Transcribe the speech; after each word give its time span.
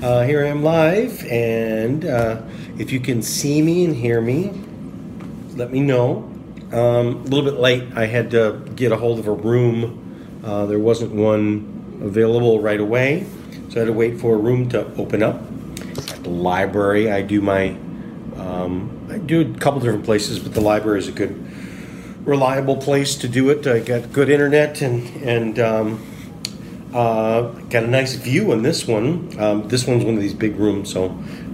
Uh, 0.01 0.23
here 0.23 0.43
I 0.43 0.47
am 0.47 0.63
live, 0.63 1.23
and 1.27 2.05
uh, 2.05 2.41
if 2.79 2.91
you 2.91 2.99
can 2.99 3.21
see 3.21 3.61
me 3.61 3.85
and 3.85 3.95
hear 3.95 4.19
me, 4.19 4.51
let 5.55 5.71
me 5.71 5.79
know. 5.79 6.27
Um, 6.71 6.77
a 6.77 7.03
little 7.25 7.45
bit 7.45 7.59
late. 7.59 7.83
I 7.95 8.07
had 8.07 8.31
to 8.31 8.67
get 8.75 8.91
a 8.91 8.97
hold 8.97 9.19
of 9.19 9.27
a 9.27 9.31
room. 9.31 10.41
Uh, 10.43 10.65
there 10.65 10.79
wasn't 10.79 11.11
one 11.11 11.72
available 12.01 12.61
right 12.61 12.79
away, 12.79 13.25
so 13.69 13.75
I 13.75 13.79
had 13.79 13.85
to 13.85 13.93
wait 13.93 14.19
for 14.19 14.35
a 14.35 14.37
room 14.37 14.69
to 14.69 14.85
open 14.95 15.23
up. 15.23 15.41
At 16.09 16.23
the 16.23 16.29
library, 16.29 17.11
I 17.11 17.21
do 17.21 17.41
my. 17.41 17.75
Um, 18.37 19.07
I 19.11 19.17
do 19.19 19.41
a 19.41 19.59
couple 19.59 19.79
different 19.79 20.05
places, 20.05 20.39
but 20.39 20.53
the 20.53 20.61
library 20.61 20.99
is 20.99 21.07
a 21.07 21.11
good, 21.11 21.33
reliable 22.25 22.77
place 22.77 23.15
to 23.17 23.27
do 23.27 23.49
it. 23.49 23.67
I 23.67 23.79
got 23.79 24.11
good 24.11 24.29
internet 24.29 24.81
and 24.81 25.23
and. 25.23 25.59
Um, 25.59 26.07
uh, 26.93 27.41
got 27.69 27.83
a 27.83 27.87
nice 27.87 28.13
view 28.13 28.51
on 28.51 28.61
this 28.61 28.87
one. 28.87 29.35
Um, 29.39 29.67
this 29.67 29.87
one's 29.87 30.05
one 30.05 30.13
of 30.13 30.21
these 30.21 30.35
big 30.35 30.57
rooms, 30.57 30.93
so 30.93 31.05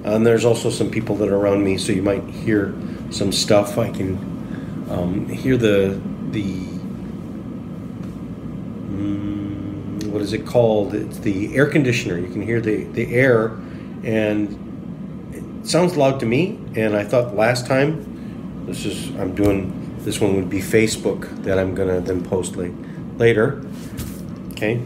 and 0.03 0.26
there's 0.26 0.43
also 0.43 0.70
some 0.70 0.91
people 0.91 1.15
that 1.17 1.29
are 1.29 1.35
around 1.37 1.63
me, 1.63 1.77
so 1.77 1.93
you 1.93 2.01
might 2.01 2.26
hear 2.26 2.73
some 3.09 3.31
stuff. 3.31 3.77
I 3.77 3.90
can 3.90 4.17
um, 4.90 5.27
hear 5.29 5.55
the 5.55 6.01
the 6.31 6.68
what 10.12 10.22
is 10.22 10.34
it 10.34 10.45
called? 10.45 10.94
It's 10.94 11.20
the 11.20 11.55
air 11.55 11.66
conditioner. 11.66 12.18
You 12.18 12.27
can 12.27 12.41
hear 12.41 12.62
the 12.62 12.84
the 12.86 13.13
air, 13.13 13.49
and 14.04 15.34
it 15.34 15.68
sounds 15.68 15.96
loud 15.98 16.20
to 16.20 16.26
me. 16.26 16.60
And 16.76 16.96
I 16.96 17.04
thought 17.04 17.35
last 17.35 17.68
time, 17.68 18.66
this 18.66 18.85
is 18.85 19.10
I'm 19.20 19.35
doing 19.35 19.96
this 19.99 20.20
one 20.20 20.35
would 20.35 20.49
be 20.49 20.60
Facebook 20.60 21.43
that 21.43 21.60
I'm 21.60 21.76
gonna 21.76 22.01
then 22.01 22.24
post 22.24 22.55
late, 22.55 22.74
later. 23.18 23.62
Okay 24.51 24.82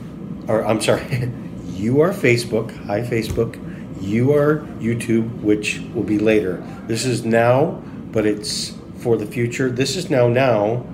or 0.47 0.65
I'm 0.65 0.81
sorry, 0.81 1.31
you 1.67 2.01
are 2.01 2.11
Facebook. 2.11 2.75
Hi, 2.85 3.01
Facebook. 3.01 3.59
You 4.01 4.33
are 4.33 4.57
YouTube, 4.79 5.41
which 5.41 5.81
will 5.93 6.03
be 6.03 6.19
later. 6.19 6.63
This 6.87 7.05
is 7.05 7.23
now, 7.23 7.81
but 8.11 8.25
it's 8.25 8.73
for 8.97 9.17
the 9.17 9.25
future. 9.25 9.69
This 9.69 9.95
is 9.95 10.09
now, 10.09 10.27
now. 10.27 10.85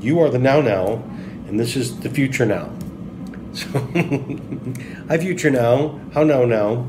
You 0.00 0.20
are 0.20 0.30
the 0.30 0.38
now, 0.38 0.60
now, 0.60 1.02
and 1.46 1.60
this 1.60 1.76
is 1.76 2.00
the 2.00 2.10
future 2.10 2.46
now. 2.46 2.72
So, 3.52 3.66
hi, 5.08 5.18
future 5.18 5.50
now. 5.50 6.00
How 6.14 6.22
now, 6.22 6.44
now. 6.44 6.86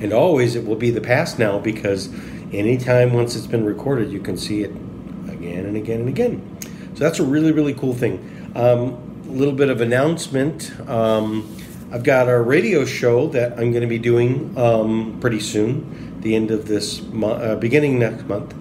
And 0.00 0.12
always 0.12 0.56
it 0.56 0.66
will 0.66 0.76
be 0.76 0.90
the 0.90 1.00
past 1.00 1.38
now 1.38 1.58
because 1.58 2.12
anytime 2.52 3.12
once 3.12 3.36
it's 3.36 3.46
been 3.46 3.64
recorded, 3.64 4.10
you 4.10 4.20
can 4.20 4.36
see 4.36 4.62
it 4.62 4.70
again 5.28 5.66
and 5.66 5.76
again 5.76 6.00
and 6.00 6.08
again. 6.08 6.58
So 6.94 7.04
that's 7.04 7.20
a 7.20 7.24
really, 7.24 7.52
really 7.52 7.74
cool 7.74 7.94
thing. 7.94 8.52
Um, 8.54 9.22
a 9.28 9.32
little 9.32 9.54
bit 9.54 9.68
of 9.68 9.80
announcement. 9.80 10.72
Um, 10.88 11.56
I've 11.92 12.02
got 12.02 12.28
our 12.28 12.42
radio 12.42 12.84
show 12.84 13.28
that 13.28 13.52
I'm 13.52 13.70
going 13.70 13.82
to 13.82 13.86
be 13.86 13.98
doing 13.98 14.56
um, 14.58 15.18
pretty 15.20 15.40
soon, 15.40 16.20
the 16.22 16.34
end 16.34 16.50
of 16.50 16.66
this 16.66 17.02
month, 17.02 17.42
uh, 17.42 17.56
beginning 17.56 17.98
next 18.00 18.24
month. 18.24 18.54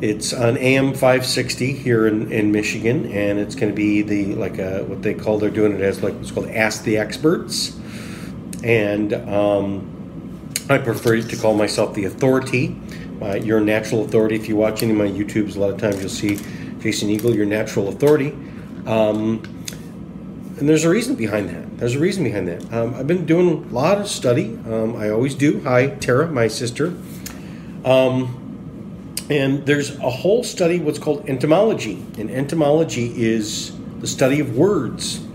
It's 0.00 0.34
on 0.34 0.58
AM 0.58 0.92
560 0.92 1.72
here 1.72 2.06
in, 2.06 2.30
in 2.30 2.52
Michigan, 2.52 3.10
and 3.12 3.38
it's 3.38 3.54
going 3.54 3.72
to 3.72 3.76
be 3.76 4.02
the 4.02 4.34
like 4.34 4.58
a, 4.58 4.84
what 4.84 5.00
they 5.02 5.14
call 5.14 5.38
they're 5.38 5.48
doing 5.48 5.72
it 5.72 5.80
as 5.80 6.02
like 6.02 6.12
it's 6.20 6.30
called 6.30 6.50
Ask 6.50 6.84
the 6.84 6.98
Experts, 6.98 7.74
and 8.62 9.14
um, 9.14 10.50
I 10.68 10.76
prefer 10.76 11.22
to 11.22 11.36
call 11.36 11.54
myself 11.54 11.94
the 11.94 12.04
authority. 12.04 12.78
Uh, 13.22 13.36
your 13.36 13.60
natural 13.60 14.04
authority. 14.04 14.34
If 14.34 14.46
you 14.46 14.56
watch 14.56 14.82
any 14.82 14.92
of 14.92 14.98
my 14.98 15.08
YouTubes, 15.08 15.56
a 15.56 15.60
lot 15.60 15.70
of 15.70 15.80
times 15.80 16.00
you'll 16.00 16.10
see 16.10 16.38
Jason 16.80 17.08
Eagle, 17.08 17.34
your 17.34 17.46
natural 17.46 17.88
authority. 17.88 18.32
Um, 18.84 19.42
and 20.58 20.68
there's 20.68 20.84
a 20.84 20.90
reason 20.90 21.14
behind 21.16 21.48
that. 21.48 21.78
There's 21.78 21.94
a 21.94 21.98
reason 21.98 22.24
behind 22.24 22.48
that. 22.48 22.70
Um, 22.70 22.94
I've 22.94 23.06
been 23.06 23.24
doing 23.24 23.48
a 23.48 23.72
lot 23.72 23.98
of 23.98 24.08
study. 24.08 24.58
Um, 24.66 24.94
I 24.96 25.08
always 25.08 25.34
do. 25.34 25.62
Hi, 25.62 25.86
Tara, 25.86 26.30
my 26.30 26.48
sister. 26.48 26.88
Um, 27.86 28.45
and 29.28 29.66
there's 29.66 29.96
a 29.98 30.10
whole 30.10 30.44
study, 30.44 30.78
what's 30.78 30.98
called 30.98 31.28
entomology. 31.28 32.04
And 32.18 32.30
entomology 32.30 33.12
is 33.16 33.76
the 33.98 34.06
study 34.06 34.40
of 34.40 34.56
words, 34.56 35.26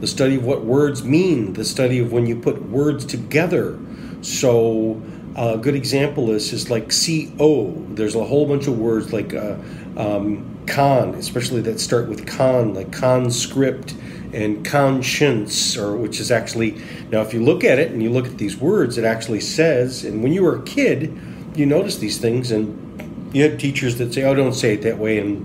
the 0.00 0.06
study 0.06 0.36
of 0.36 0.44
what 0.44 0.64
words 0.64 1.04
mean, 1.04 1.52
the 1.52 1.64
study 1.64 2.00
of 2.00 2.12
when 2.12 2.26
you 2.26 2.36
put 2.36 2.60
words 2.62 3.04
together. 3.04 3.78
So, 4.22 5.00
a 5.36 5.58
good 5.58 5.74
example 5.74 6.30
is 6.30 6.52
is 6.52 6.70
like 6.70 6.90
co. 7.38 7.72
There's 7.90 8.14
a 8.14 8.24
whole 8.24 8.46
bunch 8.46 8.66
of 8.66 8.78
words 8.78 9.12
like 9.12 9.34
uh, 9.34 9.56
um, 9.96 10.58
con, 10.66 11.14
especially 11.14 11.60
that 11.62 11.78
start 11.78 12.08
with 12.08 12.26
con, 12.26 12.74
like 12.74 12.90
conscript 12.90 13.94
and 14.32 14.64
conscience, 14.64 15.76
or 15.76 15.96
which 15.96 16.20
is 16.20 16.30
actually 16.30 16.82
now, 17.10 17.20
if 17.20 17.32
you 17.32 17.44
look 17.44 17.64
at 17.64 17.78
it 17.78 17.92
and 17.92 18.02
you 18.02 18.10
look 18.10 18.26
at 18.26 18.38
these 18.38 18.56
words, 18.56 18.98
it 18.98 19.04
actually 19.04 19.40
says. 19.40 20.04
And 20.04 20.22
when 20.22 20.32
you 20.32 20.42
were 20.42 20.56
a 20.56 20.62
kid, 20.62 21.16
you 21.54 21.64
notice 21.64 21.98
these 21.98 22.18
things, 22.18 22.50
and 22.50 22.85
you 23.32 23.42
had 23.42 23.58
teachers 23.58 23.98
that 23.98 24.12
say, 24.14 24.22
"Oh, 24.22 24.34
don't 24.34 24.54
say 24.54 24.74
it 24.74 24.82
that 24.82 24.98
way," 24.98 25.18
and 25.18 25.44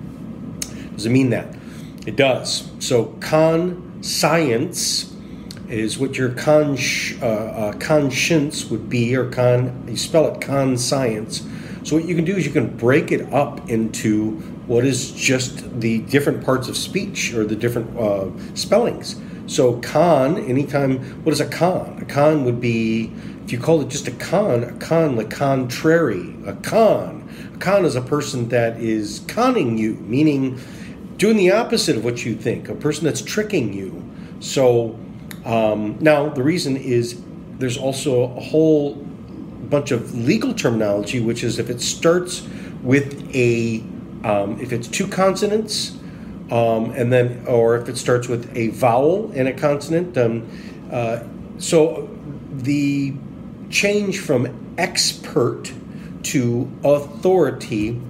does 0.96 1.06
it 1.06 1.10
mean 1.10 1.30
that? 1.32 1.48
It 2.06 2.16
does. 2.16 2.70
So 2.80 3.06
con 3.20 4.02
science 4.02 5.14
is 5.70 5.98
what 5.98 6.18
your 6.18 6.30
con 6.30 6.78
uh, 7.22 7.26
uh, 7.26 7.74
conscience 7.74 8.66
would 8.66 8.90
be, 8.90 9.16
or 9.16 9.30
con 9.30 9.84
you 9.88 9.98
spell 9.98 10.28
it 10.34 10.42
con 10.42 10.78
science. 10.78 11.44
So 11.84 11.96
what 11.96 12.06
you 12.06 12.16
can 12.16 12.26
do 12.26 12.36
is 12.36 12.46
you 12.46 12.52
can 12.52 12.76
break 12.78 13.12
it 13.12 13.34
up 13.34 13.70
into 13.70 14.32
what 14.68 14.86
is 14.86 15.12
just 15.12 15.82
the 15.82 16.00
different 16.04 16.44
parts 16.44 16.68
of 16.68 16.78
speech 16.78 17.34
or 17.34 17.44
the 17.44 17.56
different 17.56 17.98
uh, 17.98 18.30
spellings. 18.54 19.20
So 19.48 19.82
con, 19.82 20.38
anytime, 20.38 21.00
what 21.24 21.34
is 21.34 21.42
a 21.42 21.48
con? 21.48 21.98
A 22.02 22.06
con 22.06 22.46
would 22.46 22.62
be, 22.62 23.12
if 23.44 23.52
you 23.52 23.60
call 23.60 23.82
it 23.82 23.90
just 23.90 24.08
a 24.08 24.12
con, 24.12 24.64
a 24.64 24.72
con, 24.74 25.16
the 25.16 25.26
contrary, 25.26 26.36
a 26.46 26.54
con. 26.54 27.21
Con 27.62 27.86
is 27.86 27.96
a 27.96 28.02
person 28.02 28.50
that 28.50 28.80
is 28.80 29.22
conning 29.28 29.78
you, 29.78 29.94
meaning 29.94 30.60
doing 31.18 31.38
the 31.38 31.52
opposite 31.52 31.96
of 31.96 32.04
what 32.04 32.26
you 32.26 32.36
think, 32.36 32.68
a 32.68 32.76
person 32.76 33.06
that's 33.06 33.22
tricking 33.22 33.72
you. 33.72 34.04
So 34.40 35.00
um, 35.46 35.98
now 36.02 36.30
the 36.30 36.44
reason 36.44 36.76
is 36.76 37.22
there's 37.60 37.78
also 37.78 38.24
a 38.24 38.42
whole 38.42 38.96
bunch 38.96 39.92
of 39.92 40.16
legal 40.16 40.54
terminology, 40.54 41.20
which 41.20 41.44
is 41.44 41.60
if 41.60 41.70
it 41.70 41.80
starts 41.80 42.46
with 42.82 43.34
a 43.36 43.84
um, 44.24 44.60
if 44.60 44.74
it's 44.74 44.88
two 44.88 45.08
consonants, 45.08 45.98
um, 46.52 46.92
and 46.92 47.12
then, 47.12 47.46
or 47.48 47.76
if 47.78 47.88
it 47.88 47.98
starts 47.98 48.28
with 48.28 48.56
a 48.56 48.68
vowel 48.70 49.32
and 49.34 49.48
a 49.48 49.54
consonant. 49.54 50.18
Uh, 50.18 51.24
so 51.58 52.10
the 52.52 53.14
change 53.70 54.20
from 54.20 54.76
expert 54.78 55.72
to 56.24 56.70
authority, 56.84 58.02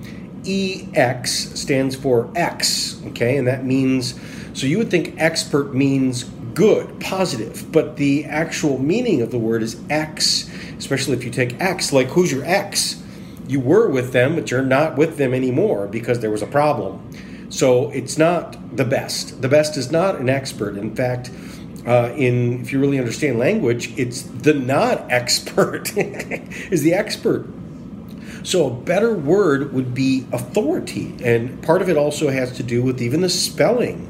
EX 0.45 1.59
stands 1.59 1.95
for 1.95 2.31
X, 2.35 3.01
okay, 3.07 3.37
and 3.37 3.47
that 3.47 3.65
means, 3.65 4.19
so 4.53 4.65
you 4.65 4.77
would 4.77 4.89
think 4.89 5.15
expert 5.17 5.73
means 5.73 6.23
good, 6.53 6.99
positive, 6.99 7.71
but 7.71 7.97
the 7.97 8.25
actual 8.25 8.77
meaning 8.77 9.21
of 9.21 9.31
the 9.31 9.37
word 9.37 9.61
is 9.63 9.79
X, 9.89 10.49
especially 10.77 11.13
if 11.13 11.23
you 11.23 11.31
take 11.31 11.59
X, 11.59 11.93
like 11.93 12.07
who's 12.07 12.31
your 12.31 12.43
X? 12.43 13.01
you 13.51 13.59
were 13.59 13.89
with 13.89 14.13
them, 14.13 14.35
but 14.35 14.49
you're 14.49 14.61
not 14.61 14.95
with 14.95 15.17
them 15.17 15.33
anymore 15.33 15.85
because 15.87 16.19
there 16.19 16.31
was 16.31 16.41
a 16.41 16.47
problem. 16.47 17.11
So 17.49 17.89
it's 17.91 18.17
not 18.17 18.77
the 18.77 18.85
best. 18.85 19.41
The 19.41 19.49
best 19.49 19.75
is 19.75 19.91
not 19.91 20.15
an 20.15 20.29
expert. 20.29 20.77
In 20.77 20.95
fact, 20.95 21.29
uh, 21.85 22.13
in 22.15 22.61
if 22.61 22.71
you 22.71 22.79
really 22.79 22.97
understand 22.97 23.37
language, 23.39 23.93
it's 23.97 24.21
the 24.21 24.53
not 24.53 25.11
expert 25.11 25.95
is 25.97 26.81
the 26.81 26.93
expert. 26.93 27.45
So 28.43 28.67
a 28.67 28.73
better 28.73 29.13
word 29.13 29.73
would 29.73 29.93
be 29.93 30.25
authority, 30.31 31.15
and 31.23 31.61
part 31.61 31.81
of 31.81 31.89
it 31.89 31.97
also 31.97 32.29
has 32.29 32.51
to 32.57 32.63
do 32.63 32.81
with 32.81 33.01
even 33.01 33.21
the 33.21 33.29
spelling, 33.29 34.07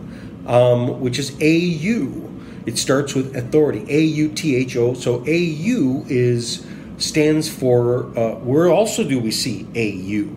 um, 0.47 1.01
which 1.01 1.19
is 1.19 1.35
A 1.41 1.57
U. 1.57 2.27
It 2.65 2.77
starts 2.77 3.13
with 3.13 3.35
authority, 3.35 3.85
A 3.89 4.01
U 4.01 4.29
T 4.29 4.55
H 4.55 4.75
O. 4.77 4.93
So 4.93 5.23
A 5.27 5.37
U 5.37 6.05
is 6.07 6.65
stands 6.97 7.49
for 7.49 8.17
uh, 8.17 8.35
where 8.35 8.69
also 8.69 9.03
do 9.03 9.19
we 9.19 9.31
see 9.31 9.65
AU? 9.75 10.29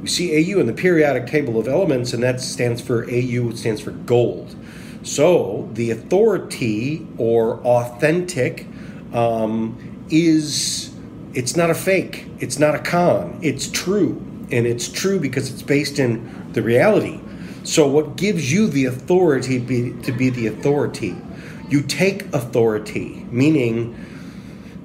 We 0.00 0.08
see 0.08 0.54
AU 0.54 0.58
in 0.60 0.66
the 0.66 0.72
periodic 0.72 1.26
table 1.26 1.58
of 1.58 1.68
elements, 1.68 2.12
and 2.12 2.22
that 2.22 2.40
stands 2.40 2.80
for 2.80 3.04
AU, 3.04 3.50
it 3.50 3.58
stands 3.58 3.80
for 3.80 3.90
gold. 3.90 4.56
So 5.02 5.68
the 5.74 5.90
authority 5.90 7.06
or 7.18 7.58
authentic 7.60 8.66
um, 9.12 10.06
is 10.10 10.94
it's 11.34 11.56
not 11.56 11.70
a 11.70 11.74
fake, 11.74 12.26
it's 12.38 12.58
not 12.58 12.74
a 12.74 12.78
con, 12.78 13.38
it's 13.42 13.68
true. 13.68 14.26
And 14.52 14.66
it's 14.66 14.88
true 14.88 15.20
because 15.20 15.52
it's 15.52 15.62
based 15.62 16.00
in 16.00 16.52
the 16.52 16.62
reality. 16.62 17.20
So, 17.62 17.86
what 17.86 18.16
gives 18.16 18.52
you 18.52 18.66
the 18.66 18.86
authority 18.86 19.58
be, 19.58 19.92
to 20.02 20.10
be 20.10 20.28
the 20.30 20.48
authority? 20.48 21.14
you 21.70 21.82
take 21.82 22.34
authority, 22.34 23.24
meaning 23.30 24.06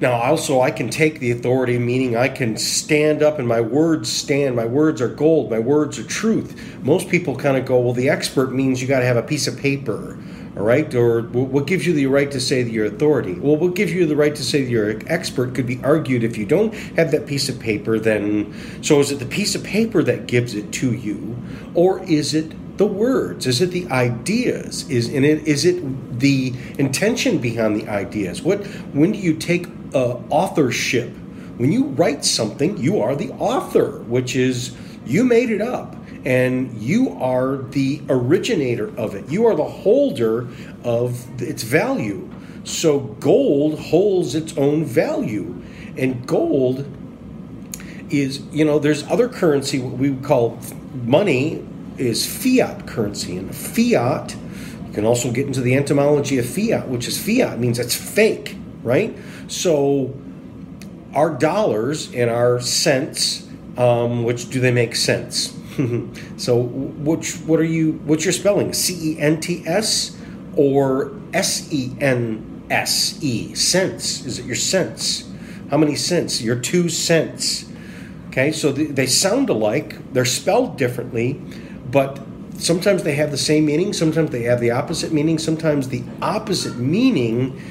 now, 0.02 0.12
also, 0.12 0.60
I 0.60 0.72
can 0.72 0.90
take 0.90 1.22
the 1.22 1.32
authority, 1.32 1.80
meaning 1.80 2.18
I 2.18 2.28
can 2.28 2.58
stand 2.58 3.24
up 3.24 3.40
and 3.40 3.48
my 3.48 3.62
words 3.62 4.12
stand. 4.12 4.54
My 4.54 4.66
words 4.66 5.00
are 5.02 5.08
gold. 5.08 5.50
My 5.50 5.60
words 5.60 5.98
are 5.98 6.04
truth. 6.04 6.78
Most 6.84 7.08
people 7.08 7.34
kind 7.38 7.56
of 7.56 7.66
go, 7.66 7.80
well, 7.80 7.94
the 7.94 8.10
expert 8.10 8.52
means 8.52 8.82
you 8.82 8.90
got 8.90 9.00
to 9.00 9.06
have 9.06 9.16
a 9.16 9.24
piece 9.24 9.48
of 9.48 9.58
paper, 9.58 10.20
all 10.58 10.64
right? 10.64 10.94
Or 10.94 11.22
what 11.22 11.68
gives 11.68 11.86
you 11.86 11.94
the 11.94 12.08
right 12.08 12.32
to 12.32 12.40
say 12.40 12.64
that 12.64 12.72
you're 12.72 12.86
authority? 12.86 13.34
Well, 13.34 13.58
what 13.58 13.76
gives 13.76 13.94
you 13.94 14.06
the 14.06 14.16
right 14.16 14.36
to 14.36 14.44
say 14.44 14.64
that 14.64 14.70
you're 14.70 14.90
an 14.90 15.08
expert 15.08 15.56
could 15.56 15.68
be 15.68 15.80
argued 15.84 16.24
if 16.24 16.38
you 16.38 16.46
don't 16.46 16.74
have 16.98 17.12
that 17.12 17.26
piece 17.26 17.50
of 17.50 17.60
paper, 17.60 18.00
then. 18.00 18.54
So 18.82 19.00
is 19.00 19.12
it 19.12 19.20
the 19.20 19.26
piece 19.26 19.56
of 19.56 19.64
paper 19.64 20.04
that 20.04 20.28
gives 20.28 20.54
it 20.54 20.72
to 20.74 20.94
you, 20.94 21.38
or 21.74 22.04
is 22.04 22.34
it 22.34 22.54
the 22.78 22.86
words? 22.86 23.48
Is 23.48 23.62
it 23.62 23.72
the 23.72 23.88
ideas? 23.88 24.90
Is 24.90 25.10
in 25.10 25.24
it? 25.24 25.48
Is 25.48 25.66
it 25.66 26.20
the 26.20 26.54
intention 26.78 27.40
behind 27.40 27.76
the 27.76 27.88
ideas? 27.88 28.42
What? 28.42 28.66
When 28.94 29.12
do 29.12 29.18
you 29.18 29.34
take 29.34 29.68
uh, 29.96 30.22
authorship. 30.30 31.10
When 31.58 31.72
you 31.72 31.86
write 31.86 32.26
something, 32.26 32.78
you 32.78 33.02
are 33.02 33.16
the 33.16 33.32
author, 33.32 34.00
which 34.02 34.36
is 34.36 34.76
you 35.06 35.24
made 35.24 35.50
it 35.50 35.62
up 35.62 35.96
and 36.26 36.76
you 36.82 37.12
are 37.22 37.58
the 37.58 38.02
originator 38.10 38.92
of 38.98 39.14
it. 39.14 39.30
You 39.30 39.46
are 39.46 39.56
the 39.56 39.64
holder 39.64 40.48
of 40.84 41.42
its 41.42 41.62
value. 41.62 42.30
So 42.64 43.00
gold 43.00 43.80
holds 43.80 44.34
its 44.34 44.58
own 44.58 44.86
value. 44.86 45.62
And 45.98 46.28
gold 46.28 46.88
is, 48.10 48.40
you 48.52 48.66
know, 48.66 48.80
there's 48.80 49.04
other 49.04 49.30
currency, 49.30 49.80
what 49.80 49.94
we 49.94 50.10
would 50.10 50.24
call 50.24 50.60
money 51.04 51.64
is 51.98 52.26
fiat 52.26 52.88
currency. 52.88 53.38
And 53.38 53.56
fiat, 53.56 54.36
you 54.88 54.94
can 54.94 55.06
also 55.06 55.32
get 55.32 55.46
into 55.46 55.62
the 55.62 55.76
etymology 55.76 56.40
of 56.40 56.48
fiat, 56.48 56.88
which 56.88 57.08
is 57.08 57.24
fiat 57.24 57.60
means 57.60 57.78
it's 57.78 57.96
fake, 57.96 58.56
right? 58.82 59.16
So 59.48 60.16
our 61.14 61.30
dollars 61.30 62.12
and 62.14 62.32
our 62.32 62.60
cents, 62.60 63.48
um, 63.78 64.24
which 64.24 64.50
do 64.50 64.60
they 64.60 64.72
make 64.72 64.96
sense? 64.96 65.56
so 66.38 66.58
which 66.58 67.36
what 67.40 67.60
are 67.60 67.64
you? 67.64 67.94
What's 68.06 68.26
your 68.26 68.34
spelling? 68.34 68.74
C 68.74 69.14
E 69.14 69.20
N 69.20 69.40
T 69.40 69.64
S 69.66 70.18
or 70.56 71.14
S 71.34 71.72
E 71.72 71.96
N 72.00 72.66
S 72.70 73.22
E? 73.22 73.54
Cents? 73.56 74.26
Is 74.26 74.40
it 74.40 74.46
your 74.46 74.56
cents? 74.56 75.32
How 75.70 75.78
many 75.78 75.96
cents? 75.96 76.42
Your 76.42 76.58
two 76.58 76.90
cents. 76.90 77.66
Okay, 78.30 78.52
so 78.52 78.72
they 78.72 79.06
sound 79.06 79.50
alike. 79.50 80.14
They're 80.14 80.26
spelled 80.26 80.78
differently, 80.78 81.42
but 81.90 82.20
sometimes 82.58 83.04
they 83.04 83.16
have 83.16 83.32
the 83.32 83.38
same 83.38 83.66
meaning. 83.66 83.94
Sometimes 83.94 84.32
they 84.32 84.44
have 84.44 84.60
the 84.60 84.72
opposite 84.72 85.14
meaning. 85.14 85.40
Sometimes 85.40 85.88
the 85.88 86.04
opposite 86.22 86.76
meaning 86.78 87.62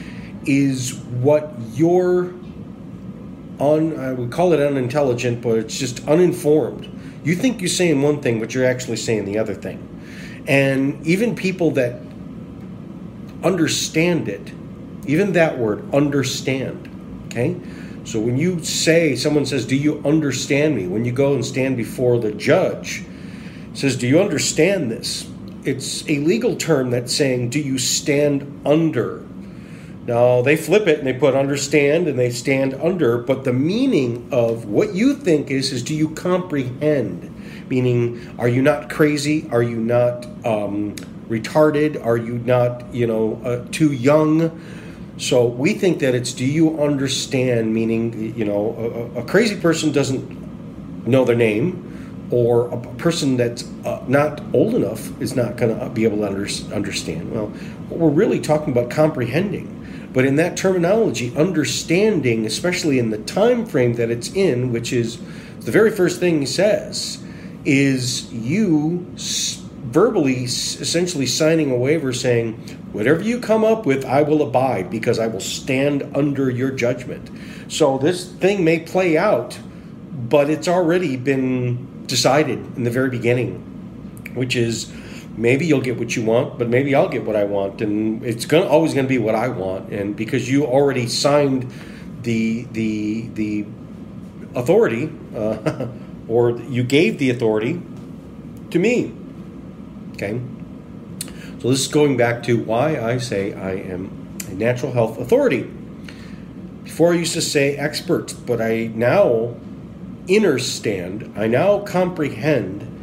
is 0.46 0.94
what 0.94 1.54
your 1.72 2.34
un 3.60 3.98
I 3.98 4.12
would 4.12 4.32
call 4.32 4.52
it 4.52 4.60
unintelligent, 4.60 5.42
but 5.42 5.58
it's 5.58 5.78
just 5.78 6.06
uninformed. 6.08 6.90
You 7.24 7.34
think 7.34 7.60
you're 7.60 7.68
saying 7.68 8.02
one 8.02 8.20
thing, 8.20 8.38
but 8.38 8.54
you're 8.54 8.66
actually 8.66 8.96
saying 8.96 9.24
the 9.24 9.38
other 9.38 9.54
thing. 9.54 10.44
And 10.46 11.04
even 11.06 11.34
people 11.34 11.70
that 11.72 12.00
understand 13.42 14.28
it, 14.28 14.52
even 15.06 15.32
that 15.32 15.58
word, 15.58 15.92
understand, 15.94 16.88
okay? 17.26 17.56
So 18.04 18.20
when 18.20 18.36
you 18.36 18.62
say, 18.62 19.16
someone 19.16 19.46
says, 19.46 19.64
Do 19.64 19.76
you 19.76 20.02
understand 20.04 20.76
me? 20.76 20.86
When 20.86 21.04
you 21.04 21.12
go 21.12 21.34
and 21.34 21.44
stand 21.44 21.76
before 21.76 22.18
the 22.18 22.32
judge, 22.32 23.04
says, 23.72 23.96
Do 23.96 24.06
you 24.06 24.20
understand 24.20 24.90
this? 24.90 25.28
It's 25.64 26.06
a 26.08 26.18
legal 26.18 26.56
term 26.56 26.90
that's 26.90 27.14
saying, 27.14 27.50
Do 27.50 27.60
you 27.60 27.78
stand 27.78 28.60
under 28.66 29.24
now 30.06 30.42
they 30.42 30.56
flip 30.56 30.86
it 30.86 30.98
and 30.98 31.06
they 31.06 31.14
put 31.14 31.34
understand 31.34 32.08
and 32.08 32.18
they 32.18 32.30
stand 32.30 32.74
under, 32.74 33.18
but 33.18 33.44
the 33.44 33.52
meaning 33.52 34.28
of 34.30 34.66
what 34.66 34.94
you 34.94 35.14
think 35.14 35.50
is 35.50 35.72
is 35.72 35.82
do 35.82 35.94
you 35.94 36.10
comprehend? 36.10 37.30
Meaning, 37.70 38.34
are 38.38 38.48
you 38.48 38.60
not 38.60 38.90
crazy? 38.90 39.48
Are 39.50 39.62
you 39.62 39.76
not 39.76 40.26
um, 40.44 40.94
retarded? 41.28 42.04
Are 42.04 42.18
you 42.18 42.38
not 42.38 42.92
you 42.94 43.06
know 43.06 43.40
uh, 43.44 43.66
too 43.70 43.92
young? 43.92 44.60
So 45.16 45.46
we 45.46 45.72
think 45.74 46.00
that 46.00 46.14
it's 46.14 46.32
do 46.32 46.44
you 46.44 46.82
understand? 46.82 47.72
Meaning, 47.72 48.36
you 48.36 48.44
know, 48.44 49.10
a, 49.16 49.20
a 49.20 49.24
crazy 49.24 49.56
person 49.58 49.90
doesn't 49.90 51.06
know 51.06 51.24
their 51.24 51.36
name, 51.36 52.28
or 52.30 52.68
a 52.68 52.80
person 52.96 53.38
that's 53.38 53.64
uh, 53.86 54.04
not 54.06 54.42
old 54.52 54.74
enough 54.74 55.18
is 55.22 55.34
not 55.34 55.56
going 55.56 55.78
to 55.78 55.88
be 55.88 56.04
able 56.04 56.18
to 56.18 56.26
under, 56.26 56.48
understand. 56.74 57.32
Well, 57.32 57.46
what 57.88 58.00
we're 58.00 58.10
really 58.10 58.40
talking 58.40 58.70
about 58.70 58.90
comprehending 58.90 59.83
but 60.14 60.24
in 60.24 60.36
that 60.36 60.56
terminology, 60.56 61.36
understanding, 61.36 62.46
especially 62.46 63.00
in 63.00 63.10
the 63.10 63.18
time 63.18 63.66
frame 63.66 63.94
that 63.94 64.10
it's 64.10 64.32
in, 64.32 64.72
which 64.72 64.92
is 64.92 65.18
the 65.58 65.72
very 65.72 65.90
first 65.90 66.20
thing 66.20 66.38
he 66.38 66.46
says, 66.46 67.22
is 67.64 68.32
you 68.32 69.06
verbally 69.16 70.44
essentially 70.44 71.26
signing 71.26 71.72
a 71.72 71.76
waiver 71.76 72.12
saying, 72.12 72.52
whatever 72.92 73.22
you 73.22 73.40
come 73.40 73.64
up 73.64 73.86
with, 73.86 74.04
I 74.04 74.22
will 74.22 74.42
abide 74.42 74.88
because 74.88 75.18
I 75.18 75.26
will 75.26 75.40
stand 75.40 76.08
under 76.14 76.48
your 76.48 76.70
judgment. 76.70 77.28
So 77.68 77.98
this 77.98 78.24
thing 78.24 78.64
may 78.64 78.80
play 78.80 79.18
out, 79.18 79.58
but 80.12 80.48
it's 80.48 80.68
already 80.68 81.16
been 81.16 82.06
decided 82.06 82.58
in 82.76 82.84
the 82.84 82.90
very 82.90 83.10
beginning, 83.10 83.54
which 84.34 84.54
is 84.54 84.92
maybe 85.36 85.66
you'll 85.66 85.80
get 85.80 85.98
what 85.98 86.16
you 86.16 86.24
want, 86.24 86.58
but 86.58 86.68
maybe 86.68 86.94
I'll 86.94 87.08
get 87.08 87.24
what 87.24 87.36
I 87.36 87.44
want, 87.44 87.80
and 87.80 88.24
it's 88.24 88.46
gonna 88.46 88.66
always 88.66 88.94
going 88.94 89.06
to 89.06 89.08
be 89.08 89.18
what 89.18 89.34
I 89.34 89.48
want. 89.48 89.92
And 89.92 90.16
because 90.16 90.50
you 90.50 90.64
already 90.64 91.06
signed 91.06 91.72
the 92.22 92.66
the 92.72 93.28
the 93.34 93.66
authority, 94.54 95.10
uh, 95.34 95.88
or 96.28 96.58
you 96.62 96.82
gave 96.82 97.18
the 97.18 97.30
authority 97.30 97.80
to 98.70 98.78
me. 98.78 99.12
Okay. 100.12 100.40
So 101.60 101.70
this 101.70 101.80
is 101.80 101.88
going 101.88 102.16
back 102.16 102.42
to 102.44 102.62
why 102.62 103.00
I 103.00 103.18
say 103.18 103.54
I 103.54 103.72
am 103.72 104.38
a 104.48 104.54
natural 104.54 104.92
health 104.92 105.18
authority. 105.18 105.70
Before 106.84 107.12
I 107.12 107.16
used 107.16 107.32
to 107.32 107.40
say 107.40 107.76
expert, 107.76 108.34
but 108.46 108.60
I 108.60 108.90
now 108.94 109.56
understand, 110.28 111.32
I 111.36 111.46
now 111.46 111.80
comprehend 111.80 112.93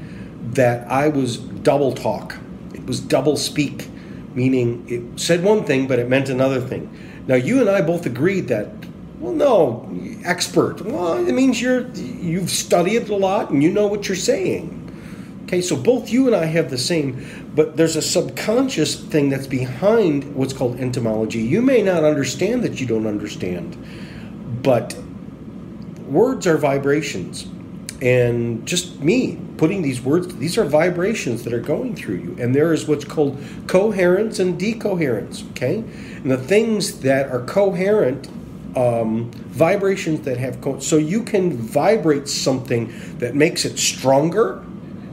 that 0.53 0.89
I 0.89 1.07
was 1.07 1.38
double 1.38 1.94
talk. 1.94 2.38
It 2.74 2.86
was 2.86 3.00
double 3.00 3.38
speak, 3.38 3.88
meaning 4.33 4.86
it 4.88 5.19
said 5.19 5.44
one 5.44 5.63
thing, 5.63 5.88
but 5.88 6.00
it 6.00 6.09
meant 6.09 6.30
another 6.30 6.59
thing. 6.59 6.89
Now, 7.27 7.36
you 7.36 7.62
and 7.62 7.69
I 7.69 7.81
both 7.81 8.06
agreed 8.06 8.48
that, 8.50 8.69
well, 9.20 9.34
no, 9.34 9.89
expert. 10.25 10.81
Well, 10.81 11.25
it 11.27 11.34
means 11.34 11.62
you're 11.62 11.88
you've 11.91 12.50
studied 12.50 13.10
a 13.10 13.15
lot 13.15 13.51
and 13.51 13.62
you 13.62 13.72
know 13.72 13.88
what 13.88 14.08
you're 14.08 14.15
saying. 14.15 14.77
Okay, 15.43 15.62
so 15.62 15.75
both 15.75 16.10
you 16.10 16.27
and 16.27 16.36
I 16.36 16.46
have 16.46 16.70
the 16.70 16.77
same, 16.77 17.51
but 17.55 17.75
there's 17.77 17.96
a 17.96 18.01
subconscious 18.01 18.96
thing 18.96 19.29
that's 19.29 19.48
behind 19.48 20.34
what's 20.34 20.53
called 20.53 20.79
entomology. 20.79 21.39
You 21.39 21.62
may 21.62 21.81
not 21.81 22.03
understand 22.03 22.63
that 22.63 22.79
you 22.79 22.88
don't 22.88 23.05
understand, 23.05 23.77
but 24.63 24.96
words 26.08 26.48
are 26.48 26.58
vibrations 26.58 27.48
and 28.01 28.67
just 28.67 29.00
me 29.00 29.38
putting 29.58 29.84
these 29.84 30.01
words 30.01 30.36
these 30.38 30.58
are 30.58 30.65
vibrations 30.65 31.43
that 31.43 31.53
are 31.53 31.60
going 31.60 31.96
through 31.96 32.15
you. 32.15 32.36
And 32.39 32.55
there 32.55 32.74
is 32.74 32.88
what's 32.88 33.05
called 33.05 33.38
coherence 33.67 34.39
and 34.39 34.60
decoherence 34.60 35.43
okay? 35.51 35.77
And 35.77 36.31
the 36.31 36.38
things 36.38 37.01
that 37.01 37.29
are 37.29 37.46
coherent 37.46 38.27
um, 38.75 39.29
vibrations 39.31 40.22
that 40.22 40.38
have 40.38 40.62
co- 40.62 40.79
so 40.79 40.98
you 40.98 41.24
can 41.24 41.55
vibrate 41.55 42.27
something 42.27 42.91
that 43.20 43.36
makes 43.36 43.65
it 43.65 43.77
stronger 43.77 44.63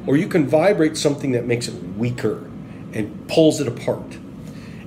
or 0.07 0.17
you 0.17 0.29
can 0.29 0.47
vibrate 0.47 0.97
something 0.97 1.33
that 1.33 1.45
makes 1.45 1.69
it 1.69 1.75
weaker 1.99 2.49
and 2.95 3.29
pulls 3.29 3.61
it 3.61 3.69
apart. 3.69 4.17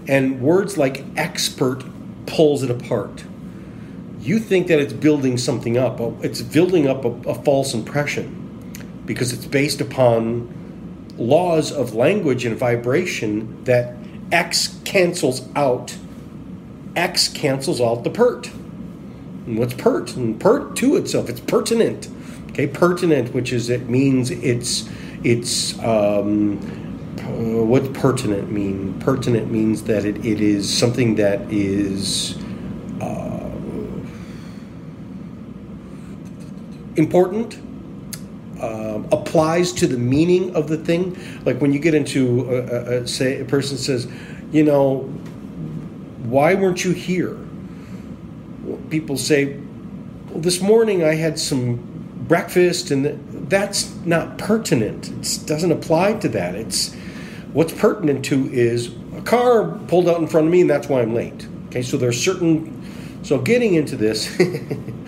And 0.07 0.41
words 0.41 0.77
like 0.77 1.03
expert 1.15 1.83
pulls 2.25 2.63
it 2.63 2.71
apart 2.71 3.23
you 4.21 4.37
think 4.37 4.67
that 4.67 4.79
it's 4.79 4.93
building 4.93 5.37
something 5.37 5.77
up. 5.77 5.99
It's 6.23 6.41
building 6.41 6.87
up 6.87 7.03
a, 7.05 7.09
a 7.29 7.35
false 7.35 7.73
impression 7.73 8.37
because 9.05 9.33
it's 9.33 9.45
based 9.45 9.81
upon 9.81 11.13
laws 11.17 11.71
of 11.71 11.95
language 11.95 12.45
and 12.45 12.55
vibration 12.55 13.63
that 13.63 13.95
X 14.31 14.79
cancels 14.85 15.47
out. 15.55 15.97
X 16.95 17.27
cancels 17.29 17.81
out 17.81 18.03
the 18.03 18.09
pert. 18.09 18.51
And 19.47 19.57
what's 19.57 19.73
pert? 19.73 20.15
And 20.15 20.39
pert 20.39 20.75
to 20.77 20.97
itself, 20.97 21.27
it's 21.27 21.39
pertinent. 21.39 22.07
Okay, 22.51 22.67
pertinent, 22.67 23.33
which 23.33 23.51
is 23.51 23.69
it 23.69 23.89
means 23.89 24.29
it's 24.29 24.87
it's 25.23 25.79
um, 25.79 26.59
uh, 27.19 27.63
what 27.63 27.91
pertinent 27.93 28.51
mean? 28.51 28.99
Pertinent 28.99 29.51
means 29.51 29.83
that 29.83 30.05
it, 30.05 30.23
it 30.25 30.41
is 30.41 30.71
something 30.71 31.15
that 31.15 31.41
is 31.51 32.35
important, 37.01 37.55
um, 38.61 39.07
applies 39.11 39.71
to 39.73 39.87
the 39.87 39.97
meaning 39.97 40.55
of 40.55 40.67
the 40.67 40.77
thing. 40.77 41.17
Like 41.45 41.59
when 41.59 41.73
you 41.73 41.79
get 41.79 41.95
into, 41.95 42.47
a, 42.49 42.55
a, 42.55 43.01
a, 43.01 43.07
say, 43.07 43.41
a 43.41 43.45
person 43.45 43.77
says, 43.77 44.07
you 44.51 44.63
know, 44.63 44.99
why 46.23 46.53
weren't 46.53 46.85
you 46.85 46.91
here? 46.91 47.37
Well, 48.63 48.79
people 48.89 49.17
say, 49.17 49.57
well, 50.29 50.41
this 50.41 50.61
morning 50.61 51.03
I 51.03 51.15
had 51.15 51.39
some 51.39 51.77
breakfast, 52.27 52.91
and 52.91 53.49
that's 53.49 53.93
not 54.05 54.37
pertinent. 54.37 55.09
It 55.09 55.47
doesn't 55.47 55.71
apply 55.71 56.13
to 56.19 56.29
that. 56.29 56.55
It's 56.55 56.93
what's 57.53 57.73
pertinent 57.73 58.23
to 58.25 58.49
is 58.53 58.91
a 59.17 59.21
car 59.21 59.77
pulled 59.87 60.07
out 60.07 60.21
in 60.21 60.27
front 60.27 60.47
of 60.47 60.51
me, 60.51 60.61
and 60.61 60.69
that's 60.69 60.87
why 60.87 61.01
I'm 61.01 61.13
late. 61.15 61.47
Okay, 61.67 61.81
so 61.81 61.97
there's 61.97 62.23
certain. 62.23 62.77
So 63.23 63.39
getting 63.39 63.75
into 63.75 63.95
this 63.95 64.27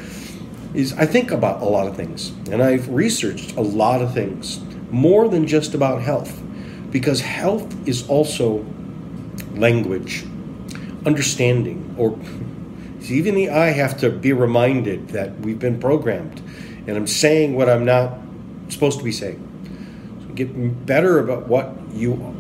is 0.74 0.94
I 0.94 1.06
think 1.06 1.32
about 1.32 1.62
a 1.62 1.66
lot 1.66 1.88
of 1.88 1.96
things, 1.96 2.30
and 2.52 2.62
I've 2.62 2.90
researched 2.90 3.56
a 3.56 3.62
lot 3.62 4.02
of 4.02 4.14
things 4.14 4.60
more 4.92 5.28
than 5.28 5.48
just 5.48 5.74
about 5.74 6.02
health, 6.02 6.42
because 6.92 7.22
health 7.22 7.76
is 7.88 8.08
also 8.10 8.66
language, 9.54 10.26
understanding, 11.06 11.96
or 11.98 12.18
even 13.10 13.36
the 13.36 13.50
I 13.50 13.68
have 13.68 14.00
to 14.00 14.10
be 14.10 14.34
reminded 14.34 15.10
that 15.10 15.40
we've 15.40 15.60
been 15.60 15.80
programmed, 15.80 16.42
and 16.88 16.98
I'm 16.98 17.08
saying 17.08 17.56
what 17.56 17.70
I'm 17.70 17.86
not 17.86 18.18
supposed 18.70 18.98
to 18.98 19.04
be 19.04 19.12
saying. 19.12 19.50
So 20.28 20.34
get 20.34 20.86
better 20.86 21.20
about 21.20 21.48
what 21.48 21.74
you 21.92 22.36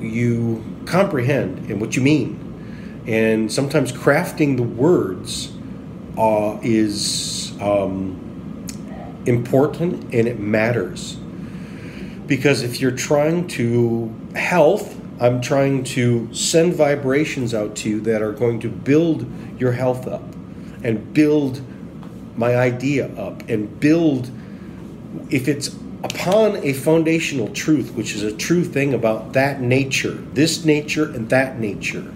you 0.00 0.64
comprehend 0.86 1.70
and 1.70 1.80
what 1.80 1.96
you 1.96 2.02
mean, 2.02 3.04
and 3.06 3.50
sometimes 3.52 3.92
crafting 3.92 4.56
the 4.56 4.62
words 4.64 5.52
uh, 6.18 6.58
is 6.62 7.45
um, 7.60 8.64
important 9.26 10.02
and 10.14 10.28
it 10.28 10.38
matters 10.38 11.16
because 12.26 12.62
if 12.62 12.80
you're 12.80 12.90
trying 12.90 13.46
to 13.46 14.14
health 14.34 14.96
I'm 15.18 15.40
trying 15.40 15.84
to 15.84 16.32
send 16.34 16.74
vibrations 16.74 17.54
out 17.54 17.74
to 17.76 17.88
you 17.88 18.00
that 18.02 18.20
are 18.20 18.32
going 18.32 18.60
to 18.60 18.68
build 18.68 19.26
your 19.58 19.72
health 19.72 20.06
up 20.06 20.22
and 20.84 21.14
build 21.14 21.62
my 22.36 22.54
idea 22.54 23.08
up 23.16 23.48
and 23.48 23.80
build, 23.80 24.30
if 25.30 25.48
it's 25.48 25.68
upon 26.02 26.56
a 26.56 26.74
foundational 26.74 27.48
truth, 27.48 27.94
which 27.94 28.14
is 28.14 28.22
a 28.22 28.36
true 28.36 28.62
thing 28.62 28.92
about 28.92 29.32
that 29.32 29.62
nature, 29.62 30.12
this 30.12 30.66
nature 30.66 31.04
and 31.04 31.30
that 31.30 31.58
nature, 31.58 32.12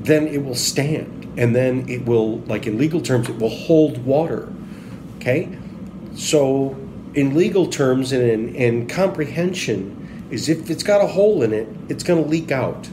then 0.00 0.26
it 0.26 0.44
will 0.44 0.54
stand. 0.54 1.15
And 1.36 1.54
then 1.54 1.88
it 1.88 2.04
will, 2.06 2.38
like 2.40 2.66
in 2.66 2.78
legal 2.78 3.00
terms, 3.00 3.28
it 3.28 3.38
will 3.38 3.50
hold 3.50 4.04
water. 4.04 4.52
Okay? 5.16 5.56
So, 6.14 6.76
in 7.14 7.34
legal 7.34 7.66
terms 7.66 8.12
and 8.12 8.22
in, 8.22 8.54
in 8.54 8.86
comprehension, 8.88 10.06
is 10.30 10.48
if 10.48 10.70
it's 10.70 10.82
got 10.82 11.02
a 11.02 11.06
hole 11.06 11.42
in 11.42 11.52
it, 11.52 11.68
it's 11.88 12.02
going 12.02 12.22
to 12.22 12.28
leak 12.28 12.50
out. 12.50 12.88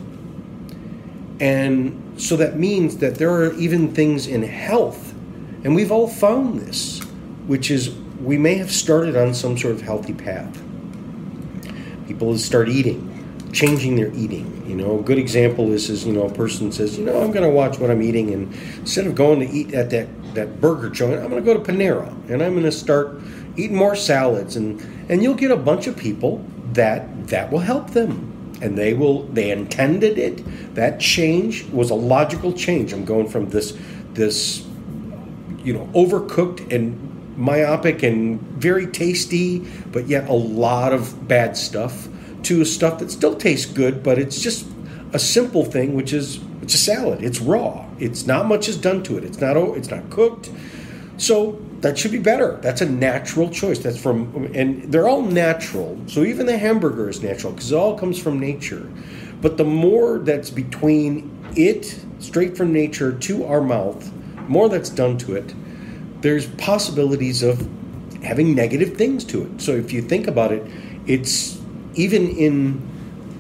And 1.39 2.13
so 2.17 2.35
that 2.38 2.57
means 2.57 2.97
that 2.97 3.15
there 3.15 3.31
are 3.31 3.53
even 3.53 3.93
things 3.93 4.27
in 4.27 4.43
health, 4.43 5.13
and 5.63 5.75
we've 5.75 5.91
all 5.91 6.07
found 6.07 6.59
this, 6.59 7.00
which 7.47 7.71
is 7.71 7.93
we 8.21 8.38
may 8.38 8.55
have 8.55 8.71
started 8.71 9.15
on 9.15 9.33
some 9.33 9.57
sort 9.57 9.73
of 9.73 9.81
healthy 9.81 10.13
path. 10.13 10.62
People 12.07 12.38
start 12.38 12.69
eating, 12.69 13.50
changing 13.51 13.95
their 13.95 14.13
eating. 14.13 14.62
You 14.73 14.79
know, 14.79 14.99
a 14.99 15.03
good 15.03 15.19
example 15.19 15.71
is, 15.71 15.87
is 15.91 16.03
you 16.03 16.13
know, 16.13 16.23
a 16.23 16.33
person 16.33 16.71
says, 16.71 16.97
you 16.97 17.05
know, 17.05 17.21
I'm 17.21 17.31
going 17.31 17.43
to 17.43 17.55
watch 17.55 17.77
what 17.77 17.91
I'm 17.91 18.01
eating, 18.01 18.33
and 18.33 18.51
instead 18.79 19.05
of 19.05 19.13
going 19.13 19.39
to 19.39 19.45
eat 19.45 19.71
at 19.75 19.91
that, 19.91 20.07
that 20.33 20.59
burger 20.59 20.89
joint, 20.89 21.21
I'm 21.21 21.29
going 21.29 21.43
to 21.43 21.45
go 21.45 21.55
to 21.55 21.71
Panera, 21.71 22.09
and 22.27 22.41
I'm 22.41 22.53
going 22.53 22.63
to 22.63 22.71
start 22.71 23.21
eating 23.55 23.75
more 23.75 23.95
salads, 23.95 24.55
and 24.55 24.81
and 25.09 25.21
you'll 25.21 25.35
get 25.35 25.51
a 25.51 25.55
bunch 25.55 25.85
of 25.85 25.95
people 25.95 26.43
that 26.71 27.27
that 27.27 27.51
will 27.51 27.59
help 27.59 27.91
them 27.91 28.57
and 28.63 28.75
they 28.75 28.95
will 28.95 29.27
they 29.27 29.51
intended 29.51 30.17
it. 30.17 30.43
That 30.73 30.99
change 30.99 31.65
was 31.65 31.91
a 31.91 31.95
logical 31.95 32.51
change. 32.51 32.93
I'm 32.93 33.05
going 33.05 33.27
from 33.27 33.49
this 33.49 33.77
this 34.13 34.65
you 35.63 35.73
know 35.73 35.87
overcooked 35.93 36.73
and 36.73 37.37
myopic 37.37 38.01
and 38.01 38.39
very 38.41 38.85
tasty 38.85 39.59
but 39.91 40.07
yet 40.07 40.29
a 40.29 40.33
lot 40.33 40.93
of 40.93 41.27
bad 41.27 41.57
stuff 41.57 42.07
to 42.43 42.63
stuff 42.65 43.00
that 43.00 43.12
still 43.12 43.35
tastes 43.35 43.71
good 43.71 44.03
but 44.03 44.17
it's 44.19 44.41
just 44.41 44.67
a 45.13 45.19
simple 45.19 45.63
thing 45.63 45.93
which 45.93 46.13
is 46.13 46.39
it's 46.62 46.73
a 46.73 46.77
salad 46.77 47.23
it's 47.23 47.39
raw 47.39 47.85
it's 48.00 48.25
not 48.25 48.45
much 48.45 48.67
is 48.67 48.77
done 48.77 49.03
to 49.03 49.17
it 49.17 49.23
it's 49.23 49.39
not 49.39 49.55
it's 49.77 49.89
not 49.89 50.09
cooked 50.09 50.50
so 51.17 51.62
that 51.83 51.97
should 51.97 52.12
be 52.12 52.19
better. 52.19 52.57
That's 52.62 52.81
a 52.81 52.85
natural 52.85 53.50
choice. 53.50 53.79
That's 53.79 54.00
from, 54.00 54.50
and 54.55 54.91
they're 54.91 55.07
all 55.07 55.21
natural. 55.21 56.00
So 56.07 56.23
even 56.23 56.45
the 56.45 56.57
hamburger 56.57 57.09
is 57.09 57.21
natural 57.21 57.51
because 57.51 57.71
it 57.71 57.75
all 57.75 57.97
comes 57.97 58.17
from 58.17 58.39
nature. 58.39 58.89
But 59.41 59.57
the 59.57 59.65
more 59.65 60.19
that's 60.19 60.50
between 60.50 61.29
it, 61.57 62.00
straight 62.19 62.55
from 62.55 62.71
nature, 62.71 63.12
to 63.12 63.45
our 63.45 63.59
mouth, 63.59 64.12
more 64.47 64.69
that's 64.69 64.89
done 64.89 65.17
to 65.19 65.35
it, 65.35 65.53
there's 66.21 66.47
possibilities 66.47 67.43
of 67.43 67.67
having 68.23 68.55
negative 68.55 68.95
things 68.95 69.25
to 69.25 69.43
it. 69.43 69.62
So 69.62 69.73
if 69.73 69.91
you 69.91 70.01
think 70.01 70.27
about 70.27 70.53
it, 70.53 70.65
it's 71.05 71.59
even 71.95 72.29
in 72.29 72.81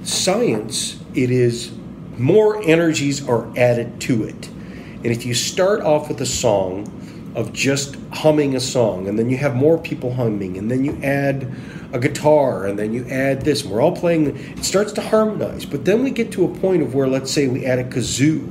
science, 0.03 0.99
it 1.13 1.31
is 1.31 1.71
more 2.17 2.61
energies 2.63 3.27
are 3.27 3.47
added 3.57 3.99
to 4.01 4.23
it. 4.23 4.47
And 4.47 5.07
if 5.07 5.25
you 5.25 5.33
start 5.33 5.81
off 5.81 6.09
with 6.09 6.21
a 6.21 6.25
song, 6.25 6.87
of 7.35 7.51
just 7.51 7.95
humming 8.11 8.55
a 8.55 8.59
song, 8.59 9.07
and 9.07 9.17
then 9.17 9.29
you 9.29 9.37
have 9.37 9.55
more 9.55 9.77
people 9.77 10.13
humming, 10.13 10.57
and 10.57 10.69
then 10.69 10.85
you 10.85 10.99
add 11.01 11.51
a 11.91 11.99
guitar, 11.99 12.67
and 12.67 12.77
then 12.77 12.93
you 12.93 13.05
add 13.09 13.41
this, 13.41 13.63
and 13.63 13.71
we're 13.71 13.81
all 13.81 13.95
playing. 13.95 14.35
It 14.57 14.63
starts 14.63 14.91
to 14.93 15.01
harmonize, 15.01 15.65
but 15.65 15.85
then 15.85 16.03
we 16.03 16.11
get 16.11 16.31
to 16.33 16.45
a 16.45 16.59
point 16.59 16.83
of 16.83 16.93
where, 16.93 17.07
let's 17.07 17.31
say, 17.31 17.47
we 17.47 17.65
add 17.65 17.79
a 17.79 17.83
kazoo, 17.83 18.47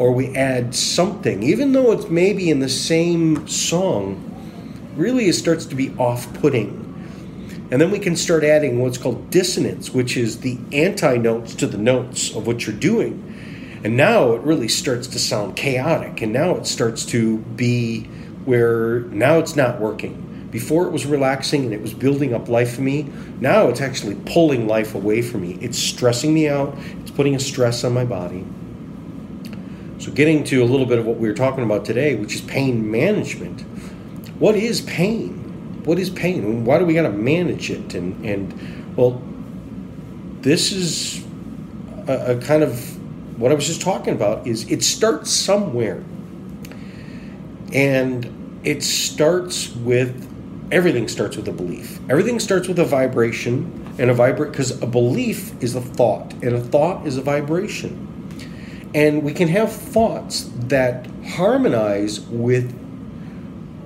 or 0.00 0.12
we 0.12 0.34
add 0.34 0.74
something, 0.74 1.42
even 1.42 1.72
though 1.72 1.92
it's 1.92 2.08
maybe 2.08 2.50
in 2.50 2.58
the 2.60 2.68
same 2.68 3.46
song, 3.46 4.24
really 4.96 5.28
it 5.28 5.34
starts 5.34 5.66
to 5.66 5.76
be 5.76 5.94
off-putting. 5.96 6.87
And 7.70 7.80
then 7.80 7.90
we 7.90 7.98
can 7.98 8.16
start 8.16 8.44
adding 8.44 8.78
what's 8.78 8.96
called 8.96 9.30
dissonance, 9.30 9.90
which 9.90 10.16
is 10.16 10.40
the 10.40 10.58
anti 10.72 11.16
notes 11.18 11.54
to 11.56 11.66
the 11.66 11.76
notes 11.76 12.34
of 12.34 12.46
what 12.46 12.66
you're 12.66 12.76
doing. 12.76 13.24
And 13.84 13.96
now 13.96 14.32
it 14.32 14.40
really 14.40 14.68
starts 14.68 15.06
to 15.08 15.18
sound 15.18 15.54
chaotic, 15.54 16.22
and 16.22 16.32
now 16.32 16.56
it 16.56 16.66
starts 16.66 17.04
to 17.06 17.38
be 17.38 18.04
where 18.44 19.00
now 19.00 19.38
it's 19.38 19.54
not 19.54 19.80
working. 19.80 20.48
Before 20.50 20.86
it 20.86 20.90
was 20.90 21.04
relaxing 21.04 21.64
and 21.64 21.74
it 21.74 21.82
was 21.82 21.92
building 21.92 22.32
up 22.32 22.48
life 22.48 22.74
for 22.74 22.80
me. 22.80 23.02
Now 23.38 23.68
it's 23.68 23.82
actually 23.82 24.14
pulling 24.24 24.66
life 24.66 24.94
away 24.94 25.20
from 25.20 25.42
me. 25.42 25.58
It's 25.60 25.78
stressing 25.78 26.32
me 26.32 26.48
out. 26.48 26.74
It's 27.02 27.10
putting 27.10 27.34
a 27.34 27.40
stress 27.40 27.84
on 27.84 27.92
my 27.92 28.06
body. 28.06 28.46
So, 29.98 30.10
getting 30.10 30.44
to 30.44 30.62
a 30.62 30.64
little 30.64 30.86
bit 30.86 30.98
of 30.98 31.04
what 31.04 31.18
we 31.18 31.28
were 31.28 31.34
talking 31.34 31.64
about 31.64 31.84
today, 31.84 32.14
which 32.14 32.34
is 32.34 32.40
pain 32.40 32.90
management. 32.90 33.60
What 34.38 34.54
is 34.54 34.80
pain? 34.80 35.37
What 35.88 35.98
is 35.98 36.10
pain? 36.10 36.66
Why 36.66 36.78
do 36.78 36.84
we 36.84 36.92
got 36.92 37.04
to 37.04 37.10
manage 37.10 37.70
it? 37.70 37.94
And 37.94 38.22
and 38.22 38.94
well, 38.94 39.22
this 40.42 40.70
is 40.70 41.24
a, 42.06 42.36
a 42.36 42.40
kind 42.42 42.62
of 42.62 43.40
what 43.40 43.52
I 43.52 43.54
was 43.54 43.66
just 43.66 43.80
talking 43.80 44.12
about 44.12 44.46
is 44.46 44.70
it 44.70 44.82
starts 44.82 45.30
somewhere. 45.30 46.04
And 47.72 48.60
it 48.64 48.82
starts 48.82 49.74
with 49.76 50.28
everything 50.70 51.08
starts 51.08 51.38
with 51.38 51.48
a 51.48 51.52
belief. 51.52 51.98
Everything 52.10 52.38
starts 52.38 52.68
with 52.68 52.78
a 52.78 52.84
vibration 52.84 53.94
and 53.98 54.10
a 54.10 54.14
vibrate 54.14 54.52
because 54.52 54.82
a 54.82 54.86
belief 54.86 55.54
is 55.62 55.74
a 55.74 55.80
thought 55.80 56.34
and 56.42 56.52
a 56.52 56.60
thought 56.60 57.06
is 57.06 57.16
a 57.16 57.22
vibration. 57.22 58.04
And 58.94 59.22
we 59.22 59.32
can 59.32 59.48
have 59.48 59.72
thoughts 59.72 60.50
that 60.66 61.06
harmonize 61.24 62.20
with 62.20 62.74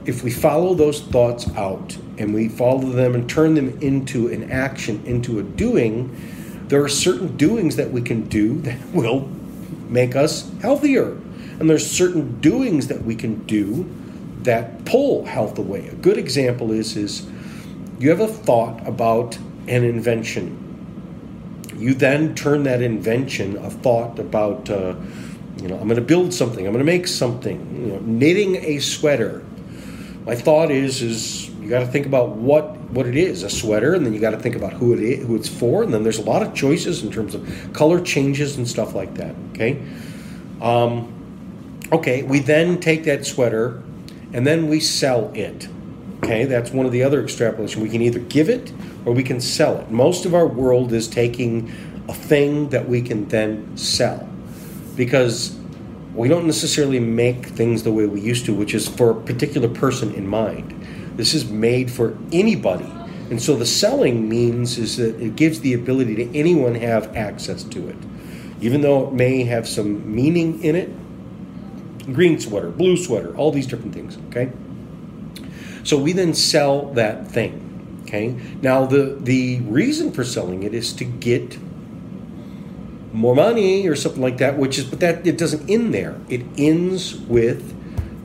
if 0.05 0.25
we 0.25 0.31
follow 0.31 0.75
those 0.75 1.01
thoughts 1.01 1.49
out 1.57 1.97
and 2.19 2.35
we 2.35 2.49
follow 2.49 2.91
them 2.91 3.15
and 3.15 3.29
turn 3.29 3.55
them 3.55 3.79
into 3.81 4.29
an 4.29 4.51
action, 4.51 5.03
into 5.07 5.39
a 5.39 5.43
doing, 5.43 6.15
there 6.69 6.83
are 6.83 6.89
certain 6.89 7.37
doings 7.37 7.77
that 7.77 7.91
we 7.91 8.03
can 8.03 8.29
do 8.29 8.61
that 8.63 8.79
will 8.93 9.29
make 9.89 10.17
us 10.17 10.51
healthier. 10.61 11.11
And 11.61 11.69
there's 11.69 11.89
certain 11.89 12.41
doings 12.41 12.89
that 12.89 13.03
we 13.05 13.15
can 13.15 13.45
do 13.45 13.89
that 14.43 14.85
pull 14.85 15.25
health 15.25 15.59
away. 15.59 15.87
A 15.89 15.95
good 15.95 16.19
example 16.19 16.73
is 16.73 16.97
is 16.97 17.27
you 17.99 18.11
have 18.11 18.21
a 18.21 18.27
thought 18.27 18.87
about 18.87 19.37
an 19.69 19.85
invention. 19.85 20.59
You 21.77 21.95
then 21.95 22.35
turn 22.35 22.65
that 22.65 22.83
invention, 22.83 23.57
a 23.59 23.71
thought 23.71 24.19
about, 24.19 24.69
uh, 24.69 24.95
you 25.61 25.69
know, 25.69 25.77
I'm 25.77 25.87
going 25.87 25.97
to 25.97 26.01
build 26.01 26.35
something. 26.35 26.67
I'm 26.67 26.73
going 26.73 26.85
to 26.85 26.91
make 26.91 27.07
something. 27.07 27.59
You 27.81 27.93
know, 27.93 27.99
knitting 28.01 28.57
a 28.57 28.79
sweater. 28.81 29.45
My 30.25 30.37
thought 30.37 30.71
is 30.71 31.03
is 31.03 31.49
you 31.61 31.69
got 31.69 31.81
to 31.81 31.87
think 31.87 32.07
about 32.07 32.31
what 32.31 32.77
what 32.93 33.07
it 33.07 33.17
is, 33.17 33.43
a 33.43 33.51
sweater, 33.51 33.95
and 33.95 34.05
then 34.07 34.13
you 34.13 34.21
got 34.21 34.31
to 34.31 34.39
think 34.39 34.55
about 34.55 34.73
who 34.73 34.93
it 34.93 35.01
is, 35.01 35.27
who 35.27 35.35
it's 35.35 35.49
for, 35.49 35.83
and 35.83 35.93
then 35.93 36.03
there's 36.03 36.19
a 36.19 36.25
lot 36.25 36.43
of 36.43 36.55
choices 36.55 37.03
in 37.03 37.11
terms 37.11 37.35
of 37.35 37.73
color 37.73 38.01
changes 38.01 38.57
and 38.57 38.69
stuff 38.69 38.95
like 38.95 39.15
that. 39.15 39.35
Okay, 39.53 39.83
um, 40.61 41.13
okay. 41.91 42.23
We 42.23 42.39
then 42.39 42.79
take 42.81 43.05
that 43.05 43.27
sweater, 43.27 43.83
and 44.33 44.47
then 44.47 44.69
we 44.69 44.79
sell 44.79 45.33
it. 45.35 45.69
Okay, 46.23 46.45
that's 46.45 46.71
one 46.71 46.87
of 46.87 46.93
the 46.93 47.03
other 47.03 47.21
extrapolation. 47.21 47.83
We 47.83 47.89
can 47.89 48.03
either 48.03 48.21
give 48.21 48.49
it 48.49 48.73
or 49.05 49.13
we 49.13 49.25
can 49.25 49.41
sell 49.41 49.79
it. 49.79 49.91
Most 49.91 50.25
of 50.25 50.35
our 50.37 50.47
world 50.47 50.93
is 50.93 51.09
taking 51.09 51.73
a 52.09 52.15
thing 52.15 52.69
that 52.69 52.89
we 52.89 53.03
can 53.03 53.27
then 53.27 53.77
sell, 53.77 54.29
because 54.95 55.57
we 56.15 56.29
don't 56.29 56.47
necessarily 56.47 57.01
make 57.01 57.47
things 57.47 57.83
the 57.83 57.93
way 57.93 58.07
we 58.07 58.21
used 58.21 58.45
to, 58.47 58.55
which 58.55 58.75
is 58.75 58.89
for 58.89 59.11
a 59.11 59.15
particular 59.15 59.69
person 59.69 60.15
in 60.15 60.27
mind. 60.27 60.79
This 61.17 61.35
is 61.35 61.49
made 61.49 61.91
for 61.91 62.17
anybody. 62.33 62.91
And 63.31 63.41
so 63.41 63.57
the 63.57 63.67
selling 63.67 64.29
means 64.29 64.79
is 64.79 64.99
that 64.99 65.19
it 65.21 65.37
gives 65.37 65.61
the 65.61 65.73
ability 65.73 66.17
to 66.17 66.39
anyone 66.39 66.75
have 66.75 67.17
access 67.17 67.65
to 67.65 67.89
it. 67.89 67.97
Even 68.61 68.83
though 68.83 69.09
it 69.09 69.15
may 69.15 69.45
have 69.45 69.67
some 69.67 70.15
meaning 70.15 70.63
in 70.63 70.77
it, 70.77 70.91
green 72.13 72.39
sweater, 72.39 72.71
blue 72.71 72.97
sweater, 72.97 73.35
all 73.37 73.51
these 73.51 73.67
different 73.67 73.95
things, 73.95 74.19
okay? 74.29 74.53
So 75.85 75.99
we 75.99 76.13
then 76.13 76.35
sell 76.35 76.93
that 76.93 77.29
thing. 77.29 78.03
Okay. 78.03 78.37
Now 78.61 78.85
the 78.85 79.17
the 79.19 79.61
reason 79.61 80.13
for 80.13 80.23
selling 80.23 80.65
it 80.65 80.75
is 80.75 80.93
to 80.95 81.05
get 81.05 81.57
more 83.13 83.35
money 83.35 83.87
or 83.87 83.95
something 83.95 84.23
like 84.23 84.39
that, 84.39 84.57
which 84.57 84.79
is 84.79 84.85
but 84.85 85.01
that 85.01 85.27
it 85.27 85.39
doesn't 85.39 85.69
end 85.69 85.93
there. 85.93 86.17
It 86.29 86.43
ends 86.57 87.15
with 87.15 87.75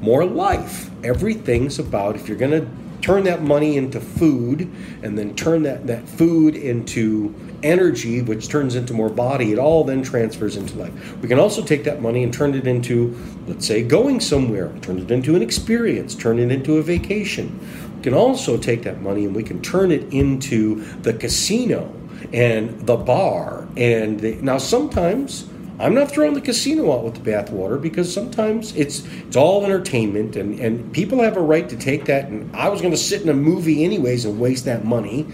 more 0.02 0.26
life. 0.26 0.90
Everything's 1.04 1.80
about 1.80 2.16
if 2.16 2.28
you're 2.28 2.38
gonna 2.38 2.68
turn 3.02 3.24
that 3.26 3.42
money 3.42 3.78
into 3.78 4.00
food 4.00 4.70
and 5.04 5.18
then 5.18 5.36
turn 5.36 5.64
that, 5.64 5.88
that 5.88 6.08
food 6.08 6.56
into 6.56 7.34
energy, 7.64 8.22
which 8.22 8.50
turns 8.50 8.76
into 8.76 8.94
more 8.94 9.10
body, 9.10 9.52
it 9.52 9.60
all 9.60 9.84
then 9.84 10.04
transfers 10.04 10.56
into 10.56 10.78
life. 10.78 11.22
We 11.22 11.28
can 11.28 11.40
also 11.40 11.64
take 11.64 11.84
that 11.86 12.02
money 12.02 12.24
and 12.24 12.34
turn 12.34 12.54
it 12.54 12.68
into, 12.68 13.16
let's 13.48 13.66
say, 13.66 13.84
going 13.84 14.20
somewhere, 14.20 14.74
turn 14.82 15.00
it 15.00 15.10
into 15.12 15.36
an 15.36 15.42
experience, 15.42 16.16
turn 16.16 16.40
it 16.40 16.52
into 16.52 16.78
a 16.78 16.84
vacation. 16.84 17.60
We 17.98 18.04
can 18.04 18.14
also 18.14 18.58
take 18.58 18.84
that 18.84 19.02
money 19.02 19.26
and 19.26 19.36
we 19.36 19.44
can 19.44 19.62
turn 19.62 19.92
it 19.92 20.12
into 20.14 20.84
the 21.02 21.14
casino 21.14 21.94
and 22.34 22.86
the 22.86 22.96
bar. 22.96 23.68
And 23.76 24.20
the, 24.20 24.36
now 24.36 24.58
sometimes 24.58 25.48
I'm 25.80 25.94
not 25.94 26.10
throwing 26.10 26.34
the 26.34 26.42
casino 26.42 26.92
out 26.92 27.04
with 27.04 27.24
the 27.24 27.32
bathwater 27.32 27.80
because 27.80 28.12
sometimes 28.12 28.76
it's 28.76 29.06
it's 29.06 29.36
all 29.36 29.64
entertainment 29.64 30.36
and, 30.36 30.60
and 30.60 30.92
people 30.92 31.22
have 31.22 31.38
a 31.38 31.42
right 31.42 31.70
to 31.70 31.78
take 31.78 32.06
that 32.06 32.30
and 32.30 32.56
I 32.56 32.70
was 32.70 32.82
gonna 32.82 32.98
sit 32.98 33.22
in 33.22 33.30
a 33.30 33.34
movie 33.34 33.84
anyways 33.84 34.26
and 34.26 34.40
waste 34.40 34.66
that 34.66 34.86
money. 34.86 35.28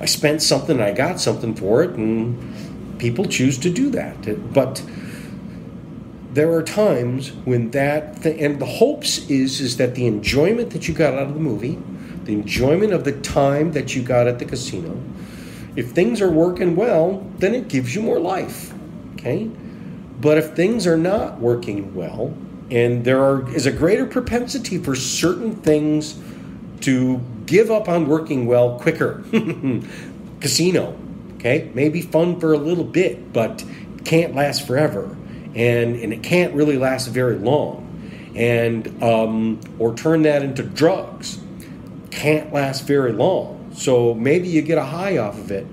I 0.00 0.06
spent 0.06 0.42
something, 0.42 0.76
and 0.76 0.84
I 0.84 0.92
got 0.92 1.18
something 1.20 1.56
for 1.56 1.82
it, 1.82 1.90
and 1.90 2.98
people 3.00 3.24
choose 3.24 3.58
to 3.58 3.70
do 3.70 3.90
that. 3.90 4.52
But 4.54 4.80
there 6.32 6.52
are 6.52 6.62
times 6.62 7.32
when 7.44 7.72
that 7.72 8.22
th- 8.22 8.40
and 8.40 8.60
the 8.60 8.66
hopes 8.66 9.28
is 9.28 9.60
is 9.60 9.76
that 9.78 9.96
the 9.96 10.06
enjoyment 10.06 10.70
that 10.70 10.86
you 10.86 10.94
got 10.94 11.14
out 11.14 11.24
of 11.24 11.34
the 11.34 11.40
movie 11.40 11.78
the 12.28 12.34
enjoyment 12.34 12.92
of 12.92 13.04
the 13.04 13.12
time 13.12 13.72
that 13.72 13.96
you 13.96 14.02
got 14.02 14.28
at 14.28 14.38
the 14.38 14.44
casino. 14.44 15.00
If 15.78 15.92
things 15.92 16.20
are 16.20 16.28
working 16.28 16.74
well, 16.74 17.24
then 17.38 17.54
it 17.54 17.68
gives 17.68 17.94
you 17.94 18.02
more 18.02 18.18
life. 18.18 18.74
Okay? 19.14 19.48
But 20.20 20.36
if 20.36 20.56
things 20.56 20.88
are 20.88 20.96
not 20.96 21.38
working 21.38 21.94
well, 21.94 22.34
and 22.68 23.04
there 23.04 23.22
are, 23.22 23.48
is 23.54 23.64
a 23.64 23.70
greater 23.70 24.04
propensity 24.04 24.78
for 24.78 24.96
certain 24.96 25.54
things 25.54 26.20
to 26.80 27.20
give 27.46 27.70
up 27.70 27.88
on 27.88 28.08
working 28.08 28.48
well 28.48 28.76
quicker. 28.80 29.22
Casino, 30.40 30.98
okay, 31.36 31.70
Maybe 31.74 32.02
fun 32.02 32.40
for 32.40 32.54
a 32.54 32.58
little 32.58 32.82
bit, 32.82 33.32
but 33.32 33.64
can't 34.04 34.34
last 34.34 34.66
forever, 34.66 35.16
and 35.54 35.94
and 35.94 36.12
it 36.12 36.24
can't 36.24 36.54
really 36.54 36.76
last 36.76 37.06
very 37.06 37.36
long, 37.36 38.32
and 38.34 39.00
um, 39.00 39.60
or 39.78 39.94
turn 39.94 40.22
that 40.22 40.42
into 40.42 40.64
drugs 40.64 41.38
can't 42.10 42.52
last 42.52 42.80
very 42.84 43.12
long. 43.12 43.57
So 43.78 44.12
maybe 44.12 44.48
you 44.48 44.60
get 44.60 44.76
a 44.76 44.84
high 44.84 45.18
off 45.18 45.38
of 45.38 45.52
it, 45.52 45.64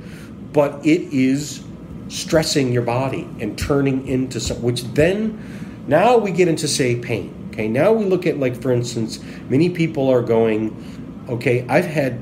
but 0.53 0.85
it 0.85 1.01
is 1.12 1.63
stressing 2.07 2.71
your 2.71 2.83
body 2.83 3.27
and 3.39 3.57
turning 3.57 4.07
into 4.07 4.39
some, 4.39 4.62
which 4.62 4.83
then 4.93 5.83
now 5.88 6.17
we 6.17 6.31
get 6.31 6.47
into 6.47 6.67
say 6.67 6.97
pain. 6.97 7.50
Okay, 7.51 7.67
now 7.67 7.91
we 7.93 8.05
look 8.05 8.27
at 8.27 8.38
like 8.38 8.62
for 8.62 8.71
instance, 8.71 9.19
many 9.50 9.71
people 9.71 10.07
are 10.09 10.21
going, 10.21 11.25
okay, 11.29 11.65
I've 11.68 11.85
had 11.85 12.20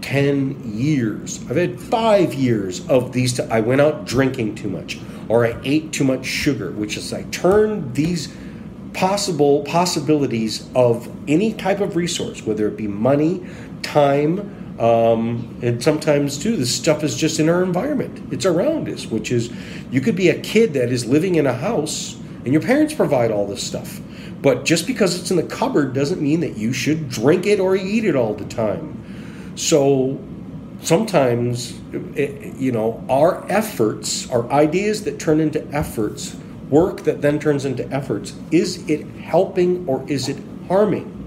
10 0.00 0.62
years, 0.64 1.38
I've 1.50 1.56
had 1.56 1.78
five 1.78 2.32
years 2.32 2.88
of 2.88 3.12
these. 3.12 3.34
T- 3.34 3.42
I 3.42 3.60
went 3.60 3.82
out 3.82 4.06
drinking 4.06 4.54
too 4.54 4.70
much, 4.70 4.98
or 5.28 5.44
I 5.46 5.60
ate 5.64 5.92
too 5.92 6.04
much 6.04 6.24
sugar, 6.24 6.70
which 6.70 6.96
is 6.96 7.12
I 7.12 7.24
turned 7.24 7.94
these 7.94 8.34
possible 8.94 9.64
possibilities 9.64 10.66
of 10.74 11.14
any 11.28 11.52
type 11.52 11.80
of 11.80 11.94
resource, 11.94 12.42
whether 12.42 12.66
it 12.68 12.78
be 12.78 12.88
money, 12.88 13.46
time, 13.82 14.59
um, 14.80 15.58
and 15.60 15.82
sometimes 15.82 16.38
too, 16.38 16.56
this 16.56 16.74
stuff 16.74 17.04
is 17.04 17.14
just 17.14 17.38
in 17.38 17.50
our 17.50 17.62
environment. 17.62 18.32
It's 18.32 18.46
around 18.46 18.88
us, 18.88 19.06
which 19.06 19.30
is 19.30 19.52
you 19.90 20.00
could 20.00 20.16
be 20.16 20.30
a 20.30 20.40
kid 20.40 20.72
that 20.72 20.90
is 20.90 21.04
living 21.04 21.34
in 21.34 21.46
a 21.46 21.52
house 21.52 22.18
and 22.44 22.52
your 22.54 22.62
parents 22.62 22.94
provide 22.94 23.30
all 23.30 23.46
this 23.46 23.62
stuff. 23.62 24.00
But 24.40 24.64
just 24.64 24.86
because 24.86 25.20
it's 25.20 25.30
in 25.30 25.36
the 25.36 25.42
cupboard 25.42 25.92
doesn't 25.92 26.22
mean 26.22 26.40
that 26.40 26.56
you 26.56 26.72
should 26.72 27.10
drink 27.10 27.44
it 27.44 27.60
or 27.60 27.76
eat 27.76 28.06
it 28.06 28.16
all 28.16 28.32
the 28.32 28.46
time. 28.46 29.52
So 29.54 30.18
sometimes, 30.80 31.78
it, 32.14 32.56
you 32.56 32.72
know, 32.72 33.04
our 33.10 33.44
efforts, 33.52 34.30
our 34.30 34.50
ideas 34.50 35.04
that 35.04 35.18
turn 35.18 35.40
into 35.40 35.62
efforts, 35.74 36.34
work 36.70 37.02
that 37.02 37.20
then 37.20 37.38
turns 37.38 37.66
into 37.66 37.86
efforts, 37.92 38.32
is 38.50 38.88
it 38.88 39.06
helping 39.18 39.86
or 39.86 40.08
is 40.08 40.30
it 40.30 40.38
harming? 40.68 41.19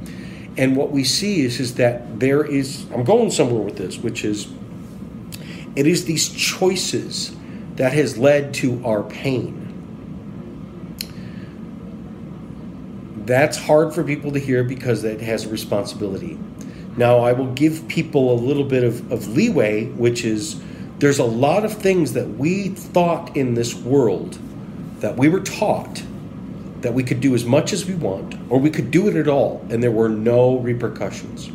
And 0.58 0.76
what 0.76 0.92
we 0.92 1.04
see 1.04 1.42
is, 1.42 1.60
is 1.60 1.76
that 1.76 2.20
there 2.20 2.46
is, 2.46 2.86
I'm 2.92 3.04
going 3.04 3.32
somewhere 3.32 3.62
with 3.62 3.78
this, 3.78 3.98
which 3.98 4.24
is 4.24 4.48
it 5.76 5.88
is 5.88 6.06
these 6.06 6.30
choices 6.30 7.36
that 7.76 7.94
has 7.94 8.18
led 8.18 8.54
to 8.56 8.86
our 8.86 9.04
pain. 9.04 9.60
That's 13.26 13.58
hard 13.58 13.96
for 13.96 14.04
people 14.04 14.32
to 14.34 14.40
hear 14.40 14.64
because 14.64 15.04
it 15.04 15.22
has 15.22 15.46
a 15.46 15.50
responsibility. 15.50 16.38
Now, 16.96 17.20
I 17.20 17.34
will 17.34 17.52
give 17.54 17.88
people 17.88 18.34
a 18.34 18.40
little 18.40 18.66
bit 18.66 18.84
of, 18.84 19.12
of 19.12 19.28
leeway, 19.30 19.86
which 19.86 20.24
is 20.24 20.62
there's 21.00 21.20
a 21.20 21.26
lot 21.26 21.66
of 21.66 21.74
things 21.74 22.14
that 22.14 22.30
we 22.30 22.70
thought 22.70 23.36
in 23.36 23.56
this 23.56 23.74
world 23.74 24.38
that 25.00 25.18
we 25.18 25.28
were 25.28 25.40
taught 25.40 26.04
that 26.84 26.94
we 26.94 27.04
could 27.04 27.22
do 27.22 27.34
as 27.34 27.46
much 27.46 27.74
as 27.74 27.86
we 27.86 27.96
want 27.96 28.36
or 28.50 28.60
we 28.60 28.70
could 28.70 28.92
do 28.92 29.08
it 29.08 29.16
at 29.16 29.28
all 29.28 29.66
and 29.70 29.82
there 29.82 29.92
were 29.92 30.10
no 30.10 30.60
repercussions. 30.60 31.50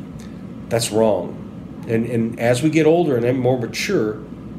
That's 0.68 0.90
wrong. 0.90 1.84
And, 1.86 2.06
and 2.06 2.40
as 2.40 2.62
we 2.62 2.70
get 2.70 2.86
older 2.86 3.16
and 3.16 3.24
I'm 3.24 3.38
more 3.38 3.58
mature, 3.58 4.18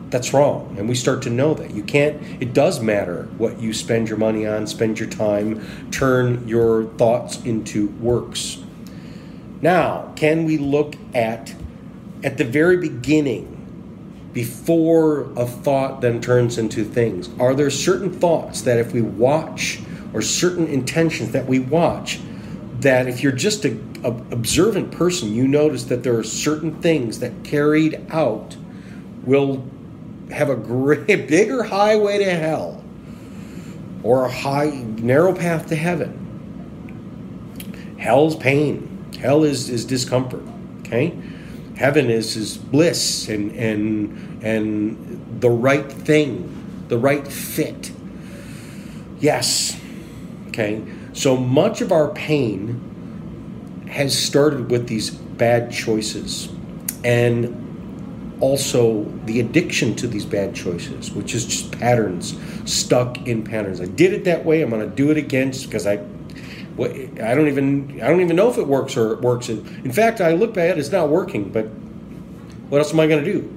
that's 0.10 0.34
wrong. 0.34 0.76
And 0.78 0.88
we 0.88 0.96
start 0.96 1.22
to 1.24 1.30
know 1.30 1.54
that. 1.56 1.72
You 1.72 1.84
can't, 1.84 2.22
it 2.42 2.54
does 2.54 2.82
matter 2.82 3.24
what 3.38 3.60
you 3.60 3.74
spend 3.74 4.10
your 4.10 4.18
money 4.18 4.46
on, 4.46 4.66
spend 4.68 5.00
your 5.00 5.10
time, 5.10 5.92
turn 5.92 6.48
your 6.48 6.86
thoughts 6.98 7.44
into 7.44 7.90
works. 8.00 8.60
Now, 9.62 10.14
can 10.16 10.46
we 10.46 10.58
look 10.58 10.96
at, 11.14 11.54
at 12.24 12.38
the 12.38 12.46
very 12.46 12.78
beginning, 12.78 13.56
before 14.34 15.32
a 15.36 15.46
thought 15.46 16.02
then 16.02 16.22
turns 16.22 16.58
into 16.58 16.84
things? 16.84 17.30
Are 17.40 17.54
there 17.54 17.70
certain 17.70 18.12
thoughts 18.12 18.62
that 18.62 18.78
if 18.78 18.94
we 18.94 19.02
watch, 19.02 19.82
or 20.14 20.22
certain 20.22 20.68
intentions 20.68 21.32
that 21.32 21.46
we 21.46 21.60
watch, 21.60 22.20
that 22.80 23.08
if 23.08 23.22
you're 23.22 23.32
just 23.32 23.66
a, 23.66 23.78
observant 24.04 24.92
person, 24.92 25.34
you 25.34 25.48
notice 25.48 25.84
that 25.86 26.04
there 26.04 26.18
are 26.18 26.24
certain 26.24 26.82
things 26.82 27.20
that 27.20 27.44
carried 27.44 28.06
out 28.10 28.56
will 29.24 29.68
have 30.32 30.50
a 30.50 30.56
great, 30.56 31.06
bigger 31.28 31.64
highway 31.64 32.18
to 32.20 32.32
hell 32.32 32.84
or 34.04 34.26
a 34.26 34.32
high, 34.32 34.70
narrow 34.98 35.36
path 35.36 35.68
to 35.68 35.76
heaven. 35.76 36.16
Hell's 37.98 38.36
pain. 38.36 38.86
Hell 39.20 39.44
is, 39.44 39.70
is 39.70 39.84
discomfort. 39.86 40.44
Okay? 40.82 41.18
Heaven 41.76 42.10
is, 42.10 42.36
is 42.36 42.58
bliss 42.58 43.28
and, 43.30 43.52
and, 43.52 44.44
and 44.44 45.42
the 45.42 45.50
right 45.50 45.92
thing, 45.92 46.86
the 46.88 46.98
right 46.98 47.28
fit. 47.28 47.92
Yes. 49.20 49.79
Okay? 50.50 50.84
So 51.14 51.38
much 51.38 51.82
of 51.82 51.92
our 51.92 52.10
pain 52.10 53.86
has 53.90 54.18
started 54.18 54.70
with 54.70 54.88
these 54.88 55.10
bad 55.10 55.72
choices 55.72 56.50
and 57.04 57.66
also 58.40 59.04
the 59.26 59.40
addiction 59.40 59.96
to 59.96 60.08
these 60.08 60.26
bad 60.26 60.56
choices, 60.56 61.12
which 61.12 61.34
is 61.34 61.46
just 61.46 61.78
patterns, 61.80 62.38
stuck 62.66 63.28
in 63.28 63.44
patterns. 63.44 63.82
I 63.82 63.86
did 63.86 64.14
it 64.14 64.24
that 64.26 64.46
way, 64.46 64.62
I'm 64.62 64.70
going 64.70 64.88
to 64.88 64.96
do 64.96 65.12
it 65.12 65.18
again 65.18 65.52
just 65.52 65.66
because 65.66 65.86
I 65.88 66.04
I 66.80 67.36
don't 67.36 67.48
even 67.48 68.00
I 68.02 68.08
don't 68.08 68.22
even 68.22 68.36
know 68.38 68.50
if 68.50 68.58
it 68.58 68.66
works 68.66 68.96
or 68.96 69.14
it 69.14 69.22
works. 69.22 69.50
In 69.50 69.92
fact, 69.92 70.22
I 70.22 70.34
look 70.34 70.54
back, 70.54 70.78
it's 70.78 70.92
not 70.92 71.10
working. 71.10 71.50
But 71.50 71.66
what 72.70 72.78
else 72.78 72.94
am 72.94 73.00
I 73.02 73.08
going 73.08 73.24
to 73.24 73.34
do? 73.34 73.54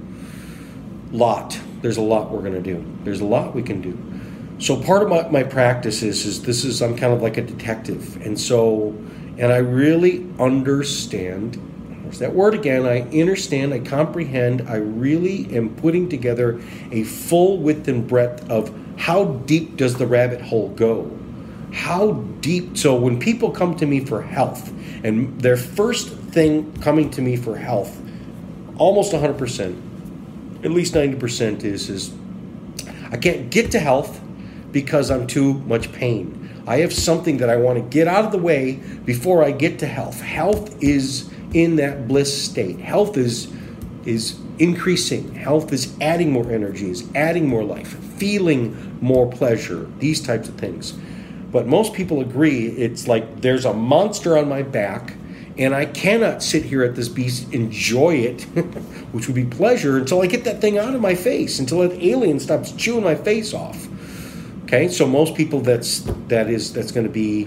Lot. 1.12 1.58
There's 1.82 1.98
a 1.98 2.02
lot 2.02 2.30
we're 2.30 2.40
going 2.40 2.54
to 2.54 2.60
do. 2.60 2.84
There's 3.04 3.20
a 3.20 3.24
lot 3.24 3.54
we 3.54 3.62
can 3.62 3.80
do. 3.80 3.96
So 4.62 4.80
part 4.80 5.02
of 5.02 5.08
my, 5.08 5.28
my 5.28 5.42
practice 5.42 6.04
is 6.04 6.24
is 6.24 6.42
this 6.42 6.64
is 6.64 6.82
I'm 6.82 6.96
kind 6.96 7.12
of 7.12 7.20
like 7.20 7.36
a 7.36 7.42
detective, 7.42 8.24
and 8.24 8.38
so 8.38 8.90
and 9.36 9.52
I 9.52 9.56
really 9.56 10.24
understand. 10.38 11.60
There's 12.04 12.20
that 12.20 12.32
word 12.32 12.54
again. 12.54 12.86
I 12.86 13.00
understand. 13.20 13.74
I 13.74 13.80
comprehend. 13.80 14.68
I 14.68 14.76
really 14.76 15.52
am 15.56 15.74
putting 15.74 16.08
together 16.08 16.60
a 16.92 17.02
full 17.02 17.58
width 17.58 17.88
and 17.88 18.06
breadth 18.06 18.48
of 18.48 18.72
how 18.98 19.24
deep 19.24 19.76
does 19.76 19.96
the 19.96 20.06
rabbit 20.06 20.40
hole 20.40 20.68
go 20.68 21.10
how 21.72 22.12
deep. 22.40 22.76
So 22.76 22.94
when 22.94 23.18
people 23.18 23.50
come 23.50 23.74
to 23.76 23.86
me 23.86 24.04
for 24.04 24.22
health, 24.22 24.72
and 25.02 25.40
their 25.40 25.56
first 25.56 26.08
thing 26.08 26.72
coming 26.80 27.10
to 27.12 27.22
me 27.22 27.36
for 27.36 27.56
health, 27.56 28.00
almost 28.76 29.12
100%, 29.12 30.64
at 30.64 30.70
least 30.70 30.94
90% 30.94 31.64
is 31.64 31.88
is 31.88 32.12
I 33.10 33.16
can't 33.16 33.50
get 33.50 33.70
to 33.72 33.80
health 33.80 34.20
because 34.72 35.10
I'm 35.10 35.26
too 35.26 35.54
much 35.54 35.92
pain. 35.92 36.50
I 36.66 36.78
have 36.78 36.92
something 36.92 37.38
that 37.38 37.50
I 37.50 37.56
want 37.56 37.78
to 37.78 37.82
get 37.82 38.08
out 38.08 38.24
of 38.24 38.32
the 38.32 38.38
way 38.38 38.80
before 39.04 39.44
I 39.44 39.50
get 39.50 39.78
to 39.80 39.86
health. 39.86 40.20
Health 40.20 40.82
is 40.82 41.30
in 41.52 41.76
that 41.76 42.08
bliss 42.08 42.44
state. 42.44 42.80
Health 42.80 43.16
is 43.16 43.52
is 44.04 44.38
increasing. 44.58 45.34
Health 45.34 45.72
is 45.72 45.94
adding 46.00 46.32
more 46.32 46.50
energy, 46.50 46.90
is 46.90 47.08
adding 47.14 47.48
more 47.48 47.62
life, 47.62 47.96
feeling 48.16 48.98
more 49.00 49.30
pleasure, 49.30 49.88
these 49.98 50.20
types 50.20 50.48
of 50.48 50.56
things. 50.56 50.92
But 51.52 51.66
most 51.66 51.92
people 51.92 52.20
agree 52.20 52.66
it's 52.66 53.06
like 53.06 53.42
there's 53.42 53.64
a 53.64 53.72
monster 53.72 54.36
on 54.36 54.48
my 54.48 54.62
back 54.62 55.14
and 55.58 55.74
I 55.74 55.84
cannot 55.84 56.42
sit 56.42 56.64
here 56.64 56.82
at 56.82 56.94
this 56.94 57.08
beast, 57.08 57.52
enjoy 57.52 58.14
it, 58.14 58.42
which 59.12 59.26
would 59.26 59.36
be 59.36 59.44
pleasure, 59.44 59.98
until 59.98 60.22
I 60.22 60.26
get 60.26 60.44
that 60.44 60.60
thing 60.60 60.78
out 60.78 60.94
of 60.94 61.00
my 61.00 61.14
face, 61.14 61.58
until 61.58 61.86
that 61.86 62.02
alien 62.02 62.40
stops 62.40 62.72
chewing 62.72 63.04
my 63.04 63.14
face 63.14 63.52
off. 63.52 63.86
Okay, 64.72 64.88
so 64.88 65.06
most 65.06 65.34
people 65.34 65.60
that's 65.60 66.00
that 66.28 66.48
is 66.48 66.72
that's 66.72 66.92
going 66.92 67.04
to 67.04 67.12
be 67.12 67.46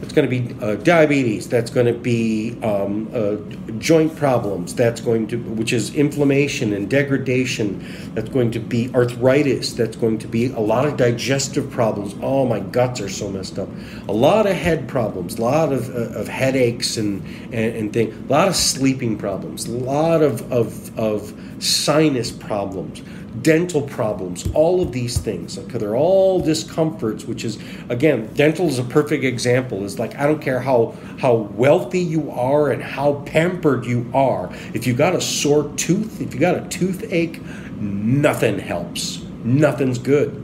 it's 0.00 0.12
going 0.12 0.30
to 0.30 0.40
be 0.40 0.54
uh, 0.64 0.76
diabetes. 0.76 1.48
That's 1.48 1.72
going 1.72 1.86
to 1.86 1.92
be 1.92 2.56
um, 2.62 3.10
uh, 3.12 3.38
joint 3.78 4.14
problems. 4.14 4.72
That's 4.72 5.00
going 5.00 5.26
to, 5.28 5.38
which 5.38 5.72
is 5.72 5.92
inflammation 5.96 6.72
and 6.72 6.88
degradation. 6.88 7.84
That's 8.14 8.28
going 8.28 8.52
to 8.52 8.60
be 8.60 8.94
arthritis. 8.94 9.72
That's 9.72 9.96
going 9.96 10.18
to 10.18 10.28
be 10.28 10.52
a 10.52 10.60
lot 10.60 10.86
of 10.86 10.96
digestive 10.96 11.68
problems. 11.68 12.14
Oh, 12.22 12.46
my 12.46 12.60
guts 12.60 13.00
are 13.00 13.08
so 13.08 13.28
messed 13.28 13.58
up. 13.58 13.68
A 14.06 14.12
lot 14.12 14.46
of 14.46 14.54
head 14.54 14.86
problems. 14.86 15.40
A 15.40 15.42
lot 15.42 15.72
of, 15.72 15.90
uh, 15.90 16.16
of 16.16 16.28
headaches 16.28 16.96
and 16.96 17.24
and, 17.46 17.74
and 17.76 17.92
things. 17.92 18.14
A 18.14 18.32
lot 18.32 18.46
of 18.46 18.54
sleeping 18.54 19.18
problems. 19.18 19.66
A 19.66 19.72
lot 19.72 20.22
of 20.22 20.52
of, 20.52 20.96
of 20.96 21.34
sinus 21.58 22.30
problems 22.30 23.02
dental 23.42 23.82
problems, 23.82 24.48
all 24.54 24.82
of 24.82 24.92
these 24.92 25.18
things. 25.18 25.58
Okay, 25.58 25.78
they're 25.78 25.96
all 25.96 26.40
discomforts, 26.40 27.24
which 27.24 27.44
is 27.44 27.58
again, 27.88 28.32
dental 28.34 28.68
is 28.68 28.78
a 28.78 28.84
perfect 28.84 29.24
example. 29.24 29.84
Is 29.84 29.98
like 29.98 30.16
I 30.16 30.26
don't 30.26 30.40
care 30.40 30.60
how 30.60 30.94
how 31.18 31.34
wealthy 31.34 32.00
you 32.00 32.30
are 32.30 32.70
and 32.70 32.82
how 32.82 33.22
pampered 33.26 33.84
you 33.86 34.10
are. 34.14 34.50
If 34.74 34.86
you 34.86 34.94
got 34.94 35.14
a 35.14 35.20
sore 35.20 35.72
tooth, 35.76 36.20
if 36.20 36.34
you 36.34 36.40
got 36.40 36.56
a 36.56 36.68
toothache, 36.68 37.40
nothing 37.78 38.58
helps. 38.58 39.22
Nothing's 39.44 39.98
good. 39.98 40.42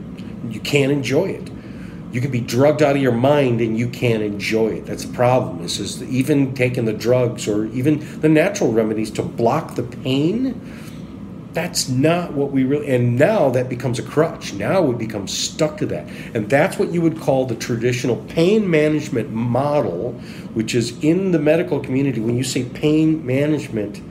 You 0.49 0.59
can't 0.59 0.91
enjoy 0.91 1.25
it. 1.29 1.49
You 2.13 2.21
can 2.21 2.29
be 2.29 2.41
drugged 2.41 2.83
out 2.83 2.95
of 2.95 3.01
your 3.01 3.11
mind 3.11 3.59
and 3.59 3.75
you 3.75 3.89
can't 3.89 4.21
enjoy 4.21 4.67
it. 4.67 4.85
That's 4.85 5.03
the 5.03 5.13
problem. 5.13 5.63
This 5.63 5.79
is 5.79 6.03
even 6.03 6.53
taking 6.53 6.85
the 6.85 6.93
drugs 6.93 7.47
or 7.47 7.65
even 7.65 8.21
the 8.21 8.29
natural 8.29 8.71
remedies 8.71 9.09
to 9.11 9.23
block 9.23 9.73
the 9.73 9.81
pain 9.81 10.61
that's 11.53 11.87
not 11.87 12.33
what 12.33 12.51
we 12.51 12.63
really 12.63 12.87
and 12.89 13.17
now 13.17 13.49
that 13.51 13.69
becomes 13.69 13.99
a 13.99 14.03
crutch. 14.03 14.53
Now 14.53 14.81
we 14.81 14.95
become 14.95 15.27
stuck 15.27 15.77
to 15.77 15.85
that. 15.87 16.07
And 16.33 16.49
that's 16.49 16.77
what 16.77 16.91
you 16.91 17.01
would 17.01 17.19
call 17.19 17.45
the 17.45 17.55
traditional 17.55 18.17
pain 18.27 18.69
management 18.69 19.31
model 19.31 20.13
which 20.53 20.75
is 20.75 20.97
in 21.03 21.31
the 21.31 21.39
medical 21.39 21.79
community. 21.79 22.19
When 22.19 22.35
you 22.35 22.43
say 22.43 22.65
pain 22.65 23.25
management 23.25 24.01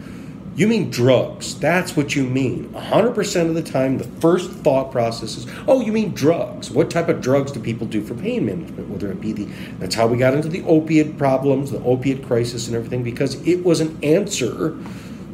you 0.54 0.68
mean 0.68 0.90
drugs. 0.90 1.58
That's 1.58 1.96
what 1.96 2.14
you 2.14 2.24
mean. 2.24 2.68
100% 2.74 3.48
of 3.48 3.54
the 3.54 3.62
time 3.62 3.96
the 3.96 4.04
first 4.04 4.50
thought 4.50 4.92
process 4.92 5.36
is 5.36 5.46
oh 5.66 5.80
you 5.80 5.92
mean 5.92 6.12
drugs. 6.12 6.70
What 6.70 6.90
type 6.90 7.08
of 7.08 7.20
drugs 7.20 7.52
do 7.52 7.60
people 7.60 7.86
do 7.86 8.02
for 8.02 8.14
pain 8.14 8.46
management? 8.46 8.88
Whether 8.88 9.10
it 9.10 9.20
be 9.20 9.32
the 9.32 9.44
that's 9.78 9.94
how 9.94 10.06
we 10.06 10.18
got 10.18 10.34
into 10.34 10.48
the 10.48 10.62
opiate 10.64 11.16
problems 11.18 11.70
the 11.70 11.82
opiate 11.82 12.24
crisis 12.26 12.66
and 12.66 12.76
everything 12.76 13.02
because 13.02 13.34
it 13.46 13.64
was 13.64 13.80
an 13.80 13.98
answer 14.04 14.78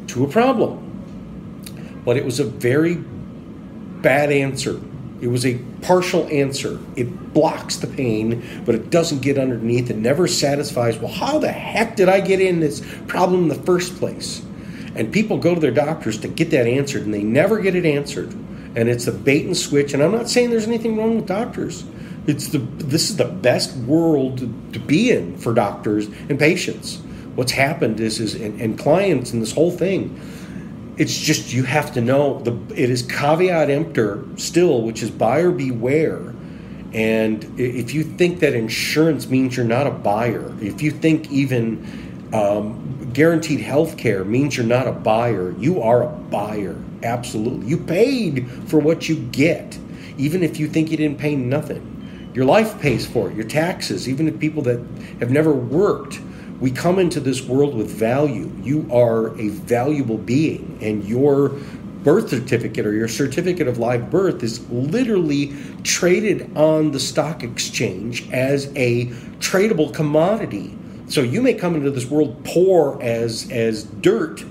to 0.07 0.23
a 0.23 0.27
problem 0.27 0.88
but 2.09 2.17
it 2.17 2.25
was 2.25 2.39
a 2.39 2.43
very 2.43 2.95
bad 2.95 4.31
answer. 4.31 4.81
It 5.21 5.27
was 5.27 5.45
a 5.45 5.59
partial 5.83 6.27
answer. 6.29 6.79
It 6.95 7.35
blocks 7.35 7.75
the 7.75 7.85
pain, 7.85 8.63
but 8.65 8.73
it 8.73 8.89
doesn't 8.89 9.21
get 9.21 9.37
underneath. 9.37 9.91
It 9.91 9.97
never 9.97 10.27
satisfies. 10.27 10.97
Well, 10.97 11.11
how 11.11 11.37
the 11.37 11.51
heck 11.51 11.95
did 11.95 12.09
I 12.09 12.21
get 12.21 12.41
in 12.41 12.61
this 12.61 12.83
problem 13.05 13.43
in 13.43 13.47
the 13.47 13.63
first 13.63 13.95
place? 13.97 14.43
And 14.95 15.13
people 15.13 15.37
go 15.37 15.53
to 15.53 15.61
their 15.61 15.69
doctors 15.69 16.17
to 16.21 16.27
get 16.27 16.49
that 16.49 16.65
answered, 16.65 17.03
and 17.03 17.13
they 17.13 17.21
never 17.21 17.59
get 17.59 17.75
it 17.75 17.85
answered. 17.85 18.33
And 18.75 18.89
it's 18.89 19.05
a 19.05 19.11
bait 19.11 19.45
and 19.45 19.55
switch. 19.55 19.93
And 19.93 20.01
I'm 20.01 20.11
not 20.11 20.31
saying 20.31 20.49
there's 20.49 20.65
anything 20.65 20.97
wrong 20.97 21.15
with 21.15 21.27
doctors. 21.27 21.83
It's 22.25 22.47
the 22.47 22.57
this 22.57 23.11
is 23.11 23.17
the 23.17 23.25
best 23.25 23.75
world 23.77 24.39
to, 24.73 24.79
be 24.79 25.11
in 25.11 25.37
for 25.37 25.53
doctors 25.53 26.07
and 26.07 26.39
patients. 26.39 27.03
What's 27.35 27.51
happened 27.51 27.99
is 27.99 28.19
is 28.19 28.33
and, 28.33 28.59
and 28.59 28.79
clients 28.79 29.31
and 29.31 29.43
this 29.43 29.53
whole 29.53 29.69
thing 29.69 30.19
it's 30.99 31.17
just 31.17 31.53
you 31.53 31.63
have 31.63 31.93
to 31.93 32.01
know 32.01 32.39
the 32.39 32.51
it 32.75 32.89
is 32.89 33.01
caveat 33.03 33.69
emptor 33.69 34.23
still, 34.35 34.81
which 34.81 35.01
is 35.01 35.09
buyer 35.09 35.49
beware. 35.49 36.33
And 36.91 37.43
if 37.57 37.93
you 37.93 38.03
think 38.03 38.39
that 38.41 38.53
insurance 38.53 39.29
means 39.29 39.55
you're 39.55 39.65
not 39.65 39.87
a 39.87 39.91
buyer, 39.91 40.53
if 40.61 40.81
you 40.81 40.91
think 40.91 41.31
even 41.31 42.29
um, 42.33 43.09
guaranteed 43.13 43.61
health 43.61 43.97
care 43.97 44.25
means 44.25 44.57
you're 44.57 44.65
not 44.65 44.87
a 44.87 44.91
buyer, 44.91 45.51
you 45.57 45.81
are 45.81 46.03
a 46.03 46.07
buyer. 46.09 46.75
Absolutely. 47.01 47.67
You 47.67 47.77
paid 47.77 48.49
for 48.67 48.79
what 48.79 49.07
you 49.07 49.15
get, 49.15 49.79
even 50.17 50.43
if 50.43 50.59
you 50.59 50.67
think 50.67 50.91
you 50.91 50.97
didn't 50.97 51.19
pay 51.19 51.35
nothing. 51.35 51.85
Your 52.33 52.45
life 52.45 52.79
pays 52.81 53.07
for 53.07 53.29
it, 53.29 53.35
your 53.35 53.47
taxes, 53.47 54.09
even 54.09 54.27
if 54.27 54.37
people 54.37 54.63
that 54.63 54.79
have 55.19 55.31
never 55.31 55.53
worked 55.53 56.19
we 56.59 56.71
come 56.71 56.99
into 56.99 57.19
this 57.19 57.41
world 57.41 57.73
with 57.73 57.89
value. 57.89 58.51
You 58.61 58.87
are 58.91 59.37
a 59.39 59.49
valuable 59.49 60.17
being, 60.17 60.77
and 60.81 61.05
your 61.05 61.49
birth 62.03 62.29
certificate 62.29 62.85
or 62.85 62.93
your 62.93 63.07
certificate 63.07 63.67
of 63.67 63.77
live 63.77 64.09
birth 64.09 64.41
is 64.41 64.67
literally 64.69 65.53
traded 65.83 66.55
on 66.57 66.91
the 66.91 66.99
stock 66.99 67.43
exchange 67.43 68.29
as 68.31 68.71
a 68.75 69.07
tradable 69.39 69.93
commodity. 69.93 70.77
So 71.07 71.21
you 71.21 71.41
may 71.41 71.53
come 71.53 71.75
into 71.75 71.91
this 71.91 72.05
world 72.05 72.43
poor 72.45 73.01
as 73.01 73.49
as 73.51 73.83
dirt, 73.83 74.43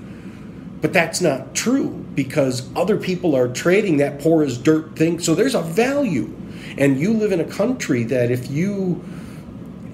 but 0.81 0.93
that's 0.93 1.21
not 1.21 1.55
true 1.55 1.89
because 2.15 2.69
other 2.75 2.97
people 2.97 3.35
are 3.35 3.47
trading 3.47 3.97
that 3.97 4.19
poor 4.19 4.43
as 4.43 4.57
dirt 4.57 4.95
thing. 4.95 5.19
So 5.19 5.35
there's 5.35 5.55
a 5.55 5.61
value. 5.61 6.35
And 6.77 6.99
you 6.99 7.13
live 7.13 7.31
in 7.31 7.39
a 7.39 7.45
country 7.45 8.03
that 8.05 8.31
if 8.31 8.49
you 8.49 9.03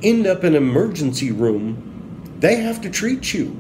end 0.04 0.28
up 0.28 0.44
in 0.44 0.56
an 0.56 0.64
emergency 0.64 1.32
room 1.32 1.95
they 2.40 2.58
have 2.58 2.82
to 2.82 2.90
treat 2.90 3.34
you. 3.34 3.56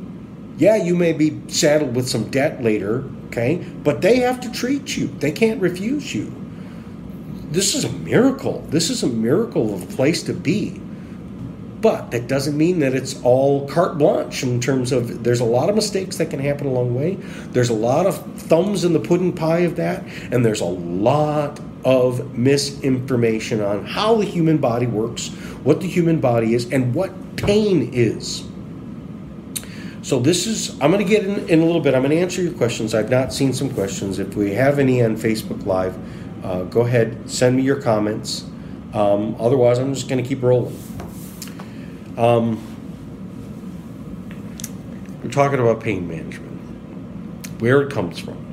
Yeah, 0.57 0.77
you 0.77 0.95
may 0.95 1.13
be 1.13 1.41
saddled 1.47 1.95
with 1.95 2.07
some 2.07 2.29
debt 2.29 2.63
later, 2.63 3.03
okay? 3.27 3.57
But 3.83 4.01
they 4.01 4.17
have 4.17 4.39
to 4.41 4.51
treat 4.51 4.95
you. 4.95 5.07
They 5.07 5.31
can't 5.31 5.61
refuse 5.61 6.13
you. 6.15 6.33
This 7.51 7.75
is 7.75 7.83
a 7.83 7.91
miracle. 7.91 8.61
This 8.69 8.89
is 8.89 9.03
a 9.03 9.07
miracle 9.07 9.73
of 9.73 9.83
a 9.83 9.95
place 9.95 10.23
to 10.23 10.33
be. 10.33 10.81
But 11.81 12.11
that 12.11 12.27
doesn't 12.27 12.57
mean 12.57 12.79
that 12.79 12.95
it's 12.95 13.21
all 13.21 13.67
carte 13.67 13.97
blanche 13.97 14.43
in 14.43 14.59
terms 14.59 14.91
of 14.91 15.23
there's 15.23 15.41
a 15.41 15.45
lot 15.45 15.69
of 15.69 15.75
mistakes 15.75 16.17
that 16.17 16.29
can 16.29 16.39
happen 16.39 16.67
along 16.67 16.93
the 16.93 16.99
way. 16.99 17.15
There's 17.51 17.69
a 17.69 17.75
lot 17.75 18.07
of 18.07 18.17
thumbs 18.41 18.85
in 18.85 18.93
the 18.93 18.99
pudding 18.99 19.33
pie 19.33 19.59
of 19.59 19.75
that, 19.75 20.03
and 20.31 20.43
there's 20.43 20.61
a 20.61 20.65
lot 20.65 21.59
of 21.83 22.35
misinformation 22.35 23.61
on 23.61 23.85
how 23.85 24.15
the 24.15 24.25
human 24.25 24.57
body 24.57 24.87
works, 24.87 25.27
what 25.63 25.81
the 25.81 25.87
human 25.87 26.19
body 26.19 26.55
is, 26.55 26.71
and 26.71 26.95
what 26.95 27.35
pain 27.35 27.93
is. 27.93 28.43
So 30.05 30.19
this 30.19 30.45
is, 30.45 30.79
I'm 30.81 30.91
going 30.91 31.03
to 31.03 31.09
get 31.09 31.25
in, 31.25 31.49
in 31.49 31.61
a 31.61 31.65
little 31.65 31.81
bit. 31.81 31.95
I'm 31.95 32.03
going 32.03 32.15
to 32.15 32.19
answer 32.19 32.39
your 32.39 32.53
questions. 32.53 32.93
I've 32.93 33.09
not 33.09 33.33
seen 33.33 33.53
some 33.53 33.71
questions. 33.71 34.19
If 34.19 34.35
we 34.35 34.53
have 34.53 34.77
any 34.77 35.01
on 35.01 35.17
Facebook 35.17 35.65
Live, 35.65 35.97
uh, 36.45 36.61
go 36.65 36.81
ahead, 36.81 37.27
send 37.27 37.55
me 37.55 37.63
your 37.63 37.81
comments. 37.81 38.45
Um, 38.93 39.35
otherwise, 39.39 39.79
I'm 39.79 39.95
just 39.95 40.07
going 40.07 40.21
to 40.21 40.29
keep 40.29 40.43
rolling. 40.43 40.77
Um, 42.19 42.61
we're 45.23 45.31
talking 45.31 45.59
about 45.59 45.81
pain 45.81 46.07
management, 46.07 46.61
where 47.59 47.81
it 47.81 47.91
comes 47.91 48.19
from 48.19 48.44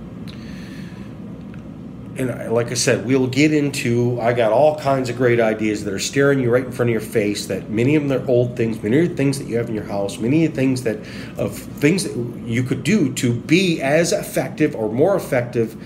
and 2.16 2.52
like 2.52 2.70
I 2.70 2.74
said, 2.74 3.06
we'll 3.06 3.26
get 3.26 3.52
into. 3.52 4.20
I 4.20 4.32
got 4.32 4.52
all 4.52 4.78
kinds 4.78 5.08
of 5.08 5.16
great 5.16 5.40
ideas 5.40 5.84
that 5.84 5.94
are 5.94 5.98
staring 5.98 6.40
you 6.40 6.50
right 6.50 6.64
in 6.64 6.72
front 6.72 6.90
of 6.90 6.92
your 6.92 7.00
face. 7.00 7.46
That 7.46 7.70
many 7.70 7.96
of 7.96 8.06
them 8.06 8.22
are 8.22 8.28
old 8.28 8.56
things, 8.56 8.82
many 8.82 9.00
of 9.00 9.08
the 9.10 9.14
things 9.14 9.38
that 9.38 9.46
you 9.46 9.56
have 9.56 9.68
in 9.68 9.74
your 9.74 9.84
house, 9.84 10.18
many 10.18 10.44
of 10.44 10.54
things 10.54 10.82
that 10.82 10.98
of 11.38 11.56
things 11.56 12.04
that 12.04 12.16
you 12.46 12.62
could 12.62 12.84
do 12.84 13.12
to 13.14 13.32
be 13.32 13.80
as 13.80 14.12
effective 14.12 14.74
or 14.74 14.90
more 14.90 15.16
effective 15.16 15.76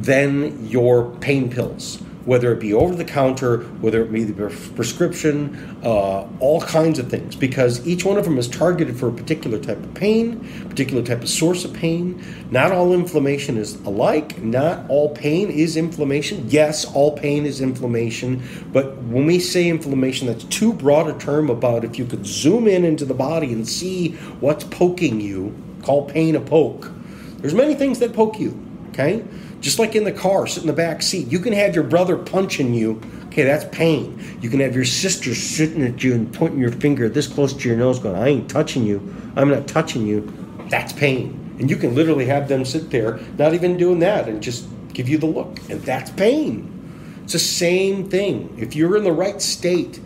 than 0.00 0.66
your 0.66 1.14
pain 1.16 1.50
pills 1.50 2.02
whether 2.24 2.52
it 2.52 2.60
be 2.60 2.72
over 2.72 2.94
the 2.94 3.04
counter, 3.04 3.58
whether 3.80 4.02
it 4.02 4.12
be 4.12 4.24
the 4.24 4.32
prescription, 4.74 5.78
uh, 5.82 6.26
all 6.40 6.60
kinds 6.62 6.98
of 6.98 7.10
things, 7.10 7.36
because 7.36 7.86
each 7.86 8.04
one 8.04 8.16
of 8.16 8.24
them 8.24 8.38
is 8.38 8.48
targeted 8.48 8.96
for 8.96 9.08
a 9.08 9.12
particular 9.12 9.58
type 9.58 9.78
of 9.78 9.94
pain, 9.94 10.40
particular 10.68 11.02
type 11.02 11.22
of 11.22 11.28
source 11.28 11.64
of 11.64 11.72
pain. 11.72 12.22
Not 12.50 12.72
all 12.72 12.92
inflammation 12.92 13.56
is 13.56 13.74
alike. 13.82 14.42
Not 14.42 14.88
all 14.88 15.14
pain 15.14 15.50
is 15.50 15.76
inflammation. 15.76 16.46
Yes, 16.48 16.84
all 16.84 17.16
pain 17.16 17.46
is 17.46 17.60
inflammation, 17.60 18.42
but 18.72 18.96
when 19.02 19.26
we 19.26 19.38
say 19.38 19.68
inflammation, 19.68 20.26
that's 20.26 20.44
too 20.44 20.72
broad 20.72 21.08
a 21.08 21.18
term 21.18 21.50
about 21.50 21.84
if 21.84 21.98
you 21.98 22.06
could 22.06 22.26
zoom 22.26 22.66
in 22.66 22.84
into 22.84 23.04
the 23.04 23.14
body 23.14 23.52
and 23.52 23.68
see 23.68 24.12
what's 24.40 24.64
poking 24.64 25.20
you, 25.20 25.54
call 25.82 26.06
pain 26.06 26.36
a 26.36 26.40
poke. 26.40 26.90
There's 27.38 27.54
many 27.54 27.74
things 27.74 27.98
that 27.98 28.14
poke 28.14 28.40
you, 28.40 28.58
okay? 28.88 29.22
Just 29.64 29.78
like 29.78 29.94
in 29.94 30.04
the 30.04 30.12
car, 30.12 30.46
sit 30.46 30.62
in 30.62 30.66
the 30.66 30.74
back 30.74 31.00
seat. 31.00 31.28
You 31.28 31.38
can 31.38 31.54
have 31.54 31.74
your 31.74 31.84
brother 31.84 32.18
punching 32.18 32.74
you. 32.74 33.00
Okay, 33.28 33.44
that's 33.44 33.64
pain. 33.74 34.38
You 34.42 34.50
can 34.50 34.60
have 34.60 34.74
your 34.74 34.84
sister 34.84 35.34
sitting 35.34 35.82
at 35.82 36.04
you 36.04 36.12
and 36.12 36.30
pointing 36.30 36.60
your 36.60 36.70
finger 36.70 37.08
this 37.08 37.26
close 37.26 37.54
to 37.54 37.66
your 37.66 37.78
nose, 37.78 37.98
going, 37.98 38.14
I 38.14 38.28
ain't 38.28 38.50
touching 38.50 38.84
you. 38.84 38.98
I'm 39.36 39.48
not 39.48 39.66
touching 39.66 40.06
you. 40.06 40.30
That's 40.68 40.92
pain. 40.92 41.56
And 41.58 41.70
you 41.70 41.76
can 41.76 41.94
literally 41.94 42.26
have 42.26 42.46
them 42.46 42.66
sit 42.66 42.90
there, 42.90 43.18
not 43.38 43.54
even 43.54 43.78
doing 43.78 44.00
that, 44.00 44.28
and 44.28 44.42
just 44.42 44.66
give 44.92 45.08
you 45.08 45.16
the 45.16 45.24
look. 45.24 45.58
And 45.70 45.80
that's 45.80 46.10
pain. 46.10 47.22
It's 47.22 47.32
the 47.32 47.38
same 47.38 48.10
thing. 48.10 48.54
If 48.58 48.76
you're 48.76 48.98
in 48.98 49.04
the 49.04 49.12
right 49.12 49.40
state, 49.40 49.98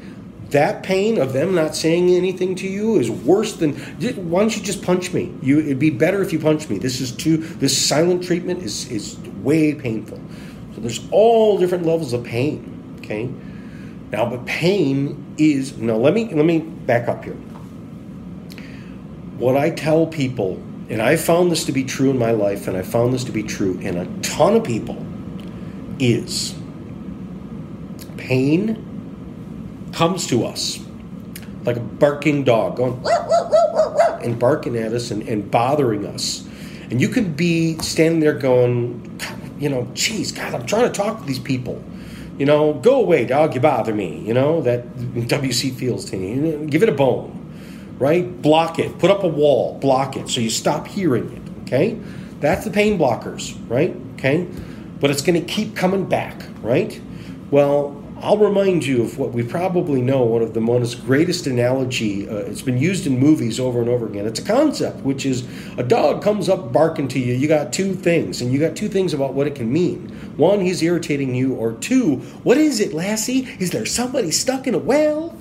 that 0.50 0.84
pain 0.84 1.18
of 1.18 1.32
them 1.32 1.56
not 1.56 1.74
saying 1.74 2.10
anything 2.10 2.54
to 2.54 2.68
you 2.68 2.94
is 3.00 3.10
worse 3.10 3.54
than 3.54 3.74
why 3.74 4.40
don't 4.40 4.56
you 4.56 4.62
just 4.62 4.82
punch 4.82 5.12
me 5.12 5.34
you 5.42 5.58
it'd 5.58 5.78
be 5.78 5.90
better 5.90 6.22
if 6.22 6.32
you 6.32 6.38
punch 6.38 6.70
me 6.70 6.78
this 6.78 7.02
is 7.02 7.12
too 7.12 7.36
this 7.36 7.76
silent 7.76 8.24
treatment 8.24 8.62
is 8.62 8.90
is 8.90 9.18
way 9.42 9.74
painful. 9.74 10.20
So 10.74 10.80
there's 10.80 11.00
all 11.10 11.58
different 11.58 11.86
levels 11.86 12.12
of 12.12 12.24
pain. 12.24 12.96
Okay. 12.98 13.30
Now, 14.10 14.28
but 14.28 14.46
pain 14.46 15.34
is 15.38 15.76
no. 15.76 15.98
Let 15.98 16.14
me 16.14 16.32
let 16.32 16.44
me 16.44 16.60
back 16.60 17.08
up 17.08 17.24
here. 17.24 17.34
What 19.38 19.56
I 19.56 19.70
tell 19.70 20.06
people, 20.06 20.54
and 20.88 21.00
I 21.02 21.16
found 21.16 21.50
this 21.50 21.64
to 21.64 21.72
be 21.72 21.84
true 21.84 22.10
in 22.10 22.18
my 22.18 22.32
life, 22.32 22.66
and 22.68 22.76
I 22.76 22.82
found 22.82 23.12
this 23.12 23.24
to 23.24 23.32
be 23.32 23.42
true 23.42 23.78
in 23.78 23.96
a 23.96 24.06
ton 24.22 24.56
of 24.56 24.64
people, 24.64 25.04
is 25.98 26.54
pain 28.16 28.84
comes 29.92 30.26
to 30.28 30.44
us 30.44 30.78
like 31.64 31.76
a 31.76 31.80
barking 31.80 32.44
dog 32.44 32.76
going 32.76 33.02
and 34.22 34.38
barking 34.38 34.76
at 34.76 34.92
us 34.92 35.10
and, 35.10 35.22
and 35.28 35.50
bothering 35.50 36.06
us 36.06 36.48
and 36.90 37.00
you 37.00 37.08
could 37.08 37.36
be 37.36 37.76
standing 37.78 38.20
there 38.20 38.32
going, 38.32 39.17
you 39.58 39.68
know, 39.68 39.88
geez, 39.94 40.32
God, 40.32 40.54
I'm 40.54 40.66
trying 40.66 40.84
to 40.84 40.92
talk 40.92 41.20
to 41.20 41.24
these 41.24 41.38
people. 41.38 41.82
You 42.38 42.46
know, 42.46 42.74
go 42.74 43.00
away, 43.00 43.24
dog, 43.24 43.54
you 43.54 43.60
bother 43.60 43.92
me. 43.92 44.20
You 44.20 44.34
know, 44.34 44.62
that 44.62 44.88
WC 44.96 45.74
Fields 45.74 46.08
thing. 46.08 46.66
Give 46.68 46.82
it 46.82 46.88
a 46.88 46.92
bone, 46.92 47.94
right? 47.98 48.40
Block 48.40 48.78
it. 48.78 48.98
Put 48.98 49.10
up 49.10 49.24
a 49.24 49.28
wall. 49.28 49.78
Block 49.80 50.16
it. 50.16 50.28
So 50.28 50.40
you 50.40 50.50
stop 50.50 50.86
hearing 50.86 51.30
it, 51.32 51.62
okay? 51.66 51.98
That's 52.40 52.64
the 52.64 52.70
pain 52.70 52.98
blockers, 52.98 53.58
right? 53.68 53.96
Okay? 54.14 54.46
But 55.00 55.10
it's 55.10 55.22
going 55.22 55.40
to 55.40 55.52
keep 55.52 55.74
coming 55.74 56.04
back, 56.04 56.40
right? 56.62 57.00
Well, 57.50 57.97
I'll 58.20 58.38
remind 58.38 58.84
you 58.84 59.02
of 59.02 59.16
what 59.16 59.32
we 59.32 59.44
probably 59.44 60.02
know 60.02 60.24
one 60.24 60.42
of 60.42 60.52
the 60.52 60.60
most 60.60 61.04
greatest 61.04 61.46
analogy. 61.46 62.28
Uh, 62.28 62.38
it's 62.38 62.62
been 62.62 62.78
used 62.78 63.06
in 63.06 63.16
movies 63.16 63.60
over 63.60 63.80
and 63.80 63.88
over 63.88 64.06
again. 64.06 64.26
It's 64.26 64.40
a 64.40 64.44
concept, 64.44 65.02
which 65.02 65.24
is 65.24 65.46
a 65.76 65.84
dog 65.84 66.20
comes 66.20 66.48
up 66.48 66.72
barking 66.72 67.06
to 67.08 67.20
you. 67.20 67.34
You 67.34 67.46
got 67.46 67.72
two 67.72 67.94
things, 67.94 68.40
and 68.40 68.52
you 68.52 68.58
got 68.58 68.74
two 68.74 68.88
things 68.88 69.14
about 69.14 69.34
what 69.34 69.46
it 69.46 69.54
can 69.54 69.72
mean. 69.72 70.08
One, 70.36 70.60
he's 70.60 70.82
irritating 70.82 71.34
you, 71.36 71.54
or 71.54 71.74
two, 71.74 72.16
what 72.42 72.58
is 72.58 72.80
it, 72.80 72.92
Lassie? 72.92 73.46
Is 73.60 73.70
there 73.70 73.86
somebody 73.86 74.32
stuck 74.32 74.66
in 74.66 74.74
a 74.74 74.78
well? 74.78 75.36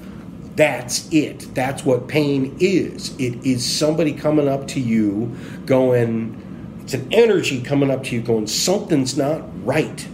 That's 0.55 1.11
it. 1.11 1.53
That's 1.55 1.83
what 1.83 2.07
pain 2.07 2.57
is. 2.59 3.15
It 3.19 3.43
is 3.43 3.65
somebody 3.65 4.13
coming 4.13 4.47
up 4.47 4.67
to 4.69 4.79
you 4.79 5.35
going, 5.65 6.79
it's 6.83 6.93
an 6.93 7.11
energy 7.11 7.61
coming 7.61 7.89
up 7.89 8.03
to 8.05 8.15
you 8.15 8.21
going, 8.21 8.45
something's 8.45 9.17
not 9.17 9.41
right 9.65 10.07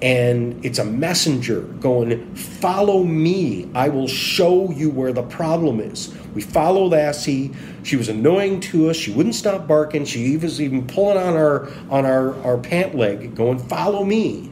and 0.00 0.64
it's 0.64 0.78
a 0.78 0.84
messenger 0.84 1.60
going, 1.60 2.34
Follow 2.34 3.02
me. 3.02 3.68
I 3.74 3.88
will 3.88 4.08
show 4.08 4.70
you 4.70 4.90
where 4.90 5.12
the 5.12 5.22
problem 5.22 5.80
is. 5.80 6.14
We 6.34 6.42
follow 6.42 6.86
Lassie. 6.86 7.52
She 7.82 7.96
was 7.96 8.08
annoying 8.08 8.60
to 8.60 8.90
us. 8.90 8.96
She 8.96 9.10
wouldn't 9.10 9.34
stop 9.34 9.66
barking. 9.66 10.04
She 10.04 10.36
was 10.36 10.60
even 10.60 10.86
pulling 10.86 11.16
on 11.16 11.34
our 11.36 11.68
on 11.90 12.04
our, 12.04 12.34
our 12.42 12.58
pant 12.58 12.94
leg, 12.94 13.34
going, 13.34 13.58
Follow 13.58 14.04
me 14.04 14.50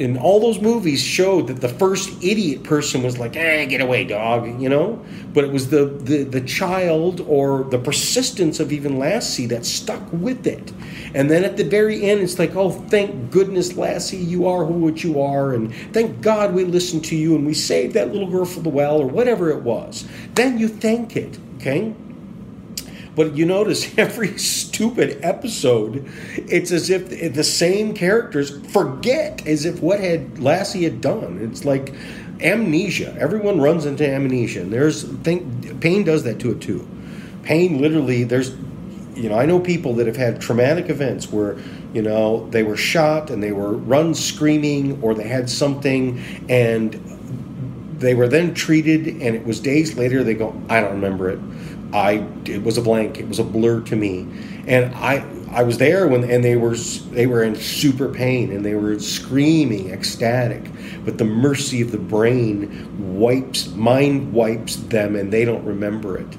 in 0.00 0.16
all 0.16 0.40
those 0.40 0.60
movies 0.60 1.02
showed 1.02 1.46
that 1.48 1.60
the 1.60 1.68
first 1.68 2.10
idiot 2.24 2.62
person 2.62 3.02
was 3.02 3.18
like, 3.18 3.36
"eh, 3.36 3.66
get 3.66 3.82
away, 3.82 4.04
dog," 4.04 4.60
you 4.60 4.68
know. 4.68 4.98
But 5.34 5.44
it 5.44 5.52
was 5.52 5.68
the 5.68 5.84
the, 5.84 6.24
the 6.24 6.40
child 6.40 7.24
or 7.28 7.64
the 7.64 7.78
persistence 7.78 8.58
of 8.60 8.72
even 8.72 8.98
Lassie 8.98 9.46
that 9.46 9.66
stuck 9.66 10.02
with 10.10 10.46
it. 10.46 10.72
And 11.14 11.30
then 11.30 11.44
at 11.44 11.58
the 11.58 11.64
very 11.64 12.02
end, 12.02 12.22
it's 12.22 12.38
like, 12.38 12.56
"Oh, 12.56 12.70
thank 12.70 13.30
goodness, 13.30 13.76
Lassie, 13.76 14.16
you 14.16 14.48
are 14.48 14.64
who 14.64 14.74
what 14.74 15.04
you 15.04 15.20
are, 15.20 15.52
and 15.52 15.72
thank 15.92 16.22
God 16.22 16.54
we 16.54 16.64
listened 16.64 17.04
to 17.04 17.16
you 17.16 17.36
and 17.36 17.46
we 17.46 17.54
saved 17.54 17.92
that 17.94 18.10
little 18.10 18.30
girl 18.30 18.46
from 18.46 18.62
the 18.62 18.70
well 18.70 18.98
or 18.98 19.06
whatever 19.06 19.50
it 19.50 19.62
was." 19.62 20.06
Then 20.34 20.58
you 20.58 20.68
thank 20.68 21.14
it, 21.14 21.38
okay? 21.56 21.92
But 23.16 23.36
you 23.36 23.44
notice 23.44 23.92
every 23.98 24.38
stupid 24.38 25.18
episode, 25.22 26.08
it's 26.36 26.70
as 26.70 26.90
if 26.90 27.34
the 27.34 27.44
same 27.44 27.94
characters 27.94 28.60
forget 28.68 29.46
as 29.46 29.64
if 29.64 29.82
what 29.82 30.00
had 30.00 30.38
Lassie 30.38 30.84
had 30.84 31.00
done. 31.00 31.38
It's 31.40 31.64
like 31.64 31.94
amnesia. 32.40 33.14
Everyone 33.18 33.60
runs 33.60 33.86
into 33.86 34.08
amnesia. 34.08 34.62
And 34.62 34.72
there's 34.72 35.04
think 35.04 35.80
pain 35.80 36.04
does 36.04 36.22
that 36.24 36.38
to 36.40 36.52
it 36.52 36.60
too. 36.60 36.86
Pain 37.42 37.80
literally 37.80 38.24
there's 38.24 38.54
you 39.16 39.28
know, 39.28 39.38
I 39.38 39.44
know 39.44 39.60
people 39.60 39.94
that 39.94 40.06
have 40.06 40.16
had 40.16 40.40
traumatic 40.40 40.88
events 40.88 41.30
where, 41.30 41.58
you 41.92 42.00
know, 42.00 42.48
they 42.50 42.62
were 42.62 42.76
shot 42.76 43.28
and 43.28 43.42
they 43.42 43.52
were 43.52 43.72
run 43.72 44.14
screaming 44.14 45.02
or 45.02 45.14
they 45.14 45.28
had 45.28 45.50
something 45.50 46.22
and 46.48 46.94
they 47.98 48.14
were 48.14 48.28
then 48.28 48.54
treated 48.54 49.08
and 49.08 49.36
it 49.36 49.44
was 49.44 49.60
days 49.60 49.98
later 49.98 50.24
they 50.24 50.32
go, 50.32 50.58
I 50.70 50.80
don't 50.80 50.92
remember 50.92 51.28
it 51.28 51.38
I 51.92 52.26
it 52.44 52.62
was 52.62 52.78
a 52.78 52.82
blank. 52.82 53.18
It 53.18 53.28
was 53.28 53.38
a 53.38 53.44
blur 53.44 53.80
to 53.82 53.96
me, 53.96 54.26
and 54.66 54.94
I 54.94 55.24
I 55.50 55.62
was 55.62 55.78
there 55.78 56.06
when 56.06 56.24
and 56.24 56.44
they 56.44 56.56
were 56.56 56.76
they 56.76 57.26
were 57.26 57.42
in 57.42 57.56
super 57.56 58.08
pain 58.08 58.52
and 58.52 58.64
they 58.64 58.74
were 58.74 58.98
screaming, 58.98 59.90
ecstatic. 59.90 60.62
But 61.04 61.18
the 61.18 61.24
mercy 61.24 61.80
of 61.80 61.90
the 61.90 61.98
brain 61.98 63.18
wipes 63.18 63.68
mind 63.68 64.32
wipes 64.32 64.76
them, 64.76 65.16
and 65.16 65.32
they 65.32 65.44
don't 65.44 65.64
remember 65.64 66.16
it. 66.18 66.36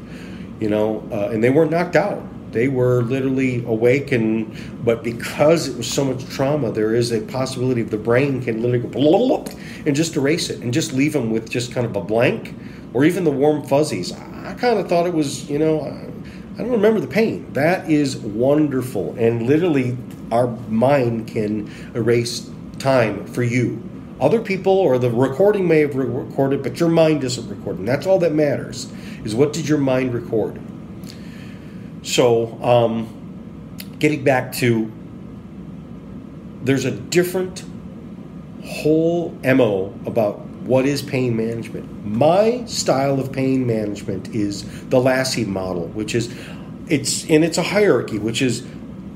You 0.59 0.69
know, 0.69 1.07
uh, 1.11 1.29
and 1.31 1.43
they 1.43 1.49
weren't 1.49 1.71
knocked 1.71 1.95
out. 1.95 2.23
They 2.51 2.67
were 2.67 3.01
literally 3.03 3.63
awake, 3.65 4.11
and 4.11 4.53
but 4.83 5.03
because 5.03 5.67
it 5.67 5.77
was 5.77 5.91
so 5.91 6.05
much 6.05 6.25
trauma, 6.29 6.71
there 6.71 6.93
is 6.93 7.11
a 7.11 7.21
possibility 7.21 7.81
of 7.81 7.89
the 7.89 7.97
brain 7.97 8.41
can 8.41 8.61
literally 8.61 8.87
go 8.87 9.45
and 9.85 9.95
just 9.95 10.15
erase 10.15 10.49
it 10.49 10.59
and 10.59 10.73
just 10.73 10.93
leave 10.93 11.13
them 11.13 11.31
with 11.31 11.49
just 11.49 11.71
kind 11.73 11.85
of 11.85 11.95
a 11.95 12.01
blank, 12.01 12.55
or 12.93 13.05
even 13.05 13.23
the 13.23 13.31
warm 13.31 13.63
fuzzies. 13.63 14.11
I 14.11 14.55
kind 14.59 14.79
of 14.79 14.87
thought 14.87 15.05
it 15.05 15.13
was, 15.13 15.49
you 15.49 15.59
know, 15.59 15.81
I 15.81 16.57
don't 16.57 16.71
remember 16.71 16.99
the 16.99 17.07
pain. 17.07 17.51
That 17.53 17.89
is 17.89 18.17
wonderful. 18.17 19.15
And 19.17 19.47
literally, 19.47 19.97
our 20.31 20.47
mind 20.69 21.27
can 21.27 21.71
erase 21.95 22.49
time 22.79 23.25
for 23.25 23.43
you. 23.43 23.81
Other 24.19 24.41
people 24.41 24.73
or 24.73 24.99
the 24.99 25.09
recording 25.09 25.67
may 25.67 25.79
have 25.79 25.95
recorded, 25.95 26.61
but 26.61 26.79
your 26.79 26.89
mind 26.89 27.23
isn't 27.23 27.49
recording. 27.49 27.85
That's 27.85 28.05
all 28.05 28.19
that 28.19 28.33
matters, 28.33 28.91
is 29.23 29.33
what 29.33 29.53
did 29.53 29.67
your 29.67 29.79
mind 29.79 30.13
record? 30.13 30.61
So, 32.03 32.61
um, 32.61 33.87
getting 33.99 34.23
back 34.23 34.53
to 34.53 34.91
there's 36.63 36.85
a 36.85 36.91
different 36.91 37.63
whole 38.63 39.31
MO 39.43 39.93
about 40.05 40.45
what 40.65 40.85
is 40.85 41.01
pain 41.01 41.35
management? 41.35 42.05
My 42.05 42.65
style 42.65 43.19
of 43.19 43.31
pain 43.31 43.65
management 43.65 44.29
is 44.35 44.63
the 44.89 44.99
Lassie 44.99 45.45
model, 45.45 45.87
which 45.87 46.15
is 46.15 46.33
it's 46.87 47.29
and 47.29 47.43
it's 47.43 47.57
a 47.57 47.63
hierarchy, 47.63 48.19
which 48.19 48.41
is 48.41 48.65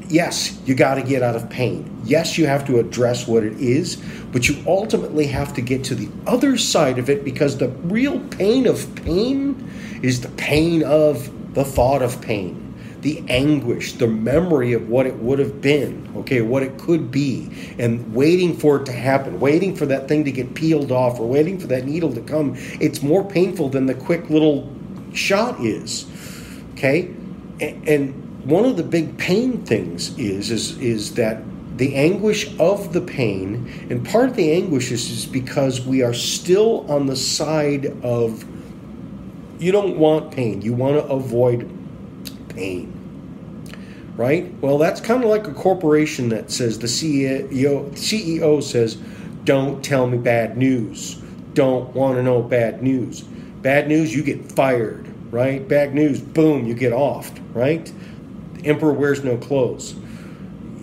yes, 0.08 0.60
you 0.66 0.76
got 0.76 0.96
to 0.96 1.04
get 1.04 1.22
out 1.22 1.36
of 1.36 1.50
pain. 1.50 2.02
Yes, 2.04 2.38
you 2.38 2.46
have 2.48 2.66
to 2.68 2.80
address 2.80 3.28
what 3.28 3.44
it 3.44 3.54
is, 3.60 3.96
but 4.32 4.48
you 4.48 4.64
ultimately 4.68 5.28
have 5.28 5.54
to 5.56 5.62
get 5.62 5.84
to 5.86 5.96
the 5.96 6.10
other 6.28 6.58
side 6.58 7.00
of 7.00 7.10
it 7.10 7.24
because 7.24 7.58
the 7.58 7.70
real 7.70 8.20
pain 8.30 8.68
of 8.68 8.94
pain 8.96 9.70
is 10.02 10.22
the 10.22 10.30
pain 10.30 10.84
of 10.84 11.54
the 11.54 11.64
thought 11.64 12.02
of 12.02 12.22
pain 12.22 12.65
the 13.06 13.24
anguish, 13.30 13.94
the 13.94 14.08
memory 14.08 14.74
of 14.74 14.90
what 14.90 15.06
it 15.06 15.16
would 15.18 15.38
have 15.38 15.62
been, 15.62 16.12
okay, 16.16 16.42
what 16.42 16.64
it 16.64 16.76
could 16.80 17.12
be, 17.12 17.76
and 17.78 18.16
waiting 18.16 18.58
for 18.58 18.78
it 18.78 18.86
to 18.88 18.92
happen, 18.92 19.40
waiting 19.40 19.76
for 19.76 19.86
that 19.86 20.08
thing 20.08 20.26
to 20.26 20.32
get 20.32 20.56
peeled 20.56 20.92
off, 20.92 21.20
or 21.20 21.28
waiting 21.28 21.60
for 21.60 21.68
that 21.68 21.86
needle 21.86 22.12
to 22.12 22.22
come. 22.22 22.56
It's 22.82 23.04
more 23.04 23.24
painful 23.24 23.70
than 23.70 23.86
the 23.86 23.94
quick 23.94 24.32
little 24.32 24.76
shot 25.14 25.60
is, 25.60 26.08
okay? 26.74 27.14
And 27.62 28.44
one 28.44 28.66
of 28.66 28.76
the 28.76 28.82
big 28.82 29.16
pain 29.20 29.64
things 29.64 30.18
is 30.18 30.50
is 30.50 30.76
is 30.80 31.14
that 31.14 31.44
the 31.78 31.94
anguish 31.94 32.58
of 32.58 32.92
the 32.92 33.02
pain, 33.02 33.88
and 33.92 34.04
part 34.04 34.30
of 34.30 34.36
the 34.36 34.52
anguish 34.52 34.92
is, 34.92 35.12
is 35.12 35.28
because 35.28 35.80
we 35.80 36.02
are 36.02 36.16
still 36.16 36.90
on 36.92 37.06
the 37.06 37.16
side 37.16 37.86
of 38.02 38.44
you 39.60 39.72
don't 39.72 39.96
want 40.00 40.32
pain, 40.32 40.64
you 40.64 40.74
want 40.74 40.96
to 40.96 41.06
avoid 41.06 41.70
pain. 42.50 42.95
Right? 44.16 44.54
Well, 44.62 44.78
that's 44.78 45.02
kind 45.02 45.24
of 45.24 45.30
like 45.30 45.48
a 45.48 45.54
corporation 45.54 46.30
that 46.30 46.50
says 46.50 46.80
the 46.80 46.88
CEO, 46.88 47.50
CEO 47.92 48.64
says, 48.64 48.96
Don't 49.44 49.84
tell 49.84 50.08
me 50.08 50.18
bad 50.18 50.58
news. 50.58 51.16
Don't 51.54 51.94
want 51.94 52.18
to 52.18 52.24
know 52.24 52.42
bad 52.42 52.82
news. 52.82 53.22
Bad 53.22 53.88
news, 53.88 54.16
you 54.16 54.24
get 54.24 54.52
fired, 54.52 55.08
right? 55.34 55.68
Bad 55.68 55.94
news, 55.94 56.22
boom, 56.22 56.66
you 56.66 56.74
get 56.74 56.94
offed, 56.94 57.42
right? 57.54 57.92
The 58.54 58.66
emperor 58.66 58.94
wears 58.94 59.24
no 59.24 59.38
clothes 59.38 59.96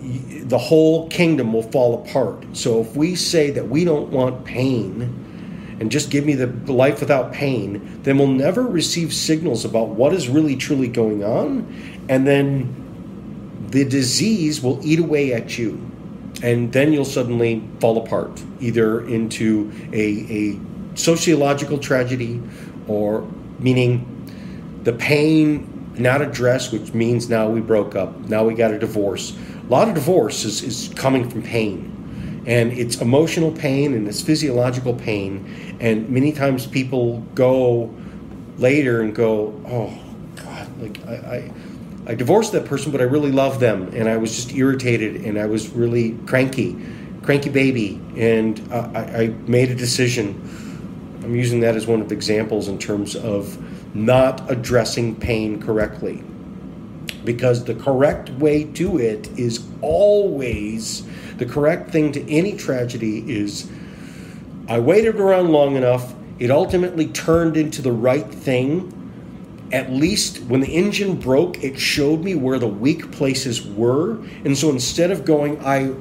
the 0.03 0.57
whole 0.57 1.07
kingdom 1.09 1.53
will 1.53 1.63
fall 1.63 2.03
apart. 2.03 2.45
So 2.53 2.81
if 2.81 2.95
we 2.95 3.15
say 3.15 3.51
that 3.51 3.69
we 3.69 3.85
don't 3.85 4.09
want 4.09 4.43
pain 4.43 5.77
and 5.79 5.91
just 5.91 6.09
give 6.09 6.25
me 6.25 6.35
the 6.35 6.47
life 6.71 6.99
without 6.99 7.31
pain, 7.31 8.01
then 8.03 8.17
we'll 8.17 8.27
never 8.27 8.63
receive 8.63 9.13
signals 9.13 9.63
about 9.65 9.89
what 9.89 10.13
is 10.13 10.27
really 10.27 10.55
truly 10.55 10.87
going 10.87 11.23
on. 11.23 12.05
And 12.09 12.27
then 12.27 12.82
the 13.73 13.83
disease 13.85 14.61
will 14.61 14.79
eat 14.83 14.99
away 14.99 15.33
at 15.33 15.57
you. 15.57 15.89
And 16.41 16.73
then 16.73 16.91
you'll 16.91 17.05
suddenly 17.05 17.63
fall 17.79 17.97
apart, 17.97 18.41
either 18.59 19.05
into 19.07 19.71
a, 19.93 20.25
a 20.29 20.59
sociological 20.95 21.77
tragedy 21.77 22.41
or 22.87 23.29
meaning 23.59 24.09
the 24.83 24.93
pain 24.93 25.69
not 25.97 26.21
addressed, 26.21 26.73
which 26.73 26.93
means 26.93 27.29
now 27.29 27.47
we 27.47 27.61
broke 27.61 27.95
up, 27.95 28.17
now 28.21 28.43
we 28.43 28.55
got 28.55 28.71
a 28.71 28.79
divorce 28.79 29.37
a 29.63 29.71
lot 29.71 29.87
of 29.87 29.95
divorce 29.95 30.43
is, 30.43 30.61
is 30.61 30.93
coming 30.95 31.29
from 31.29 31.41
pain. 31.41 31.89
And 32.45 32.73
it's 32.73 32.97
emotional 32.97 33.51
pain 33.51 33.93
and 33.93 34.07
it's 34.07 34.21
physiological 34.21 34.93
pain. 34.93 35.77
And 35.79 36.09
many 36.09 36.33
times 36.33 36.67
people 36.67 37.19
go 37.33 37.93
later 38.57 39.01
and 39.01 39.15
go, 39.15 39.53
oh, 39.65 39.97
God, 40.35 40.81
like 40.81 41.05
I, 41.07 41.13
I 41.13 41.51
I 42.05 42.15
divorced 42.15 42.51
that 42.51 42.65
person, 42.65 42.91
but 42.91 43.01
I 43.01 43.05
really 43.05 43.31
loved 43.31 43.59
them, 43.59 43.89
and 43.93 44.09
I 44.09 44.17
was 44.17 44.35
just 44.35 44.53
irritated, 44.53 45.25
and 45.25 45.39
I 45.39 45.45
was 45.45 45.69
really 45.69 46.17
cranky, 46.25 46.75
cranky 47.21 47.49
baby, 47.49 48.01
and 48.17 48.59
uh, 48.71 48.89
I, 48.93 48.99
I, 48.99 49.27
made 49.47 49.71
a 49.71 49.75
decision. 49.75 50.39
I'm 51.23 51.35
using 51.35 51.61
that 51.61 51.75
as 51.75 51.87
one 51.87 52.01
of 52.01 52.09
the 52.09 52.15
examples 52.15 52.67
in 52.67 52.77
terms 52.77 53.15
of 53.15 53.57
not 53.95 54.51
addressing 54.51 55.15
pain 55.15 55.61
correctly 55.61 56.23
because 57.23 57.63
the 57.63 57.75
correct 57.75 58.29
way 58.31 58.65
to 58.65 58.99
it 58.99 59.29
is 59.37 59.65
always 59.81 61.05
the 61.37 61.45
correct 61.45 61.91
thing 61.91 62.11
to 62.11 62.31
any 62.31 62.55
tragedy 62.55 63.19
is 63.31 63.69
I 64.67 64.79
waited 64.79 65.19
around 65.19 65.49
long 65.49 65.75
enough, 65.75 66.13
it 66.39 66.49
ultimately 66.51 67.07
turned 67.07 67.57
into 67.57 67.81
the 67.81 67.91
right 67.91 68.29
thing. 68.29 68.92
At 69.73 69.91
least 69.91 70.37
when 70.43 70.61
the 70.61 70.71
engine 70.71 71.15
broke, 71.15 71.63
it 71.63 71.79
showed 71.79 72.23
me 72.23 72.35
where 72.35 72.59
the 72.59 72.67
weak 72.67 73.11
places 73.11 73.65
were. 73.65 74.19
And 74.45 74.55
so 74.55 74.69
instead 74.69 75.09
of 75.09 75.25
going, 75.25 75.59
I 75.65 75.93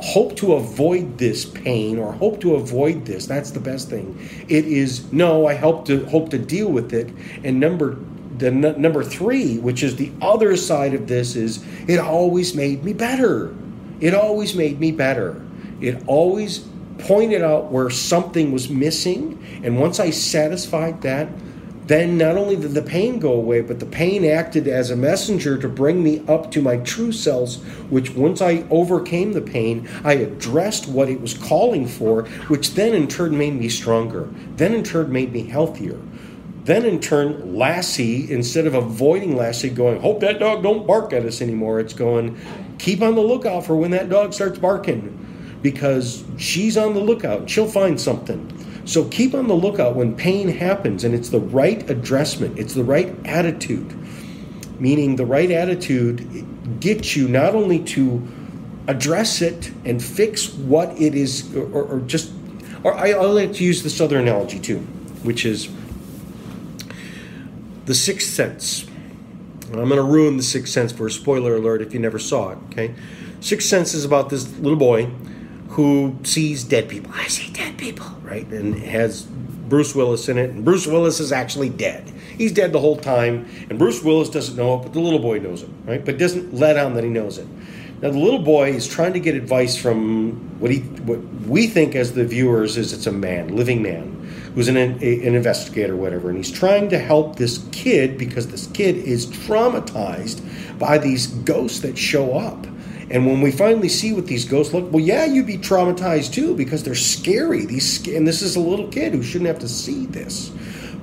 hope 0.00 0.34
to 0.36 0.54
avoid 0.54 1.18
this 1.18 1.44
pain 1.44 1.98
or 1.98 2.12
hope 2.12 2.40
to 2.40 2.54
avoid 2.54 3.04
this, 3.04 3.26
that's 3.26 3.50
the 3.50 3.60
best 3.60 3.90
thing. 3.90 4.18
It 4.48 4.64
is, 4.64 5.12
no, 5.12 5.46
I 5.46 5.56
hope 5.56 5.84
to 5.86 6.06
hope 6.06 6.30
to 6.30 6.38
deal 6.38 6.68
with 6.68 6.94
it. 6.94 7.12
And 7.44 7.60
number 7.60 7.98
the 8.38 8.46
n- 8.46 8.80
number 8.80 9.04
three, 9.04 9.58
which 9.58 9.82
is 9.82 9.96
the 9.96 10.10
other 10.22 10.56
side 10.56 10.94
of 10.94 11.06
this, 11.06 11.36
is 11.36 11.62
it 11.86 11.98
always 11.98 12.54
made 12.54 12.82
me 12.82 12.94
better. 12.94 13.54
It 14.00 14.14
always 14.14 14.54
made 14.54 14.80
me 14.80 14.90
better. 14.90 15.44
It 15.80 16.02
always 16.06 16.66
pointed 16.98 17.42
out 17.42 17.70
where 17.70 17.90
something 17.90 18.52
was 18.52 18.70
missing. 18.70 19.44
And 19.64 19.78
once 19.78 20.00
I 20.00 20.10
satisfied 20.10 21.02
that, 21.02 21.28
then 21.88 22.18
not 22.18 22.36
only 22.36 22.54
did 22.54 22.74
the 22.74 22.82
pain 22.82 23.18
go 23.18 23.32
away, 23.32 23.62
but 23.62 23.80
the 23.80 23.86
pain 23.86 24.22
acted 24.24 24.68
as 24.68 24.90
a 24.90 24.96
messenger 24.96 25.56
to 25.56 25.68
bring 25.68 26.02
me 26.02 26.22
up 26.28 26.50
to 26.50 26.60
my 26.60 26.76
true 26.78 27.12
selves, 27.12 27.56
which 27.88 28.14
once 28.14 28.42
I 28.42 28.64
overcame 28.70 29.32
the 29.32 29.40
pain, 29.40 29.88
I 30.04 30.12
addressed 30.12 30.86
what 30.86 31.08
it 31.08 31.20
was 31.20 31.32
calling 31.32 31.88
for, 31.88 32.24
which 32.48 32.74
then 32.74 32.94
in 32.94 33.08
turn 33.08 33.38
made 33.38 33.54
me 33.54 33.70
stronger, 33.70 34.28
then 34.56 34.74
in 34.74 34.84
turn 34.84 35.10
made 35.10 35.32
me 35.32 35.44
healthier. 35.44 35.98
Then 36.64 36.84
in 36.84 37.00
turn, 37.00 37.56
Lassie, 37.56 38.30
instead 38.30 38.66
of 38.66 38.74
avoiding 38.74 39.34
Lassie, 39.34 39.70
going, 39.70 40.02
hope 40.02 40.20
that 40.20 40.38
dog 40.38 40.62
don't 40.62 40.86
bark 40.86 41.14
at 41.14 41.24
us 41.24 41.40
anymore, 41.40 41.80
it's 41.80 41.94
going, 41.94 42.38
keep 42.78 43.00
on 43.00 43.14
the 43.14 43.22
lookout 43.22 43.64
for 43.64 43.74
when 43.74 43.92
that 43.92 44.10
dog 44.10 44.34
starts 44.34 44.58
barking 44.58 45.14
because 45.62 46.24
she's 46.36 46.76
on 46.76 46.92
the 46.92 47.00
lookout. 47.00 47.48
She'll 47.48 47.66
find 47.66 47.98
something. 47.98 48.57
So 48.88 49.04
keep 49.04 49.34
on 49.34 49.48
the 49.48 49.54
lookout 49.54 49.96
when 49.96 50.16
pain 50.16 50.48
happens 50.48 51.04
and 51.04 51.14
it's 51.14 51.28
the 51.28 51.40
right 51.40 51.88
addressment, 51.90 52.58
it's 52.58 52.72
the 52.72 52.82
right 52.82 53.14
attitude. 53.26 53.94
Meaning 54.80 55.16
the 55.16 55.26
right 55.26 55.50
attitude 55.50 56.80
gets 56.80 57.14
you 57.14 57.28
not 57.28 57.54
only 57.54 57.80
to 57.80 58.26
address 58.86 59.42
it 59.42 59.70
and 59.84 60.02
fix 60.02 60.54
what 60.54 60.98
it 60.98 61.14
is, 61.14 61.54
or, 61.54 61.82
or 61.82 62.00
just, 62.00 62.32
or 62.82 62.94
I, 62.94 63.10
I 63.10 63.26
like 63.26 63.52
to 63.54 63.64
use 63.64 63.82
this 63.82 64.00
other 64.00 64.18
analogy 64.18 64.58
too, 64.58 64.78
which 65.22 65.44
is 65.44 65.68
the 67.84 67.94
Sixth 67.94 68.30
Sense. 68.30 68.86
I'm 69.66 69.90
going 69.90 69.96
to 69.96 70.02
ruin 70.02 70.38
The 70.38 70.42
Sixth 70.42 70.72
Sense 70.72 70.92
for 70.92 71.08
a 71.08 71.10
spoiler 71.10 71.56
alert 71.56 71.82
if 71.82 71.92
you 71.92 72.00
never 72.00 72.18
saw 72.18 72.52
it, 72.52 72.58
okay? 72.70 72.94
Sixth 73.40 73.68
Sense 73.68 73.92
is 73.92 74.06
about 74.06 74.30
this 74.30 74.50
little 74.60 74.78
boy 74.78 75.10
who 75.68 76.16
sees 76.24 76.64
dead 76.64 76.88
people. 76.88 77.12
I 77.14 77.28
see 77.28 77.52
dead 77.52 77.78
people, 77.78 78.06
right? 78.22 78.46
And 78.48 78.74
has 78.76 79.22
Bruce 79.22 79.94
Willis 79.94 80.28
in 80.28 80.38
it, 80.38 80.50
and 80.50 80.64
Bruce 80.64 80.86
Willis 80.86 81.20
is 81.20 81.30
actually 81.32 81.68
dead. 81.68 82.12
He's 82.36 82.52
dead 82.52 82.72
the 82.72 82.80
whole 82.80 82.96
time, 82.96 83.46
and 83.68 83.78
Bruce 83.78 84.02
Willis 84.02 84.28
doesn't 84.28 84.56
know 84.56 84.76
it, 84.76 84.82
but 84.82 84.92
the 84.92 85.00
little 85.00 85.18
boy 85.18 85.38
knows 85.38 85.62
it, 85.62 85.68
right? 85.84 86.04
But 86.04 86.18
doesn't 86.18 86.54
let 86.54 86.76
on 86.76 86.94
that 86.94 87.04
he 87.04 87.10
knows 87.10 87.38
it. 87.38 87.46
Now 88.00 88.10
the 88.10 88.18
little 88.18 88.42
boy 88.42 88.70
is 88.70 88.86
trying 88.86 89.12
to 89.14 89.20
get 89.20 89.34
advice 89.34 89.76
from 89.76 90.60
what 90.60 90.70
he, 90.70 90.80
what 90.80 91.18
we 91.46 91.66
think 91.66 91.96
as 91.96 92.12
the 92.12 92.24
viewers 92.24 92.76
is 92.76 92.92
it's 92.92 93.06
a 93.06 93.12
man, 93.12 93.56
living 93.56 93.82
man, 93.82 94.14
who's 94.54 94.68
an, 94.68 94.76
an 94.76 95.00
investigator 95.00 95.94
or 95.94 95.96
whatever, 95.96 96.28
and 96.28 96.38
he's 96.38 96.52
trying 96.52 96.88
to 96.90 96.98
help 96.98 97.36
this 97.36 97.66
kid 97.72 98.16
because 98.16 98.46
this 98.46 98.68
kid 98.68 98.96
is 98.96 99.26
traumatized 99.26 100.40
by 100.78 100.96
these 100.96 101.26
ghosts 101.26 101.80
that 101.80 101.98
show 101.98 102.38
up. 102.38 102.66
And 103.10 103.26
when 103.26 103.40
we 103.40 103.50
finally 103.50 103.88
see 103.88 104.12
what 104.12 104.26
these 104.26 104.44
ghosts 104.44 104.74
look, 104.74 104.92
well, 104.92 105.02
yeah, 105.02 105.24
you'd 105.24 105.46
be 105.46 105.56
traumatized 105.56 106.32
too 106.32 106.54
because 106.54 106.82
they're 106.82 106.94
scary. 106.94 107.64
These 107.64 108.06
and 108.08 108.26
this 108.26 108.42
is 108.42 108.56
a 108.56 108.60
little 108.60 108.88
kid 108.88 109.14
who 109.14 109.22
shouldn't 109.22 109.48
have 109.48 109.58
to 109.60 109.68
see 109.68 110.06
this. 110.06 110.50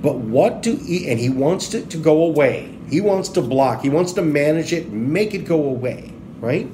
But 0.02 0.18
what 0.18 0.62
do 0.62 0.76
he? 0.76 1.10
And 1.10 1.20
he 1.20 1.30
wants 1.30 1.74
it 1.74 1.90
to 1.92 1.98
go 1.98 2.24
away. 2.24 2.72
He 2.90 3.02
wants 3.02 3.30
to 3.30 3.42
block. 3.42 3.82
He 3.82 3.90
wants 3.90 4.14
to 4.14 4.22
manage 4.22 4.72
it, 4.72 4.92
make 4.92 5.34
it 5.34 5.46
go 5.46 5.64
away. 5.64 6.12
Right? 6.40 6.70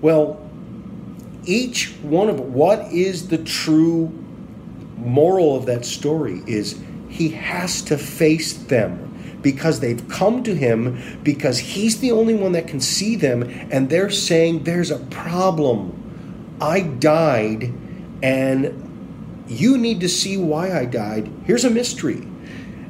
Well, 0.00 0.38
each 1.44 1.94
one 2.02 2.28
of 2.28 2.38
what 2.38 2.92
is 2.92 3.28
the 3.28 3.38
true 3.38 4.12
moral 4.96 5.56
of 5.56 5.66
that 5.66 5.84
story 5.84 6.42
is 6.46 6.80
he 7.08 7.30
has 7.30 7.82
to 7.82 7.98
face 7.98 8.52
them 8.54 9.11
because 9.42 9.80
they've 9.80 10.08
come 10.08 10.42
to 10.44 10.54
him 10.54 11.20
because 11.22 11.58
he's 11.58 12.00
the 12.00 12.12
only 12.12 12.34
one 12.34 12.52
that 12.52 12.68
can 12.68 12.80
see 12.80 13.16
them 13.16 13.42
and 13.70 13.90
they're 13.90 14.10
saying 14.10 14.64
there's 14.64 14.90
a 14.90 14.98
problem. 14.98 15.98
I 16.60 16.80
died 16.80 17.72
and 18.22 19.44
you 19.48 19.76
need 19.76 20.00
to 20.00 20.08
see 20.08 20.36
why 20.36 20.78
i 20.78 20.84
died. 20.84 21.30
Here's 21.44 21.64
a 21.64 21.70
mystery. 21.70 22.26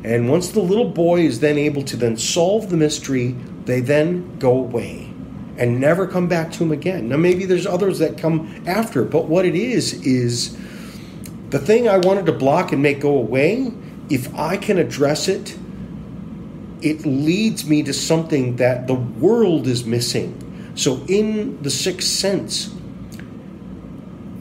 And 0.05 0.29
once 0.29 0.51
the 0.51 0.61
little 0.61 0.89
boy 0.91 1.21
is 1.21 1.41
then 1.41 1.59
able 1.59 1.83
to 1.85 1.97
then 1.97 2.17
solve 2.17 2.71
the 2.71 2.77
mystery 2.77 3.35
they 3.65 3.81
then 3.81 4.39
go 4.39 4.51
away 4.59 5.09
and 5.57 5.81
never 5.81 6.07
come 6.07 6.29
back 6.29 6.51
to 6.53 6.65
him 6.65 6.73
again. 6.73 7.09
Now 7.09 7.17
maybe 7.17 7.45
there's 7.45 7.67
others 7.67 7.99
that 8.01 8.19
come 8.19 8.63
after 8.67 9.05
but 9.05 9.27
what 9.27 9.45
it 9.45 9.55
is 9.55 9.95
is 10.05 10.57
the 11.51 11.59
thing 11.59 11.89
I 11.89 11.99
wanted 11.99 12.27
to 12.27 12.33
block 12.33 12.73
and 12.73 12.83
make 12.83 13.01
go 13.01 13.17
away, 13.17 13.73
if 14.09 14.35
I 14.35 14.57
can 14.57 14.79
address 14.79 15.29
it, 15.29 15.57
it 16.83 17.07
leads 17.07 17.67
me 17.67 17.83
to 17.85 17.93
something 17.93 18.57
that 18.57 18.87
the 18.87 18.95
world 18.95 19.67
is 19.67 19.85
missing. 19.85 20.39
So, 20.75 21.05
in 21.09 21.63
the 21.63 21.71
sixth 21.71 22.09
sense, 22.09 22.75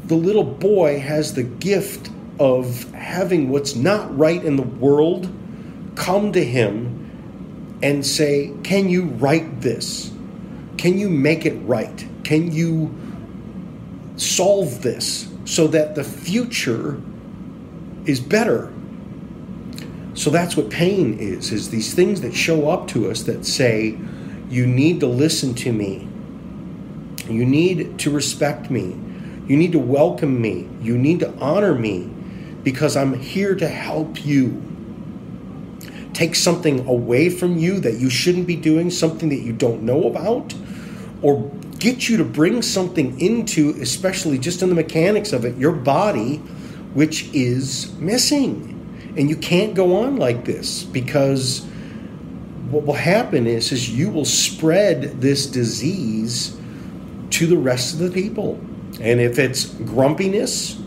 the 0.06 0.16
little 0.16 0.44
boy 0.44 1.00
has 1.00 1.34
the 1.34 1.44
gift 1.44 2.10
of 2.40 2.92
having 2.94 3.50
what's 3.50 3.76
not 3.76 4.18
right 4.18 4.44
in 4.44 4.56
the 4.56 4.64
world 4.64 5.30
come 5.96 6.32
to 6.32 6.44
him 6.44 7.80
and 7.84 8.06
say, 8.06 8.54
Can 8.64 8.90
you 8.90 9.04
write 9.04 9.62
this? 9.62 10.12
Can 10.78 10.98
you 10.98 11.10
make 11.10 11.46
it 11.46 11.58
right? 11.60 12.08
Can 12.24 12.52
you 12.52 12.96
solve 14.16 14.82
this? 14.82 15.32
so 15.52 15.68
that 15.68 15.96
the 15.96 16.04
future 16.04 17.02
is 18.06 18.22
better. 18.22 18.72
So 20.22 20.30
that's 20.30 20.56
what 20.56 20.70
pain 20.70 21.18
is, 21.18 21.52
is 21.52 21.72
these 21.72 21.96
things 21.96 22.22
that 22.22 22.36
show 22.36 22.70
up 22.70 22.88
to 22.90 23.10
us 23.10 23.24
that 23.24 23.44
say, 23.44 23.98
you 24.52 24.68
need 24.68 25.00
to 25.00 25.08
listen 25.08 25.56
to 25.56 25.74
me. 25.74 26.08
You 27.28 27.44
need 27.44 27.98
to 27.98 28.12
respect 28.12 28.70
me. 28.70 28.96
You 29.48 29.58
need 29.58 29.72
to 29.72 29.80
welcome 29.80 30.40
me. 30.40 30.70
You 30.80 30.96
need 30.96 31.22
to 31.22 31.34
honor 31.40 31.74
me 31.74 32.04
because 32.62 32.96
I'm 32.96 33.16
here 33.16 33.56
to 33.56 33.68
help 33.68 34.24
you. 34.24 34.62
Take 36.14 36.36
something 36.36 36.88
away 36.88 37.32
from 37.32 37.58
you 37.58 37.80
that 37.80 37.96
you 37.96 38.12
shouldn't 38.12 38.46
be 38.46 38.56
doing, 38.56 38.92
something 38.92 39.30
that 39.30 39.42
you 39.42 39.54
don't 39.54 39.82
know 39.82 40.04
about, 40.04 40.54
or 41.24 41.50
get 41.80 42.10
you 42.10 42.18
to 42.18 42.24
bring 42.24 42.62
something 42.62 43.20
into, 43.20 43.72
especially 43.82 44.38
just 44.38 44.62
in 44.62 44.70
the 44.70 44.76
mechanics 44.76 45.34
of 45.34 45.46
it, 45.46 45.58
your 45.58 45.72
body, 45.72 46.36
which 46.94 47.28
is 47.34 47.92
missing. 47.94 48.78
And 49.18 49.30
you 49.30 49.36
can't 49.36 49.74
go 49.74 50.04
on 50.04 50.18
like 50.18 50.46
this 50.46 50.84
because 50.84 51.66
what 52.70 52.86
will 52.86 52.94
happen 52.94 53.46
is, 53.46 53.72
is 53.72 53.90
you 53.90 54.10
will 54.10 54.26
spread 54.26 55.20
this 55.20 55.46
disease 55.46 56.58
to 57.32 57.46
the 57.46 57.58
rest 57.58 57.94
of 57.94 58.00
the 58.00 58.10
people. 58.10 58.60
And 59.02 59.20
if 59.20 59.38
it's 59.38 59.66
grumpiness, 59.66 60.80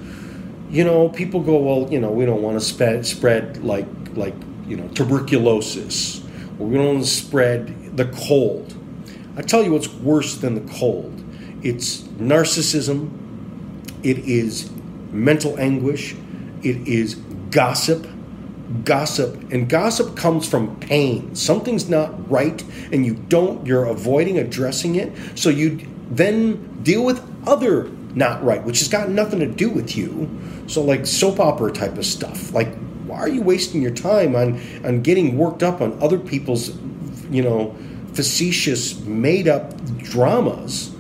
you 0.70 0.84
know, 0.84 1.10
people 1.10 1.40
go, 1.40 1.58
well, 1.58 1.92
you 1.92 2.00
know, 2.00 2.10
we 2.10 2.24
don't 2.24 2.42
want 2.42 2.58
to 2.58 2.64
spread 2.64 3.06
spread 3.06 3.62
like 3.64 3.86
like 4.14 4.34
you 4.66 4.76
know 4.76 4.88
tuberculosis, 4.88 6.24
or 6.58 6.66
we 6.66 6.76
don't 6.76 6.86
want 6.86 7.04
to 7.04 7.10
spread 7.10 7.96
the 7.96 8.06
cold. 8.06 8.74
I 9.36 9.42
tell 9.42 9.62
you, 9.62 9.72
what's 9.72 9.88
worse 9.88 10.36
than 10.36 10.54
the 10.54 10.72
cold? 10.72 11.22
It's 11.62 12.02
narcissism. 12.18 13.10
It 14.02 14.18
is 14.20 14.70
mental 15.10 15.58
anguish. 15.58 16.14
It 16.62 16.88
is 16.88 17.14
gossip 17.50 18.06
gossip 18.84 19.52
and 19.52 19.68
gossip 19.68 20.16
comes 20.16 20.48
from 20.48 20.78
pain. 20.80 21.34
Something's 21.34 21.88
not 21.88 22.30
right 22.30 22.62
and 22.92 23.04
you 23.04 23.14
don't 23.14 23.66
you're 23.66 23.84
avoiding 23.84 24.38
addressing 24.38 24.96
it 24.96 25.12
so 25.34 25.50
you 25.50 25.86
then 26.10 26.82
deal 26.82 27.04
with 27.04 27.22
other 27.46 27.90
not 28.14 28.42
right 28.44 28.62
which 28.64 28.78
has 28.78 28.88
got 28.88 29.08
nothing 29.10 29.40
to 29.40 29.46
do 29.46 29.68
with 29.68 29.96
you. 29.96 30.28
So 30.66 30.82
like 30.82 31.06
soap 31.06 31.40
opera 31.40 31.72
type 31.72 31.98
of 31.98 32.06
stuff. 32.06 32.52
Like 32.52 32.74
why 33.06 33.18
are 33.18 33.28
you 33.28 33.42
wasting 33.42 33.82
your 33.82 33.92
time 33.92 34.34
on 34.34 34.60
on 34.84 35.02
getting 35.02 35.36
worked 35.36 35.62
up 35.62 35.80
on 35.80 36.00
other 36.02 36.18
people's 36.18 36.74
you 37.30 37.42
know 37.42 37.76
facetious 38.14 38.98
made 39.00 39.46
up 39.46 39.74
dramas? 39.98 40.90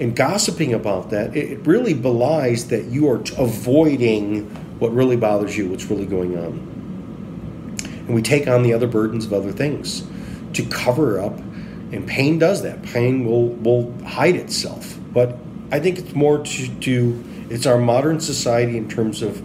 And 0.00 0.16
gossiping 0.16 0.72
about 0.72 1.10
that 1.10 1.36
it 1.36 1.58
really 1.66 1.92
belies 1.94 2.68
that 2.68 2.86
you 2.86 3.10
are 3.10 3.22
avoiding 3.36 4.48
what 4.78 4.94
really 4.94 5.16
bothers 5.16 5.58
you 5.58 5.68
what's 5.68 5.84
really 5.84 6.06
going 6.06 6.38
on 6.38 6.69
and 8.10 8.16
we 8.16 8.22
take 8.22 8.48
on 8.48 8.64
the 8.64 8.72
other 8.72 8.88
burdens 8.88 9.24
of 9.24 9.32
other 9.32 9.52
things 9.52 10.02
to 10.54 10.64
cover 10.66 11.20
up. 11.20 11.38
And 11.92 12.08
pain 12.08 12.40
does 12.40 12.62
that. 12.62 12.82
Pain 12.82 13.24
will 13.24 13.50
will 13.50 13.92
hide 14.02 14.34
itself. 14.34 14.98
But 15.12 15.36
i 15.70 15.78
think 15.78 16.00
it's 16.00 16.12
more 16.12 16.38
to, 16.44 16.80
to 16.80 17.24
it's 17.48 17.66
our 17.66 17.78
modern 17.78 18.18
society 18.18 18.76
in 18.76 18.88
terms 18.88 19.22
of 19.22 19.40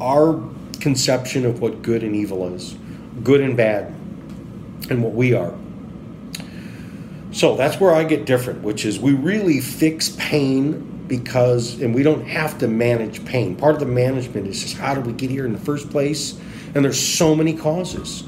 our 0.00 0.40
conception 0.78 1.44
of 1.44 1.60
what 1.60 1.82
good 1.82 2.04
and 2.04 2.14
evil 2.14 2.54
is 2.54 2.76
good 3.24 3.40
and 3.40 3.56
bad 3.56 3.92
and 4.88 5.02
what 5.02 5.12
we 5.14 5.34
are. 5.34 5.54
So 7.32 7.56
that's 7.56 7.80
where 7.80 7.92
i 7.92 8.04
get 8.04 8.24
different 8.24 8.62
which 8.62 8.84
is 8.84 9.00
we 9.00 9.14
really 9.14 9.60
fix 9.60 10.14
pain 10.16 10.88
because 11.08 11.80
and 11.80 11.92
we 11.94 12.04
don't 12.04 12.24
have 12.26 12.58
to 12.58 12.68
manage 12.68 13.24
pain. 13.24 13.56
Part 13.56 13.74
of 13.74 13.80
the 13.80 13.86
management 13.86 14.46
is 14.46 14.62
just 14.62 14.76
how 14.76 14.94
do 14.94 15.00
we 15.00 15.12
get 15.12 15.30
here 15.30 15.44
in 15.44 15.52
the 15.52 15.58
first 15.58 15.90
place 15.90 16.38
and 16.74 16.84
there's 16.84 17.00
so 17.00 17.34
many 17.34 17.54
causes. 17.54 18.24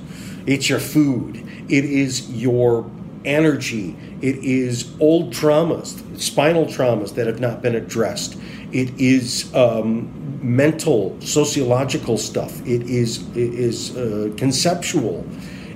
It's 0.46 0.68
your 0.68 0.80
food, 0.80 1.36
it 1.68 1.84
is 1.84 2.30
your 2.30 2.90
energy, 3.24 3.96
it 4.20 4.36
is 4.36 4.92
old 5.00 5.32
traumas, 5.32 6.02
spinal 6.20 6.66
traumas 6.66 7.14
that 7.14 7.26
have 7.26 7.40
not 7.40 7.62
been 7.62 7.74
addressed. 7.74 8.38
It 8.72 8.98
is 9.00 9.54
um, 9.54 10.12
mental, 10.42 11.18
sociological 11.20 12.18
stuff. 12.18 12.60
It 12.66 12.82
is 12.82 13.26
it 13.30 13.54
is 13.54 13.96
uh, 13.96 14.32
conceptual. 14.36 15.24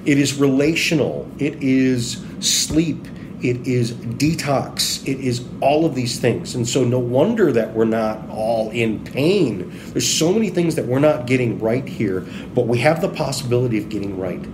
It 0.04 0.18
is 0.18 0.34
relational. 0.34 1.28
It 1.38 1.62
is 1.62 2.22
sleep 2.40 3.06
it 3.41 3.66
is 3.66 3.93
detox, 3.93 5.07
it 5.07 5.20
is 5.20 5.45
all 5.61 5.84
of 5.84 5.95
these 5.95 6.18
things. 6.18 6.55
And 6.55 6.68
so, 6.68 6.84
no 6.84 6.99
wonder 6.99 7.53
that 7.53 7.72
we're 7.72 7.84
not 7.84 8.28
all 8.30 8.70
in 8.70 9.05
pain. 9.05 9.70
There's 9.93 10.09
so 10.09 10.32
many 10.32 10.51
things 10.51 10.74
that 10.74 10.86
we're 10.86 10.99
not 10.99 11.26
getting 11.26 11.61
right 11.61 11.86
here, 11.86 12.26
but 12.55 12.66
we 12.66 12.78
have 12.78 13.01
the 13.01 13.09
possibility 13.09 13.78
of 13.78 13.89
getting 13.89 14.18
right. 14.18 14.45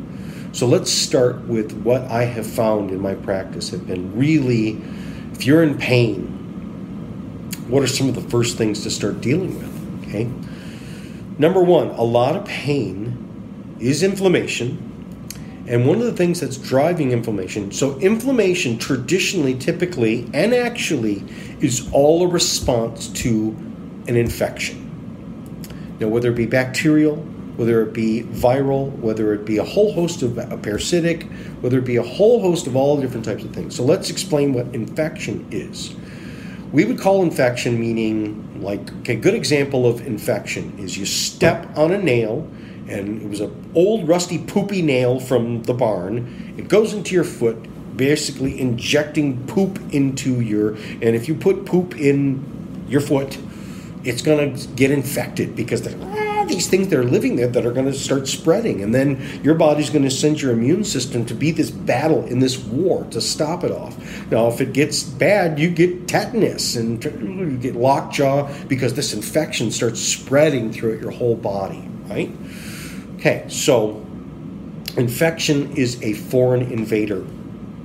So, 0.53 0.67
let's 0.67 0.91
start 0.91 1.43
with 1.43 1.73
what 1.83 2.03
I 2.03 2.25
have 2.25 2.47
found 2.47 2.91
in 2.91 3.01
my 3.01 3.15
practice 3.15 3.71
have 3.71 3.87
been 3.87 4.17
really, 4.17 4.83
if 5.33 5.47
you're 5.47 5.63
in 5.63 5.79
pain, 5.79 6.27
what 7.69 7.83
are 7.83 7.87
some 7.87 8.09
of 8.09 8.15
the 8.15 8.29
first 8.29 8.59
things 8.59 8.83
to 8.83 8.91
start 8.91 9.23
dealing 9.23 9.57
with? 9.57 10.07
Okay. 10.09 10.31
Number 11.39 11.63
one, 11.63 11.89
a 11.91 12.03
lot 12.05 12.37
of 12.37 12.45
pain 12.45 13.77
is 13.81 14.03
inflammation 14.03 14.84
and 15.67 15.87
one 15.87 15.99
of 15.99 16.05
the 16.05 16.13
things 16.13 16.41
that's 16.41 16.59
driving 16.59 17.13
inflammation, 17.13 17.73
so 17.73 17.99
inflammation 18.01 18.79
traditionally, 18.79 19.55
typically, 19.55 20.29
and 20.35 20.53
actually 20.55 21.25
is 21.61 21.89
all 21.93 22.23
a 22.23 22.29
response 22.29 23.09
to 23.09 23.57
an 24.07 24.17
infection. 24.17 24.81
Now, 26.01 26.09
whether 26.09 26.31
it 26.31 26.35
be 26.35 26.47
bacterial, 26.47 27.17
whether 27.57 27.83
it 27.83 27.93
be 27.93 28.23
viral, 28.25 28.91
whether 28.99 29.33
it 29.33 29.45
be 29.45 29.59
a 29.59 29.65
whole 29.65 29.93
host 29.93 30.23
of 30.23 30.37
a 30.37 30.59
parasitic, 30.59 31.25
whether 31.61 31.79
it 31.79 31.85
be 31.85 31.97
a 31.97 32.03
whole 32.03 32.41
host 32.41 32.67
of 32.67 32.77
all 32.77 33.01
different 33.01 33.25
types 33.25 33.45
of 33.45 33.55
things. 33.55 33.77
So 33.77 33.85
let's 33.85 34.11
explain 34.11 34.53
what 34.53 34.67
infection 34.75 35.47
is. 35.51 35.95
We 36.73 36.85
would 36.85 36.99
call 36.99 37.23
infection 37.23 37.79
meaning 37.79 38.61
like 38.61 38.93
okay, 39.01 39.15
good 39.15 39.35
example 39.35 39.87
of 39.87 40.05
infection 40.05 40.77
is 40.79 40.99
you 40.99 41.07
step 41.07 41.79
on 41.79 41.93
a 41.93 41.99
nail 41.99 42.51
and 42.89 43.23
it 43.23 43.29
was 43.29 43.41
an 43.41 43.73
old 43.75 44.07
rusty 44.09 44.39
poopy 44.39 44.83
nail 44.83 45.21
from 45.21 45.63
the 45.63 45.75
barn. 45.75 46.55
It 46.57 46.69
goes 46.69 46.93
into 46.93 47.15
your 47.15 47.25
foot, 47.25 47.97
basically 47.97 48.61
injecting 48.61 49.47
poop 49.47 49.79
into 49.93 50.41
your. 50.41 50.75
And 50.75 51.03
if 51.03 51.29
you 51.29 51.35
put 51.35 51.65
poop 51.65 51.97
in 51.99 52.85
your 52.89 53.01
foot, 53.01 53.39
it's 54.05 54.23
going 54.23 54.55
to 54.55 54.69
get 54.69 54.91
infected 54.91 55.57
because 55.57 55.87
ah, 55.87 56.45
these 56.47 56.69
things 56.69 56.89
that 56.89 56.99
are 56.99 57.05
living 57.05 57.37
there 57.37 57.49
that 57.49 57.65
are 57.65 57.73
going 57.73 57.87
to 57.87 57.95
start 57.95 58.29
spreading, 58.29 58.83
and 58.83 58.95
then 58.95 59.41
your 59.43 59.55
body's 59.55 59.89
going 59.89 60.05
to 60.05 60.11
send 60.11 60.43
your 60.43 60.53
immune 60.53 60.85
system 60.85 61.25
to 61.27 61.35
be 61.35 61.51
this 61.51 61.71
battle 61.71 62.25
in 62.27 62.39
this 62.39 62.59
war 62.59 63.05
to 63.11 63.21
stop 63.21 63.65
it 63.65 63.73
off. 63.73 63.97
Now, 64.31 64.49
if 64.49 64.61
it 64.61 64.75
gets 64.75 65.03
bad, 65.03 65.59
you 65.59 65.71
get 65.71 66.07
tetanus 66.07 66.77
and 66.77 67.03
you 67.03 67.57
get 67.57 67.75
lockjaw 67.75 68.53
because 68.69 68.93
this 68.95 69.15
infection 69.15 69.71
starts 69.71 70.01
spreading 70.01 70.71
throughout 70.71 71.01
your 71.01 71.11
whole 71.11 71.37
body, 71.37 71.89
right? 72.09 72.31
Okay, 73.25 73.47
so 73.49 74.05
infection 74.99 75.75
is 75.79 75.99
a 76.03 76.13
foreign 76.13 76.61
invader. 76.61 77.25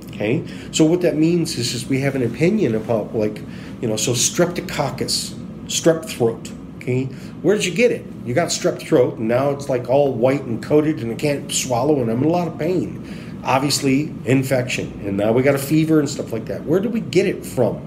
Okay, 0.08 0.44
so 0.70 0.84
what 0.84 1.00
that 1.00 1.16
means 1.16 1.56
is, 1.56 1.72
is 1.72 1.86
we 1.86 1.98
have 2.00 2.14
an 2.14 2.22
opinion 2.22 2.74
about 2.74 3.16
like, 3.16 3.38
you 3.80 3.88
know, 3.88 3.96
so 3.96 4.12
streptococcus, 4.12 5.30
strep 5.64 6.04
throat. 6.04 6.52
Okay, 6.76 7.06
where 7.40 7.56
did 7.56 7.64
you 7.64 7.72
get 7.72 7.90
it? 7.90 8.04
You 8.26 8.34
got 8.34 8.48
strep 8.48 8.86
throat, 8.86 9.16
and 9.16 9.28
now 9.28 9.48
it's 9.48 9.70
like 9.70 9.88
all 9.88 10.12
white 10.12 10.42
and 10.42 10.62
coated, 10.62 10.98
and 10.98 11.10
I 11.10 11.14
can't 11.14 11.50
swallow, 11.50 12.02
and 12.02 12.10
I'm 12.10 12.22
in 12.22 12.28
a 12.28 12.28
lot 12.28 12.46
of 12.46 12.58
pain. 12.58 13.40
Obviously, 13.42 14.12
infection, 14.26 15.00
and 15.06 15.16
now 15.16 15.32
we 15.32 15.42
got 15.42 15.54
a 15.54 15.58
fever 15.58 16.00
and 16.00 16.08
stuff 16.10 16.34
like 16.34 16.44
that. 16.44 16.66
Where 16.66 16.80
did 16.80 16.92
we 16.92 17.00
get 17.00 17.24
it 17.24 17.46
from? 17.46 17.80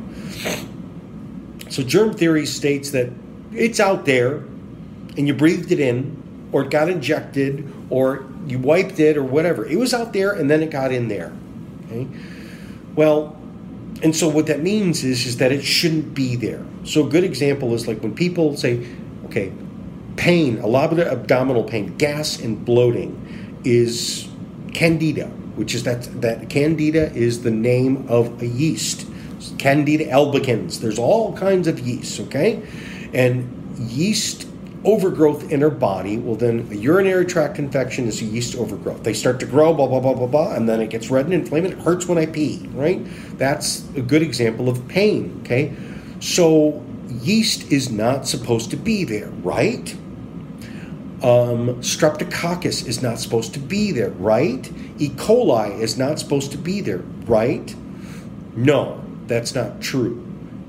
So, 1.69 1.83
germ 1.83 2.15
theory 2.15 2.47
states 2.47 2.89
that 2.89 3.11
it's 3.51 3.79
out 3.79 4.05
there, 4.05 4.37
and 5.17 5.27
you 5.27 5.35
breathed 5.35 5.71
it 5.71 5.79
in, 5.79 6.22
or 6.53 6.63
it 6.63 6.69
got 6.69 6.87
injected 6.87 7.69
or 7.89 8.25
you 8.47 8.59
wiped 8.59 8.99
it 8.99 9.17
or 9.17 9.23
whatever. 9.23 9.65
It 9.65 9.77
was 9.77 9.93
out 9.93 10.13
there 10.13 10.31
and 10.31 10.49
then 10.49 10.63
it 10.63 10.69
got 10.69 10.93
in 10.93 11.09
there. 11.09 11.33
Okay? 11.85 12.07
Well, 12.95 13.35
and 14.01 14.15
so 14.15 14.29
what 14.29 14.47
that 14.47 14.61
means 14.61 15.03
is, 15.03 15.25
is 15.25 15.37
that 15.37 15.51
it 15.51 15.63
shouldn't 15.63 16.13
be 16.13 16.35
there. 16.35 16.63
So 16.83 17.05
a 17.05 17.09
good 17.09 17.23
example 17.23 17.73
is 17.73 17.87
like 17.87 18.01
when 18.01 18.13
people 18.13 18.55
say, 18.55 18.85
okay, 19.25 19.51
pain, 20.15 20.59
a 20.59 20.67
lot 20.67 20.93
of 20.93 20.99
abdominal 20.99 21.63
pain, 21.63 21.97
gas 21.97 22.39
and 22.39 22.63
bloating 22.63 23.61
is 23.63 24.27
candida, 24.73 25.27
which 25.55 25.73
is 25.73 25.83
that 25.83 26.21
that 26.21 26.49
candida 26.49 27.11
is 27.13 27.43
the 27.43 27.51
name 27.51 28.05
of 28.09 28.41
a 28.41 28.47
yeast. 28.47 29.07
Candida 29.57 30.05
albicans. 30.05 30.79
There's 30.79 30.99
all 30.99 31.35
kinds 31.35 31.67
of 31.67 31.79
yeasts, 31.79 32.19
okay? 32.19 32.61
And 33.13 33.77
yeast 33.77 34.47
overgrowth 34.85 35.51
in 35.51 35.61
her 35.61 35.69
body. 35.69 36.17
Well, 36.17 36.35
then 36.35 36.67
a 36.71 36.75
urinary 36.75 37.25
tract 37.25 37.59
infection 37.59 38.07
is 38.07 38.21
a 38.21 38.25
yeast 38.25 38.55
overgrowth. 38.55 39.03
They 39.03 39.13
start 39.13 39.39
to 39.39 39.45
grow, 39.45 39.73
blah, 39.73 39.87
blah, 39.87 39.99
blah, 39.99 40.13
blah, 40.13 40.27
blah, 40.27 40.53
and 40.53 40.67
then 40.67 40.81
it 40.81 40.89
gets 40.89 41.09
red 41.09 41.25
and 41.25 41.33
inflamed. 41.33 41.67
It 41.67 41.79
hurts 41.79 42.07
when 42.07 42.17
I 42.17 42.25
pee, 42.25 42.67
right? 42.73 43.01
That's 43.37 43.87
a 43.95 44.01
good 44.01 44.21
example 44.21 44.69
of 44.69 44.87
pain, 44.87 45.39
okay? 45.43 45.73
So 46.19 46.83
yeast 47.09 47.71
is 47.71 47.91
not 47.91 48.27
supposed 48.27 48.71
to 48.71 48.77
be 48.77 49.03
there, 49.03 49.29
right? 49.43 49.93
Um, 51.23 51.79
streptococcus 51.79 52.85
is 52.85 53.01
not 53.01 53.19
supposed 53.19 53.53
to 53.53 53.59
be 53.59 53.93
there, 53.93 54.09
right? 54.11 54.69
E. 54.99 55.09
coli 55.09 55.79
is 55.79 55.97
not 55.97 56.19
supposed 56.19 56.51
to 56.51 56.57
be 56.57 56.81
there, 56.81 57.03
right? 57.25 57.73
No, 58.55 59.01
that's 59.27 59.55
not 59.55 59.81
true. 59.81 60.21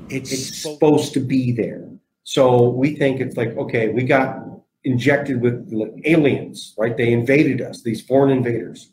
It's, 0.09 0.33
it's 0.33 0.63
supposed 0.63 1.13
to 1.15 1.21
be 1.21 1.51
there. 1.51 1.84
So 2.25 2.71
we 2.71 2.97
think 2.97 3.21
it's 3.21 3.37
like, 3.37 3.57
okay, 3.57 3.91
we 3.91 4.03
got 4.03 4.39
injected 4.83 5.41
with 5.41 5.73
aliens, 6.05 6.75
right? 6.77 6.97
They 6.97 7.13
invaded 7.13 7.61
us, 7.61 7.83
these 7.83 8.03
foreign 8.03 8.31
invaders. 8.31 8.91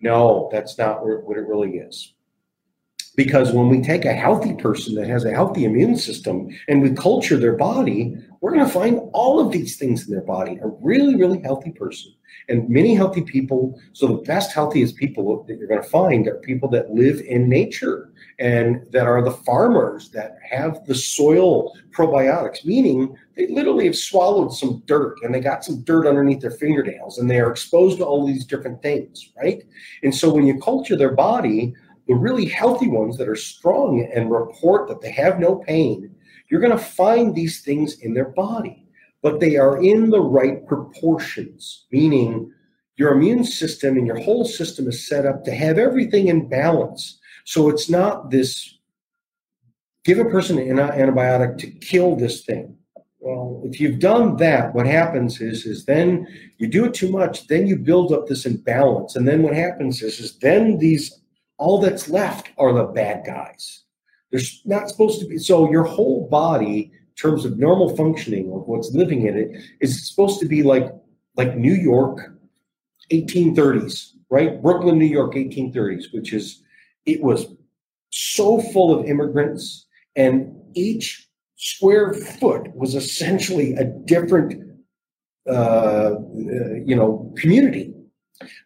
No, 0.00 0.48
that's 0.52 0.78
not 0.78 1.04
what 1.04 1.36
it 1.36 1.46
really 1.46 1.78
is. 1.78 2.14
Because 3.16 3.52
when 3.52 3.68
we 3.68 3.80
take 3.80 4.04
a 4.04 4.12
healthy 4.12 4.54
person 4.54 4.94
that 4.96 5.06
has 5.06 5.24
a 5.24 5.30
healthy 5.30 5.64
immune 5.64 5.96
system 5.96 6.48
and 6.68 6.82
we 6.82 6.92
culture 6.92 7.36
their 7.36 7.56
body, 7.56 8.16
we're 8.40 8.52
going 8.52 8.66
to 8.66 8.72
find 8.72 9.00
all 9.12 9.38
of 9.38 9.52
these 9.52 9.76
things 9.76 10.06
in 10.06 10.12
their 10.12 10.24
body. 10.24 10.58
A 10.62 10.68
really, 10.80 11.14
really 11.14 11.40
healthy 11.40 11.70
person 11.70 12.13
and 12.48 12.68
many 12.68 12.94
healthy 12.94 13.22
people. 13.22 13.80
So 13.92 14.06
the 14.06 14.22
best, 14.22 14.52
healthiest 14.52 14.96
people 14.96 15.44
that 15.44 15.58
you're 15.58 15.68
going 15.68 15.82
to 15.82 15.88
find 15.88 16.26
are 16.28 16.36
people 16.36 16.68
that 16.70 16.90
live 16.90 17.20
in 17.20 17.48
nature 17.48 18.12
and 18.38 18.84
that 18.90 19.06
are 19.06 19.22
the 19.22 19.30
farmers 19.30 20.10
that 20.10 20.38
have 20.48 20.84
the 20.86 20.94
soil 20.94 21.72
probiotics, 21.90 22.64
meaning 22.64 23.16
they 23.36 23.46
literally 23.48 23.86
have 23.86 23.96
swallowed 23.96 24.52
some 24.52 24.82
dirt 24.86 25.16
and 25.22 25.34
they 25.34 25.40
got 25.40 25.64
some 25.64 25.82
dirt 25.82 26.06
underneath 26.06 26.40
their 26.40 26.50
fingernails 26.50 27.18
and 27.18 27.30
they 27.30 27.40
are 27.40 27.50
exposed 27.50 27.98
to 27.98 28.04
all 28.04 28.26
these 28.26 28.44
different 28.44 28.82
things, 28.82 29.30
right? 29.40 29.62
And 30.02 30.14
so 30.14 30.32
when 30.32 30.46
you 30.46 30.58
culture 30.60 30.96
their 30.96 31.14
body, 31.14 31.74
the 32.06 32.14
really 32.14 32.46
healthy 32.46 32.88
ones 32.88 33.16
that 33.16 33.28
are 33.28 33.36
strong 33.36 34.06
and 34.14 34.30
report 34.30 34.88
that 34.88 35.00
they 35.00 35.10
have 35.12 35.38
no 35.38 35.56
pain, 35.56 36.14
you're 36.50 36.60
going 36.60 36.76
to 36.76 36.78
find 36.78 37.34
these 37.34 37.62
things 37.62 38.00
in 38.00 38.12
their 38.14 38.28
body, 38.28 38.83
but 39.24 39.40
they 39.40 39.56
are 39.56 39.82
in 39.82 40.10
the 40.10 40.20
right 40.20 40.66
proportions, 40.66 41.86
meaning 41.90 42.52
your 42.96 43.14
immune 43.14 43.42
system 43.42 43.96
and 43.96 44.06
your 44.06 44.20
whole 44.20 44.44
system 44.44 44.86
is 44.86 45.08
set 45.08 45.24
up 45.24 45.42
to 45.44 45.50
have 45.50 45.78
everything 45.78 46.28
in 46.28 46.46
balance. 46.46 47.18
So 47.46 47.70
it's 47.70 47.88
not 47.88 48.30
this 48.30 48.78
give 50.04 50.18
a 50.18 50.26
person 50.26 50.58
an 50.58 50.76
antibiotic 50.76 51.56
to 51.56 51.70
kill 51.70 52.16
this 52.16 52.44
thing. 52.44 52.76
Well, 53.18 53.62
if 53.64 53.80
you've 53.80 53.98
done 53.98 54.36
that, 54.36 54.74
what 54.74 54.86
happens 54.86 55.40
is 55.40 55.64
is 55.64 55.86
then 55.86 56.26
you 56.58 56.66
do 56.68 56.84
it 56.84 56.92
too 56.92 57.10
much, 57.10 57.46
then 57.46 57.66
you 57.66 57.76
build 57.76 58.12
up 58.12 58.26
this 58.26 58.44
imbalance, 58.44 59.16
and 59.16 59.26
then 59.26 59.42
what 59.42 59.54
happens 59.54 60.02
is 60.02 60.20
is 60.20 60.38
then 60.40 60.76
these 60.76 61.18
all 61.56 61.80
that's 61.80 62.10
left 62.10 62.50
are 62.58 62.74
the 62.74 62.84
bad 62.84 63.24
guys. 63.24 63.84
There's 64.30 64.60
not 64.66 64.90
supposed 64.90 65.18
to 65.20 65.26
be 65.26 65.38
so 65.38 65.70
your 65.70 65.84
whole 65.84 66.28
body, 66.28 66.92
terms 67.16 67.44
of 67.44 67.58
normal 67.58 67.96
functioning 67.96 68.52
of 68.52 68.66
what's 68.66 68.92
living 68.92 69.26
in 69.26 69.36
it, 69.36 69.50
is 69.80 70.08
supposed 70.08 70.40
to 70.40 70.46
be 70.46 70.62
like 70.62 70.92
like 71.36 71.56
New 71.56 71.74
York, 71.74 72.32
1830s, 73.12 74.10
right? 74.30 74.62
Brooklyn, 74.62 74.98
New 74.98 75.06
York, 75.06 75.34
1830s, 75.34 76.12
which 76.12 76.32
is 76.32 76.62
it 77.06 77.22
was 77.22 77.46
so 78.10 78.60
full 78.60 78.98
of 78.98 79.06
immigrants, 79.06 79.86
and 80.16 80.54
each 80.74 81.28
square 81.56 82.14
foot 82.14 82.74
was 82.74 82.94
essentially 82.94 83.74
a 83.74 83.84
different, 83.84 84.78
uh, 85.48 85.52
uh 85.52 86.14
you 86.84 86.94
know, 86.94 87.32
community 87.36 87.94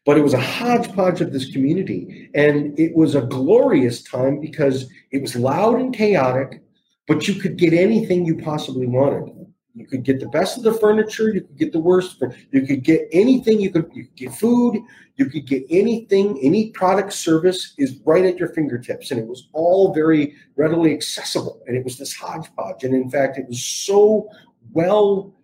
but 0.05 0.17
it 0.17 0.23
was 0.23 0.35
a 0.35 0.41
hodgepodge 0.41 1.21
of 1.21 1.33
this 1.33 1.51
community. 1.51 2.31
And 2.35 2.79
it 2.79 2.97
was 2.97 3.15
a 3.15 3.23
glorious 3.23 4.03
time 4.03 4.41
because 4.41 4.91
it 5.11 5.23
was 5.23 5.37
loud 5.37 5.81
and 5.81 5.95
chaotic, 5.95 6.63
but 7.09 7.27
you 7.27 7.35
could 7.35 7.57
get 7.57 7.73
anything 7.73 8.25
you 8.25 8.37
possibly 8.37 8.87
wanted. 8.87 9.35
You 9.75 9.87
could 9.87 10.03
get 10.03 10.21
the 10.21 10.29
best 10.29 10.59
of 10.59 10.65
the 10.65 10.75
furniture, 10.75 11.33
you 11.33 11.41
could 11.41 11.57
get 11.57 11.73
the 11.73 11.81
worst, 11.81 12.23
you 12.51 12.67
could 12.67 12.83
get 12.83 13.09
anything, 13.13 13.61
you 13.61 13.71
could, 13.71 13.89
you 13.95 14.05
could 14.05 14.17
get 14.17 14.35
food, 14.35 14.81
you 15.17 15.27
could 15.27 15.47
get 15.47 15.65
anything, 15.71 16.39
any 16.43 16.71
product 16.71 17.13
service 17.13 17.75
is 17.79 18.01
right 18.05 18.25
at 18.25 18.39
your 18.39 18.49
fingertips. 18.49 19.11
And 19.11 19.21
it 19.21 19.27
was 19.27 19.49
all 19.53 19.95
very 19.95 20.35
readily 20.57 20.93
accessible. 20.93 21.63
And 21.67 21.77
it 21.77 21.85
was 21.85 21.97
this 21.97 22.15
hodgepodge. 22.15 22.85
And 22.85 22.95
in 22.95 23.09
fact, 23.09 23.39
it 23.39 23.47
was 23.49 23.63
so 23.63 24.29
well 24.73 25.35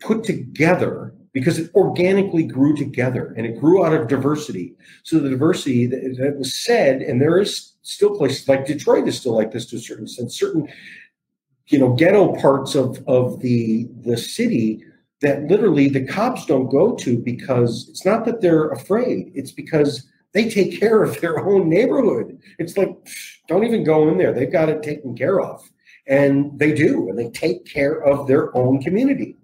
put 0.00 0.22
together 0.22 1.12
because 1.32 1.58
it 1.58 1.74
organically 1.74 2.44
grew 2.44 2.74
together 2.74 3.34
and 3.36 3.46
it 3.46 3.58
grew 3.60 3.84
out 3.84 3.92
of 3.92 4.08
diversity. 4.08 4.74
So 5.02 5.18
the 5.18 5.28
diversity 5.28 5.86
that, 5.86 6.16
that 6.20 6.38
was 6.38 6.54
said, 6.54 7.02
and 7.02 7.20
there 7.20 7.38
is 7.38 7.74
still 7.88 8.14
places 8.16 8.46
like 8.46 8.66
Detroit 8.66 9.08
is 9.08 9.18
still 9.18 9.34
like 9.34 9.50
this 9.50 9.66
to 9.66 9.76
a 9.76 9.80
certain 9.80 10.04
extent. 10.04 10.30
Certain, 10.32 10.68
you 11.68 11.78
know, 11.78 11.94
ghetto 11.94 12.34
parts 12.36 12.74
of 12.74 13.02
of 13.08 13.40
the 13.40 13.88
the 14.02 14.16
city 14.16 14.84
that 15.20 15.44
literally 15.44 15.88
the 15.88 16.06
cops 16.06 16.46
don't 16.46 16.68
go 16.68 16.94
to 16.94 17.18
because 17.18 17.88
it's 17.88 18.04
not 18.04 18.24
that 18.26 18.40
they're 18.40 18.68
afraid; 18.70 19.32
it's 19.34 19.52
because 19.52 20.06
they 20.32 20.48
take 20.48 20.78
care 20.78 21.02
of 21.02 21.20
their 21.20 21.40
own 21.40 21.68
neighborhood. 21.68 22.38
It's 22.58 22.76
like 22.76 22.94
don't 23.48 23.64
even 23.64 23.84
go 23.84 24.08
in 24.08 24.18
there; 24.18 24.32
they've 24.32 24.52
got 24.52 24.68
it 24.68 24.82
taken 24.82 25.16
care 25.16 25.40
of, 25.40 25.68
and 26.06 26.58
they 26.58 26.72
do, 26.72 27.08
and 27.08 27.18
they 27.18 27.30
take 27.30 27.64
care 27.64 28.02
of 28.02 28.28
their 28.28 28.54
own 28.54 28.82
community. 28.82 29.36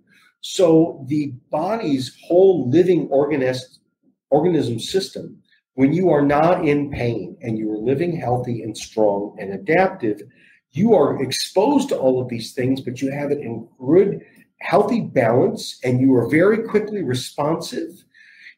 So 0.42 1.06
the 1.08 1.32
body's 1.50 2.14
whole 2.22 2.68
living 2.68 3.08
organist, 3.08 3.80
organism 4.28 4.78
system, 4.78 5.42
when 5.74 5.92
you 5.92 6.10
are 6.10 6.22
not 6.22 6.66
in 6.66 6.90
pain 6.90 7.36
and 7.42 7.58
you 7.58 7.72
are 7.72 7.78
living 7.78 8.16
healthy 8.16 8.62
and 8.62 8.76
strong 8.76 9.36
and 9.40 9.52
adaptive, 9.52 10.22
you 10.70 10.94
are 10.94 11.22
exposed 11.22 11.88
to 11.88 11.98
all 11.98 12.20
of 12.20 12.28
these 12.28 12.52
things, 12.52 12.80
but 12.80 13.00
you 13.00 13.10
have 13.10 13.30
it 13.30 13.38
in 13.38 13.68
good, 13.78 14.24
healthy 14.60 15.00
balance 15.00 15.78
and 15.84 16.00
you 16.00 16.14
are 16.14 16.28
very 16.28 16.62
quickly 16.62 17.02
responsive. 17.02 18.04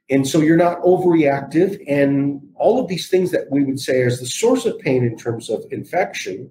And 0.09 0.27
so 0.27 0.41
you're 0.41 0.57
not 0.57 0.81
overreactive. 0.83 1.83
And 1.89 2.41
all 2.55 2.81
of 2.81 2.89
these 2.89 3.09
things 3.09 3.31
that 3.33 3.51
we 3.51 3.64
would 3.64 3.81
say 3.81 4.03
is 4.03 4.21
the 4.21 4.27
source 4.27 4.64
of 4.67 4.79
pain 4.79 5.03
in 5.03 5.17
terms 5.17 5.51
of 5.51 5.64
infection, 5.71 6.51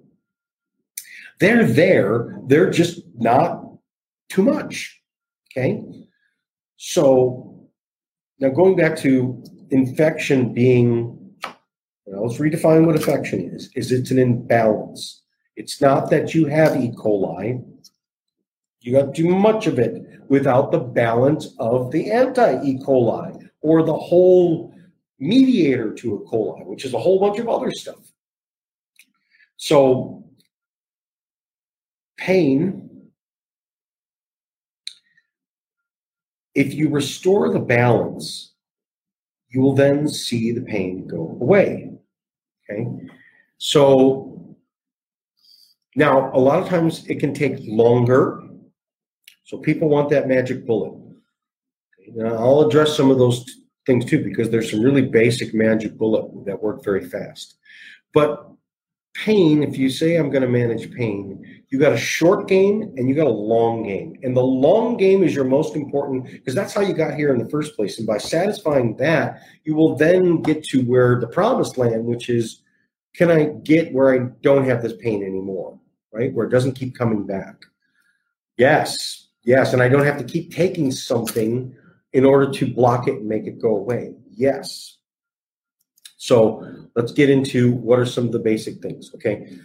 they're 1.38 1.64
there. 1.64 2.38
They're 2.46 2.70
just 2.70 3.02
not 3.16 3.62
too 4.28 4.42
much. 4.42 5.00
Okay. 5.50 5.82
So 6.76 7.68
now 8.40 8.50
going 8.50 8.76
back 8.76 8.96
to 8.98 9.42
infection 9.70 10.52
being, 10.52 11.34
let's 12.06 12.38
redefine 12.38 12.86
what 12.86 12.96
infection 12.96 13.40
is. 13.54 13.70
Is 13.74 13.92
it's 13.92 14.10
an 14.10 14.18
imbalance. 14.18 15.22
It's 15.56 15.80
not 15.80 16.10
that 16.10 16.34
you 16.34 16.46
have 16.46 16.76
E. 16.76 16.92
coli. 16.92 17.64
You 18.80 18.92
got 18.92 19.14
too 19.14 19.28
much 19.28 19.66
of 19.66 19.78
it 19.78 20.06
without 20.28 20.70
the 20.70 20.78
balance 20.78 21.54
of 21.58 21.90
the 21.90 22.10
anti-E. 22.10 22.78
coli 22.84 23.48
or 23.60 23.82
the 23.82 23.96
whole 23.96 24.74
mediator 25.18 25.92
to 25.94 26.22
E. 26.22 26.30
coli, 26.30 26.66
which 26.66 26.84
is 26.84 26.94
a 26.94 26.98
whole 26.98 27.18
bunch 27.18 27.38
of 27.38 27.48
other 27.48 27.70
stuff. 27.70 28.12
So 29.56 30.24
pain 32.16 32.86
If 36.56 36.72
you 36.72 36.88
restore 36.88 37.52
the 37.52 37.60
balance, 37.60 38.54
you 39.56 39.62
will 39.62 39.74
then 39.74 40.06
see 40.06 40.52
the 40.52 40.60
pain 40.60 41.06
go 41.06 41.38
away. 41.40 41.90
Okay. 42.70 42.86
So 43.56 44.54
now, 45.94 46.30
a 46.34 46.38
lot 46.38 46.62
of 46.62 46.68
times 46.68 47.06
it 47.06 47.20
can 47.20 47.32
take 47.32 47.56
longer. 47.60 48.42
So 49.44 49.56
people 49.56 49.88
want 49.88 50.10
that 50.10 50.28
magic 50.28 50.66
bullet. 50.66 50.92
Now, 52.14 52.34
I'll 52.34 52.68
address 52.68 52.94
some 52.94 53.10
of 53.10 53.16
those 53.16 53.46
things 53.86 54.04
too, 54.04 54.22
because 54.22 54.50
there's 54.50 54.70
some 54.70 54.82
really 54.82 55.00
basic 55.00 55.54
magic 55.54 55.96
bullet 55.96 56.44
that 56.44 56.62
work 56.62 56.84
very 56.84 57.08
fast. 57.08 57.56
But 58.12 58.46
pain, 59.14 59.62
if 59.62 59.78
you 59.78 59.88
say 59.88 60.16
I'm 60.16 60.28
going 60.28 60.42
to 60.42 60.48
manage 60.48 60.92
pain, 60.92 61.55
you 61.70 61.78
got 61.78 61.92
a 61.92 61.98
short 61.98 62.46
game 62.46 62.82
and 62.96 63.08
you 63.08 63.14
got 63.14 63.26
a 63.26 63.30
long 63.30 63.82
game. 63.82 64.18
And 64.22 64.36
the 64.36 64.42
long 64.42 64.96
game 64.96 65.22
is 65.22 65.34
your 65.34 65.44
most 65.44 65.74
important 65.74 66.24
because 66.30 66.54
that's 66.54 66.72
how 66.72 66.80
you 66.80 66.94
got 66.94 67.14
here 67.14 67.32
in 67.32 67.38
the 67.38 67.48
first 67.48 67.74
place. 67.74 67.98
And 67.98 68.06
by 68.06 68.18
satisfying 68.18 68.96
that, 68.96 69.40
you 69.64 69.74
will 69.74 69.96
then 69.96 70.42
get 70.42 70.62
to 70.64 70.82
where 70.82 71.18
the 71.18 71.26
promised 71.26 71.76
land, 71.76 72.04
which 72.04 72.28
is 72.28 72.62
can 73.14 73.30
I 73.30 73.46
get 73.64 73.92
where 73.92 74.14
I 74.14 74.28
don't 74.42 74.66
have 74.66 74.82
this 74.82 74.92
pain 75.00 75.22
anymore, 75.22 75.78
right? 76.12 76.32
Where 76.32 76.46
it 76.46 76.50
doesn't 76.50 76.74
keep 76.74 76.94
coming 76.94 77.26
back. 77.26 77.56
Yes, 78.58 79.28
yes. 79.42 79.72
And 79.72 79.82
I 79.82 79.88
don't 79.88 80.04
have 80.04 80.18
to 80.18 80.24
keep 80.24 80.54
taking 80.54 80.92
something 80.92 81.74
in 82.12 82.24
order 82.24 82.50
to 82.52 82.72
block 82.72 83.08
it 83.08 83.14
and 83.14 83.28
make 83.28 83.46
it 83.46 83.60
go 83.60 83.76
away. 83.76 84.14
Yes. 84.30 84.98
So 86.18 86.66
let's 86.94 87.12
get 87.12 87.30
into 87.30 87.72
what 87.72 87.98
are 87.98 88.06
some 88.06 88.26
of 88.26 88.32
the 88.32 88.38
basic 88.38 88.80
things, 88.80 89.12
okay? 89.14 89.58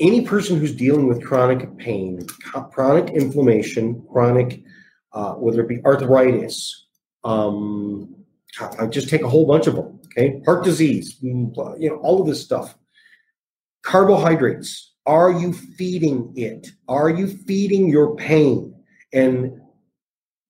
Any 0.00 0.24
person 0.24 0.58
who's 0.58 0.74
dealing 0.74 1.06
with 1.08 1.24
chronic 1.24 1.76
pain, 1.78 2.24
chronic 2.72 3.14
inflammation, 3.14 4.04
chronic, 4.10 4.62
uh, 5.12 5.32
whether 5.34 5.62
it 5.62 5.68
be 5.68 5.84
arthritis, 5.84 6.86
um, 7.24 8.14
I 8.78 8.86
just 8.86 9.08
take 9.08 9.22
a 9.22 9.28
whole 9.28 9.46
bunch 9.46 9.66
of 9.66 9.76
them. 9.76 10.00
Okay, 10.06 10.40
heart 10.44 10.64
disease, 10.64 11.18
you 11.20 11.52
know, 11.54 12.00
all 12.02 12.20
of 12.20 12.26
this 12.26 12.42
stuff. 12.42 12.76
Carbohydrates. 13.82 14.94
Are 15.06 15.32
you 15.32 15.52
feeding 15.52 16.32
it? 16.36 16.68
Are 16.86 17.08
you 17.08 17.28
feeding 17.28 17.88
your 17.88 18.14
pain? 18.16 18.74
And 19.12 19.58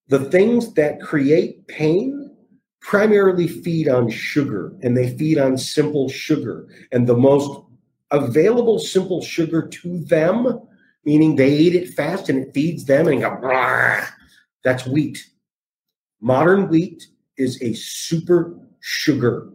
the 0.08 0.24
things 0.30 0.74
that 0.74 1.00
create 1.00 1.68
pain 1.68 2.36
primarily 2.80 3.46
feed 3.46 3.88
on 3.88 4.08
sugar 4.08 4.72
and 4.82 4.96
they 4.96 5.16
feed 5.16 5.38
on 5.38 5.58
simple 5.58 6.08
sugar. 6.08 6.66
And 6.90 7.06
the 7.06 7.16
most 7.16 7.60
available 8.10 8.78
simple 8.78 9.22
sugar 9.22 9.66
to 9.66 9.98
them, 10.04 10.60
meaning 11.04 11.36
they 11.36 11.54
eat 11.54 11.74
it 11.74 11.94
fast 11.94 12.28
and 12.28 12.38
it 12.38 12.54
feeds 12.54 12.84
them 12.84 13.08
and 13.08 13.20
go, 13.20 14.02
that's 14.64 14.86
wheat. 14.86 15.18
Modern 16.20 16.68
wheat 16.68 17.06
is 17.36 17.60
a 17.62 17.74
super 17.74 18.58
sugar. 18.80 19.50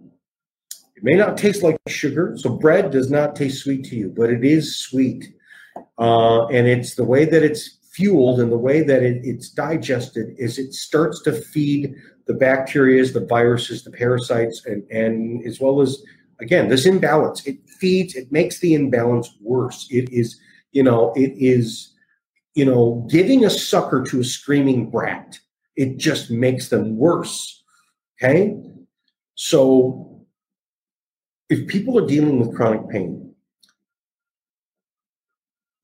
It 0.95 1.04
may 1.04 1.16
not 1.16 1.38
taste 1.38 1.64
like 1.64 1.78
sugar, 1.88 2.36
so 2.38 2.49
bread 2.49 2.91
does 2.91 3.12
not 3.12 3.36
taste 3.36 3.64
sweet 3.64 3.86
to 3.86 3.95
you, 3.95 4.14
but 4.16 4.30
it 4.30 4.43
is 4.43 4.80
sweet. 4.80 5.34
Uh, 5.97 6.47
and 6.47 6.68
it's 6.68 6.95
the 6.95 7.04
way 7.04 7.26
that 7.26 7.43
it's 7.43 7.80
fueled 7.91 8.39
and 8.39 8.51
the 8.51 8.58
way 8.58 8.82
that 8.82 9.04
it, 9.04 9.22
it's 9.24 9.49
digested 9.49 10.36
is 10.38 10.58
it 10.58 10.74
starts 10.74 11.22
to 11.24 11.32
feed 11.32 11.93
the 12.26 12.34
bacteria, 12.34 13.06
the 13.06 13.26
viruses, 13.26 13.84
the 13.84 13.91
parasites, 13.91 14.66
and, 14.66 14.84
and 14.89 15.45
as 15.45 15.60
well 15.60 15.82
as 15.82 16.01
again 16.40 16.70
this 16.70 16.86
imbalance. 16.86 17.46
It 17.46 17.58
feeds, 17.68 18.16
it 18.16 18.32
makes 18.32 18.60
the 18.60 18.74
imbalance 18.74 19.30
worse. 19.42 19.88
It 19.90 20.12
is, 20.12 20.40
you 20.72 20.84
know, 20.84 21.14
it 21.16 21.34
is, 21.38 21.94
you 22.56 22.66
know, 22.66 23.08
giving 23.10 23.46
a 23.46 23.50
sucker 23.50 24.04
to 24.04 24.20
a 24.22 24.24
screaming 24.24 24.90
brat. 24.90 25.40
It 25.76 25.98
just 25.98 26.30
makes 26.30 26.70
them 26.70 26.98
worse. 26.98 27.64
Okay, 28.22 28.56
so 29.36 30.26
if 31.50 31.68
people 31.68 31.98
are 31.98 32.08
dealing 32.08 32.40
with 32.40 32.56
chronic 32.56 32.88
pain, 32.90 33.34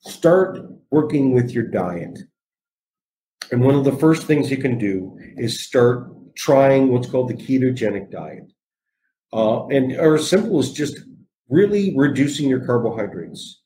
start 0.01 0.59
working 0.91 1.33
with 1.33 1.51
your 1.51 1.65
diet. 1.65 2.19
And 3.51 3.61
one 3.61 3.75
of 3.75 3.83
the 3.83 3.95
first 3.97 4.27
things 4.27 4.51
you 4.51 4.57
can 4.57 4.77
do 4.77 5.17
is 5.37 5.63
start 5.63 6.11
trying 6.35 6.89
what's 6.89 7.09
called 7.09 7.29
the 7.29 7.33
ketogenic 7.33 8.11
diet. 8.11 8.51
Uh, 9.31 9.67
and 9.67 9.93
or 9.97 10.15
as 10.15 10.29
simple 10.29 10.59
as 10.59 10.71
just 10.71 10.99
really 11.49 11.93
reducing 11.95 12.49
your 12.49 12.65
carbohydrates 12.65 13.61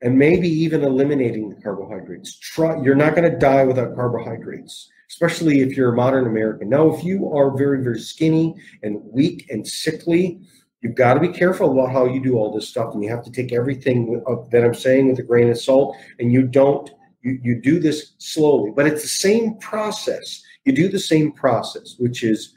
and 0.00 0.18
maybe 0.18 0.48
even 0.48 0.82
eliminating 0.82 1.48
the 1.48 1.60
carbohydrates. 1.60 2.38
Try 2.38 2.80
you're 2.82 2.94
not 2.94 3.14
going 3.14 3.30
to 3.30 3.38
die 3.38 3.64
without 3.64 3.94
carbohydrates, 3.94 4.90
especially 5.10 5.60
if 5.60 5.76
you're 5.76 5.92
a 5.92 5.96
modern 5.96 6.26
American. 6.26 6.68
Now, 6.68 6.92
if 6.94 7.04
you 7.04 7.30
are 7.32 7.56
very, 7.56 7.82
very 7.82 8.00
skinny 8.00 8.54
and 8.82 9.00
weak 9.04 9.46
and 9.50 9.66
sickly, 9.66 10.40
You've 10.82 10.96
got 10.96 11.14
to 11.14 11.20
be 11.20 11.28
careful 11.28 11.70
about 11.70 11.92
how 11.92 12.06
you 12.06 12.20
do 12.20 12.36
all 12.36 12.52
this 12.52 12.68
stuff, 12.68 12.92
and 12.92 13.02
you 13.04 13.08
have 13.08 13.24
to 13.24 13.30
take 13.30 13.52
everything 13.52 14.20
that 14.50 14.64
I'm 14.64 14.74
saying 14.74 15.08
with 15.08 15.20
a 15.20 15.22
grain 15.22 15.48
of 15.48 15.58
salt. 15.58 15.96
And 16.18 16.32
you 16.32 16.42
don't 16.42 16.90
you, 17.22 17.38
you 17.40 17.60
do 17.60 17.78
this 17.78 18.14
slowly, 18.18 18.72
but 18.74 18.86
it's 18.86 19.02
the 19.02 19.08
same 19.08 19.54
process. 19.58 20.42
You 20.64 20.72
do 20.72 20.88
the 20.88 20.98
same 20.98 21.30
process, 21.32 21.94
which 21.98 22.24
is 22.24 22.54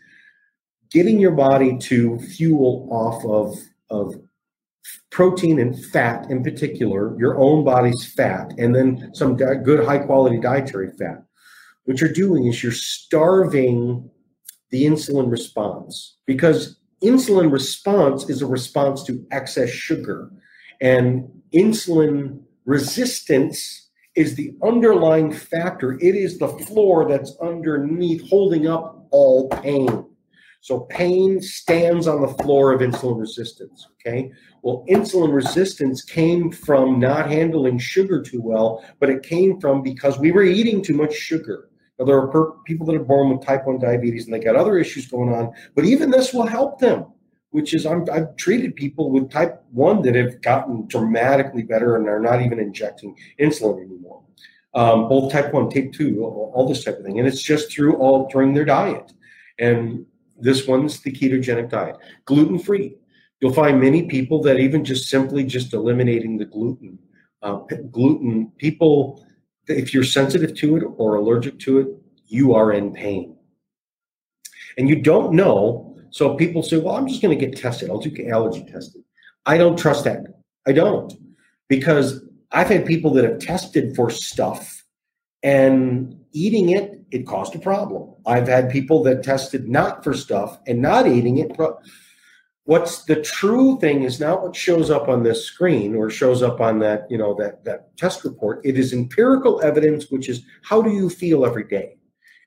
getting 0.92 1.20
your 1.20 1.32
body 1.32 1.78
to 1.78 2.20
fuel 2.20 2.88
off 2.92 3.24
of 3.26 3.58
of 3.90 4.16
protein 5.10 5.60
and 5.60 5.84
fat 5.86 6.30
in 6.30 6.44
particular, 6.44 7.18
your 7.18 7.40
own 7.40 7.64
body's 7.64 8.14
fat, 8.14 8.54
and 8.58 8.76
then 8.76 9.12
some 9.14 9.36
good 9.36 9.86
high 9.86 10.00
quality 10.00 10.40
dietary 10.40 10.92
fat. 11.00 11.24
What 11.86 12.02
you're 12.02 12.12
doing 12.12 12.48
is 12.48 12.62
you're 12.64 12.72
starving 12.72 14.10
the 14.72 14.86
insulin 14.86 15.32
response 15.32 16.18
because 16.26 16.78
insulin 17.04 17.52
response 17.52 18.30
is 18.30 18.42
a 18.42 18.48
response 18.48 19.04
to 19.04 19.26
excess 19.32 19.70
sugar. 19.70 20.32
And 20.82 21.30
insulin 21.54 22.42
resistance 22.66 23.90
is 24.16 24.36
the 24.36 24.56
underlying 24.64 25.32
factor. 25.32 25.94
It 25.94 26.16
is 26.16 26.40
the 26.40 26.48
floor 26.48 27.08
that's 27.08 27.38
underneath 27.42 28.28
holding 28.30 28.68
up 28.68 29.08
all 29.12 29.50
pain. 29.50 30.06
So 30.66 30.80
pain 30.90 31.40
stands 31.42 32.08
on 32.08 32.22
the 32.22 32.44
floor 32.44 32.74
of 32.74 32.82
insulin 32.82 33.20
resistance. 33.20 33.88
Okay. 34.02 34.32
Well, 34.64 34.84
insulin 34.90 35.32
resistance 35.32 36.02
came 36.02 36.52
from 36.52 37.00
not 37.00 37.30
handling 37.30 37.78
sugar 37.78 38.24
too 38.24 38.42
well, 38.42 38.84
but 39.00 39.12
it 39.12 39.22
came 39.22 39.60
from 39.60 39.84
because 39.84 40.18
we 40.18 40.32
were 40.32 40.42
eating 40.42 40.82
too 40.82 40.96
much 40.96 41.14
sugar. 41.14 41.70
Now, 42.00 42.06
there 42.06 42.18
are 42.18 42.54
people 42.66 42.88
that 42.88 42.96
are 42.96 43.04
born 43.04 43.30
with 43.30 43.46
type 43.46 43.68
1 43.68 43.78
diabetes 43.78 44.26
and 44.26 44.34
they 44.34 44.40
got 44.40 44.56
other 44.56 44.80
issues 44.80 45.06
going 45.06 45.32
on, 45.32 45.54
but 45.76 45.86
even 45.86 46.10
this 46.10 46.34
will 46.34 46.48
help 46.48 46.80
them, 46.80 47.06
which 47.52 47.76
is 47.76 47.86
i 47.86 47.92
have 47.92 48.36
treated 48.36 48.76
people 48.76 49.12
with 49.12 49.30
type 49.30 49.64
1 49.72 50.02
that 50.02 50.16
have 50.16 50.42
gotten 50.42 50.88
dramatically 50.88 51.62
better 51.62 51.96
and 51.96 52.10
are 52.10 52.20
not 52.20 52.42
even 52.42 52.58
injecting 52.58 53.16
insulin 53.40 53.86
anymore. 53.86 54.24
Um, 54.74 55.10
both 55.10 55.32
type 55.32 55.54
1, 55.54 55.70
type 55.70 55.92
2, 55.94 56.24
all, 56.24 56.52
all 56.56 56.68
this 56.68 56.84
type 56.84 56.98
of 56.98 57.06
thing. 57.06 57.20
And 57.20 57.28
it's 57.28 57.44
just 57.44 57.72
through 57.72 57.98
all 57.98 58.28
during 58.30 58.56
their 58.56 58.66
diet. 58.66 59.14
And 59.60 60.08
this 60.40 60.68
one's 60.68 61.00
the 61.02 61.12
ketogenic 61.12 61.70
diet, 61.70 61.98
gluten 62.26 62.60
free. 62.60 62.96
You'll 63.40 63.54
find 63.54 63.80
many 63.80 64.04
people 64.04 64.42
that 64.44 64.60
even 64.60 64.84
just 64.84 65.10
simply 65.10 65.44
just 65.44 65.74
eliminating 65.74 66.38
the 66.38 66.46
gluten, 66.46 66.98
uh, 67.42 67.60
gluten, 67.92 68.52
people 68.58 69.26
if 69.68 69.94
you're 69.94 70.04
sensitive 70.04 70.56
to 70.56 70.78
it 70.78 70.84
or 70.98 71.16
allergic 71.16 71.60
to 71.60 71.80
it, 71.80 71.88
you 72.28 72.54
are 72.54 72.74
in 72.74 72.92
pain. 72.94 73.36
And 74.78 74.90
you 74.90 75.02
don't 75.02 75.34
know. 75.34 75.98
So 76.12 76.36
people 76.36 76.64
say, 76.64 76.78
well, 76.78 76.96
I'm 76.96 77.08
just 77.08 77.22
going 77.22 77.38
to 77.38 77.46
get 77.46 77.58
tested. 77.58 77.90
I'll 77.90 78.00
do 78.00 78.28
allergy 78.30 78.64
testing. 78.66 79.04
I 79.46 79.58
don't 79.58 79.78
trust 79.78 80.04
that. 80.06 80.26
I 80.68 80.72
don't. 80.72 81.14
Because 81.68 82.24
I've 82.52 82.68
had 82.68 82.86
people 82.86 83.12
that 83.14 83.24
have 83.24 83.40
tested 83.40 83.96
for 83.96 84.10
stuff 84.10 84.84
and 85.44 86.20
eating 86.32 86.70
it, 86.70 86.95
it 87.12 87.26
caused 87.28 87.56
a 87.56 87.60
problem. 87.60 88.14
I've 88.26 88.48
had 88.48 88.70
people 88.70 89.04
that 89.04 89.24
tested 89.24 89.68
not 89.68 90.04
for 90.04 90.14
stuff 90.14 90.60
and 90.68 90.82
not 90.82 91.08
eating 91.08 91.38
it 91.38 91.56
what's 92.66 93.04
the 93.06 93.22
true 93.22 93.80
thing 93.80 94.04
is 94.04 94.20
not 94.20 94.42
what 94.42 94.56
shows 94.56 94.90
up 94.90 95.08
on 95.08 95.24
this 95.24 95.46
screen 95.46 95.96
or 95.96 96.10
shows 96.10 96.42
up 96.44 96.60
on 96.60 96.80
that 96.80 97.10
you 97.10 97.18
know 97.18 97.34
that 97.36 97.64
that 97.64 97.96
test 97.98 98.24
report. 98.24 98.60
It 98.66 98.78
is 98.78 98.92
empirical 98.92 99.62
evidence 99.62 100.12
which 100.12 100.30
is 100.30 100.44
how 100.64 100.82
do 100.82 100.92
you 100.92 101.10
feel 101.10 101.46
every 101.46 101.64
day? 101.64 101.98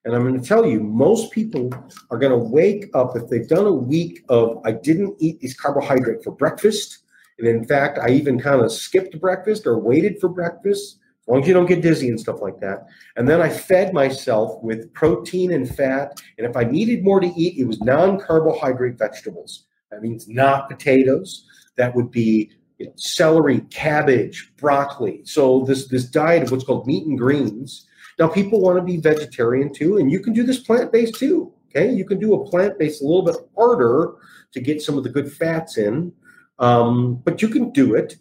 And 0.05 0.15
i'm 0.15 0.23
going 0.23 0.41
to 0.41 0.47
tell 0.47 0.65
you 0.67 0.81
most 0.81 1.33
people 1.33 1.71
are 2.11 2.19
going 2.19 2.33
to 2.33 2.39
wake 2.39 2.89
up 2.95 3.17
if 3.17 3.29
they've 3.29 3.49
done 3.49 3.67
a 3.67 3.73
week 3.73 4.25
of 4.29 4.61
i 4.65 4.73
didn't 4.73 5.17
eat 5.19 5.41
these 5.41 5.55
carbohydrate 5.55 6.23
for 6.23 6.31
breakfast 6.31 7.01
and 7.39 7.49
in 7.49 7.65
fact 7.67 7.99
i 7.99 8.09
even 8.09 8.41
kind 8.41 8.63
of 8.63 8.73
skipped 8.73 9.21
breakfast 9.21 9.67
or 9.67 9.79
waited 9.79 10.19
for 10.21 10.29
breakfast 10.29 10.98
as 11.29 11.31
long 11.31 11.43
as 11.43 11.49
you 11.49 11.53
don't 11.53 11.67
get 11.67 11.83
dizzy 11.83 12.09
and 12.09 12.19
stuff 12.19 12.41
like 12.41 12.59
that. 12.61 12.87
And 13.17 13.29
then 13.29 13.43
I 13.43 13.51
fed 13.51 13.93
myself 13.93 14.63
with 14.63 14.91
protein 14.95 15.53
and 15.53 15.69
fat. 15.69 16.19
And 16.39 16.47
if 16.47 16.57
I 16.57 16.65
needed 16.65 17.05
more 17.05 17.21
to 17.21 17.27
eat, 17.27 17.59
it 17.59 17.67
was 17.67 17.83
non 17.83 18.19
carbohydrate 18.19 18.97
vegetables. 18.97 19.67
That 19.91 20.01
means 20.01 20.27
not 20.27 20.71
potatoes. 20.71 21.47
That 21.77 21.95
would 21.95 22.11
be 22.11 22.51
you 22.79 22.87
know, 22.87 22.93
celery, 22.97 23.61
cabbage, 23.69 24.55
broccoli. 24.57 25.21
So 25.25 25.65
this 25.67 25.89
this 25.89 26.07
diet 26.07 26.45
of 26.45 26.51
what's 26.51 26.65
called 26.65 26.87
meat 26.87 27.07
and 27.07 27.19
greens. 27.19 27.87
Now 28.19 28.29
people 28.29 28.63
want 28.63 28.79
to 28.79 28.83
be 28.83 28.97
vegetarian 28.97 29.71
too, 29.71 29.99
and 29.99 30.11
you 30.11 30.21
can 30.21 30.33
do 30.33 30.45
this 30.45 30.61
plant 30.61 30.93
based 30.93 31.17
too. 31.17 31.53
Okay, 31.69 31.93
you 31.93 32.07
can 32.07 32.19
do 32.19 32.33
a 32.33 32.49
plant 32.49 32.79
based 32.79 33.03
a 33.03 33.05
little 33.05 33.23
bit 33.23 33.37
harder 33.55 34.15
to 34.53 34.61
get 34.61 34.81
some 34.81 34.97
of 34.97 35.05
the 35.05 35.11
good 35.11 35.31
fats 35.31 35.77
in, 35.77 36.11
um, 36.59 37.17
but 37.17 37.43
you 37.43 37.49
can 37.49 37.71
do 37.71 37.95
it. 37.95 38.17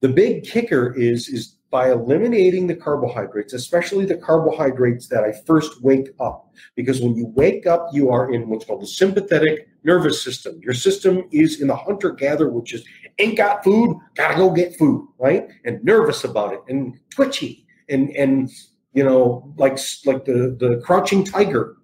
The 0.00 0.08
big 0.08 0.42
kicker 0.42 0.92
is 0.94 1.28
is 1.28 1.54
by 1.70 1.92
eliminating 1.92 2.66
the 2.66 2.74
carbohydrates, 2.74 3.52
especially 3.52 4.04
the 4.04 4.16
carbohydrates 4.16 5.06
that 5.08 5.22
I 5.22 5.32
first 5.46 5.82
wake 5.82 6.08
up. 6.18 6.52
Because 6.74 7.00
when 7.00 7.14
you 7.14 7.26
wake 7.28 7.66
up, 7.66 7.88
you 7.92 8.10
are 8.10 8.32
in 8.32 8.48
what's 8.48 8.64
called 8.64 8.82
the 8.82 8.86
sympathetic 8.86 9.68
nervous 9.84 10.22
system. 10.22 10.60
Your 10.62 10.74
system 10.74 11.24
is 11.30 11.60
in 11.60 11.68
the 11.68 11.76
hunter 11.76 12.10
gatherer, 12.10 12.50
which 12.50 12.74
is 12.74 12.84
ain't 13.18 13.36
got 13.36 13.62
food, 13.62 13.96
gotta 14.16 14.36
go 14.36 14.50
get 14.50 14.76
food, 14.76 15.06
right? 15.18 15.48
And 15.64 15.82
nervous 15.84 16.24
about 16.24 16.54
it 16.54 16.60
and 16.68 16.98
twitchy 17.10 17.66
and 17.88 18.10
and 18.10 18.50
you 18.92 19.04
know 19.04 19.52
like 19.56 19.78
like 20.06 20.24
the 20.24 20.56
the 20.58 20.80
crouching 20.84 21.24
tiger. 21.24 21.76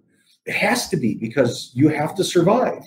It 0.45 0.55
has 0.55 0.89
to 0.89 0.97
be 0.97 1.15
because 1.15 1.71
you 1.73 1.89
have 1.89 2.15
to 2.15 2.23
survive. 2.23 2.83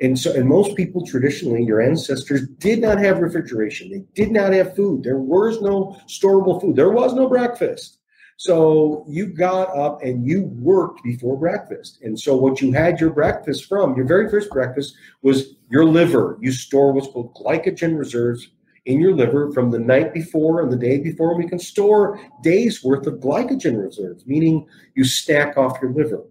And 0.00 0.18
so, 0.18 0.32
and 0.32 0.48
most 0.48 0.76
people 0.76 1.06
traditionally, 1.06 1.64
your 1.64 1.80
ancestors 1.80 2.46
did 2.58 2.80
not 2.80 2.98
have 2.98 3.18
refrigeration. 3.18 3.90
They 3.90 4.04
did 4.14 4.32
not 4.32 4.52
have 4.52 4.76
food. 4.76 5.02
There 5.02 5.18
was 5.18 5.60
no 5.60 6.00
storable 6.06 6.60
food. 6.60 6.76
There 6.76 6.90
was 6.90 7.14
no 7.14 7.28
breakfast. 7.28 7.98
So 8.36 9.04
you 9.08 9.26
got 9.26 9.76
up 9.76 10.00
and 10.02 10.24
you 10.24 10.42
worked 10.60 11.02
before 11.02 11.36
breakfast. 11.36 11.98
And 12.02 12.18
so 12.18 12.36
what 12.36 12.60
you 12.62 12.70
had 12.70 13.00
your 13.00 13.10
breakfast 13.10 13.64
from, 13.64 13.96
your 13.96 14.06
very 14.06 14.30
first 14.30 14.50
breakfast 14.50 14.94
was 15.22 15.56
your 15.68 15.84
liver. 15.84 16.38
You 16.40 16.52
store 16.52 16.92
what's 16.92 17.08
called 17.08 17.34
glycogen 17.34 17.98
reserves 17.98 18.48
in 18.84 19.00
your 19.00 19.12
liver 19.12 19.50
from 19.50 19.72
the 19.72 19.78
night 19.80 20.14
before 20.14 20.62
and 20.62 20.70
the 20.72 20.76
day 20.76 20.98
before. 20.98 21.36
We 21.36 21.48
can 21.48 21.58
store 21.58 22.20
days 22.44 22.84
worth 22.84 23.08
of 23.08 23.14
glycogen 23.14 23.82
reserves, 23.82 24.24
meaning 24.24 24.68
you 24.94 25.02
stack 25.02 25.56
off 25.56 25.78
your 25.82 25.92
liver. 25.92 26.22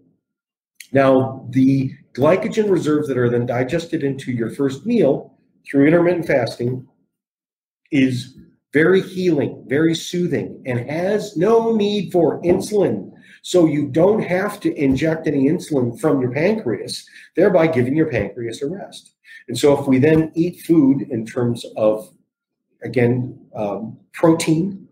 Now, 0.92 1.46
the 1.50 1.92
glycogen 2.18 2.70
reserves 2.70 3.06
that 3.08 3.16
are 3.16 3.30
then 3.30 3.46
digested 3.46 4.02
into 4.02 4.32
your 4.32 4.50
first 4.50 4.84
meal 4.84 5.38
through 5.64 5.86
intermittent 5.86 6.26
fasting 6.26 6.86
is 7.90 8.36
very 8.72 9.00
healing, 9.00 9.64
very 9.66 9.94
soothing, 9.94 10.62
and 10.66 10.90
has 10.90 11.36
no 11.36 11.74
need 11.74 12.12
for 12.12 12.42
insulin. 12.42 13.10
So 13.42 13.66
you 13.66 13.88
don't 13.88 14.20
have 14.20 14.60
to 14.60 14.74
inject 14.74 15.26
any 15.26 15.48
insulin 15.48 15.98
from 15.98 16.20
your 16.20 16.32
pancreas, 16.32 17.06
thereby 17.36 17.68
giving 17.68 17.96
your 17.96 18.10
pancreas 18.10 18.62
a 18.62 18.68
rest. 18.68 19.14
And 19.48 19.56
so 19.56 19.78
if 19.78 19.86
we 19.86 19.98
then 19.98 20.32
eat 20.34 20.60
food 20.60 21.02
in 21.02 21.24
terms 21.24 21.64
of, 21.76 22.12
again, 22.82 23.38
um, 23.56 23.98
protein, 24.12 24.86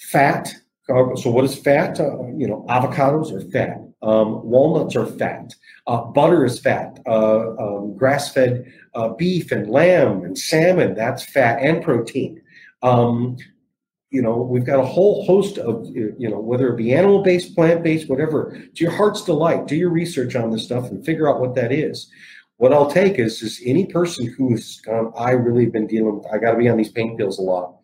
fat. 0.00 0.54
So 0.88 1.30
what 1.30 1.44
is 1.44 1.54
fat? 1.54 2.00
Uh, 2.00 2.28
you 2.28 2.48
know, 2.48 2.64
avocados 2.68 3.32
are 3.32 3.50
fat. 3.50 3.81
Um, 4.02 4.44
walnuts 4.44 4.96
are 4.96 5.06
fat. 5.06 5.54
Uh, 5.86 6.02
butter 6.04 6.44
is 6.44 6.58
fat. 6.58 6.98
Uh, 7.06 7.50
um, 7.56 7.96
grass-fed 7.96 8.72
uh, 8.94 9.10
beef 9.10 9.52
and 9.52 9.70
lamb 9.70 10.24
and 10.24 10.36
salmon, 10.36 10.94
that's 10.94 11.24
fat 11.24 11.58
and 11.62 11.82
protein. 11.82 12.40
Um, 12.82 13.36
you 14.10 14.20
know, 14.20 14.36
we've 14.36 14.66
got 14.66 14.80
a 14.80 14.84
whole 14.84 15.24
host 15.24 15.56
of, 15.56 15.86
you 15.86 16.28
know, 16.28 16.38
whether 16.38 16.68
it 16.68 16.76
be 16.76 16.92
animal 16.92 17.22
based, 17.22 17.54
plant 17.54 17.82
based, 17.82 18.10
whatever, 18.10 18.50
to 18.74 18.84
your 18.84 18.92
heart's 18.92 19.24
delight. 19.24 19.66
Do 19.66 19.76
your 19.76 19.90
research 19.90 20.36
on 20.36 20.50
this 20.50 20.64
stuff 20.64 20.90
and 20.90 21.04
figure 21.04 21.30
out 21.30 21.40
what 21.40 21.54
that 21.54 21.72
is. 21.72 22.10
What 22.58 22.72
I'll 22.72 22.90
take 22.90 23.18
is, 23.18 23.42
is 23.42 23.62
any 23.64 23.86
person 23.86 24.26
who's 24.36 24.80
gone, 24.82 25.12
I 25.16 25.30
really 25.30 25.66
been 25.66 25.86
dealing 25.86 26.18
with, 26.18 26.26
I 26.32 26.38
got 26.38 26.52
to 26.52 26.58
be 26.58 26.68
on 26.68 26.76
these 26.76 26.92
pain 26.92 27.16
pills 27.16 27.38
a 27.38 27.42
lot. 27.42 27.76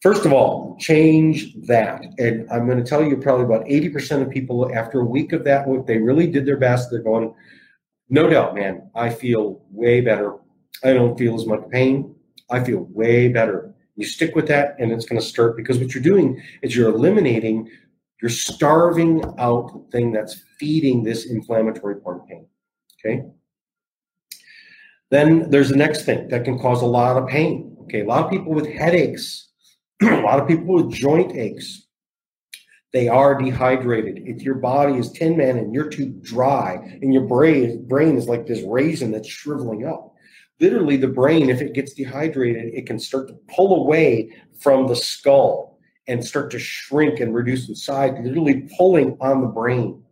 First 0.00 0.24
of 0.24 0.32
all, 0.32 0.76
change 0.78 1.54
that. 1.66 2.02
And 2.18 2.48
I'm 2.50 2.66
going 2.66 2.78
to 2.78 2.88
tell 2.88 3.04
you 3.04 3.16
probably 3.16 3.44
about 3.44 3.66
80% 3.66 4.22
of 4.22 4.30
people 4.30 4.70
after 4.74 5.00
a 5.00 5.04
week 5.04 5.32
of 5.32 5.42
that, 5.44 5.66
what 5.66 5.86
they 5.86 5.98
really 5.98 6.28
did 6.28 6.46
their 6.46 6.56
best, 6.56 6.90
they're 6.90 7.02
going, 7.02 7.34
no 8.08 8.28
doubt, 8.28 8.54
man, 8.54 8.90
I 8.94 9.10
feel 9.10 9.60
way 9.70 10.00
better. 10.00 10.36
I 10.84 10.92
don't 10.92 11.18
feel 11.18 11.34
as 11.34 11.46
much 11.46 11.68
pain. 11.70 12.14
I 12.50 12.62
feel 12.62 12.86
way 12.90 13.28
better. 13.28 13.74
You 13.96 14.06
stick 14.06 14.36
with 14.36 14.46
that 14.48 14.76
and 14.78 14.92
it's 14.92 15.04
going 15.04 15.20
to 15.20 15.26
start 15.26 15.56
because 15.56 15.78
what 15.78 15.92
you're 15.92 16.02
doing 16.02 16.40
is 16.62 16.76
you're 16.76 16.94
eliminating, 16.94 17.68
you're 18.22 18.30
starving 18.30 19.22
out 19.38 19.72
the 19.72 19.84
thing 19.90 20.12
that's 20.12 20.40
feeding 20.58 21.02
this 21.02 21.26
inflammatory 21.26 22.00
part 22.00 22.20
of 22.20 22.28
pain. 22.28 22.46
Okay. 23.04 23.24
Then 25.10 25.50
there's 25.50 25.70
the 25.70 25.76
next 25.76 26.04
thing 26.04 26.28
that 26.28 26.44
can 26.44 26.58
cause 26.58 26.82
a 26.82 26.86
lot 26.86 27.16
of 27.16 27.28
pain. 27.28 27.76
Okay. 27.82 28.02
A 28.02 28.06
lot 28.06 28.24
of 28.24 28.30
people 28.30 28.52
with 28.52 28.68
headaches, 28.68 29.47
a 30.02 30.20
lot 30.20 30.40
of 30.40 30.46
people 30.46 30.74
with 30.74 30.92
joint 30.92 31.36
aches, 31.36 31.86
they 32.92 33.08
are 33.08 33.40
dehydrated. 33.40 34.22
If 34.24 34.42
your 34.42 34.54
body 34.54 34.94
is 34.94 35.12
tin 35.12 35.36
man 35.36 35.58
and 35.58 35.74
you're 35.74 35.90
too 35.90 36.10
dry 36.22 36.98
and 37.02 37.12
your 37.12 37.26
brain 37.26 37.86
brain 37.86 38.16
is 38.16 38.28
like 38.28 38.46
this 38.46 38.62
raisin 38.62 39.10
that's 39.10 39.28
shriveling 39.28 39.86
up, 39.86 40.14
literally 40.60 40.96
the 40.96 41.08
brain, 41.08 41.50
if 41.50 41.60
it 41.60 41.74
gets 41.74 41.94
dehydrated, 41.94 42.74
it 42.74 42.86
can 42.86 42.98
start 42.98 43.28
to 43.28 43.34
pull 43.54 43.82
away 43.82 44.30
from 44.58 44.86
the 44.86 44.96
skull 44.96 45.78
and 46.06 46.24
start 46.24 46.50
to 46.50 46.58
shrink 46.58 47.20
and 47.20 47.34
reduce 47.34 47.68
in 47.68 47.74
size, 47.74 48.12
literally 48.22 48.68
pulling 48.78 49.16
on 49.20 49.42
the 49.42 49.46
brain. 49.46 50.02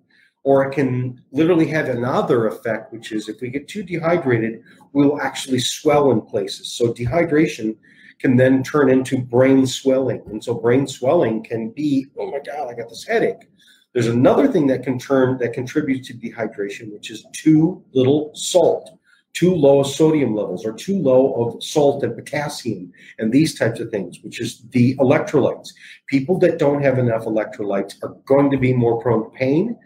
Or 0.44 0.64
it 0.64 0.74
can 0.74 1.20
literally 1.32 1.66
have 1.68 1.88
another 1.88 2.46
effect, 2.46 2.92
which 2.92 3.10
is 3.10 3.28
if 3.28 3.40
we 3.40 3.48
get 3.48 3.66
too 3.66 3.82
dehydrated, 3.82 4.62
we'll 4.92 5.20
actually 5.20 5.58
swell 5.58 6.12
in 6.12 6.20
places. 6.20 6.72
So 6.72 6.92
dehydration 6.92 7.76
can 8.18 8.36
then 8.36 8.62
turn 8.62 8.90
into 8.90 9.18
brain 9.18 9.66
swelling. 9.66 10.22
And 10.26 10.42
so 10.42 10.54
brain 10.54 10.86
swelling 10.86 11.42
can 11.42 11.70
be, 11.70 12.06
oh 12.18 12.30
my 12.30 12.38
God, 12.38 12.68
I 12.70 12.74
got 12.74 12.88
this 12.88 13.06
headache. 13.06 13.48
There's 13.92 14.08
another 14.08 14.48
thing 14.48 14.66
that 14.68 14.82
can 14.82 14.98
turn 14.98 15.38
that 15.38 15.52
contributes 15.52 16.08
to 16.08 16.14
dehydration, 16.14 16.92
which 16.92 17.10
is 17.10 17.26
too 17.32 17.82
little 17.92 18.30
salt 18.34 18.90
too 19.36 19.54
low 19.54 19.80
of 19.80 19.86
sodium 19.86 20.34
levels 20.34 20.64
or 20.64 20.72
too 20.72 20.98
low 20.98 21.34
of 21.34 21.62
salt 21.62 22.02
and 22.02 22.16
potassium 22.16 22.90
and 23.18 23.30
these 23.30 23.54
types 23.54 23.80
of 23.80 23.90
things, 23.90 24.18
which 24.22 24.40
is 24.40 24.62
the 24.70 24.96
electrolytes. 24.96 25.68
People 26.06 26.38
that 26.38 26.58
don't 26.58 26.82
have 26.82 26.98
enough 26.98 27.24
electrolytes 27.24 28.02
are 28.02 28.16
going 28.24 28.50
to 28.50 28.56
be 28.56 28.72
more 28.72 28.98
prone 29.02 29.24
to 29.24 29.30
pain. 29.36 29.76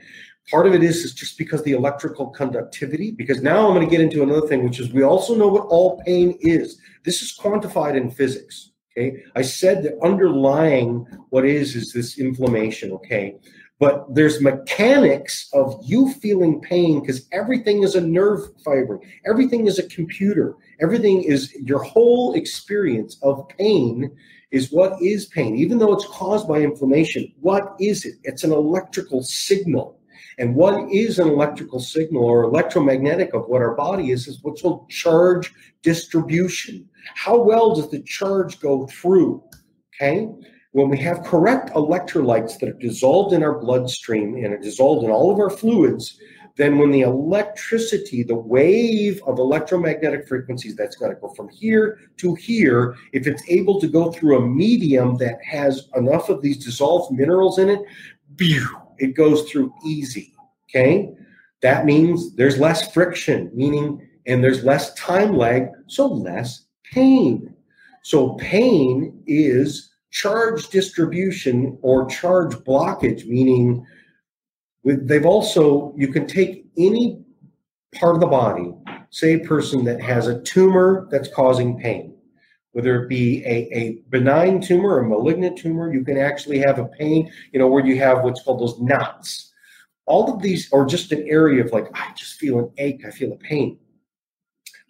Part 0.51 0.67
of 0.67 0.75
it 0.75 0.83
is, 0.83 1.05
is 1.05 1.15
just 1.15 1.39
because 1.39 1.63
the 1.63 1.73
electrical 1.73 2.29
conductivity, 2.29 3.13
because 3.13 3.43
now 3.43 3.67
I'm 3.67 3.75
going 3.75 3.87
to 3.87 3.91
get 3.91 4.01
into 4.01 4.23
another 4.23 4.47
thing, 4.47 4.65
which 4.65 4.81
is 4.81 4.93
we 4.93 5.03
also 5.03 5.35
know 5.35 5.49
what 5.49 5.67
all 5.69 6.03
pain 6.05 6.37
is. 6.41 6.81
This 7.05 7.23
is 7.23 7.37
quantified 7.39 7.97
in 7.97 8.11
physics. 8.11 8.73
Okay. 8.93 9.23
I 9.37 9.43
said 9.43 9.85
that 9.85 9.99
underlying 10.03 11.07
what 11.31 11.47
is 11.47 11.77
is 11.77 11.93
this 11.93 12.19
inflammation. 12.19 12.91
Okay 12.93 13.39
but 13.81 14.15
there's 14.15 14.43
mechanics 14.43 15.49
of 15.55 15.81
you 15.83 16.13
feeling 16.15 16.61
pain 16.61 17.01
because 17.01 17.27
everything 17.33 17.83
is 17.83 17.97
a 17.97 18.01
nerve 18.01 18.41
fiber 18.65 19.01
everything 19.27 19.67
is 19.67 19.79
a 19.79 19.89
computer 19.89 20.55
everything 20.81 21.23
is 21.23 21.53
your 21.65 21.83
whole 21.83 22.35
experience 22.35 23.19
of 23.23 23.49
pain 23.49 24.11
is 24.53 24.71
what 24.71 25.01
is 25.03 25.27
pain 25.27 25.57
even 25.57 25.79
though 25.79 25.93
it's 25.93 26.07
caused 26.07 26.47
by 26.47 26.61
inflammation 26.61 27.33
what 27.41 27.75
is 27.81 28.05
it 28.05 28.15
it's 28.23 28.45
an 28.45 28.53
electrical 28.53 29.23
signal 29.23 29.99
and 30.41 30.55
what 30.55 30.91
is 30.91 31.19
an 31.19 31.29
electrical 31.29 31.79
signal 31.79 32.25
or 32.25 32.45
electromagnetic 32.45 33.35
of 33.35 33.47
what 33.47 33.61
our 33.61 33.75
body 33.75 34.11
is 34.11 34.27
is 34.27 34.43
what's 34.43 34.63
called 34.63 34.89
charge 34.89 35.53
distribution. 35.83 36.89
How 37.15 37.39
well 37.39 37.75
does 37.75 37.91
the 37.91 38.03
charge 38.03 38.59
go 38.59 38.87
through? 38.87 39.45
Okay? 39.95 40.29
When 40.73 40.89
we 40.89 40.97
have 40.99 41.25
correct 41.25 41.71
electrolytes 41.75 42.59
that 42.59 42.71
are 42.71 42.79
dissolved 42.79 43.35
in 43.35 43.43
our 43.43 43.59
bloodstream 43.59 44.35
and 44.37 44.55
are 44.55 44.59
dissolved 44.59 45.05
in 45.05 45.11
all 45.11 45.31
of 45.31 45.39
our 45.39 45.51
fluids, 45.51 46.19
then 46.57 46.79
when 46.79 46.91
the 46.91 47.03
electricity, 47.03 48.23
the 48.23 48.35
wave 48.35 49.23
of 49.27 49.39
electromagnetic 49.39 50.27
frequencies 50.27 50.75
that's 50.75 50.97
got 50.97 51.09
to 51.09 51.17
go 51.17 51.29
from 51.29 51.51
here 51.51 51.99
to 52.17 52.35
here, 52.35 52.97
if 53.13 53.27
it's 53.27 53.43
able 53.49 53.79
to 53.79 53.89
go 53.89 54.11
through 54.11 54.39
a 54.39 54.47
medium 54.47 55.19
that 55.19 55.39
has 55.45 55.89
enough 55.97 56.31
of 56.31 56.41
these 56.41 56.65
dissolved 56.65 57.13
minerals 57.13 57.59
in 57.59 57.69
it, 57.69 57.81
it 59.01 59.17
goes 59.17 59.51
through 59.51 59.73
easy. 59.85 60.35
Okay? 60.69 61.13
That 61.63 61.85
means 61.85 62.35
there's 62.37 62.59
less 62.59 62.93
friction, 62.93 63.51
meaning, 63.55 64.07
and 64.27 64.43
there's 64.43 64.65
less 64.65 64.95
time 64.95 65.37
lag, 65.37 65.69
so 65.87 66.07
less 66.07 66.67
pain. 66.85 67.55
So 68.03 68.35
pain 68.35 69.23
is 69.27 69.91
charge 70.11 70.69
distribution 70.69 71.79
or 71.83 72.07
charge 72.07 72.55
blockage, 72.55 73.27
meaning 73.27 73.85
with, 74.83 75.07
they've 75.07 75.27
also, 75.27 75.95
you 75.97 76.09
can 76.09 76.27
take 76.27 76.67
any 76.79 77.23
part 77.95 78.15
of 78.15 78.21
the 78.21 78.27
body, 78.27 78.73
say 79.11 79.35
a 79.35 79.41
person 79.41 79.85
that 79.85 80.01
has 80.01 80.27
a 80.27 80.41
tumor 80.43 81.09
that's 81.11 81.29
causing 81.35 81.79
pain, 81.79 82.15
whether 82.73 83.03
it 83.03 83.09
be 83.09 83.45
a, 83.45 83.69
a 83.77 83.99
benign 84.11 84.61
tumor 84.61 84.97
or 84.97 85.03
malignant 85.03 85.59
tumor, 85.59 85.93
you 85.93 86.05
can 86.05 86.17
actually 86.17 86.59
have 86.59 86.79
a 86.79 86.87
pain, 86.87 87.31
you 87.53 87.59
know, 87.59 87.67
where 87.67 87.85
you 87.85 87.99
have 87.99 88.23
what's 88.23 88.43
called 88.43 88.61
those 88.61 88.81
knots. 88.81 89.53
All 90.07 90.33
of 90.33 90.43
these, 90.43 90.69
or 90.73 90.87
just 90.87 91.13
an 91.13 91.27
area 91.29 91.65
of 91.65 91.73
like, 91.73 91.87
I 91.95 92.13
just 92.17 92.35
feel 92.35 92.59
an 92.59 92.71
ache, 92.79 93.05
I 93.07 93.11
feel 93.11 93.33
a 93.33 93.37
pain. 93.37 93.79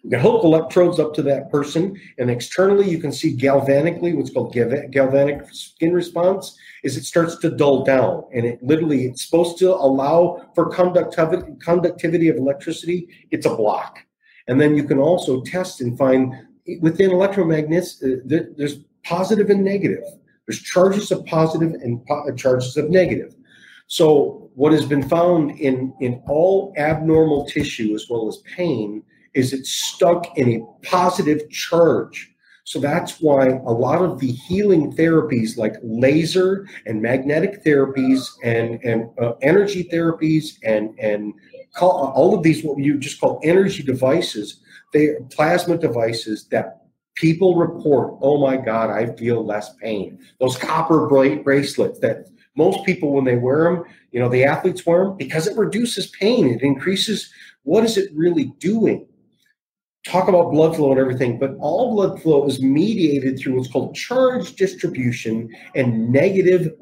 You 0.03 0.09
can 0.09 0.19
hook 0.19 0.43
electrodes 0.43 0.99
up 0.99 1.13
to 1.15 1.21
that 1.23 1.51
person, 1.51 1.95
and 2.17 2.31
externally 2.31 2.89
you 2.89 2.97
can 2.97 3.11
see 3.11 3.37
galvanically 3.37 4.15
what's 4.15 4.31
called 4.31 4.51
galvanic 4.53 5.47
skin 5.53 5.93
response 5.93 6.57
is 6.83 6.97
it 6.97 7.03
starts 7.03 7.37
to 7.37 7.51
dull 7.51 7.83
down, 7.83 8.23
and 8.33 8.43
it 8.43 8.63
literally 8.63 9.05
it's 9.05 9.23
supposed 9.23 9.59
to 9.59 9.75
allow 9.75 10.49
for 10.55 10.71
conductivity 10.71 11.53
conductivity 11.63 12.29
of 12.29 12.37
electricity. 12.37 13.07
It's 13.29 13.45
a 13.45 13.55
block, 13.55 13.99
and 14.47 14.59
then 14.59 14.75
you 14.75 14.85
can 14.85 14.97
also 14.97 15.43
test 15.43 15.81
and 15.81 15.95
find 15.95 16.33
within 16.79 17.11
electromagnets 17.11 18.01
uh, 18.03 18.21
there's 18.57 18.77
positive 19.03 19.49
and 19.49 19.63
negative. 19.63 20.03
There's 20.47 20.61
charges 20.61 21.11
of 21.11 21.25
positive 21.25 21.73
and 21.73 22.05
po- 22.05 22.27
uh, 22.27 22.35
charges 22.35 22.77
of 22.77 22.89
negative. 22.89 23.35
So 23.87 24.49
what 24.55 24.71
has 24.71 24.85
been 24.85 25.07
found 25.07 25.59
in 25.59 25.93
in 25.99 26.21
all 26.27 26.73
abnormal 26.77 27.45
tissue 27.45 27.93
as 27.95 28.07
well 28.09 28.27
as 28.27 28.37
pain 28.55 29.03
is 29.33 29.53
it's 29.53 29.71
stuck 29.71 30.37
in 30.37 30.49
a 30.49 30.87
positive 30.87 31.49
charge. 31.49 32.31
So 32.63 32.79
that's 32.79 33.19
why 33.19 33.47
a 33.47 33.71
lot 33.71 34.01
of 34.01 34.19
the 34.19 34.31
healing 34.31 34.95
therapies 34.95 35.57
like 35.57 35.75
laser 35.83 36.67
and 36.85 37.01
magnetic 37.01 37.63
therapies 37.65 38.29
and, 38.43 38.79
and 38.83 39.09
uh, 39.19 39.33
energy 39.41 39.89
therapies 39.91 40.57
and, 40.63 40.97
and 40.99 41.33
call, 41.75 42.13
all 42.15 42.33
of 42.33 42.43
these, 42.43 42.63
what 42.63 42.77
you 42.77 42.97
just 42.97 43.19
call 43.19 43.39
energy 43.43 43.83
devices, 43.83 44.61
they 44.93 45.15
plasma 45.29 45.77
devices 45.77 46.47
that 46.49 46.83
people 47.15 47.55
report, 47.55 48.17
oh 48.21 48.39
my 48.39 48.57
God, 48.57 48.89
I 48.89 49.13
feel 49.15 49.45
less 49.45 49.73
pain. 49.75 50.19
Those 50.39 50.57
copper 50.57 51.07
bracelets 51.07 51.99
that 51.99 52.27
most 52.55 52.85
people, 52.85 53.13
when 53.13 53.25
they 53.25 53.37
wear 53.37 53.63
them, 53.63 53.83
you 54.11 54.19
know, 54.19 54.29
the 54.29 54.43
athletes 54.43 54.85
wear 54.85 55.05
them 55.05 55.17
because 55.17 55.47
it 55.47 55.57
reduces 55.57 56.07
pain. 56.07 56.47
It 56.47 56.61
increases 56.61 57.31
what 57.63 57.83
is 57.83 57.97
it 57.97 58.11
really 58.13 58.53
doing? 58.59 59.07
talk 60.05 60.27
about 60.27 60.51
blood 60.51 60.75
flow 60.75 60.91
and 60.91 60.99
everything, 60.99 61.37
but 61.37 61.55
all 61.59 61.93
blood 61.93 62.21
flow 62.21 62.47
is 62.47 62.61
mediated 62.61 63.37
through 63.37 63.55
what's 63.55 63.71
called 63.71 63.95
charge 63.95 64.55
distribution 64.55 65.49
and 65.75 66.11
negative 66.11 66.73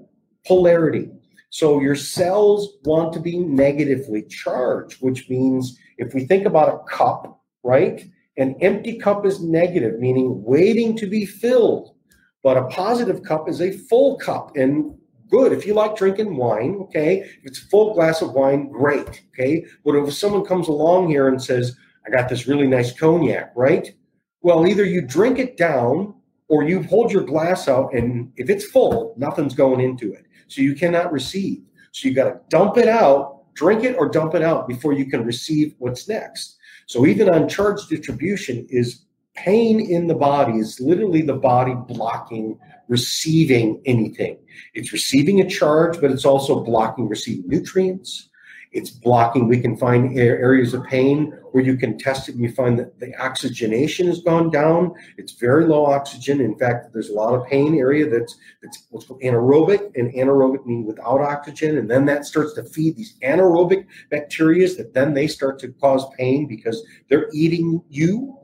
polarity. 0.47 1.09
So 1.49 1.81
your 1.81 1.95
cells 1.95 2.77
want 2.85 3.11
to 3.13 3.19
be 3.19 3.37
negatively 3.37 4.23
charged, 4.23 5.01
which 5.01 5.29
means 5.29 5.77
if 5.97 6.13
we 6.13 6.25
think 6.25 6.45
about 6.45 6.73
a 6.73 6.95
cup, 6.95 7.38
right? 7.63 8.03
An 8.37 8.55
empty 8.61 8.97
cup 8.97 9.25
is 9.25 9.41
negative, 9.41 9.99
meaning 9.99 10.43
waiting 10.43 10.95
to 10.97 11.07
be 11.07 11.25
filled. 11.25 11.95
But 12.41 12.57
a 12.57 12.67
positive 12.67 13.23
cup 13.23 13.49
is 13.49 13.61
a 13.61 13.71
full 13.71 14.17
cup. 14.17 14.55
And 14.55 14.95
good. 15.29 15.51
If 15.51 15.65
you 15.65 15.73
like 15.73 15.95
drinking 15.95 16.35
wine, 16.35 16.77
okay, 16.81 17.19
if 17.19 17.39
it's 17.43 17.61
a 17.61 17.67
full 17.67 17.93
glass 17.93 18.21
of 18.21 18.33
wine, 18.33 18.69
great. 18.69 19.23
Okay. 19.33 19.65
But 19.85 19.95
if 19.95 20.13
someone 20.13 20.45
comes 20.45 20.67
along 20.67 21.09
here 21.09 21.27
and 21.27 21.41
says, 21.41 21.75
I 22.05 22.09
got 22.09 22.29
this 22.29 22.47
really 22.47 22.67
nice 22.67 22.97
cognac, 22.97 23.51
right? 23.55 23.93
Well, 24.41 24.65
either 24.67 24.85
you 24.85 25.01
drink 25.01 25.37
it 25.37 25.57
down 25.57 26.15
or 26.47 26.63
you 26.63 26.81
hold 26.83 27.11
your 27.11 27.23
glass 27.23 27.67
out, 27.67 27.93
and 27.93 28.31
if 28.37 28.49
it's 28.49 28.65
full, 28.65 29.13
nothing's 29.17 29.53
going 29.53 29.81
into 29.81 30.13
it. 30.13 30.25
So 30.47 30.61
you 30.61 30.73
cannot 30.75 31.11
receive. 31.11 31.61
So 31.91 32.07
you 32.07 32.15
got 32.15 32.29
to 32.29 32.39
dump 32.49 32.77
it 32.77 32.87
out, 32.87 33.53
drink 33.53 33.83
it, 33.83 33.95
or 33.97 34.09
dump 34.09 34.33
it 34.33 34.41
out 34.41 34.67
before 34.67 34.93
you 34.93 35.05
can 35.05 35.25
receive 35.25 35.75
what's 35.77 36.07
next. 36.07 36.57
So 36.89 37.05
even 37.05 37.29
on 37.29 37.47
charge 37.47 37.85
distribution 37.85 38.65
is 38.67 39.05
pain 39.35 39.79
in 39.79 40.07
the 40.07 40.15
body 40.15 40.57
is 40.57 40.79
literally 40.79 41.21
the 41.21 41.35
body 41.35 41.75
blocking 41.87 42.57
receiving 42.87 43.79
anything. 43.85 44.39
It's 44.73 44.91
receiving 44.91 45.39
a 45.39 45.47
charge, 45.47 46.01
but 46.01 46.09
it's 46.09 46.25
also 46.25 46.63
blocking 46.63 47.07
receiving 47.07 47.47
nutrients. 47.47 48.28
It's 48.71 48.91
blocking. 48.91 49.47
We 49.47 49.59
can 49.59 49.75
find 49.75 50.17
areas 50.17 50.75
of 50.75 50.83
pain 50.83 51.31
where 51.51 51.63
you 51.63 51.75
can 51.75 51.97
test 51.97 52.29
it 52.29 52.35
and 52.35 52.43
you 52.43 52.51
find 52.51 52.77
that 52.77 52.99
the 52.99 53.15
oxygenation 53.19 54.05
has 54.05 54.21
gone 54.21 54.51
down. 54.51 54.93
It's 55.17 55.31
very 55.31 55.65
low 55.65 55.87
oxygen. 55.87 56.39
In 56.39 56.57
fact, 56.57 56.93
there's 56.93 57.09
a 57.09 57.13
lot 57.13 57.33
of 57.33 57.47
pain 57.47 57.75
area 57.75 58.07
that's 58.07 58.37
that's 58.61 58.85
what's 58.91 59.07
called 59.07 59.21
anaerobic, 59.21 59.91
and 59.95 60.13
anaerobic 60.13 60.65
means 60.67 60.85
without 60.85 61.21
oxygen, 61.21 61.79
and 61.79 61.89
then 61.89 62.05
that 62.05 62.25
starts 62.25 62.53
to 62.53 62.63
feed 62.63 62.95
these 62.95 63.17
anaerobic 63.23 63.87
bacteria 64.11 64.67
that 64.75 64.93
then 64.93 65.13
they 65.13 65.27
start 65.27 65.57
to 65.59 65.69
cause 65.69 66.05
pain 66.17 66.45
because 66.47 66.83
they're 67.09 67.29
eating 67.33 67.81
you. 67.89 68.37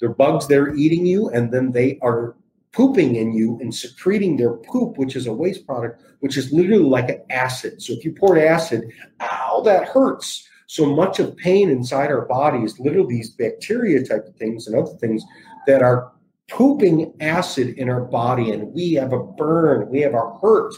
They're 0.00 0.08
bugs 0.08 0.48
they're 0.48 0.74
eating 0.74 1.06
you, 1.06 1.28
and 1.30 1.52
then 1.52 1.70
they 1.70 2.00
are 2.02 2.34
pooping 2.72 3.16
in 3.16 3.32
you 3.32 3.58
and 3.60 3.74
secreting 3.74 4.36
their 4.36 4.54
poop, 4.54 4.96
which 4.96 5.14
is 5.14 5.26
a 5.26 5.32
waste 5.32 5.66
product, 5.66 6.02
which 6.20 6.36
is 6.36 6.52
literally 6.52 6.84
like 6.84 7.10
an 7.10 7.22
acid. 7.30 7.82
So 7.82 7.92
if 7.92 8.04
you 8.04 8.12
pour 8.12 8.38
acid, 8.38 8.90
ow, 9.20 9.62
that 9.64 9.88
hurts. 9.88 10.48
So 10.66 10.86
much 10.86 11.18
of 11.18 11.36
pain 11.36 11.68
inside 11.68 12.10
our 12.10 12.24
body 12.26 12.60
is 12.60 12.80
literally 12.80 13.16
these 13.16 13.30
bacteria 13.30 14.02
type 14.02 14.26
of 14.26 14.36
things 14.36 14.66
and 14.66 14.76
other 14.76 14.96
things 14.96 15.22
that 15.66 15.82
are 15.82 16.12
pooping 16.48 17.12
acid 17.20 17.74
in 17.76 17.88
our 17.88 18.04
body, 18.04 18.50
and 18.52 18.72
we 18.72 18.92
have 18.94 19.12
a 19.12 19.22
burn, 19.22 19.88
we 19.90 20.00
have 20.00 20.14
a 20.14 20.38
hurt 20.40 20.74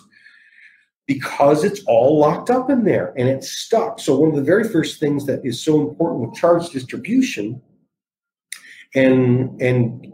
because 1.06 1.64
it's 1.64 1.82
all 1.86 2.18
locked 2.18 2.50
up 2.50 2.70
in 2.70 2.84
there 2.84 3.12
and 3.18 3.28
it's 3.28 3.50
stuck. 3.50 4.00
So 4.00 4.16
one 4.18 4.30
of 4.30 4.36
the 4.36 4.42
very 4.42 4.64
first 4.64 4.98
things 4.98 5.26
that 5.26 5.44
is 5.44 5.62
so 5.62 5.80
important 5.86 6.22
with 6.22 6.34
charge 6.34 6.70
distribution 6.70 7.60
and 8.94 9.60
and 9.60 10.13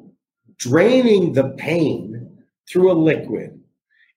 draining 0.60 1.32
the 1.32 1.48
pain 1.56 2.30
through 2.68 2.92
a 2.92 2.94
liquid 2.94 3.58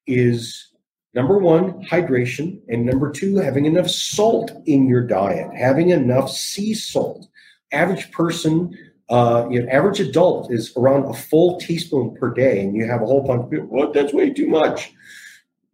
is 0.06 0.72
number 1.14 1.38
one, 1.40 1.82
hydration, 1.86 2.60
and 2.68 2.86
number 2.86 3.12
two, 3.12 3.38
having 3.38 3.66
enough 3.66 3.90
salt 3.90 4.52
in 4.66 4.88
your 4.88 5.08
diet, 5.08 5.50
having 5.56 5.90
enough 5.90 6.30
sea 6.30 6.74
salt. 6.74 7.28
Average 7.72 8.12
person, 8.12 8.78
uh, 9.10 9.48
you 9.50 9.62
know, 9.62 9.70
average 9.72 10.02
adult 10.02 10.52
is 10.52 10.74
around 10.76 11.06
a 11.06 11.14
full 11.14 11.60
teaspoon 11.60 12.16
per 12.20 12.34
day, 12.34 12.60
and 12.60 12.76
you 12.76 12.86
have 12.86 13.02
a 13.02 13.06
whole 13.06 13.26
bunch 13.26 13.46
of 13.46 13.50
people, 13.50 13.68
what, 13.68 13.94
that's 13.94 14.14
way 14.14 14.30
too 14.30 14.48
much. 14.48 14.94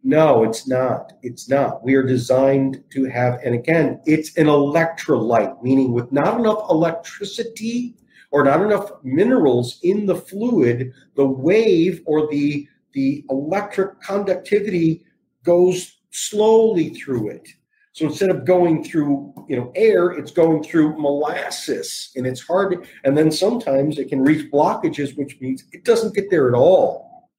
No, 0.02 0.44
it's 0.44 0.66
not. 0.66 1.12
It's 1.22 1.48
not. 1.48 1.84
We 1.84 1.94
are 1.94 2.02
designed 2.02 2.82
to 2.92 3.04
have, 3.06 3.40
and 3.44 3.54
again, 3.54 4.00
it's 4.06 4.36
an 4.38 4.46
electrolyte, 4.46 5.62
meaning 5.62 5.92
with 5.92 6.10
not 6.10 6.38
enough 6.38 6.64
electricity 6.70 7.96
or 8.30 8.44
not 8.44 8.62
enough 8.62 8.92
minerals 9.02 9.78
in 9.82 10.06
the 10.06 10.14
fluid, 10.14 10.92
the 11.16 11.26
wave 11.26 12.02
or 12.06 12.28
the 12.28 12.68
the 12.92 13.24
electric 13.30 14.00
conductivity 14.00 15.04
goes 15.44 16.00
slowly 16.10 16.90
through 16.90 17.30
it. 17.30 17.48
So 17.92 18.06
instead 18.06 18.30
of 18.30 18.44
going 18.44 18.82
through, 18.82 19.32
you 19.48 19.56
know, 19.56 19.70
air, 19.74 20.10
it's 20.10 20.32
going 20.32 20.62
through 20.62 20.98
molasses, 20.98 22.10
and 22.16 22.26
it's 22.26 22.40
hard. 22.40 22.88
and 23.04 23.16
then 23.16 23.30
sometimes 23.30 23.98
it 23.98 24.08
can 24.08 24.22
reach 24.22 24.50
blockages, 24.50 25.16
which 25.16 25.40
means 25.40 25.64
it 25.72 25.84
doesn't 25.84 26.14
get 26.14 26.30
there 26.30 26.48
at 26.48 26.54
all. 26.54 27.30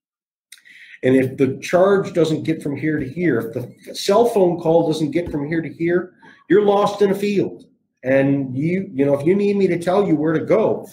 And 1.04 1.16
if 1.16 1.38
the 1.38 1.58
charge 1.58 2.14
doesn't 2.14 2.44
get 2.44 2.62
from 2.62 2.76
here 2.76 3.00
to 3.00 3.10
here, 3.10 3.39
if 3.39 3.54
the 3.54 3.96
cell 3.96 4.26
phone 4.26 4.60
call 4.60 4.88
doesn't 4.88 5.12
get 5.12 5.32
from 5.32 5.48
here 5.48 5.62
to 5.62 5.70
here, 5.70 6.14
you're 6.50 6.66
lost 6.66 7.02
in 7.02 7.12
a 7.12 7.16
field 7.16 7.66
and 8.04 8.56
you 8.58 8.89
you 8.93 9.06
know 9.06 9.18
if 9.18 9.26
you 9.26 9.36
need 9.36 9.56
me 9.56 9.68
to 9.68 9.80
tell 9.80 10.08
you 10.08 10.16
where 10.16 10.34
to 10.34 10.45
go 10.45 10.88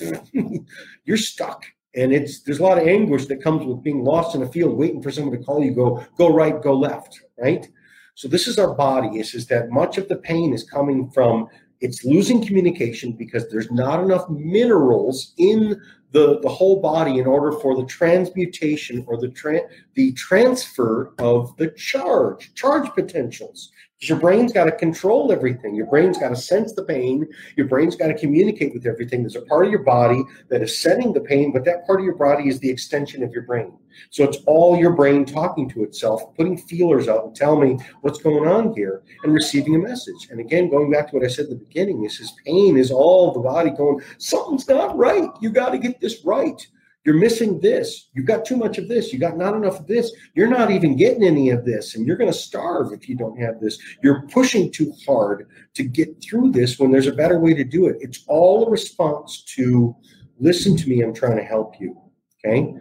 you're 1.04 1.16
stuck. 1.16 1.64
And 1.94 2.12
it's 2.12 2.42
there's 2.42 2.58
a 2.58 2.62
lot 2.62 2.78
of 2.78 2.86
anguish 2.86 3.26
that 3.26 3.42
comes 3.42 3.64
with 3.64 3.82
being 3.82 4.04
lost 4.04 4.34
in 4.36 4.42
a 4.42 4.48
field 4.48 4.76
waiting 4.76 5.02
for 5.02 5.10
someone 5.10 5.36
to 5.36 5.42
call 5.42 5.64
you 5.64 5.74
go 5.74 6.04
go 6.16 6.32
right 6.32 6.62
go 6.62 6.74
left 6.74 7.22
right? 7.38 7.68
So 8.14 8.28
this 8.28 8.46
is 8.46 8.58
our 8.58 8.74
body. 8.74 9.18
Is 9.18 9.34
is 9.34 9.46
that 9.46 9.70
much 9.70 9.96
of 9.96 10.08
the 10.08 10.16
pain 10.16 10.52
is 10.52 10.68
coming 10.68 11.10
from 11.10 11.48
it's 11.80 12.04
losing 12.04 12.44
communication 12.44 13.12
because 13.12 13.48
there's 13.48 13.70
not 13.70 14.00
enough 14.00 14.28
minerals 14.28 15.34
in 15.38 15.80
the, 16.10 16.40
the 16.40 16.48
whole 16.48 16.80
body 16.80 17.18
in 17.18 17.26
order 17.26 17.52
for 17.52 17.76
the 17.76 17.84
transmutation 17.84 19.04
or 19.06 19.18
the 19.18 19.28
tra- 19.28 19.68
the 19.94 20.12
transfer 20.12 21.14
of 21.18 21.56
the 21.58 21.68
charge 21.68 22.52
charge 22.54 22.88
potentials 22.94 23.70
because 23.98 24.10
your 24.10 24.20
brain's 24.20 24.52
got 24.52 24.66
to 24.66 24.72
control 24.72 25.32
everything. 25.32 25.74
Your 25.74 25.86
brain's 25.86 26.18
got 26.18 26.28
to 26.28 26.36
sense 26.36 26.72
the 26.72 26.84
pain. 26.84 27.26
Your 27.56 27.66
brain's 27.66 27.96
got 27.96 28.06
to 28.06 28.14
communicate 28.14 28.72
with 28.72 28.86
everything. 28.86 29.22
There's 29.22 29.34
a 29.34 29.42
part 29.42 29.64
of 29.64 29.72
your 29.72 29.82
body 29.82 30.22
that 30.50 30.62
is 30.62 30.80
setting 30.80 31.12
the 31.12 31.20
pain, 31.20 31.52
but 31.52 31.64
that 31.64 31.84
part 31.84 31.98
of 31.98 32.04
your 32.04 32.14
body 32.14 32.48
is 32.48 32.60
the 32.60 32.70
extension 32.70 33.24
of 33.24 33.32
your 33.32 33.42
brain. 33.42 33.76
So 34.10 34.22
it's 34.22 34.38
all 34.46 34.76
your 34.76 34.92
brain 34.92 35.24
talking 35.24 35.68
to 35.70 35.82
itself, 35.82 36.32
putting 36.36 36.56
feelers 36.56 37.08
out 37.08 37.24
and 37.24 37.34
telling 37.34 37.76
me 37.76 37.84
what's 38.02 38.22
going 38.22 38.48
on 38.48 38.72
here 38.74 39.02
and 39.24 39.34
receiving 39.34 39.74
a 39.74 39.78
message. 39.78 40.28
And 40.30 40.38
again, 40.38 40.70
going 40.70 40.92
back 40.92 41.08
to 41.08 41.16
what 41.16 41.24
I 41.24 41.28
said 41.28 41.46
in 41.46 41.50
the 41.58 41.64
beginning, 41.64 42.00
this 42.00 42.20
is 42.20 42.32
pain 42.46 42.76
is 42.76 42.92
all 42.92 43.32
the 43.32 43.40
body 43.40 43.70
going, 43.70 44.00
something's 44.18 44.68
not 44.68 44.96
right. 44.96 45.28
You 45.40 45.50
got 45.50 45.70
to 45.70 45.78
get 45.78 46.00
this 46.00 46.24
right. 46.24 46.64
You're 47.08 47.16
missing 47.16 47.58
this. 47.60 48.10
You've 48.12 48.26
got 48.26 48.44
too 48.44 48.58
much 48.58 48.76
of 48.76 48.86
this. 48.86 49.14
You 49.14 49.18
got 49.18 49.38
not 49.38 49.54
enough 49.54 49.80
of 49.80 49.86
this. 49.86 50.12
You're 50.34 50.46
not 50.46 50.70
even 50.70 50.94
getting 50.94 51.24
any 51.24 51.48
of 51.48 51.64
this. 51.64 51.94
And 51.94 52.06
you're 52.06 52.18
going 52.18 52.30
to 52.30 52.38
starve 52.38 52.92
if 52.92 53.08
you 53.08 53.16
don't 53.16 53.40
have 53.40 53.60
this. 53.62 53.78
You're 54.02 54.28
pushing 54.28 54.70
too 54.70 54.92
hard 55.06 55.48
to 55.72 55.84
get 55.84 56.22
through 56.22 56.52
this 56.52 56.78
when 56.78 56.92
there's 56.92 57.06
a 57.06 57.12
better 57.12 57.38
way 57.38 57.54
to 57.54 57.64
do 57.64 57.86
it. 57.86 57.96
It's 58.00 58.26
all 58.28 58.66
a 58.66 58.70
response 58.70 59.42
to 59.56 59.96
listen 60.38 60.76
to 60.76 60.86
me. 60.86 61.00
I'm 61.00 61.14
trying 61.14 61.38
to 61.38 61.42
help 61.42 61.80
you. 61.80 61.98
Okay. 62.44 62.74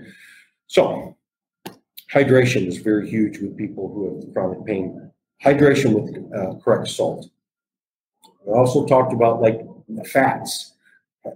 So, 0.67 1.15
hydration 2.11 2.67
is 2.67 2.80
very 2.80 3.09
huge 3.09 3.39
with 3.39 3.55
people 3.55 3.88
who 3.88 4.13
have 4.13 4.34
chronic 4.34 4.65
pain. 4.65 5.09
Hydration 5.41 5.93
with 5.93 6.38
uh, 6.38 6.59
correct 6.59 6.89
salt. 6.89 7.30
I 8.45 8.57
also 8.57 8.86
talked 8.86 9.13
about 9.13 9.41
like 9.41 9.61
fats 10.05 10.73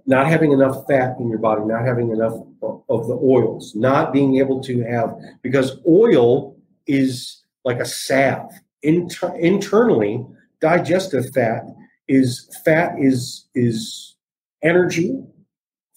not 0.05 0.27
having 0.27 0.51
enough 0.51 0.85
fat 0.87 1.15
in 1.19 1.29
your 1.29 1.39
body, 1.39 1.61
not 1.65 1.85
having 1.85 2.11
enough 2.11 2.33
of 2.61 3.07
the 3.07 3.19
oils, 3.23 3.73
not 3.75 4.13
being 4.13 4.37
able 4.37 4.61
to 4.61 4.81
have, 4.81 5.15
because 5.41 5.79
oil 5.87 6.55
is 6.87 7.43
like 7.63 7.79
a 7.79 7.85
salve. 7.85 8.51
Inter- 8.83 9.35
internally, 9.37 10.25
digestive 10.59 11.29
fat 11.33 11.63
is 12.07 12.49
fat 12.65 12.95
is 12.99 13.47
is 13.55 14.15
energy. 14.63 15.23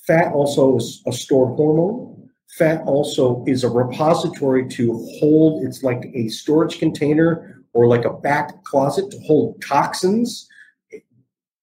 Fat 0.07 0.33
also 0.33 0.77
is 0.77 1.03
a 1.07 1.13
stored 1.13 1.57
hormone. 1.57 2.31
Fat 2.59 2.83
also 2.87 3.43
is 3.47 3.65
a 3.65 3.69
repository 3.69 4.69
to 4.69 4.93
hold. 5.19 5.65
It's 5.65 5.83
like 5.83 6.11
a 6.15 6.29
storage 6.29 6.79
container 6.79 7.65
or 7.73 7.89
like 7.89 8.05
a 8.05 8.13
back 8.13 8.63
closet 8.65 9.11
to 9.11 9.19
hold 9.21 9.61
toxins 9.63 10.49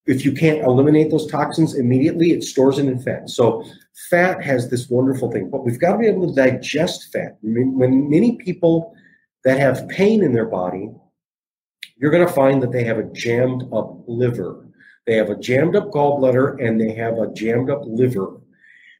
if 0.06 0.26
you 0.26 0.32
can't 0.32 0.64
eliminate 0.64 1.12
those 1.12 1.28
toxins 1.28 1.76
immediately, 1.76 2.32
it 2.32 2.43
stores 2.43 2.80
it 2.80 2.88
in 2.88 2.99
fat. 2.99 3.30
So 3.30 3.64
fat 4.10 4.43
has 4.43 4.70
this 4.70 4.89
wonderful 4.89 5.32
thing, 5.32 5.49
but 5.49 5.64
we've 5.64 5.80
got 5.80 5.93
to 5.93 5.99
be 5.99 6.08
able 6.08 6.28
to 6.28 6.36
digest 6.36 7.12
fat. 7.14 7.38
When 7.41 8.10
many 8.10 8.38
people 8.38 8.95
that 9.43 9.60
have 9.60 9.88
pain 9.89 10.24
in 10.24 10.34
their 10.34 10.47
body, 10.47 10.89
you're 11.97 12.12
going 12.12 12.26
to 12.26 12.34
find 12.34 12.64
that 12.64 12.72
they 12.72 12.84
have 12.84 12.97
a 12.97 13.04
jammed 13.04 13.64
up 13.72 14.04
liver. 14.08 14.68
They 15.06 15.16
have 15.16 15.30
a 15.30 15.38
jammed 15.38 15.76
up 15.76 15.91
gallbladder 15.91 16.66
and 16.66 16.80
they 16.80 16.93
have 16.93 17.20
a 17.20 17.32
jammed 17.34 17.70
up 17.70 17.82
liver, 17.86 18.41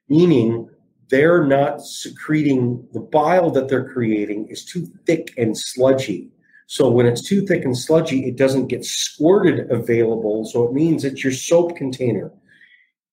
meaning 0.08 0.70
they're 1.10 1.43
not 1.43 1.82
secreting 1.82 2.88
the 2.93 2.99
bile 2.99 3.49
that 3.52 3.68
they're 3.68 3.91
creating 3.91 4.47
is 4.49 4.66
too 4.66 4.88
thick 5.06 5.34
and 5.38 5.58
sludgy. 5.58 6.30
So 6.72 6.89
when 6.89 7.05
it's 7.05 7.22
too 7.22 7.45
thick 7.45 7.65
and 7.65 7.78
sludgy, 7.78 8.26
it 8.30 8.38
doesn't 8.38 8.67
get 8.67 8.86
squirted 8.86 9.69
available. 9.69 10.45
So 10.45 10.65
it 10.65 10.72
means 10.72 11.03
it's 11.03 11.22
your 11.22 11.34
soap 11.34 11.76
container. 11.76 12.32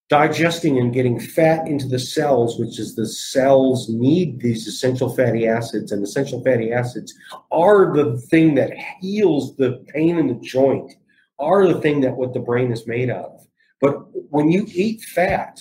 Digesting 0.09 0.79
and 0.79 0.95
getting 0.95 1.19
fat 1.19 1.67
into 1.67 1.89
the 1.89 1.99
cells, 1.99 2.57
which 2.57 2.79
is 2.79 2.95
the 2.95 3.09
cells 3.09 3.89
need 3.89 4.41
these 4.41 4.69
essential 4.69 5.13
fatty 5.13 5.49
acids, 5.49 5.91
and 5.91 6.05
essential 6.05 6.41
fatty 6.45 6.73
acids 6.73 7.13
are 7.51 7.93
the 7.97 8.17
thing 8.31 8.55
that 8.55 8.75
heals 9.01 9.57
the 9.57 9.85
pain 9.93 10.19
in 10.19 10.29
the 10.29 10.41
joint, 10.41 10.93
are 11.41 11.67
the 11.67 11.81
thing 11.81 12.01
that 12.03 12.17
what 12.17 12.35
the 12.35 12.39
brain 12.39 12.71
is 12.71 12.87
made 12.87 13.11
of. 13.11 13.45
But 13.81 13.97
when 14.31 14.53
you 14.53 14.69
eat 14.73 15.03
fat, 15.03 15.59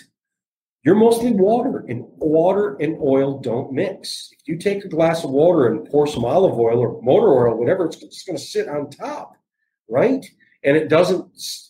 you're 0.87 0.95
mostly 0.95 1.33
water, 1.33 1.83
and 1.89 2.05
water 2.15 2.77
and 2.79 2.97
oil 3.01 3.39
don't 3.39 3.73
mix. 3.73 4.29
If 4.31 4.47
you 4.47 4.57
take 4.57 4.85
a 4.85 4.87
glass 4.87 5.25
of 5.25 5.31
water 5.31 5.67
and 5.67 5.85
pour 5.89 6.07
some 6.07 6.23
olive 6.23 6.57
oil 6.57 6.79
or 6.79 7.01
motor 7.01 7.27
oil, 7.27 7.57
whatever, 7.57 7.87
it's 7.87 7.97
just 7.97 8.25
going 8.25 8.37
to 8.37 8.41
sit 8.41 8.69
on 8.69 8.89
top, 8.89 9.33
right? 9.89 10.25
And 10.63 10.77
it 10.77 10.87
doesn't 10.87 11.25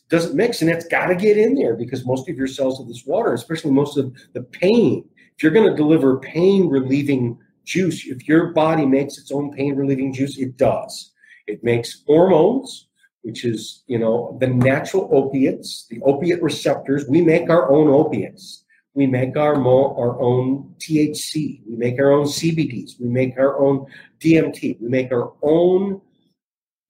doesn't 0.10 0.36
mix, 0.36 0.62
and 0.62 0.70
it's 0.70 0.86
got 0.86 1.08
to 1.08 1.16
get 1.16 1.36
in 1.36 1.56
there 1.56 1.76
because 1.76 2.06
most 2.06 2.30
of 2.30 2.38
your 2.38 2.46
cells 2.46 2.80
of 2.80 2.88
this 2.88 3.06
water, 3.08 3.34
especially 3.34 3.72
most 3.72 3.98
of 3.98 4.14
the 4.36 4.44
pain. 4.44 5.04
If 5.36 5.42
you're 5.42 5.52
going 5.52 5.68
to 5.68 5.76
deliver 5.76 6.20
pain 6.20 6.68
relieving 6.68 7.40
juice, 7.64 8.06
if 8.06 8.28
your 8.28 8.54
body 8.54 8.86
makes 8.86 9.18
its 9.18 9.32
own 9.32 9.52
pain 9.52 9.76
relieving 9.76 10.14
juice, 10.14 10.38
it 10.38 10.58
does. 10.58 11.12
It 11.48 11.64
makes 11.64 12.04
hormones, 12.06 12.88
which 13.24 13.46
is 13.46 13.84
you 13.88 13.98
know 13.98 14.38
the 14.40 14.46
natural 14.46 15.10
opiates, 15.12 15.88
the 15.90 16.02
opiate 16.04 16.44
receptors. 16.44 17.08
We 17.10 17.22
make 17.22 17.50
our 17.50 17.72
own 17.72 17.88
opiates 17.88 18.64
we 18.98 19.06
make 19.06 19.38
our, 19.38 19.56
mo- 19.56 19.96
our 19.96 20.20
own 20.20 20.74
THC. 20.80 21.62
We 21.70 21.76
make 21.76 22.00
our 22.00 22.12
own 22.12 22.26
CBDs. 22.26 23.00
We 23.00 23.08
make 23.08 23.38
our 23.38 23.60
own 23.60 23.86
DMT. 24.20 24.82
We 24.82 24.90
make 24.90 25.12
our 25.12 25.34
own 25.44 26.02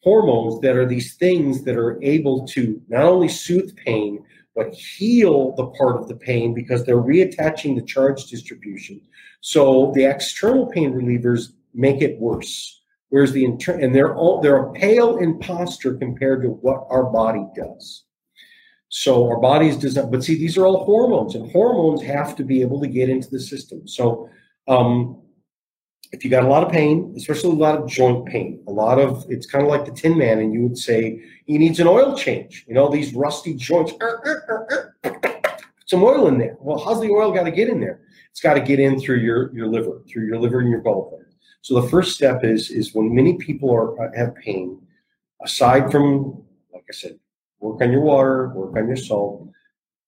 hormones 0.03 0.61
that 0.61 0.77
are 0.77 0.85
these 0.85 1.15
things 1.15 1.65
that 1.65 1.75
are 1.75 2.01
able 2.01 2.47
to 2.47 2.81
not 2.87 3.03
only 3.03 3.27
soothe 3.27 3.75
pain, 3.75 4.23
but 4.55 4.73
heal 4.73 5.53
the 5.57 5.67
part 5.77 5.97
of 5.97 6.07
the 6.07 6.15
pain 6.15 6.53
because 6.53 6.85
they're 6.85 6.95
reattaching 6.95 7.75
the 7.75 7.85
charge 7.85 8.27
distribution. 8.27 9.01
So 9.41 9.91
the 9.93 10.05
external 10.05 10.65
pain 10.67 10.93
relievers 10.93 11.51
make 11.73 12.01
it 12.01 12.17
worse. 12.21 12.81
Whereas 13.09 13.33
the 13.33 13.43
internal, 13.43 13.83
and 13.83 13.93
they're 13.93 14.15
all 14.15 14.39
they're 14.39 14.63
a 14.69 14.71
pale 14.71 15.17
imposture 15.17 15.95
compared 15.95 16.41
to 16.43 16.49
what 16.51 16.87
our 16.89 17.03
body 17.03 17.45
does. 17.53 18.05
So 18.89 19.27
our 19.27 19.39
bodies 19.39 19.77
doesn't, 19.77 20.11
but 20.11 20.23
see, 20.23 20.35
these 20.35 20.57
are 20.57 20.65
all 20.65 20.85
hormones, 20.85 21.35
and 21.35 21.51
hormones 21.51 22.01
have 22.03 22.35
to 22.38 22.43
be 22.43 22.61
able 22.61 22.79
to 22.81 22.88
get 22.88 23.09
into 23.09 23.29
the 23.29 23.39
system. 23.39 23.88
So 23.88 24.29
um, 24.67 25.21
if 26.13 26.23
you 26.23 26.29
got 26.29 26.45
a 26.45 26.47
lot 26.47 26.63
of 26.63 26.71
pain, 26.71 27.13
especially 27.17 27.49
a 27.49 27.53
lot 27.53 27.77
of 27.77 27.89
joint 27.89 28.25
pain, 28.27 28.63
a 28.67 28.71
lot 28.71 28.97
of 28.97 29.25
it's 29.29 29.45
kind 29.45 29.63
of 29.63 29.69
like 29.69 29.85
the 29.85 29.91
Tin 29.91 30.17
Man, 30.17 30.39
and 30.39 30.53
you 30.53 30.61
would 30.61 30.77
say 30.77 31.21
he 31.45 31.57
needs 31.57 31.79
an 31.79 31.88
oil 31.88 32.15
change. 32.15 32.65
You 32.67 32.75
know, 32.75 32.89
these 32.89 33.13
rusty 33.13 33.55
joints. 33.55 33.93
Er, 34.01 34.21
er, 34.25 34.93
er, 35.03 35.38
some 35.85 36.03
oil 36.03 36.27
in 36.27 36.38
there. 36.38 36.57
Well, 36.59 36.77
how's 36.77 37.01
the 37.01 37.09
oil 37.09 37.31
got 37.31 37.43
to 37.43 37.51
get 37.51 37.69
in 37.69 37.79
there? 37.79 38.01
It's 38.31 38.41
got 38.41 38.53
to 38.53 38.61
get 38.61 38.79
in 38.79 38.99
through 38.99 39.17
your 39.17 39.53
your 39.55 39.67
liver, 39.67 40.01
through 40.07 40.27
your 40.27 40.38
liver 40.38 40.59
and 40.59 40.69
your 40.69 40.81
gallbladder. 40.81 41.25
So 41.61 41.81
the 41.81 41.89
first 41.89 42.15
step 42.15 42.43
is 42.43 42.69
is 42.69 42.93
when 42.93 43.13
many 43.13 43.38
people 43.38 43.73
are 43.73 44.11
have 44.15 44.35
pain, 44.35 44.81
aside 45.43 45.91
from 45.91 46.43
like 46.73 46.83
I 46.89 46.93
said, 46.93 47.19
work 47.59 47.81
on 47.81 47.91
your 47.91 48.01
water, 48.01 48.49
work 48.49 48.75
on 48.75 48.87
your 48.87 48.97
salt. 48.97 49.49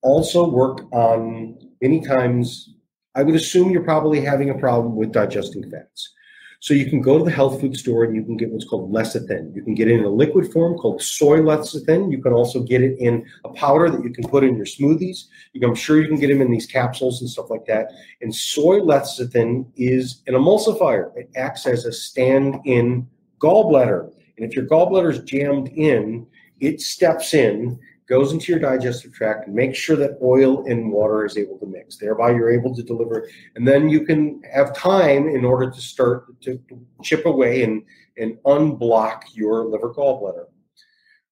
Also, 0.01 0.49
work 0.49 0.81
on 0.93 1.57
many 1.81 2.01
times, 2.01 2.75
I 3.15 3.23
would 3.23 3.35
assume 3.35 3.71
you're 3.71 3.83
probably 3.83 4.21
having 4.21 4.49
a 4.49 4.57
problem 4.57 4.95
with 4.95 5.11
digesting 5.11 5.69
fats. 5.69 6.13
So 6.61 6.73
you 6.73 6.89
can 6.89 7.01
go 7.01 7.17
to 7.17 7.23
the 7.23 7.31
health 7.31 7.61
food 7.61 7.77
store 7.77 8.03
and 8.03 8.13
you 8.13 8.23
can 8.23 8.35
get 8.35 8.51
what's 8.51 8.65
called 8.65 8.91
lecithin. 8.91 9.55
You 9.55 9.63
can 9.63 9.75
get 9.75 9.87
it 9.87 9.97
in 9.97 10.03
a 10.03 10.09
liquid 10.09 10.51
form 10.51 10.77
called 10.77 11.01
soy 11.01 11.39
lecithin. 11.39 12.11
You 12.11 12.21
can 12.21 12.33
also 12.33 12.61
get 12.61 12.81
it 12.81 12.97
in 12.99 13.25
a 13.45 13.49
powder 13.49 13.89
that 13.89 14.03
you 14.03 14.09
can 14.09 14.27
put 14.27 14.43
in 14.43 14.57
your 14.57 14.65
smoothies. 14.65 15.27
You 15.53 15.61
can, 15.61 15.69
I'm 15.69 15.75
sure 15.75 16.01
you 16.01 16.07
can 16.09 16.19
get 16.19 16.27
them 16.27 16.41
in 16.41 16.51
these 16.51 16.65
capsules 16.65 17.21
and 17.21 17.29
stuff 17.29 17.49
like 17.49 17.65
that. 17.67 17.91
And 18.21 18.35
soy 18.35 18.79
lecithin 18.79 19.67
is 19.77 20.21
an 20.27 20.33
emulsifier. 20.33 21.15
It 21.15 21.29
acts 21.37 21.65
as 21.65 21.85
a 21.85 21.93
stand-in 21.93 23.07
gallbladder. 23.39 24.11
And 24.37 24.45
if 24.45 24.53
your 24.53 24.65
gallbladder 24.65 25.11
is 25.11 25.19
jammed 25.19 25.69
in, 25.69 26.27
it 26.59 26.81
steps 26.81 27.33
in, 27.33 27.79
goes 28.07 28.31
into 28.31 28.51
your 28.51 28.59
digestive 28.59 29.13
tract, 29.13 29.47
and 29.47 29.55
makes 29.55 29.77
sure 29.77 29.95
that 29.95 30.17
oil 30.21 30.65
and 30.65 30.91
water 30.91 31.25
is 31.25 31.37
able 31.37 31.57
to 31.59 31.65
mix. 31.65 31.97
Thereby, 31.97 32.31
you're 32.31 32.51
able 32.51 32.75
to 32.75 32.83
deliver, 32.83 33.29
and 33.55 33.67
then 33.67 33.89
you 33.89 34.05
can 34.05 34.41
have 34.51 34.75
time 34.75 35.27
in 35.27 35.45
order 35.45 35.69
to 35.69 35.81
start 35.81 36.39
to 36.41 36.59
chip 37.03 37.25
away 37.25 37.63
and, 37.63 37.83
and 38.17 38.37
unblock 38.45 39.23
your 39.33 39.65
liver 39.65 39.93
gallbladder. 39.93 40.45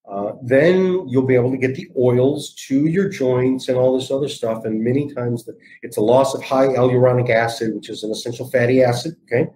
Uh, 0.09 0.31
then 0.41 1.05
you'll 1.09 1.25
be 1.25 1.35
able 1.35 1.51
to 1.51 1.57
get 1.57 1.75
the 1.75 1.87
oils 1.97 2.53
to 2.53 2.85
your 2.85 3.09
joints 3.09 3.67
and 3.67 3.77
all 3.77 3.97
this 3.97 4.09
other 4.09 4.29
stuff. 4.29 4.63
And 4.63 4.81
many 4.81 5.13
times 5.13 5.43
the, 5.43 5.57
it's 5.81 5.97
a 5.97 6.01
loss 6.01 6.33
of 6.33 6.41
high 6.41 6.67
hyaluronic 6.67 7.29
acid, 7.29 7.75
which 7.75 7.89
is 7.89 8.03
an 8.03 8.11
essential 8.11 8.49
fatty 8.49 8.81
acid. 8.81 9.17
Okay. 9.25 9.49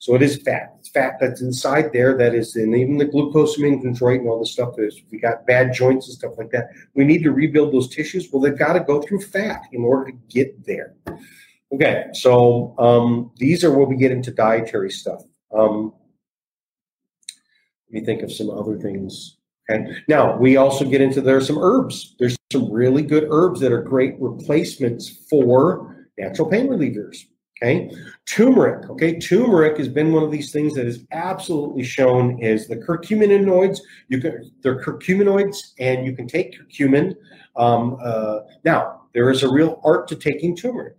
So 0.00 0.14
it 0.14 0.22
is 0.22 0.40
fat. 0.42 0.76
It's 0.78 0.90
fat 0.90 1.14
that's 1.20 1.40
inside 1.40 1.92
there 1.92 2.16
that 2.16 2.34
is 2.34 2.54
in 2.54 2.74
even 2.74 2.98
the 2.98 3.06
glucosamine 3.06 3.82
and 3.82 4.28
all 4.28 4.38
this 4.38 4.52
stuff 4.52 4.78
is 4.78 5.02
we 5.10 5.18
got 5.18 5.46
bad 5.46 5.72
joints 5.72 6.06
and 6.06 6.16
stuff 6.16 6.38
like 6.38 6.50
that. 6.50 6.70
We 6.94 7.04
need 7.04 7.24
to 7.24 7.32
rebuild 7.32 7.72
those 7.74 7.88
tissues. 7.88 8.28
Well, 8.32 8.40
they've 8.40 8.58
got 8.58 8.74
to 8.74 8.80
go 8.80 9.02
through 9.02 9.22
fat 9.22 9.62
in 9.72 9.82
order 9.82 10.12
to 10.12 10.18
get 10.28 10.64
there. 10.64 10.94
Okay, 11.72 12.06
so 12.12 12.74
um, 12.78 13.32
these 13.36 13.64
are 13.64 13.76
where 13.76 13.86
we 13.86 13.96
get 13.96 14.12
into 14.12 14.30
dietary 14.30 14.90
stuff. 14.90 15.22
Um, 15.52 15.92
let 17.90 18.00
me 18.00 18.06
think 18.06 18.22
of 18.22 18.32
some 18.32 18.50
other 18.50 18.78
things. 18.78 19.36
Okay. 19.70 19.92
Now 20.08 20.36
we 20.36 20.56
also 20.56 20.84
get 20.84 21.00
into 21.00 21.20
there 21.20 21.36
are 21.36 21.42
some 21.42 21.58
herbs. 21.58 22.14
There's 22.18 22.36
some 22.52 22.70
really 22.72 23.02
good 23.02 23.26
herbs 23.28 23.60
that 23.60 23.72
are 23.72 23.82
great 23.82 24.14
replacements 24.18 25.08
for 25.28 26.06
natural 26.16 26.48
pain 26.48 26.68
relievers. 26.68 27.24
Okay, 27.60 27.90
turmeric. 28.24 28.88
Okay, 28.88 29.18
turmeric 29.18 29.78
has 29.78 29.88
been 29.88 30.12
one 30.12 30.22
of 30.22 30.30
these 30.30 30.52
things 30.52 30.74
that 30.74 30.86
is 30.86 31.04
absolutely 31.10 31.82
shown 31.82 32.40
is 32.40 32.68
the 32.68 32.76
curcuminoids. 32.76 33.80
You 34.08 34.20
can 34.20 34.48
they're 34.62 34.80
curcuminoids, 34.80 35.72
and 35.80 36.06
you 36.06 36.14
can 36.14 36.28
take 36.28 36.56
curcumin. 36.56 37.16
Um, 37.56 37.98
uh, 38.00 38.40
now 38.64 39.02
there 39.12 39.28
is 39.30 39.42
a 39.42 39.50
real 39.50 39.80
art 39.84 40.06
to 40.08 40.14
taking 40.14 40.54
turmeric. 40.54 40.96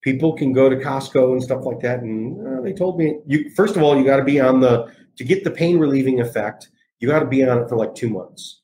People 0.00 0.32
can 0.32 0.54
go 0.54 0.70
to 0.70 0.76
Costco 0.76 1.32
and 1.32 1.42
stuff 1.42 1.66
like 1.66 1.80
that, 1.80 2.00
and 2.00 2.58
uh, 2.58 2.62
they 2.62 2.72
told 2.72 2.98
me 2.98 3.18
you 3.26 3.50
first 3.54 3.76
of 3.76 3.82
all 3.82 3.98
you 3.98 4.04
got 4.04 4.16
to 4.16 4.24
be 4.24 4.40
on 4.40 4.60
the 4.60 4.90
to 5.16 5.24
get 5.24 5.44
the 5.44 5.50
pain 5.50 5.78
relieving 5.78 6.20
effect. 6.20 6.70
You 7.00 7.08
got 7.08 7.20
to 7.20 7.26
be 7.26 7.44
on 7.44 7.58
it 7.58 7.68
for 7.68 7.76
like 7.76 7.94
two 7.94 8.08
months. 8.08 8.62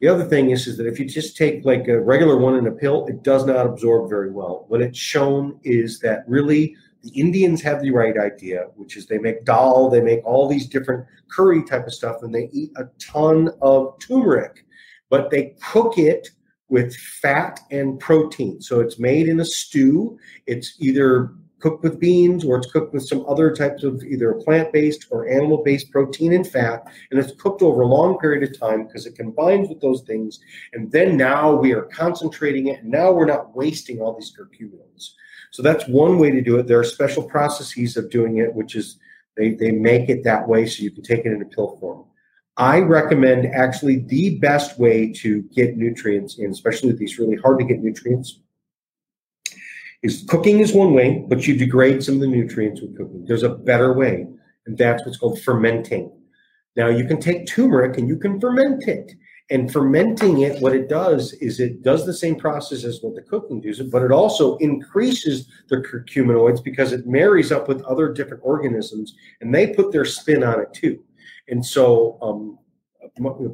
The 0.00 0.08
other 0.08 0.24
thing 0.24 0.50
is, 0.50 0.66
is 0.66 0.78
that 0.78 0.86
if 0.86 0.98
you 0.98 1.04
just 1.04 1.36
take 1.36 1.64
like 1.64 1.86
a 1.88 2.00
regular 2.00 2.38
one 2.38 2.56
in 2.56 2.66
a 2.66 2.72
pill, 2.72 3.06
it 3.06 3.22
does 3.22 3.44
not 3.44 3.66
absorb 3.66 4.08
very 4.08 4.30
well. 4.30 4.64
What 4.68 4.80
it's 4.80 4.98
shown 4.98 5.60
is 5.62 6.00
that 6.00 6.24
really 6.26 6.74
the 7.02 7.10
Indians 7.10 7.60
have 7.62 7.82
the 7.82 7.90
right 7.90 8.16
idea, 8.18 8.66
which 8.76 8.96
is 8.96 9.06
they 9.06 9.18
make 9.18 9.44
dal, 9.44 9.90
they 9.90 10.00
make 10.00 10.24
all 10.24 10.48
these 10.48 10.66
different 10.66 11.06
curry 11.30 11.62
type 11.64 11.86
of 11.86 11.92
stuff, 11.92 12.22
and 12.22 12.34
they 12.34 12.48
eat 12.52 12.70
a 12.76 12.84
ton 12.98 13.50
of 13.60 13.98
turmeric, 13.98 14.64
but 15.10 15.30
they 15.30 15.54
cook 15.62 15.98
it 15.98 16.28
with 16.68 16.94
fat 16.96 17.60
and 17.70 17.98
protein. 18.00 18.60
So 18.60 18.80
it's 18.80 18.98
made 18.98 19.28
in 19.28 19.40
a 19.40 19.44
stew. 19.44 20.18
It's 20.46 20.76
either 20.80 21.32
cooked 21.60 21.82
with 21.82 22.00
beans 22.00 22.44
or 22.44 22.56
it's 22.56 22.70
cooked 22.70 22.92
with 22.92 23.06
some 23.06 23.24
other 23.28 23.54
types 23.54 23.84
of 23.84 24.02
either 24.02 24.34
plant-based 24.34 25.06
or 25.10 25.28
animal-based 25.28 25.90
protein 25.90 26.32
and 26.32 26.46
fat 26.46 26.84
and 27.10 27.20
it's 27.20 27.40
cooked 27.40 27.62
over 27.62 27.82
a 27.82 27.86
long 27.86 28.18
period 28.18 28.42
of 28.42 28.58
time 28.58 28.86
because 28.86 29.06
it 29.06 29.14
combines 29.14 29.68
with 29.68 29.80
those 29.80 30.02
things 30.02 30.40
and 30.72 30.90
then 30.90 31.16
now 31.16 31.54
we 31.54 31.72
are 31.72 31.82
concentrating 31.82 32.68
it 32.68 32.82
and 32.82 32.90
now 32.90 33.12
we're 33.12 33.26
not 33.26 33.54
wasting 33.54 34.00
all 34.00 34.14
these 34.14 34.34
curcuminoids 34.36 35.12
so 35.50 35.62
that's 35.62 35.86
one 35.88 36.18
way 36.18 36.30
to 36.30 36.40
do 36.40 36.56
it. 36.58 36.66
There 36.66 36.78
are 36.78 36.84
special 36.84 37.22
processes 37.22 37.96
of 37.96 38.10
doing 38.10 38.38
it 38.38 38.54
which 38.54 38.76
is 38.76 38.98
they, 39.36 39.54
they 39.54 39.70
make 39.70 40.08
it 40.08 40.24
that 40.24 40.48
way 40.48 40.66
so 40.66 40.82
you 40.82 40.90
can 40.90 41.02
take 41.02 41.20
it 41.20 41.32
in 41.32 41.42
a 41.42 41.46
pill 41.46 41.76
form. 41.78 42.04
I 42.56 42.80
recommend 42.80 43.46
actually 43.46 44.00
the 44.00 44.38
best 44.38 44.78
way 44.78 45.12
to 45.14 45.42
get 45.42 45.76
nutrients 45.76 46.38
in 46.38 46.50
especially 46.50 46.90
with 46.90 46.98
these 46.98 47.18
really 47.18 47.36
hard 47.36 47.58
to 47.58 47.64
get 47.64 47.82
nutrients 47.82 48.40
is 50.02 50.24
cooking 50.28 50.60
is 50.60 50.72
one 50.72 50.94
way, 50.94 51.24
but 51.28 51.46
you 51.46 51.56
degrade 51.56 52.02
some 52.02 52.14
of 52.16 52.20
the 52.20 52.26
nutrients 52.26 52.80
with 52.80 52.96
cooking. 52.96 53.24
There's 53.26 53.42
a 53.42 53.50
better 53.50 53.92
way, 53.92 54.26
and 54.66 54.78
that's 54.78 55.04
what's 55.04 55.18
called 55.18 55.40
fermenting. 55.40 56.10
Now 56.76 56.88
you 56.88 57.04
can 57.04 57.20
take 57.20 57.46
turmeric 57.46 57.98
and 57.98 58.08
you 58.08 58.16
can 58.16 58.40
ferment 58.40 58.86
it. 58.88 59.12
And 59.50 59.72
fermenting 59.72 60.42
it, 60.42 60.62
what 60.62 60.76
it 60.76 60.88
does 60.88 61.32
is 61.34 61.58
it 61.58 61.82
does 61.82 62.06
the 62.06 62.14
same 62.14 62.36
process 62.36 62.84
as 62.84 63.00
what 63.02 63.16
the 63.16 63.22
cooking 63.22 63.60
does, 63.60 63.80
but 63.80 64.02
it 64.02 64.12
also 64.12 64.56
increases 64.58 65.48
the 65.68 65.78
curcuminoids 65.78 66.62
because 66.62 66.92
it 66.92 67.04
marries 67.04 67.50
up 67.50 67.66
with 67.66 67.82
other 67.82 68.12
different 68.12 68.44
organisms 68.44 69.16
and 69.40 69.52
they 69.52 69.74
put 69.74 69.90
their 69.90 70.04
spin 70.04 70.44
on 70.44 70.60
it 70.60 70.72
too. 70.72 71.02
And 71.48 71.66
so 71.66 72.16
um, 72.22 72.58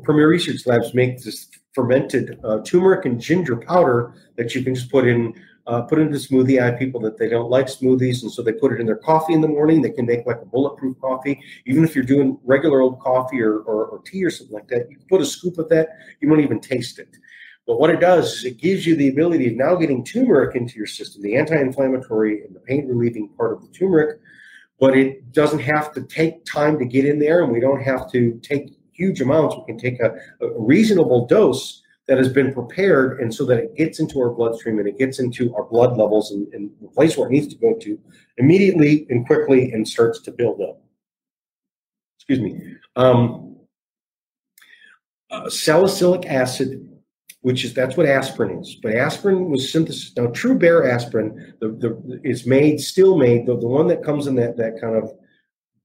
Premier 0.02 0.28
Research 0.28 0.66
Labs 0.66 0.92
make 0.92 1.22
this 1.22 1.48
fermented 1.72 2.38
uh, 2.44 2.60
turmeric 2.62 3.06
and 3.06 3.18
ginger 3.18 3.56
powder 3.56 4.14
that 4.36 4.54
you 4.54 4.62
can 4.62 4.74
just 4.74 4.90
put 4.90 5.06
in 5.06 5.32
uh, 5.66 5.82
put 5.82 5.98
it 5.98 6.02
into 6.02 6.18
smoothie. 6.18 6.60
I 6.60 6.66
have 6.66 6.78
people 6.78 7.00
that 7.00 7.18
they 7.18 7.28
don't 7.28 7.50
like 7.50 7.66
smoothies, 7.66 8.22
and 8.22 8.30
so 8.30 8.42
they 8.42 8.52
put 8.52 8.72
it 8.72 8.80
in 8.80 8.86
their 8.86 8.96
coffee 8.96 9.32
in 9.32 9.40
the 9.40 9.48
morning. 9.48 9.82
They 9.82 9.90
can 9.90 10.06
make 10.06 10.26
like 10.26 10.40
a 10.40 10.46
bulletproof 10.46 11.00
coffee. 11.00 11.40
Even 11.66 11.84
if 11.84 11.94
you're 11.94 12.04
doing 12.04 12.38
regular 12.44 12.80
old 12.80 13.00
coffee 13.00 13.40
or, 13.40 13.58
or, 13.60 13.86
or 13.86 14.02
tea 14.02 14.24
or 14.24 14.30
something 14.30 14.54
like 14.54 14.68
that, 14.68 14.90
you 14.90 14.98
put 15.08 15.20
a 15.20 15.26
scoop 15.26 15.58
of 15.58 15.68
that. 15.70 15.88
You 16.20 16.28
won't 16.28 16.42
even 16.42 16.60
taste 16.60 16.98
it. 16.98 17.16
But 17.66 17.80
what 17.80 17.90
it 17.90 17.98
does 17.98 18.32
is 18.32 18.44
it 18.44 18.58
gives 18.58 18.86
you 18.86 18.94
the 18.94 19.08
ability 19.08 19.48
of 19.48 19.56
now 19.56 19.74
getting 19.74 20.04
turmeric 20.04 20.54
into 20.54 20.76
your 20.76 20.86
system, 20.86 21.22
the 21.22 21.36
anti-inflammatory 21.36 22.44
and 22.44 22.54
the 22.54 22.60
pain 22.60 22.86
relieving 22.86 23.28
part 23.30 23.52
of 23.52 23.62
the 23.62 23.68
turmeric. 23.76 24.20
But 24.78 24.96
it 24.96 25.32
doesn't 25.32 25.58
have 25.60 25.92
to 25.94 26.02
take 26.02 26.44
time 26.44 26.78
to 26.78 26.84
get 26.84 27.06
in 27.06 27.18
there, 27.18 27.42
and 27.42 27.52
we 27.52 27.60
don't 27.60 27.82
have 27.82 28.10
to 28.12 28.38
take 28.42 28.78
huge 28.92 29.20
amounts. 29.20 29.56
We 29.56 29.64
can 29.64 29.78
take 29.78 30.00
a, 30.00 30.14
a 30.40 30.60
reasonable 30.60 31.26
dose 31.26 31.82
that 32.08 32.18
has 32.18 32.28
been 32.28 32.52
prepared 32.52 33.20
and 33.20 33.34
so 33.34 33.44
that 33.44 33.58
it 33.58 33.74
gets 33.74 33.98
into 33.98 34.20
our 34.20 34.30
bloodstream 34.30 34.78
and 34.78 34.86
it 34.86 34.98
gets 34.98 35.18
into 35.18 35.54
our 35.56 35.64
blood 35.64 35.96
levels 35.96 36.30
and, 36.30 36.52
and 36.54 36.70
the 36.80 36.88
place 36.88 37.16
where 37.16 37.28
it 37.28 37.32
needs 37.32 37.48
to 37.48 37.56
go 37.56 37.74
to 37.74 37.98
immediately 38.38 39.06
and 39.10 39.26
quickly 39.26 39.72
and 39.72 39.86
starts 39.86 40.20
to 40.20 40.30
build 40.30 40.60
up. 40.60 40.80
Excuse 42.16 42.40
me. 42.40 42.76
Um, 42.94 43.56
uh, 45.30 45.50
salicylic 45.50 46.26
acid, 46.26 46.88
which 47.40 47.64
is 47.64 47.74
that's 47.74 47.96
what 47.96 48.06
aspirin 48.06 48.60
is. 48.60 48.76
But 48.80 48.94
aspirin 48.94 49.50
was 49.50 49.72
synthesized. 49.72 50.16
Now, 50.16 50.26
true 50.28 50.56
Bayer 50.56 50.88
aspirin 50.88 51.54
the, 51.60 51.68
the, 51.68 52.20
is 52.22 52.46
made, 52.46 52.80
still 52.80 53.16
made, 53.16 53.46
the, 53.46 53.58
the 53.58 53.66
one 53.66 53.88
that 53.88 54.04
comes 54.04 54.28
in 54.28 54.36
that, 54.36 54.56
that 54.56 54.80
kind 54.80 54.96
of 54.96 55.12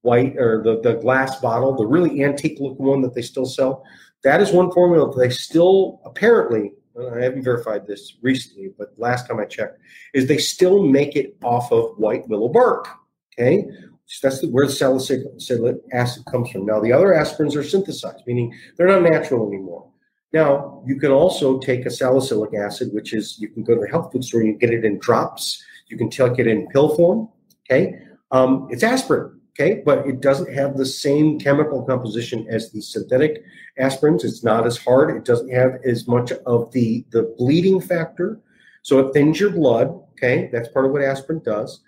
white 0.02 0.38
or 0.38 0.64
the, 0.64 0.82
the 0.82 1.00
glass 1.00 1.40
bottle, 1.40 1.76
the 1.76 1.86
really 1.86 2.24
antique 2.24 2.60
looking 2.60 2.86
one 2.86 3.02
that 3.02 3.16
they 3.16 3.22
still 3.22 3.46
sell. 3.46 3.84
That 4.24 4.42
is 4.42 4.52
one 4.52 4.72
formula 4.72 5.14
they 5.18 5.30
still 5.30 6.02
apparently, 6.06 6.74
I 7.00 7.22
haven't 7.22 7.44
verified 7.44 7.88
this 7.88 8.18
recently, 8.22 8.72
but 8.78 8.94
last 8.98 9.28
time 9.28 9.40
I 9.40 9.46
checked, 9.46 9.80
is 10.14 10.28
they 10.28 10.38
still 10.38 10.84
make 10.84 11.16
it 11.16 11.36
off 11.44 11.72
of 11.72 11.98
white 11.98 12.28
willow 12.28 12.50
bark. 12.50 12.88
Okay. 13.34 13.66
So 14.06 14.30
that's 14.30 14.46
where 14.48 14.68
the 14.68 14.74
salicylic 14.74 15.78
acid 15.94 16.26
comes 16.30 16.52
from. 16.52 16.66
Now, 16.66 16.82
the 16.82 16.92
other 16.92 17.08
aspirins 17.08 17.56
are 17.56 17.64
synthesized, 17.64 18.24
meaning 18.28 18.54
they're 18.76 18.88
not 18.88 19.04
natural 19.04 19.48
anymore. 19.48 19.88
Now, 20.34 20.84
you 20.86 21.00
can 21.00 21.12
also 21.12 21.60
take 21.60 21.86
a 21.86 21.90
salicylic 21.90 22.54
acid, 22.54 22.90
which 22.94 23.14
is 23.14 23.40
you 23.40 23.50
can 23.50 23.64
go 23.64 23.74
to 23.76 23.82
the 23.82 23.88
health 23.88 24.12
food 24.12 24.24
store, 24.24 24.44
you 24.44 24.58
get 24.58 24.72
it 24.72 24.84
in 24.84 25.00
drops, 25.00 25.64
you 25.88 25.98
can 25.98 26.10
take 26.10 26.40
it 26.40 26.48
in 26.48 26.68
pill 26.68 26.96
form. 26.96 27.30
Okay. 27.66 28.00
Um, 28.32 28.68
it's 28.70 28.84
aspirin 28.84 29.41
okay, 29.54 29.82
but 29.86 30.08
it 30.08 30.22
doesn't 30.22 30.54
have 30.54 30.78
the 30.78 30.86
same 30.86 31.39
chemical 31.39 31.84
composition 31.84 32.47
as 32.49 32.72
the 32.72 32.82
synthetic 32.82 33.43
aspirins. 33.80 34.24
It's 34.24 34.43
not 34.43 34.66
as 34.66 34.78
hard. 34.78 35.16
It 35.16 35.26
doesn't 35.26 35.52
have 35.52 35.80
as 35.86 36.08
much 36.08 36.32
of 36.45 36.72
the 36.72 37.06
the 37.12 37.34
bleeding 37.38 37.82
factor, 37.82 38.39
so 38.82 38.99
it 38.99 39.14
thins 39.14 39.39
your 39.39 39.52
blood. 39.52 39.88
Okay, 40.14 40.49
that's 40.52 40.70
part 40.70 40.86
of 40.86 40.91
what 40.91 41.02
aspirin 41.02 41.41
does. 41.43 41.82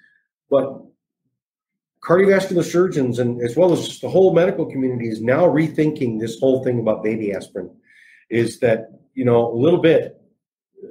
But 0.49 0.81
cardiovascular 2.01 2.63
surgeons 2.63 3.19
and 3.19 3.41
as 3.41 3.55
well 3.55 3.71
as 3.71 3.87
just 3.87 4.01
the 4.01 4.09
whole 4.09 4.33
medical 4.33 4.65
community 4.65 5.07
is 5.07 5.21
now 5.21 5.45
rethinking 5.45 6.19
this 6.19 6.39
whole 6.39 6.63
thing 6.63 6.79
about 6.79 7.03
baby 7.03 7.33
aspirin. 7.33 7.69
Is 8.29 8.59
that 8.59 8.89
you 9.13 9.25
know 9.25 9.51
a 9.51 9.55
little 9.55 9.81
bit 9.81 10.19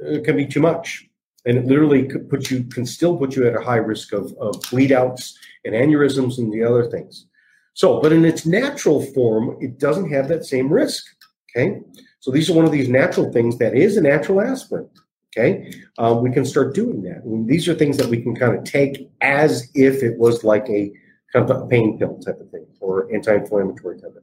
it 0.02 0.24
can 0.24 0.36
be 0.36 0.46
too 0.46 0.60
much 0.60 1.08
and 1.44 1.58
it 1.58 1.66
literally 1.66 2.04
put 2.04 2.50
you 2.50 2.64
can 2.64 2.86
still 2.86 3.16
put 3.16 3.34
you 3.34 3.46
at 3.46 3.56
a 3.56 3.60
high 3.60 3.76
risk 3.76 4.12
of, 4.12 4.32
of 4.40 4.60
bleed 4.70 4.92
outs 4.92 5.38
and 5.64 5.74
aneurysms 5.74 6.38
and 6.38 6.52
the 6.52 6.62
other 6.62 6.84
things. 6.90 7.26
So 7.74 8.00
but 8.00 8.12
in 8.12 8.24
its 8.24 8.46
natural 8.46 9.02
form 9.12 9.56
it 9.60 9.78
doesn't 9.78 10.10
have 10.10 10.28
that 10.28 10.44
same 10.44 10.72
risk 10.72 11.04
okay? 11.50 11.80
So 12.20 12.30
these 12.30 12.48
are 12.48 12.54
one 12.54 12.64
of 12.64 12.72
these 12.72 12.88
natural 12.88 13.32
things 13.32 13.58
that 13.58 13.74
is 13.74 13.96
a 13.96 14.02
natural 14.02 14.40
aspirin 14.40 14.88
okay? 15.36 15.72
Um, 15.98 16.22
we 16.22 16.30
can 16.30 16.44
start 16.44 16.74
doing 16.74 17.02
that. 17.02 17.24
And 17.24 17.48
these 17.48 17.68
are 17.68 17.74
things 17.74 17.96
that 17.96 18.08
we 18.08 18.20
can 18.20 18.34
kind 18.34 18.56
of 18.56 18.64
take 18.64 19.10
as 19.20 19.70
if 19.74 20.02
it 20.02 20.18
was 20.18 20.44
like 20.44 20.68
a 20.68 20.92
kind 21.32 21.48
of 21.48 21.62
a 21.62 21.66
pain 21.66 21.98
pill 21.98 22.18
type 22.18 22.40
of 22.40 22.50
thing 22.50 22.66
or 22.80 23.12
anti-inflammatory 23.12 24.00
type 24.00 24.14
of 24.16 24.22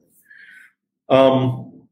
Um, 1.08 1.88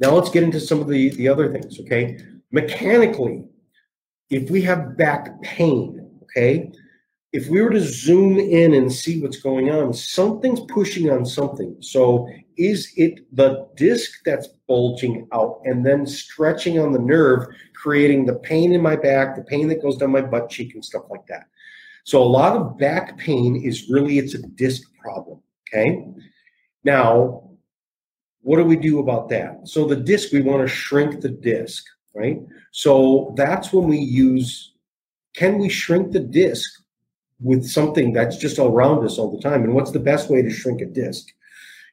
now 0.00 0.14
let's 0.14 0.30
get 0.30 0.44
into 0.44 0.60
some 0.60 0.80
of 0.80 0.88
the 0.88 1.10
the 1.10 1.28
other 1.28 1.50
things 1.50 1.80
okay? 1.80 2.18
Mechanically 2.50 3.44
if 4.30 4.50
we 4.50 4.62
have 4.62 4.96
back 4.96 5.40
pain, 5.42 6.10
okay, 6.22 6.70
if 7.32 7.48
we 7.48 7.60
were 7.60 7.70
to 7.70 7.80
zoom 7.80 8.38
in 8.38 8.74
and 8.74 8.92
see 8.92 9.20
what's 9.20 9.40
going 9.40 9.70
on, 9.70 9.92
something's 9.92 10.60
pushing 10.60 11.10
on 11.10 11.26
something. 11.26 11.76
So 11.80 12.28
is 12.56 12.90
it 12.96 13.20
the 13.34 13.68
disc 13.76 14.20
that's 14.24 14.48
bulging 14.66 15.28
out 15.32 15.60
and 15.64 15.84
then 15.84 16.06
stretching 16.06 16.78
on 16.78 16.92
the 16.92 16.98
nerve, 16.98 17.46
creating 17.74 18.26
the 18.26 18.36
pain 18.36 18.72
in 18.72 18.80
my 18.80 18.96
back, 18.96 19.36
the 19.36 19.42
pain 19.42 19.68
that 19.68 19.82
goes 19.82 19.96
down 19.96 20.12
my 20.12 20.22
butt 20.22 20.48
cheek 20.48 20.74
and 20.74 20.84
stuff 20.84 21.04
like 21.10 21.26
that? 21.28 21.46
So 22.04 22.22
a 22.22 22.24
lot 22.24 22.56
of 22.56 22.78
back 22.78 23.18
pain 23.18 23.56
is 23.56 23.90
really 23.90 24.18
it's 24.18 24.34
a 24.34 24.42
disc 24.42 24.82
problem. 24.98 25.42
Okay. 25.68 26.06
Now, 26.82 27.50
what 28.40 28.56
do 28.56 28.64
we 28.64 28.76
do 28.76 29.00
about 29.00 29.28
that? 29.28 29.68
So 29.68 29.84
the 29.84 29.96
disc, 29.96 30.32
we 30.32 30.40
want 30.40 30.62
to 30.62 30.74
shrink 30.74 31.20
the 31.20 31.28
disc 31.28 31.84
right? 32.18 32.40
So 32.72 33.32
that's 33.36 33.72
when 33.72 33.88
we 33.88 33.98
use 33.98 34.72
can 35.34 35.58
we 35.58 35.68
shrink 35.68 36.12
the 36.12 36.20
disk 36.20 36.68
with 37.40 37.64
something 37.64 38.12
that's 38.12 38.36
just 38.36 38.58
all 38.58 38.72
around 38.72 39.04
us 39.04 39.18
all 39.18 39.30
the 39.30 39.40
time? 39.40 39.62
And 39.62 39.72
what's 39.72 39.92
the 39.92 40.00
best 40.00 40.28
way 40.28 40.42
to 40.42 40.50
shrink 40.50 40.80
a 40.80 40.86
disk? 40.86 41.28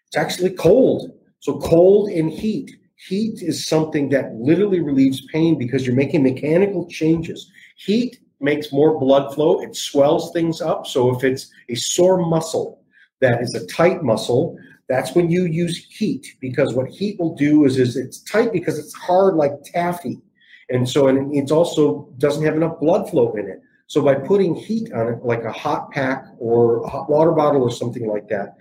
It's 0.07 0.17
actually 0.17 0.51
cold. 0.51 1.11
So 1.39 1.59
cold 1.59 2.09
and 2.09 2.31
heat. 2.31 2.75
Heat 2.95 3.43
is 3.43 3.67
something 3.67 4.09
that 4.09 4.33
literally 4.33 4.79
relieves 4.79 5.27
pain 5.27 5.59
because 5.59 5.85
you're 5.85 5.95
making 5.95 6.23
mechanical 6.23 6.87
changes. 6.87 7.51
Heat 7.77 8.19
makes 8.39 8.71
more 8.71 8.99
blood 8.99 9.33
flow, 9.33 9.61
it 9.61 9.75
swells 9.75 10.31
things 10.31 10.59
up. 10.59 10.87
So 10.87 11.15
if 11.15 11.23
it's 11.23 11.51
a 11.69 11.75
sore 11.75 12.17
muscle 12.17 12.81
that 13.21 13.41
is 13.41 13.53
a 13.53 13.65
tight 13.67 14.01
muscle, 14.01 14.57
that's 14.87 15.15
when 15.15 15.29
you 15.29 15.45
use 15.45 15.85
heat 15.89 16.35
because 16.39 16.73
what 16.73 16.89
heat 16.89 17.19
will 17.19 17.35
do 17.35 17.65
is, 17.65 17.77
is 17.77 17.95
it's 17.95 18.19
tight 18.19 18.53
because 18.53 18.77
it's 18.77 18.93
hard 18.93 19.35
like 19.35 19.51
taffy. 19.63 20.21
And 20.69 20.87
so 20.87 21.07
and 21.07 21.35
it 21.35 21.51
also 21.51 22.09
doesn't 22.17 22.43
have 22.43 22.55
enough 22.55 22.79
blood 22.79 23.09
flow 23.09 23.33
in 23.33 23.47
it. 23.47 23.61
So 23.87 24.01
by 24.01 24.15
putting 24.15 24.55
heat 24.55 24.91
on 24.93 25.07
it, 25.07 25.23
like 25.23 25.43
a 25.43 25.51
hot 25.51 25.91
pack 25.91 26.25
or 26.39 26.83
a 26.83 26.89
hot 26.89 27.09
water 27.09 27.31
bottle 27.31 27.61
or 27.61 27.71
something 27.71 28.07
like 28.07 28.27
that, 28.29 28.55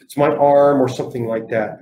it's 0.00 0.16
my 0.16 0.34
arm 0.34 0.80
or 0.80 0.88
something 0.88 1.26
like 1.26 1.48
that. 1.48 1.80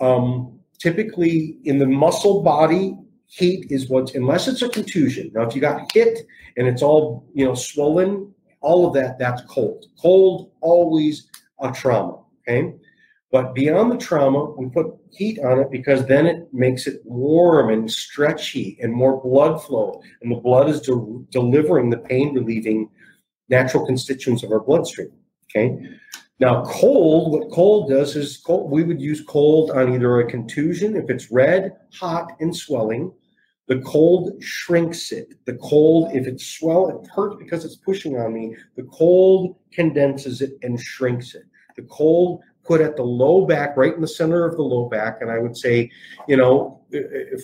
Um, 0.00 0.58
typically 0.78 1.58
in 1.64 1.78
the 1.78 1.86
muscle 1.86 2.42
body, 2.42 2.96
heat 3.26 3.66
is 3.70 3.88
what's 3.88 4.14
unless 4.14 4.48
it's 4.48 4.62
a 4.62 4.68
contusion. 4.68 5.30
Now, 5.34 5.42
if 5.42 5.54
you 5.54 5.60
got 5.60 5.92
hit 5.92 6.18
and 6.56 6.66
it's 6.66 6.82
all 6.82 7.28
you 7.34 7.44
know 7.44 7.54
swollen, 7.54 8.32
all 8.60 8.86
of 8.86 8.94
that 8.94 9.18
that's 9.18 9.42
cold. 9.42 9.86
Cold 10.00 10.50
always 10.60 11.28
a 11.60 11.70
trauma. 11.72 12.20
Okay. 12.48 12.74
But 13.30 13.54
beyond 13.54 13.92
the 13.92 13.98
trauma, 13.98 14.52
we 14.52 14.70
put 14.70 14.86
heat 15.10 15.38
on 15.40 15.60
it 15.60 15.70
because 15.70 16.06
then 16.06 16.26
it 16.26 16.48
makes 16.52 16.86
it 16.86 17.02
warm 17.04 17.70
and 17.70 17.90
stretchy 17.90 18.78
and 18.80 18.92
more 18.92 19.22
blood 19.22 19.62
flow. 19.62 20.00
And 20.22 20.32
the 20.32 20.36
blood 20.36 20.70
is 20.70 20.80
de- 20.80 21.24
delivering 21.30 21.90
the 21.90 21.98
pain 21.98 22.34
relieving 22.34 22.88
natural 23.50 23.84
constituents 23.84 24.42
of 24.42 24.52
our 24.52 24.60
bloodstream. 24.60 25.12
Okay. 25.44 25.78
Now, 26.40 26.62
cold, 26.64 27.32
what 27.32 27.50
cold 27.50 27.90
does 27.90 28.14
is 28.14 28.36
cold, 28.36 28.70
we 28.70 28.84
would 28.84 29.00
use 29.00 29.22
cold 29.26 29.72
on 29.72 29.92
either 29.92 30.20
a 30.20 30.30
contusion, 30.30 30.96
if 30.96 31.10
it's 31.10 31.32
red, 31.32 31.72
hot, 31.92 32.32
and 32.40 32.54
swelling. 32.54 33.12
The 33.66 33.80
cold 33.80 34.42
shrinks 34.42 35.12
it. 35.12 35.34
The 35.44 35.54
cold, 35.56 36.14
if 36.14 36.26
it's 36.26 36.46
swell, 36.46 36.88
it 36.88 37.10
hurts 37.10 37.36
because 37.38 37.64
it's 37.64 37.76
pushing 37.76 38.16
on 38.16 38.32
me. 38.32 38.56
The 38.76 38.84
cold 38.84 39.56
condenses 39.72 40.40
it 40.40 40.52
and 40.62 40.80
shrinks 40.80 41.34
it. 41.34 41.42
The 41.76 41.82
cold 41.82 42.40
put 42.68 42.82
at 42.82 42.96
the 42.96 43.02
low 43.02 43.46
back, 43.46 43.76
right 43.78 43.94
in 43.94 44.02
the 44.02 44.06
center 44.06 44.44
of 44.44 44.54
the 44.56 44.62
low 44.62 44.90
back. 44.90 45.22
And 45.22 45.30
I 45.30 45.38
would 45.38 45.56
say, 45.56 45.90
you 46.28 46.36
know, 46.36 46.80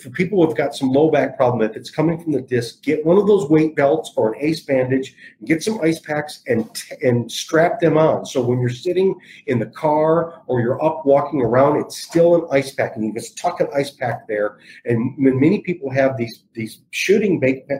for 0.01 0.09
people 0.11 0.45
who've 0.45 0.55
got 0.55 0.75
some 0.75 0.89
low 0.89 1.09
back 1.09 1.35
problem, 1.35 1.67
if 1.67 1.75
it's 1.75 1.89
coming 1.89 2.21
from 2.21 2.31
the 2.31 2.41
disc, 2.41 2.83
get 2.83 3.03
one 3.03 3.17
of 3.17 3.25
those 3.25 3.49
weight 3.49 3.75
belts 3.75 4.13
or 4.15 4.33
an 4.33 4.39
ace 4.39 4.61
bandage, 4.61 5.15
get 5.45 5.63
some 5.63 5.81
ice 5.81 5.99
packs 5.99 6.43
and 6.47 6.83
and 7.01 7.31
strap 7.31 7.79
them 7.79 7.97
on. 7.97 8.25
So 8.25 8.41
when 8.41 8.59
you're 8.59 8.69
sitting 8.69 9.15
in 9.47 9.57
the 9.57 9.65
car 9.65 10.43
or 10.45 10.61
you're 10.61 10.83
up 10.83 11.05
walking 11.05 11.41
around, 11.41 11.81
it's 11.81 11.97
still 11.97 12.35
an 12.35 12.47
ice 12.51 12.71
pack, 12.73 12.95
and 12.95 13.03
you 13.03 13.11
just 13.11 13.37
tuck 13.37 13.59
an 13.59 13.67
ice 13.75 13.91
pack 13.91 14.27
there. 14.27 14.59
And 14.85 15.17
many 15.17 15.61
people 15.61 15.89
have 15.89 16.17
these 16.17 16.43
these 16.53 16.81
shooting 16.91 17.39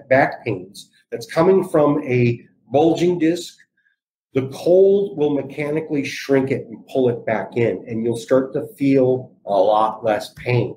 back 0.09 0.43
pains 0.43 0.89
that's 1.11 1.32
coming 1.32 1.67
from 1.67 2.03
a 2.03 2.45
bulging 2.71 3.20
disc 3.20 3.57
the 4.36 4.49
cold 4.49 5.17
will 5.17 5.33
mechanically 5.33 6.03
shrink 6.03 6.51
it 6.51 6.67
and 6.67 6.86
pull 6.87 7.07
it 7.07 7.25
back 7.25 7.55
in, 7.55 7.83
and 7.87 8.03
you'll 8.03 8.17
start 8.17 8.51
to 8.53 8.67
feel 8.78 9.32
a 9.45 9.53
lot 9.53 10.03
less 10.03 10.33
pain. 10.33 10.75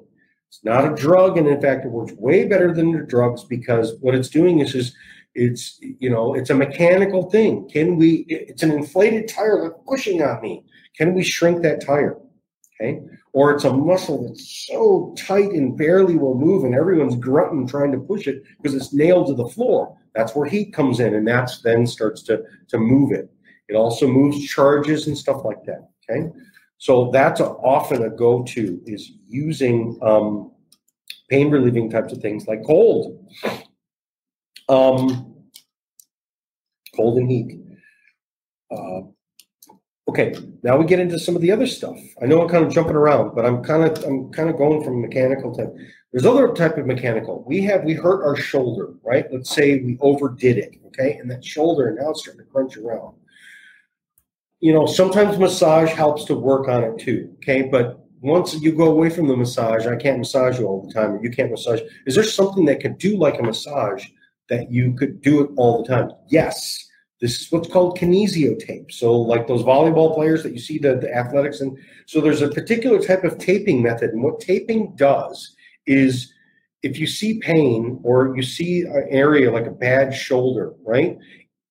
It's 0.49 0.65
not 0.65 0.91
a 0.91 0.95
drug, 0.95 1.37
and 1.37 1.49
in 1.49 1.61
fact, 1.61 1.85
it 1.85 1.91
works 1.91 2.13
way 2.13 2.47
better 2.47 2.73
than 2.73 2.93
the 2.93 3.05
drugs 3.05 3.43
because 3.43 3.97
what 4.01 4.15
it's 4.15 4.29
doing 4.29 4.61
is, 4.61 4.77
is 4.77 4.95
it's 5.35 5.79
you 5.81 6.09
know 6.09 6.35
it's 6.35 6.51
a 6.51 6.55
mechanical 6.55 7.29
thing. 7.31 7.69
Can 7.69 7.97
we? 7.97 8.25
It's 8.29 8.63
an 8.63 8.71
inflated 8.71 9.29
tire 9.29 9.61
that's 9.61 9.83
pushing 9.87 10.23
on 10.23 10.41
me. 10.41 10.65
Can 10.97 11.13
we 11.13 11.25
shrink 11.25 11.63
that 11.63 11.85
tire? 11.85 12.17
Okay, 12.81 13.01
or 13.33 13.51
it's 13.51 13.65
a 13.65 13.73
muscle 13.73 14.29
that's 14.29 14.69
so 14.69 15.13
tight 15.19 15.51
and 15.51 15.77
barely 15.77 16.17
will 16.17 16.39
move, 16.39 16.63
and 16.63 16.77
everyone's 16.77 17.17
grunting 17.17 17.67
trying 17.67 17.91
to 17.91 17.99
push 17.99 18.29
it 18.29 18.45
because 18.63 18.77
it's 18.77 18.95
nailed 18.95 19.27
to 19.27 19.35
the 19.35 19.49
floor. 19.49 19.99
That's 20.15 20.37
where 20.37 20.49
heat 20.49 20.73
comes 20.73 21.01
in, 21.01 21.15
and 21.15 21.27
that's 21.27 21.61
then 21.61 21.89
starts 21.89 22.23
to 22.25 22.45
to 22.69 22.79
move 22.79 23.11
it. 23.11 23.29
It 23.69 23.77
also 23.77 24.07
moves 24.07 24.47
charges 24.47 25.07
and 25.07 25.17
stuff 25.17 25.45
like 25.45 25.65
that. 25.65 25.91
Okay, 26.11 26.31
so 26.79 27.11
that's 27.11 27.41
a, 27.41 27.47
often 27.47 28.03
a 28.05 28.11
go-to 28.11 28.81
is 28.87 29.13
using 29.29 29.99
um, 30.01 30.53
pain 31.29 31.51
relieving 31.51 31.91
types 31.91 32.13
of 32.13 32.21
things 32.21 32.47
like 32.47 32.65
cold, 32.65 33.29
um, 34.69 35.35
cold 36.97 37.19
and 37.19 37.31
heat. 37.31 37.61
Uh, 38.71 39.01
okay, 40.09 40.35
now 40.63 40.77
we 40.77 40.87
get 40.87 41.01
into 41.01 41.19
some 41.19 41.37
of 41.37 41.43
the 41.43 41.51
other 41.51 41.67
stuff. 41.67 41.99
I 42.23 42.27
know 42.27 42.41
I'm 42.41 42.49
kind 42.49 42.65
of 42.65 42.73
jumping 42.73 42.97
around, 42.97 43.35
but 43.35 43.45
I'm 43.45 43.63
kind 43.63 43.85
of 43.85 44.03
I'm 44.05 44.33
kind 44.33 44.49
of 44.49 44.57
going 44.57 44.83
from 44.83 45.03
mechanical 45.03 45.55
to 45.57 45.73
There's 46.13 46.27
other 46.27 46.53
type 46.55 46.79
of 46.79 46.87
mechanical. 46.87 47.45
We 47.47 47.61
have 47.63 47.85
we 47.85 47.93
hurt 47.95 48.25
our 48.25 48.37
shoulder, 48.37 48.95
right? 49.03 49.27
Let's 49.31 49.51
say 49.51 49.81
we 49.81 49.99
overdid 50.01 50.57
it, 50.59 50.77
okay, 50.87 51.19
and 51.19 51.31
that 51.31 51.45
shoulder 51.45 51.95
now 52.01 52.11
it's 52.11 52.21
starting 52.21 52.45
to 52.45 52.51
crunch 52.51 52.77
around. 52.79 53.18
You 54.61 54.73
know, 54.73 54.87
sometimes 54.87 55.39
massage 55.39 55.91
helps 55.91 56.25
to 56.27 56.35
work 56.35 56.69
on 56.69 56.83
it 56.83 56.99
too, 56.99 57.31
okay. 57.37 57.63
But 57.63 58.05
once 58.21 58.55
you 58.55 58.73
go 58.73 58.91
away 58.91 59.11
from 59.11 59.29
the 59.29 59.37
massage, 59.37 59.87
I 59.87 59.97
can't 59.97 60.19
massage 60.19 60.59
you 60.59 60.67
all 60.67 60.87
the 60.87 60.93
time, 60.93 61.13
or 61.13 61.23
you 61.23 61.31
can't 61.31 61.51
massage. 61.51 61.81
Is 62.07 62.15
there 62.15 62.25
something 62.25 62.65
that 62.65 62.81
could 62.81 62.99
do 62.99 63.17
like 63.17 63.39
a 63.39 63.43
massage 63.43 64.05
that 64.49 64.71
you 64.73 64.95
could 64.95 65.23
do 65.23 65.45
it 65.45 65.51
all 65.57 65.83
the 65.83 65.89
time? 65.89 66.11
Yes. 66.29 66.85
This 67.21 67.41
is 67.41 67.53
what's 67.53 67.69
called 67.69 67.99
kinesio 67.99 68.59
tape. 68.59 68.93
So, 68.93 69.13
like 69.13 69.47
those 69.47 69.63
volleyball 69.63 70.15
players 70.15 70.43
that 70.45 70.53
you 70.53 70.61
see 70.61 70.79
the, 70.79 70.97
the 70.97 71.13
athletics, 71.15 71.61
and 71.61 71.77
so 72.07 72.21
there's 72.21 72.43
a 72.43 72.49
particular 72.49 73.01
type 73.01 73.25
of 73.25 73.39
taping 73.39 73.83
method. 73.83 74.11
And 74.11 74.23
what 74.23 74.41
taping 74.41 74.95
does 74.95 75.57
is 75.87 76.33
if 76.83 76.99
you 76.99 77.07
see 77.07 77.41
pain 77.41 78.01
or 78.05 78.37
you 78.37 78.43
see 78.43 78.83
an 78.83 79.07
area 79.11 79.51
like 79.51 79.67
a 79.67 79.73
bad 79.73 80.15
shoulder, 80.15 80.75
right? 80.85 81.19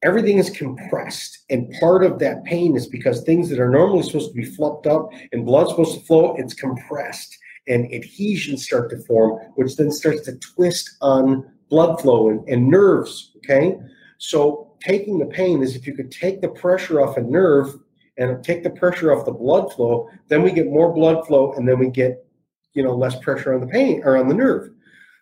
Everything 0.04 0.38
is 0.38 0.50
compressed. 0.50 1.40
And 1.50 1.74
part 1.80 2.04
of 2.04 2.20
that 2.20 2.44
pain 2.44 2.76
is 2.76 2.88
because 2.88 3.22
things 3.22 3.50
that 3.50 3.60
are 3.60 3.70
normally 3.70 4.04
supposed 4.04 4.30
to 4.30 4.36
be 4.36 4.46
fluffed 4.46 4.86
up 4.86 5.10
and 5.32 5.46
blood's 5.46 5.72
supposed 5.72 6.00
to 6.00 6.06
flow, 6.06 6.36
it's 6.38 6.54
compressed 6.54 7.36
and 7.68 7.92
adhesions 7.94 8.66
start 8.66 8.90
to 8.92 8.98
form, 9.00 9.40
which 9.56 9.76
then 9.76 9.92
starts 9.92 10.22
to 10.22 10.38
twist 10.38 10.98
on 11.02 11.46
blood 11.70 12.00
flow 12.00 12.30
and, 12.30 12.48
and 12.48 12.68
nerves. 12.68 13.32
Okay. 13.38 13.78
So 14.20 14.74
taking 14.80 15.20
the 15.20 15.26
pain 15.26 15.62
is 15.62 15.76
if 15.76 15.86
you 15.86 15.96
could 15.96 16.12
take 16.12 16.42
the 16.42 16.50
pressure 16.50 17.02
off 17.02 17.18
a 17.18 17.22
nerve 17.22 17.76
and 18.18 18.44
take 18.44 18.64
the 18.64 18.70
pressure 18.70 19.14
off 19.14 19.26
the 19.26 19.32
blood 19.32 19.72
flow, 19.74 20.10
then 20.28 20.42
we 20.42 20.52
get 20.52 20.68
more 20.68 20.94
blood 20.94 21.26
flow 21.28 21.54
and 21.54 21.68
then 21.68 21.80
we 21.80 21.90
get, 21.90 22.26
you 22.74 22.84
know, 22.84 22.96
less 22.96 23.16
pressure 23.20 23.54
on 23.54 23.62
the 23.62 23.68
pain 23.68 24.02
or 24.04 24.18
on 24.18 24.28
the 24.28 24.34
nerve. 24.34 24.70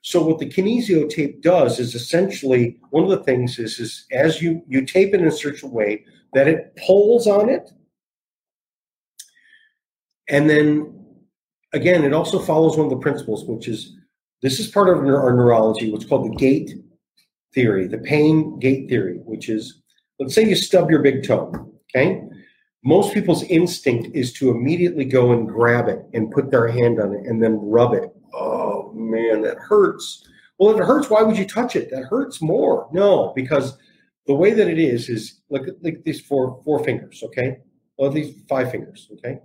So 0.06 0.24
what 0.24 0.38
the 0.38 0.46
kinesio 0.46 1.10
tape 1.10 1.42
does 1.42 1.80
is 1.80 1.96
essentially 1.96 2.78
one 2.92 3.06
of 3.06 3.10
the 3.10 3.24
things 3.24 3.58
is 3.58 3.80
is 3.80 4.06
as 4.12 4.40
you 4.40 4.62
you 4.68 4.86
tape 4.86 5.16
it 5.16 5.22
in 5.22 5.32
such 5.32 5.64
a 5.64 5.68
way 5.68 6.06
that 6.34 6.48
it 6.48 6.78
pulls 6.86 7.26
on 7.26 7.50
it, 7.50 7.72
and 10.30 10.48
then 10.48 10.94
again 11.74 12.04
it 12.04 12.14
also 12.14 12.38
follows 12.38 12.78
one 12.78 12.86
of 12.86 12.92
the 12.92 13.00
principles, 13.00 13.46
which 13.46 13.68
is 13.68 13.96
this 14.44 14.60
is 14.60 14.68
part 14.68 14.90
of 14.90 15.00
our 15.00 15.36
neurology, 15.36 15.92
what's 15.92 16.06
called 16.06 16.32
the 16.32 16.38
gate 16.38 16.70
theory, 17.56 17.88
the 17.88 17.98
pain 17.98 18.60
gate 18.60 18.88
theory, 18.88 19.18
which 19.26 19.50
is 19.50 19.82
let's 20.20 20.36
say 20.36 20.48
you 20.48 20.56
stub 20.56 20.92
your 20.92 21.02
big 21.02 21.24
toe, 21.24 21.52
okay? 21.90 22.22
Most 22.84 23.12
people's 23.12 23.42
instinct 23.46 24.16
is 24.16 24.34
to 24.34 24.52
immediately 24.52 25.06
go 25.06 25.32
and 25.32 25.48
grab 25.48 25.88
it 25.88 26.06
and 26.14 26.30
put 26.30 26.52
their 26.52 26.68
hand 26.68 27.00
on 27.00 27.12
it 27.12 27.26
and 27.26 27.42
then 27.42 27.58
rub 27.60 27.96
it. 27.96 28.12
Oh 28.36 28.75
man, 28.96 29.42
that 29.42 29.58
hurts. 29.58 30.28
Well, 30.58 30.74
if 30.74 30.82
it 30.82 30.86
hurts, 30.86 31.10
why 31.10 31.22
would 31.22 31.38
you 31.38 31.46
touch 31.46 31.76
it? 31.76 31.90
That 31.92 32.06
hurts 32.06 32.42
more. 32.42 32.88
No, 32.92 33.34
because 33.36 33.78
the 34.26 34.36
way 34.36 34.52
that 34.52 34.68
it 34.68 34.80
is 34.80 35.10
is 35.10 35.42
like 35.50 35.64
like 35.82 36.04
these 36.04 36.22
four 36.22 36.62
four 36.64 36.84
fingers, 36.84 37.22
okay? 37.24 37.58
Well, 37.98 38.10
these 38.10 38.34
five 38.50 38.72
fingers, 38.72 39.10
okay? 39.14 39.40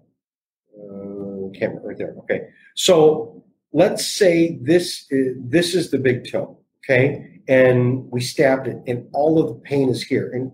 Uh, 0.77 1.51
camera 1.59 1.81
right 1.83 1.99
there, 1.99 2.15
okay. 2.21 2.49
So 2.75 3.45
let's 3.73 4.07
say 4.07 4.59
this 4.63 5.07
is, 5.11 5.37
this 5.39 5.75
is 5.75 5.91
the 5.91 5.99
big 5.99 6.31
toe, 6.31 6.59
okay? 6.85 7.41
and 7.51 8.09
we 8.13 8.21
stabbed 8.21 8.69
it, 8.69 8.79
and 8.87 9.09
all 9.13 9.41
of 9.41 9.49
the 9.49 9.61
pain 9.63 9.89
is 9.89 10.05
here. 10.05 10.31
And 10.33 10.53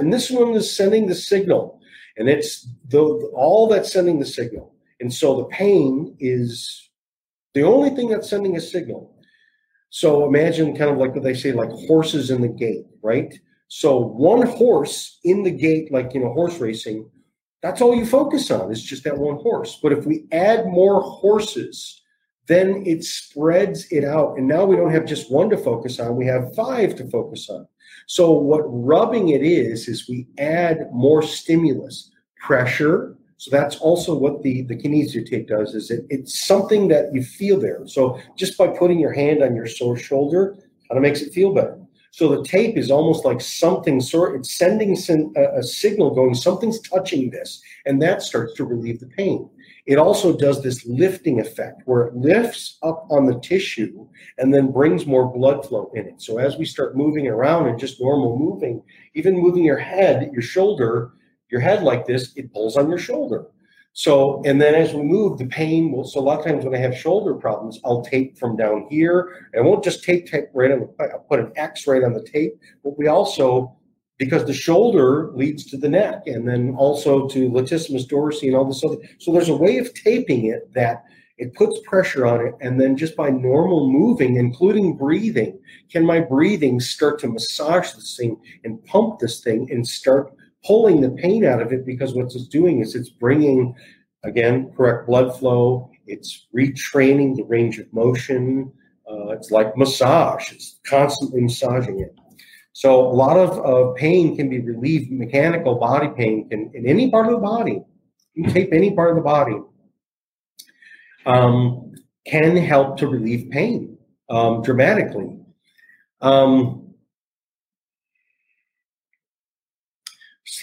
and 0.00 0.12
this 0.12 0.28
one 0.28 0.52
is 0.54 0.74
sending 0.74 1.06
the 1.06 1.14
signal, 1.14 1.80
and 2.16 2.28
it's 2.28 2.66
the 2.88 3.00
all 3.34 3.68
that's 3.68 3.92
sending 3.92 4.18
the 4.18 4.26
signal. 4.26 4.74
And 4.98 5.12
so 5.12 5.36
the 5.36 5.44
pain 5.44 6.16
is 6.18 6.90
the 7.54 7.62
only 7.62 7.90
thing 7.90 8.08
that's 8.08 8.28
sending 8.28 8.56
a 8.56 8.60
signal. 8.60 9.14
So 9.90 10.26
imagine 10.26 10.76
kind 10.76 10.90
of 10.90 10.98
like 10.98 11.14
what 11.14 11.22
they 11.22 11.34
say, 11.34 11.52
like 11.52 11.70
horses 11.70 12.30
in 12.30 12.40
the 12.40 12.48
gate, 12.48 12.86
right? 13.02 13.32
So 13.68 13.98
one 13.98 14.46
horse 14.46 15.18
in 15.24 15.42
the 15.42 15.50
gate, 15.50 15.92
like 15.92 16.14
you 16.14 16.20
know, 16.20 16.32
horse 16.32 16.58
racing, 16.58 17.08
that's 17.62 17.80
all 17.80 17.94
you 17.94 18.04
focus 18.04 18.50
on 18.50 18.70
is 18.70 18.82
just 18.82 19.04
that 19.04 19.16
one 19.16 19.36
horse. 19.36 19.78
But 19.82 19.92
if 19.92 20.04
we 20.04 20.26
add 20.32 20.66
more 20.66 21.00
horses 21.00 22.02
then 22.46 22.82
it 22.86 23.04
spreads 23.04 23.86
it 23.90 24.04
out. 24.04 24.36
And 24.36 24.46
now 24.46 24.64
we 24.64 24.76
don't 24.76 24.92
have 24.92 25.06
just 25.06 25.30
one 25.30 25.48
to 25.50 25.56
focus 25.56 25.98
on, 25.98 26.16
we 26.16 26.26
have 26.26 26.54
five 26.54 26.94
to 26.96 27.08
focus 27.08 27.48
on. 27.48 27.66
So, 28.06 28.32
what 28.32 28.62
rubbing 28.66 29.30
it 29.30 29.42
is, 29.42 29.88
is 29.88 30.08
we 30.08 30.26
add 30.38 30.88
more 30.92 31.22
stimulus, 31.22 32.10
pressure. 32.38 33.16
So 33.44 33.50
that's 33.50 33.76
also 33.76 34.14
what 34.14 34.42
the, 34.42 34.62
the 34.62 34.74
kinesio 34.74 35.28
tape 35.28 35.48
does, 35.48 35.74
is 35.74 35.90
it, 35.90 36.06
it's 36.08 36.46
something 36.46 36.88
that 36.88 37.12
you 37.12 37.22
feel 37.22 37.60
there. 37.60 37.82
So 37.86 38.18
just 38.38 38.56
by 38.56 38.68
putting 38.68 38.98
your 38.98 39.12
hand 39.12 39.42
on 39.42 39.54
your 39.54 39.66
sore 39.66 39.98
shoulder, 39.98 40.56
kind 40.88 40.96
of 40.96 41.02
makes 41.02 41.20
it 41.20 41.34
feel 41.34 41.52
better. 41.52 41.78
So 42.10 42.34
the 42.34 42.42
tape 42.42 42.78
is 42.78 42.90
almost 42.90 43.26
like 43.26 43.42
something 43.42 44.00
sort 44.00 44.36
it's 44.36 44.56
sending 44.56 44.96
a, 45.36 45.58
a 45.58 45.62
signal 45.62 46.14
going 46.14 46.34
something's 46.34 46.80
touching 46.88 47.28
this 47.28 47.60
and 47.84 48.00
that 48.00 48.22
starts 48.22 48.54
to 48.54 48.64
relieve 48.64 48.98
the 48.98 49.08
pain. 49.08 49.50
It 49.84 49.98
also 49.98 50.34
does 50.34 50.62
this 50.62 50.86
lifting 50.86 51.38
effect 51.38 51.82
where 51.84 52.06
it 52.06 52.16
lifts 52.16 52.78
up 52.82 53.06
on 53.10 53.26
the 53.26 53.38
tissue 53.40 54.08
and 54.38 54.54
then 54.54 54.72
brings 54.72 55.04
more 55.04 55.30
blood 55.30 55.66
flow 55.66 55.90
in 55.94 56.06
it. 56.06 56.22
So 56.22 56.38
as 56.38 56.56
we 56.56 56.64
start 56.64 56.96
moving 56.96 57.28
around 57.28 57.66
and 57.66 57.78
just 57.78 58.00
normal 58.00 58.38
moving, 58.38 58.82
even 59.12 59.36
moving 59.36 59.64
your 59.64 59.76
head, 59.76 60.30
your 60.32 60.40
shoulder, 60.40 61.12
your 61.54 61.60
head 61.60 61.84
like 61.84 62.04
this, 62.04 62.32
it 62.34 62.52
pulls 62.52 62.76
on 62.76 62.88
your 62.88 62.98
shoulder. 62.98 63.46
So, 63.92 64.42
and 64.44 64.60
then 64.60 64.74
as 64.74 64.92
we 64.92 65.04
move, 65.04 65.38
the 65.38 65.46
pain 65.46 65.92
will. 65.92 66.02
So, 66.02 66.18
a 66.18 66.26
lot 66.28 66.40
of 66.40 66.44
times 66.44 66.64
when 66.64 66.74
I 66.74 66.78
have 66.78 66.96
shoulder 66.96 67.32
problems, 67.34 67.78
I'll 67.84 68.02
tape 68.02 68.36
from 68.36 68.56
down 68.56 68.88
here. 68.90 69.48
I 69.56 69.60
won't 69.60 69.84
just 69.84 70.02
tape, 70.02 70.26
tape 70.26 70.46
right 70.52 70.72
on 70.72 70.80
the, 70.80 70.88
I'll 71.12 71.20
put 71.20 71.38
an 71.38 71.52
X 71.54 71.86
right 71.86 72.02
on 72.02 72.12
the 72.12 72.24
tape, 72.24 72.54
but 72.82 72.98
we 72.98 73.06
also 73.06 73.76
because 74.18 74.44
the 74.46 74.54
shoulder 74.54 75.30
leads 75.34 75.64
to 75.66 75.76
the 75.76 75.88
neck 75.88 76.22
and 76.26 76.48
then 76.48 76.74
also 76.76 77.28
to 77.28 77.50
latissimus 77.50 78.06
dorsi 78.06 78.46
and 78.46 78.56
all 78.56 78.64
this 78.64 78.84
other. 78.84 78.96
So 79.18 79.32
there's 79.32 79.48
a 79.48 79.56
way 79.56 79.78
of 79.78 79.92
taping 79.94 80.46
it 80.46 80.72
that 80.74 81.04
it 81.36 81.54
puts 81.54 81.80
pressure 81.84 82.26
on 82.26 82.46
it. 82.46 82.54
And 82.60 82.80
then 82.80 82.96
just 82.96 83.16
by 83.16 83.30
normal 83.30 83.90
moving, 83.90 84.36
including 84.36 84.96
breathing, 84.96 85.58
can 85.90 86.06
my 86.06 86.20
breathing 86.20 86.78
start 86.78 87.18
to 87.20 87.28
massage 87.28 87.92
this 87.92 88.16
thing 88.16 88.40
and 88.62 88.84
pump 88.84 89.18
this 89.18 89.40
thing 89.40 89.68
and 89.70 89.86
start 89.86 90.32
pulling 90.66 91.00
the 91.00 91.10
pain 91.10 91.44
out 91.44 91.62
of 91.62 91.72
it? 91.72 91.84
Because 91.84 92.14
what 92.14 92.26
it's 92.26 92.48
doing 92.48 92.80
is 92.80 92.94
it's 92.94 93.10
bringing, 93.10 93.74
again, 94.24 94.72
correct 94.76 95.06
blood 95.06 95.38
flow. 95.38 95.90
It's 96.06 96.46
retraining 96.56 97.36
the 97.36 97.44
range 97.44 97.78
of 97.78 97.92
motion. 97.92 98.72
Uh, 99.10 99.28
it's 99.28 99.50
like 99.50 99.76
massage. 99.76 100.52
It's 100.52 100.80
constantly 100.86 101.40
massaging 101.40 102.00
it. 102.00 102.16
So 102.72 103.00
a 103.00 103.14
lot 103.14 103.36
of 103.36 103.64
uh, 103.64 103.92
pain 103.92 104.36
can 104.36 104.50
be 104.50 104.60
relieved. 104.60 105.12
Mechanical 105.12 105.76
body 105.76 106.08
pain 106.16 106.48
can 106.48 106.70
in 106.74 106.86
any 106.86 107.10
part 107.10 107.26
of 107.26 107.32
the 107.32 107.38
body. 107.38 107.82
You 108.34 108.50
tape 108.50 108.70
any 108.72 108.90
part 108.92 109.10
of 109.10 109.16
the 109.16 109.22
body. 109.22 109.56
Um, 111.24 111.94
can 112.26 112.56
help 112.56 112.96
to 112.98 113.06
relieve 113.06 113.50
pain 113.50 113.96
um, 114.28 114.62
dramatically. 114.62 115.38
Um, 116.20 116.83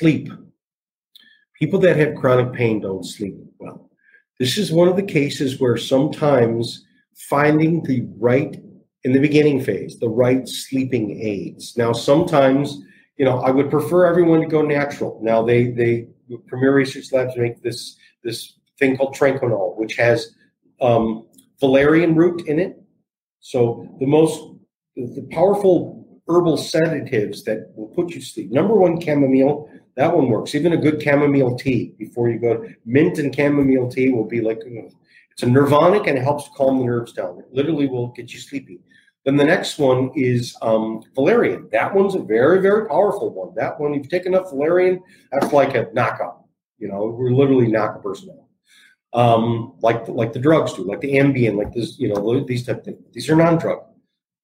sleep. 0.02 0.30
People 1.60 1.80
that 1.80 1.95
have 1.95 2.15
chronic 2.15 2.53
pain 2.53 2.82
don't 2.82 3.06
sleep 3.06 3.36
well. 3.60 3.90
This 4.40 4.57
is 4.57 4.72
one 4.72 4.88
of 4.88 4.95
the 4.95 5.03
cases 5.03 5.60
where 5.60 5.78
sometimes 5.78 6.84
finding 7.30 7.84
the 7.84 8.07
right 8.18 8.60
in 9.03 9.14
the 9.14 9.19
beginning 9.19 9.64
phase, 9.64 9.99
the 9.99 10.10
right 10.10 10.48
sleeping 10.48 11.22
aids. 11.22 11.78
Now, 11.78 11.94
sometimes, 11.94 12.82
you 13.18 13.26
know, 13.26 13.40
I 13.41 13.52
would 13.52 13.69
prefer 13.69 14.07
everyone 14.07 14.41
to 14.41 14.48
go 14.48 14.64
natural. 14.64 15.19
Now, 15.22 15.44
they 15.44 15.69
they 15.72 16.07
Premier 16.48 16.73
Research 16.73 17.11
Labs 17.11 17.38
make 17.38 17.61
this 17.61 17.95
this 18.23 18.57
thing 18.80 18.98
called 18.98 19.15
Tranquinol, 19.15 19.78
which 19.78 19.95
has 19.98 20.34
um, 20.82 21.28
valerian 21.60 22.15
root 22.15 22.48
in 22.48 22.57
it. 22.57 22.82
So 23.40 23.88
the 23.99 24.07
most 24.07 24.40
the 24.95 25.28
powerful 25.32 26.22
herbal 26.28 26.57
sedatives 26.57 27.44
that 27.44 27.72
will 27.76 27.90
put 27.90 28.10
you 28.10 28.22
to 28.22 28.26
sleep. 28.26 28.52
Number 28.52 28.76
one, 28.76 28.99
chamomile. 28.99 29.69
That 29.95 30.15
one 30.15 30.30
works. 30.30 30.55
Even 30.55 30.73
a 30.73 30.77
good 30.77 31.01
chamomile 31.01 31.57
tea 31.57 31.93
before 31.97 32.30
you 32.30 32.39
go. 32.39 32.65
Mint 32.85 33.18
and 33.18 33.35
chamomile 33.35 33.89
tea 33.89 34.11
will 34.11 34.26
be 34.26 34.41
like 34.41 34.59
it's 35.31 35.43
a 35.43 35.45
nervonic 35.45 36.07
and 36.07 36.18
it 36.18 36.23
helps 36.23 36.49
calm 36.55 36.80
the 36.80 36.85
nerves 36.85 37.13
down. 37.13 37.39
It 37.39 37.45
literally 37.51 37.88
will 37.88 38.07
get 38.07 38.34
you 38.34 38.39
sleepy. 38.39 38.80
Then 39.26 39.38
the 39.38 39.43
next 39.43 39.77
one 39.77 40.11
is 40.15 40.55
um, 40.61 41.03
valerian. 41.13 41.69
That 41.72 41.93
one's 41.93 42.15
a 42.15 42.19
very, 42.19 42.59
very 42.59 42.88
powerful 42.88 43.30
one. 43.30 43.53
That 43.55 43.80
one, 43.80 43.93
if 43.93 44.03
you 44.03 44.09
take 44.09 44.26
enough 44.26 44.49
valerian, 44.49 45.01
that's 45.31 45.53
like 45.53 45.76
a 45.76 45.88
knockout. 45.93 46.43
You 46.80 46.88
know, 46.88 47.05
we're 47.05 47.31
literally 47.31 47.68
knock 47.68 47.95
a 47.95 47.99
person 47.99 48.31
out. 48.31 48.47
Um, 49.13 49.73
like 49.81 50.07
like 50.07 50.31
the 50.31 50.39
drugs 50.39 50.73
do, 50.73 50.84
like 50.84 51.01
the 51.01 51.15
Ambien, 51.15 51.57
like 51.57 51.73
this, 51.73 51.99
you 51.99 52.07
know, 52.07 52.43
these 52.45 52.65
type 52.65 52.80
of 52.80 52.85
things. 52.85 52.97
These 53.11 53.30
are 53.30 53.35
non-drug. 53.35 53.84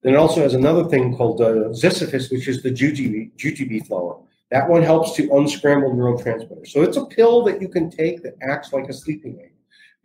Then 0.03 0.13
it 0.13 0.17
also 0.17 0.41
has 0.41 0.53
another 0.53 0.85
thing 0.85 1.15
called 1.15 1.41
uh, 1.41 1.69
Ziziphus, 1.69 2.31
which 2.31 2.47
is 2.47 2.61
the 2.61 2.69
jujube, 2.69 3.31
jujube 3.37 3.87
flower. 3.87 4.19
That 4.49 4.69
one 4.69 4.81
helps 4.81 5.13
to 5.15 5.29
unscramble 5.35 5.91
neurotransmitters. 5.91 6.67
So 6.67 6.81
it's 6.81 6.97
a 6.97 7.05
pill 7.05 7.43
that 7.45 7.61
you 7.61 7.67
can 7.67 7.89
take 7.89 8.23
that 8.23 8.35
acts 8.41 8.71
like 8.71 8.87
a 8.87 8.93
sleeping 8.93 9.39
aid. 9.43 9.51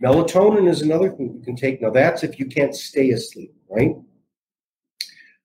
Melatonin 0.02 0.68
is 0.68 0.82
another 0.82 1.10
thing 1.10 1.32
you 1.34 1.44
can 1.44 1.54
take. 1.54 1.80
Now, 1.80 1.90
that's 1.90 2.24
if 2.24 2.40
you 2.40 2.46
can't 2.46 2.74
stay 2.74 3.10
asleep, 3.10 3.54
right? 3.70 3.94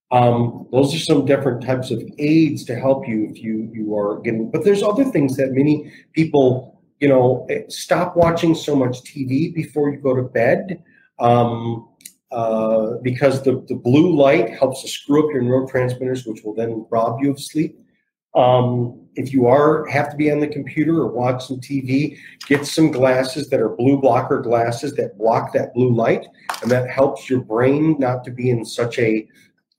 Um, 0.09 0.67
those 0.71 0.95
are 0.95 0.99
some 0.99 1.25
different 1.25 1.61
types 1.61 1.91
of 1.91 2.01
aids 2.17 2.63
to 2.65 2.75
help 2.75 3.07
you 3.07 3.27
if 3.29 3.43
you 3.43 3.69
you 3.73 3.95
are 3.95 4.19
getting. 4.21 4.49
But 4.49 4.63
there's 4.63 4.81
other 4.81 5.03
things 5.03 5.35
that 5.35 5.51
many 5.51 5.91
people, 6.13 6.81
you 6.99 7.09
know, 7.09 7.45
eh, 7.49 7.63
stop 7.67 8.15
watching 8.15 8.55
so 8.55 8.75
much 8.75 9.01
TV 9.03 9.53
before 9.53 9.91
you 9.91 9.97
go 9.97 10.15
to 10.15 10.23
bed. 10.23 10.81
Um, 11.19 11.89
uh, 12.31 12.97
because 13.03 13.41
the, 13.43 13.63
the 13.69 13.75
blue 13.75 14.13
light 14.13 14.49
helps 14.49 14.81
to 14.81 14.87
screw 14.87 15.25
up 15.25 15.33
your 15.33 15.43
neurotransmitters, 15.43 16.27
which 16.27 16.43
will 16.43 16.53
then 16.53 16.85
rob 16.89 17.21
you 17.21 17.31
of 17.31 17.39
sleep. 17.39 17.79
Um, 18.35 19.07
if 19.15 19.33
you 19.33 19.47
are 19.47 19.85
have 19.87 20.11
to 20.11 20.15
be 20.15 20.31
on 20.31 20.39
the 20.39 20.47
computer 20.47 21.01
or 21.01 21.07
watch 21.07 21.47
some 21.47 21.59
TV, 21.59 22.17
get 22.47 22.65
some 22.65 22.91
glasses 22.91 23.49
that 23.49 23.59
are 23.59 23.69
blue 23.69 23.99
blocker 23.99 24.39
glasses 24.41 24.93
that 24.95 25.17
block 25.17 25.53
that 25.53 25.73
blue 25.73 25.91
light, 25.91 26.27
and 26.61 26.69
that 26.69 26.89
helps 26.89 27.29
your 27.29 27.41
brain 27.41 27.95
not 27.99 28.23
to 28.25 28.31
be 28.31 28.49
in 28.49 28.63
such 28.63 28.99
a 28.99 29.27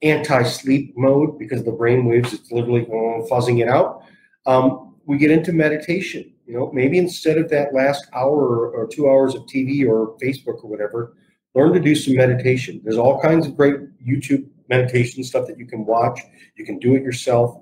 anti-sleep 0.01 0.93
mode 0.97 1.37
because 1.37 1.63
the 1.63 1.71
brain 1.71 2.05
waves 2.05 2.33
it's 2.33 2.51
literally 2.51 2.85
fuzzing 3.29 3.61
it 3.61 3.67
out. 3.67 4.03
Um, 4.45 4.95
we 5.05 5.17
get 5.17 5.31
into 5.31 5.51
meditation. 5.51 6.33
You 6.45 6.55
know, 6.55 6.71
maybe 6.73 6.97
instead 6.97 7.37
of 7.37 7.49
that 7.49 7.73
last 7.73 8.07
hour 8.13 8.69
or 8.69 8.87
two 8.87 9.07
hours 9.07 9.35
of 9.35 9.43
TV 9.43 9.87
or 9.87 10.17
Facebook 10.17 10.63
or 10.63 10.69
whatever, 10.69 11.13
learn 11.53 11.73
to 11.73 11.79
do 11.79 11.93
some 11.93 12.15
meditation. 12.15 12.81
There's 12.83 12.97
all 12.97 13.21
kinds 13.21 13.45
of 13.45 13.55
great 13.55 13.75
YouTube 14.03 14.49
meditation 14.67 15.23
stuff 15.23 15.45
that 15.47 15.59
you 15.59 15.67
can 15.67 15.85
watch. 15.85 16.19
You 16.55 16.65
can 16.65 16.79
do 16.79 16.95
it 16.95 17.03
yourself. 17.03 17.61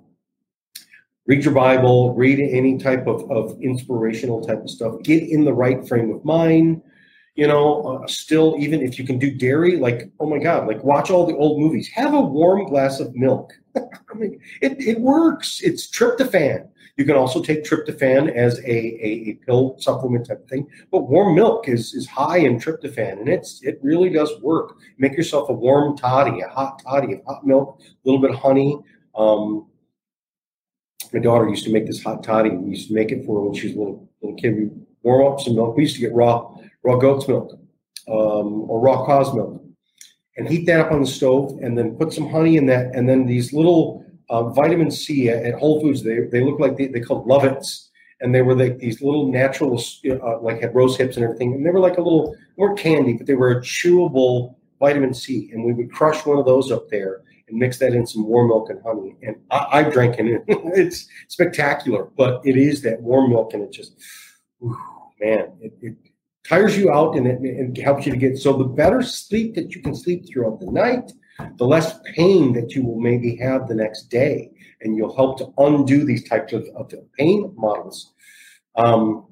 Read 1.27 1.43
your 1.43 1.53
Bible, 1.53 2.13
read 2.15 2.39
any 2.39 2.77
type 2.77 3.05
of, 3.05 3.29
of 3.29 3.61
inspirational 3.61 4.41
type 4.41 4.61
of 4.61 4.69
stuff. 4.69 5.01
Get 5.03 5.23
in 5.23 5.43
the 5.43 5.53
right 5.53 5.85
frame 5.85 6.09
of 6.09 6.23
mind. 6.23 6.81
You 7.35 7.47
know, 7.47 7.81
uh, 7.81 8.07
still, 8.07 8.55
even 8.57 8.81
if 8.81 8.97
you 8.97 9.05
can 9.05 9.19
do 9.19 9.29
dairy, 9.29 9.75
like, 9.75 10.09
oh 10.21 10.25
my 10.27 10.39
God, 10.39 10.67
like 10.67 10.83
watch 10.85 11.11
all 11.11 11.27
the 11.27 11.35
old 11.35 11.59
movies. 11.59 11.89
Have 11.89 12.13
a 12.13 12.21
warm 12.21 12.65
glass 12.65 13.01
of 13.01 13.13
milk. 13.13 13.51
I 13.75 14.13
mean, 14.15 14.39
it, 14.61 14.81
it 14.81 15.01
works. 15.01 15.59
It's 15.61 15.87
tryptophan. 15.87 16.69
You 16.95 17.05
can 17.05 17.15
also 17.15 17.43
take 17.43 17.63
tryptophan 17.63 18.33
as 18.33 18.59
a, 18.59 18.65
a, 18.65 19.29
a, 19.29 19.33
pill 19.45 19.75
supplement 19.77 20.27
type 20.27 20.41
of 20.43 20.49
thing. 20.49 20.67
But 20.91 21.09
warm 21.09 21.35
milk 21.35 21.67
is, 21.67 21.93
is 21.93 22.07
high 22.07 22.37
in 22.37 22.57
tryptophan, 22.57 23.19
and 23.19 23.29
it's 23.29 23.61
it 23.63 23.79
really 23.83 24.09
does 24.09 24.31
work. 24.41 24.77
Make 24.97 25.15
yourself 25.15 25.49
a 25.49 25.53
warm 25.53 25.95
toddy, 25.95 26.39
a 26.39 26.47
hot 26.47 26.81
toddy 26.81 27.13
of 27.13 27.19
hot 27.27 27.45
milk, 27.45 27.81
a 27.81 28.09
little 28.09 28.21
bit 28.21 28.31
of 28.31 28.37
honey. 28.37 28.79
Um, 29.13 29.67
my 31.13 31.19
daughter 31.19 31.47
used 31.49 31.65
to 31.65 31.71
make 31.71 31.87
this 31.87 32.03
hot 32.03 32.23
toddy. 32.23 32.49
We 32.49 32.71
used 32.71 32.87
to 32.89 32.93
make 32.93 33.11
it 33.11 33.25
for 33.25 33.39
her 33.39 33.45
when 33.45 33.53
she 33.53 33.67
was 33.67 33.75
a 33.75 33.79
little, 33.79 34.09
little 34.21 34.37
kid. 34.37 34.55
We 34.55 34.69
warm 35.03 35.33
up 35.33 35.39
some 35.39 35.55
milk. 35.55 35.75
We 35.75 35.83
used 35.83 35.95
to 35.95 36.01
get 36.01 36.13
raw 36.13 36.53
raw 36.83 36.97
goat's 36.97 37.27
milk 37.27 37.51
um, 38.07 38.69
or 38.69 38.79
raw 38.79 39.05
cow's 39.05 39.33
milk 39.33 39.61
and 40.37 40.47
heat 40.47 40.65
that 40.65 40.79
up 40.79 40.91
on 40.91 41.01
the 41.01 41.07
stove 41.07 41.59
and 41.61 41.77
then 41.77 41.97
put 41.97 42.13
some 42.13 42.29
honey 42.29 42.57
in 42.57 42.65
that 42.67 42.95
and 42.95 43.09
then 43.09 43.25
these 43.25 43.51
little 43.51 44.05
uh, 44.29 44.49
vitamin 44.49 44.91
C 44.91 45.29
at, 45.29 45.53
Whole 45.55 45.81
Foods. 45.81 46.03
They, 46.03 46.21
they 46.31 46.41
look 46.43 46.59
like 46.59 46.77
they, 46.77 46.87
they 46.87 46.99
called 46.99 47.27
Lovets, 47.27 47.89
and 48.19 48.33
they 48.33 48.41
were 48.41 48.55
like 48.55 48.79
these 48.79 49.01
little 49.01 49.31
natural, 49.31 49.81
uh, 50.09 50.39
like 50.41 50.61
had 50.61 50.75
rose 50.75 50.97
hips 50.97 51.15
and 51.15 51.23
everything, 51.23 51.53
and 51.53 51.65
they 51.65 51.69
were 51.69 51.79
like 51.79 51.97
a 51.97 52.01
little 52.01 52.35
more 52.57 52.75
candy, 52.75 53.13
but 53.13 53.27
they 53.27 53.35
were 53.35 53.51
a 53.51 53.61
chewable 53.61 54.55
vitamin 54.79 55.13
C. 55.13 55.49
And 55.53 55.63
we 55.63 55.73
would 55.73 55.91
crush 55.91 56.25
one 56.25 56.37
of 56.37 56.45
those 56.45 56.71
up 56.71 56.89
there 56.89 57.21
and 57.47 57.57
mix 57.57 57.77
that 57.79 57.93
in 57.93 58.05
some 58.05 58.25
warm 58.25 58.49
milk 58.49 58.69
and 58.69 58.81
honey. 58.83 59.15
And 59.21 59.37
I, 59.51 59.67
I 59.71 59.83
drank 59.83 60.19
it. 60.19 60.43
it's 60.47 61.07
spectacular, 61.27 62.09
but 62.17 62.41
it 62.45 62.57
is 62.57 62.81
that 62.81 63.01
warm 63.01 63.29
milk, 63.29 63.53
and 63.53 63.63
it 63.63 63.71
just, 63.71 63.95
man, 64.61 65.53
it, 65.61 65.73
it 65.81 65.95
tires 66.47 66.77
you 66.77 66.91
out 66.91 67.15
and 67.17 67.27
it, 67.27 67.39
it 67.41 67.81
helps 67.81 68.05
you 68.05 68.11
to 68.11 68.17
get 68.17 68.37
so 68.37 68.53
the 68.53 68.63
better 68.63 69.01
sleep 69.01 69.53
that 69.55 69.75
you 69.75 69.81
can 69.81 69.93
sleep 69.93 70.25
throughout 70.27 70.59
the 70.61 70.71
night 70.71 71.11
the 71.57 71.65
less 71.65 71.99
pain 72.15 72.53
that 72.53 72.73
you 72.73 72.83
will 72.83 72.99
maybe 72.99 73.35
have 73.37 73.67
the 73.67 73.75
next 73.75 74.09
day, 74.09 74.51
and 74.81 74.95
you'll 74.95 75.15
help 75.15 75.37
to 75.39 75.53
undo 75.57 76.03
these 76.05 76.27
types 76.27 76.53
of, 76.53 76.67
of 76.75 76.91
pain 77.17 77.53
models. 77.55 78.13
Um, 78.75 79.25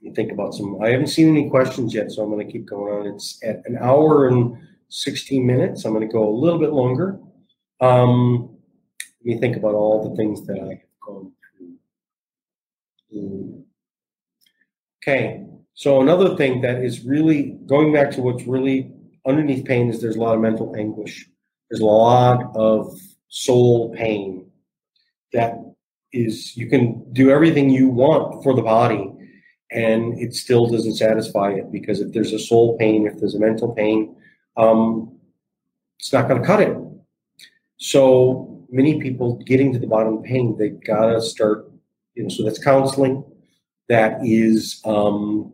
you 0.00 0.12
think 0.12 0.32
about 0.32 0.54
some. 0.54 0.80
I 0.82 0.90
haven't 0.90 1.08
seen 1.08 1.28
any 1.28 1.48
questions 1.48 1.94
yet, 1.94 2.10
so 2.10 2.22
I'm 2.22 2.30
going 2.30 2.46
to 2.46 2.52
keep 2.52 2.66
going 2.66 2.92
on. 2.92 3.14
It's 3.14 3.40
at 3.42 3.62
an 3.66 3.78
hour 3.80 4.28
and 4.28 4.56
16 4.88 5.46
minutes. 5.46 5.84
I'm 5.84 5.92
going 5.92 6.06
to 6.06 6.12
go 6.12 6.28
a 6.28 6.36
little 6.36 6.58
bit 6.58 6.72
longer. 6.72 7.18
Um, 7.80 8.56
let 9.24 9.34
me 9.34 9.40
think 9.40 9.56
about 9.56 9.74
all 9.74 10.08
the 10.08 10.16
things 10.16 10.46
that 10.46 10.58
I 10.60 10.68
have 10.68 10.78
gone 11.00 11.32
through. 13.10 13.64
Okay, 15.02 15.44
so 15.74 16.00
another 16.00 16.36
thing 16.36 16.60
that 16.62 16.82
is 16.82 17.04
really 17.04 17.58
going 17.66 17.92
back 17.92 18.10
to 18.12 18.22
what's 18.22 18.44
really 18.44 18.92
underneath 19.26 19.64
pain 19.64 19.88
is 19.88 20.00
there's 20.00 20.16
a 20.16 20.20
lot 20.20 20.34
of 20.34 20.40
mental 20.40 20.74
anguish. 20.76 21.28
There's 21.70 21.80
a 21.80 21.86
lot 21.86 22.54
of 22.54 22.98
soul 23.28 23.94
pain 23.94 24.50
that 25.32 25.54
is 26.12 26.56
you 26.56 26.68
can 26.68 27.12
do 27.12 27.30
everything 27.30 27.68
you 27.68 27.88
want 27.88 28.42
for 28.44 28.54
the 28.54 28.62
body 28.62 29.10
and 29.72 30.16
it 30.18 30.34
still 30.34 30.66
doesn't 30.66 30.94
satisfy 30.94 31.50
it 31.50 31.72
because 31.72 32.00
if 32.00 32.12
there's 32.12 32.32
a 32.32 32.38
soul 32.38 32.78
pain, 32.78 33.06
if 33.06 33.18
there's 33.18 33.34
a 33.34 33.40
mental 33.40 33.74
pain, 33.74 34.14
um, 34.56 35.18
it's 35.98 36.12
not 36.12 36.28
going 36.28 36.40
to 36.40 36.46
cut 36.46 36.60
it. 36.60 36.76
So 37.76 38.66
many 38.70 39.00
people 39.00 39.36
getting 39.44 39.72
to 39.72 39.78
the 39.78 39.86
bottom 39.86 40.18
of 40.18 40.24
pain, 40.24 40.56
they 40.58 40.70
gotta 40.70 41.20
start. 41.20 41.70
You 42.14 42.24
know, 42.24 42.28
so 42.28 42.44
that's 42.44 42.62
counseling. 42.62 43.24
That 43.88 44.20
is, 44.22 44.80
um, 44.84 45.52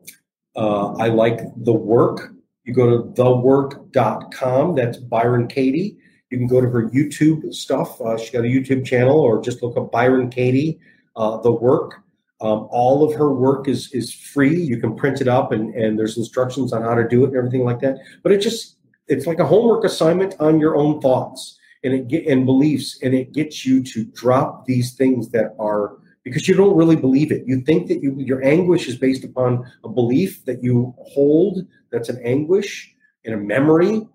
uh, 0.54 0.92
I 0.94 1.08
like 1.08 1.40
the 1.56 1.72
work 1.72 2.34
you 2.70 2.74
go 2.74 2.88
to 2.88 3.20
thework.com. 3.20 4.74
That's 4.76 4.98
Byron 4.98 5.48
Katie. 5.48 5.96
You 6.30 6.38
can 6.38 6.46
go 6.46 6.60
to 6.60 6.68
her 6.68 6.88
YouTube 6.90 7.52
stuff. 7.52 8.00
Uh, 8.00 8.16
she's 8.16 8.30
got 8.30 8.44
a 8.44 8.48
YouTube 8.48 8.84
channel, 8.84 9.18
or 9.18 9.42
just 9.42 9.62
look 9.62 9.76
up 9.76 9.90
Byron 9.90 10.30
Katie, 10.30 10.78
uh, 11.16 11.38
The 11.38 11.50
Work. 11.50 11.96
Um, 12.40 12.68
all 12.70 13.02
of 13.02 13.14
her 13.18 13.34
work 13.34 13.68
is 13.68 13.92
is 13.92 14.14
free. 14.14 14.58
You 14.58 14.78
can 14.78 14.94
print 14.94 15.20
it 15.20 15.28
up, 15.28 15.52
and 15.52 15.74
and 15.74 15.98
there's 15.98 16.16
instructions 16.16 16.72
on 16.72 16.82
how 16.82 16.94
to 16.94 17.06
do 17.08 17.24
it 17.24 17.28
and 17.28 17.36
everything 17.36 17.64
like 17.64 17.80
that. 17.80 17.98
But 18.22 18.32
it 18.32 18.38
just 18.38 18.76
it's 19.10 19.26
like 19.26 19.40
a 19.40 19.46
homework 19.46 19.84
assignment 19.84 20.34
on 20.40 20.60
your 20.60 20.76
own 20.76 21.00
thoughts 21.00 21.58
and 21.82 21.94
it 21.94 22.08
get 22.08 22.26
and 22.26 22.46
beliefs, 22.46 22.98
and 23.02 23.14
it 23.14 23.32
gets 23.32 23.64
you 23.64 23.82
to 23.82 24.04
drop 24.04 24.66
these 24.66 24.94
things 24.94 25.30
that 25.30 25.54
are 25.58 25.96
because 26.22 26.46
you 26.46 26.54
don't 26.54 26.76
really 26.76 26.96
believe 26.96 27.32
it. 27.32 27.42
You 27.46 27.62
think 27.62 27.88
that 27.88 28.02
you, 28.02 28.14
your 28.18 28.44
anguish 28.44 28.86
is 28.86 28.96
based 28.96 29.24
upon 29.24 29.64
a 29.84 29.88
belief 29.88 30.44
that 30.44 30.62
you 30.62 30.94
hold 30.98 31.66
that's 31.90 32.08
an 32.08 32.20
anguish 32.22 32.94
and 33.24 33.34
a 33.34 33.38
memory, 33.38 34.06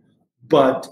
but 0.47 0.87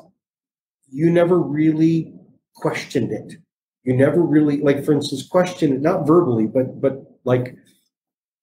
you 0.90 1.12
never 1.12 1.40
really 1.40 2.14
questioned 2.56 3.12
it. 3.12 3.36
You 3.84 3.96
never 3.96 4.22
really, 4.22 4.62
like, 4.62 4.84
for 4.84 4.94
instance, 4.94 5.28
question 5.28 5.74
it 5.74 5.82
not 5.82 6.08
verbally, 6.08 6.48
but 6.48 6.82
but 6.82 7.04
like, 7.26 7.56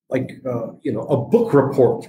like 0.08 0.30
uh, 0.46 0.68
you 0.82 0.92
know, 0.92 1.02
a 1.02 1.16
book 1.16 1.52
report. 1.52 2.08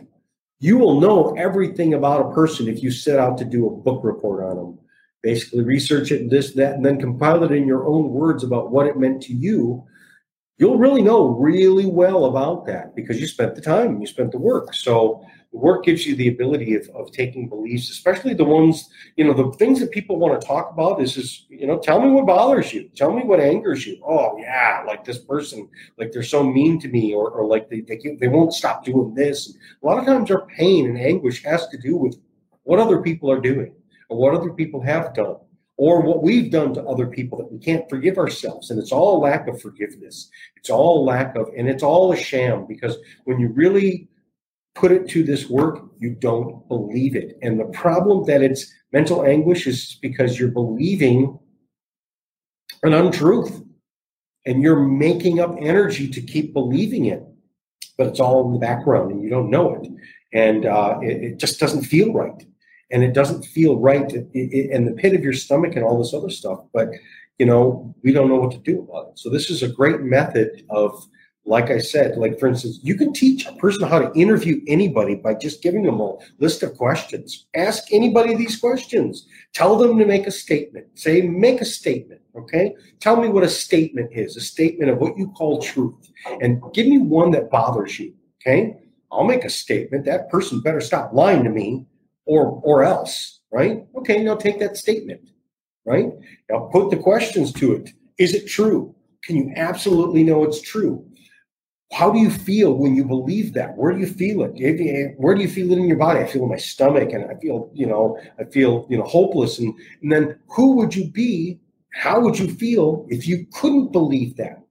You 0.61 0.77
will 0.77 1.01
know 1.01 1.35
everything 1.35 1.93
about 1.93 2.25
a 2.25 2.33
person 2.33 2.69
if 2.69 2.81
you 2.81 2.91
set 2.91 3.19
out 3.19 3.37
to 3.39 3.45
do 3.45 3.67
a 3.67 3.75
book 3.75 4.01
report 4.03 4.45
on 4.45 4.55
them. 4.55 4.79
Basically, 5.21 5.63
research 5.63 6.11
it 6.11 6.21
and 6.21 6.31
this, 6.31 6.53
that, 6.53 6.75
and 6.75 6.85
then 6.85 6.99
compile 6.99 7.43
it 7.43 7.51
in 7.51 7.67
your 7.67 7.85
own 7.85 8.09
words 8.09 8.43
about 8.43 8.71
what 8.71 8.87
it 8.87 8.97
meant 8.97 9.21
to 9.23 9.33
you 9.33 9.83
you'll 10.61 10.77
really 10.77 11.01
know 11.01 11.25
really 11.25 11.87
well 11.87 12.25
about 12.25 12.67
that 12.67 12.95
because 12.95 13.19
you 13.19 13.25
spent 13.25 13.55
the 13.55 13.61
time, 13.61 13.99
you 13.99 14.05
spent 14.05 14.31
the 14.31 14.37
work. 14.37 14.75
So 14.75 15.25
work 15.51 15.83
gives 15.83 16.05
you 16.05 16.15
the 16.15 16.29
ability 16.29 16.75
of, 16.75 16.87
of 16.89 17.11
taking 17.11 17.49
beliefs, 17.49 17.89
especially 17.89 18.33
the 18.33 18.43
ones, 18.43 18.89
you 19.17 19.25
know, 19.25 19.33
the 19.33 19.51
things 19.57 19.79
that 19.79 19.91
people 19.91 20.17
want 20.17 20.39
to 20.39 20.47
talk 20.47 20.71
about 20.71 21.01
is 21.01 21.13
just, 21.13 21.49
you 21.49 21.67
know, 21.67 21.77
tell 21.77 22.01
me 22.01 22.09
what 22.09 22.25
bothers 22.25 22.73
you. 22.73 22.89
Tell 22.95 23.11
me 23.11 23.23
what 23.23 23.39
angers 23.39 23.85
you. 23.85 24.01
Oh 24.05 24.37
yeah, 24.39 24.83
like 24.87 25.03
this 25.03 25.17
person, 25.17 25.69
like 25.97 26.11
they're 26.11 26.23
so 26.23 26.43
mean 26.43 26.79
to 26.79 26.87
me 26.87 27.13
or, 27.13 27.29
or 27.29 27.45
like 27.45 27.69
they, 27.69 27.81
they, 27.81 27.99
they 28.19 28.27
won't 28.27 28.53
stop 28.53 28.85
doing 28.85 29.13
this. 29.13 29.55
A 29.83 29.85
lot 29.85 29.97
of 29.97 30.05
times 30.05 30.31
our 30.31 30.45
pain 30.47 30.87
and 30.87 30.97
anguish 30.97 31.43
has 31.43 31.67
to 31.67 31.77
do 31.77 31.97
with 31.97 32.17
what 32.63 32.79
other 32.79 33.01
people 33.01 33.29
are 33.29 33.41
doing 33.41 33.73
or 34.09 34.17
what 34.17 34.33
other 34.33 34.53
people 34.53 34.81
have 34.81 35.13
done 35.13 35.35
or 35.77 36.01
what 36.01 36.21
we've 36.21 36.51
done 36.51 36.73
to 36.75 36.83
other 36.83 37.07
people 37.07 37.37
that 37.39 37.51
we 37.51 37.57
can't 37.57 37.89
forgive 37.89 38.17
ourselves. 38.17 38.69
And 38.69 38.79
it's 38.79 38.91
all 38.91 39.19
lack 39.19 39.47
of 39.47 39.59
forgiveness. 39.59 40.29
It's 40.55 40.69
all 40.69 41.03
lack 41.03 41.35
of, 41.35 41.49
and 41.57 41.67
it's 41.67 41.81
all 41.81 42.11
a 42.13 42.15
sham 42.15 42.67
because 42.67 42.97
when 43.23 43.39
you 43.39 43.47
really 43.49 44.07
put 44.75 44.91
it 44.91 45.09
to 45.09 45.23
this 45.23 45.49
work, 45.49 45.79
you 45.99 46.15
don't 46.15 46.67
believe 46.67 47.15
it. 47.15 47.37
And 47.41 47.59
the 47.59 47.65
problem 47.65 48.25
that 48.25 48.41
it's 48.41 48.71
mental 48.91 49.25
anguish 49.25 49.67
is 49.67 49.97
because 50.01 50.39
you're 50.39 50.49
believing 50.49 51.37
an 52.83 52.93
untruth 52.93 53.61
and 54.45 54.61
you're 54.61 54.79
making 54.79 55.39
up 55.39 55.55
energy 55.59 56.07
to 56.09 56.21
keep 56.21 56.53
believing 56.53 57.05
it, 57.05 57.23
but 57.97 58.07
it's 58.07 58.19
all 58.19 58.45
in 58.47 58.53
the 58.53 58.59
background 58.59 59.11
and 59.11 59.21
you 59.21 59.29
don't 59.29 59.49
know 59.49 59.75
it. 59.75 59.87
And 60.33 60.65
uh, 60.65 60.99
it, 61.01 61.23
it 61.23 61.37
just 61.37 61.59
doesn't 61.59 61.83
feel 61.83 62.13
right 62.13 62.43
and 62.91 63.03
it 63.03 63.13
doesn't 63.13 63.45
feel 63.45 63.79
right 63.79 64.11
in 64.33 64.85
the 64.85 64.93
pit 64.97 65.13
of 65.13 65.23
your 65.23 65.33
stomach 65.33 65.75
and 65.75 65.83
all 65.83 65.97
this 65.97 66.13
other 66.13 66.29
stuff. 66.29 66.59
But 66.73 66.89
you 67.39 67.45
know, 67.45 67.95
we 68.03 68.11
don't 68.11 68.29
know 68.29 68.35
what 68.35 68.51
to 68.51 68.59
do 68.59 68.81
about 68.81 69.09
it. 69.09 69.19
So 69.19 69.29
this 69.29 69.49
is 69.49 69.63
a 69.63 69.67
great 69.67 70.01
method 70.01 70.63
of 70.69 71.03
like 71.45 71.71
I 71.71 71.79
said, 71.79 72.17
like 72.17 72.39
for 72.39 72.47
instance, 72.47 72.79
you 72.83 72.95
can 72.95 73.13
teach 73.13 73.45
a 73.45 73.53
person 73.53 73.87
how 73.87 73.99
to 73.99 74.13
interview 74.19 74.61
anybody 74.67 75.15
by 75.15 75.33
just 75.33 75.63
giving 75.63 75.83
them 75.83 75.99
a 75.99 76.15
list 76.39 76.61
of 76.61 76.77
questions. 76.77 77.47
Ask 77.55 77.91
anybody 77.91 78.35
these 78.35 78.59
questions. 78.59 79.27
Tell 79.53 79.77
them 79.77 79.97
to 79.97 80.05
make 80.05 80.27
a 80.27 80.31
statement. 80.31 80.87
Say, 80.93 81.21
make 81.21 81.61
a 81.61 81.65
statement. 81.65 82.21
Okay. 82.35 82.75
Tell 82.99 83.19
me 83.19 83.27
what 83.27 83.43
a 83.43 83.49
statement 83.49 84.11
is 84.13 84.37
a 84.37 84.41
statement 84.41 84.91
of 84.91 84.99
what 84.99 85.17
you 85.17 85.29
call 85.31 85.61
truth. 85.61 86.11
And 86.41 86.61
give 86.73 86.87
me 86.87 86.99
one 86.99 87.31
that 87.31 87.49
bothers 87.49 87.99
you. 87.99 88.13
Okay. 88.41 88.77
I'll 89.11 89.25
make 89.25 89.43
a 89.43 89.49
statement. 89.49 90.05
That 90.05 90.29
person 90.29 90.61
better 90.61 90.79
stop 90.79 91.11
lying 91.11 91.43
to 91.43 91.49
me 91.49 91.85
or 92.25 92.61
or 92.63 92.83
else. 92.83 93.39
Right. 93.51 93.83
Okay. 93.97 94.23
Now 94.23 94.35
take 94.35 94.59
that 94.59 94.77
statement. 94.77 95.31
Right. 95.85 96.11
Now 96.49 96.69
put 96.71 96.91
the 96.91 96.97
questions 96.97 97.51
to 97.53 97.73
it. 97.73 97.89
Is 98.19 98.35
it 98.35 98.47
true? 98.47 98.95
Can 99.23 99.35
you 99.35 99.51
absolutely 99.55 100.23
know 100.23 100.43
it's 100.43 100.61
true? 100.61 101.05
How 101.91 102.09
do 102.09 102.19
you 102.19 102.29
feel 102.31 102.73
when 102.73 102.95
you 102.95 103.03
believe 103.03 103.53
that? 103.53 103.75
Where 103.75 103.91
do 103.91 103.99
you 103.99 104.07
feel 104.07 104.43
it? 104.43 105.15
Where 105.17 105.35
do 105.35 105.41
you 105.41 105.49
feel 105.49 105.71
it 105.71 105.77
in 105.77 105.87
your 105.87 105.97
body? 105.97 106.19
I 106.19 106.27
feel 106.27 106.43
in 106.43 106.49
my 106.49 106.55
stomach 106.57 107.11
and 107.11 107.25
I 107.25 107.35
feel, 107.35 107.69
you 107.73 107.85
know, 107.85 108.17
I 108.39 108.45
feel, 108.45 108.87
you 108.89 108.97
know, 108.97 109.03
hopeless. 109.03 109.59
And, 109.59 109.73
and 110.01 110.11
then 110.11 110.39
who 110.47 110.77
would 110.77 110.95
you 110.95 111.09
be? 111.11 111.59
How 111.93 112.21
would 112.21 112.39
you 112.39 112.49
feel 112.49 113.05
if 113.09 113.27
you 113.27 113.45
couldn't 113.51 113.91
believe 113.91 114.37
that? 114.37 114.63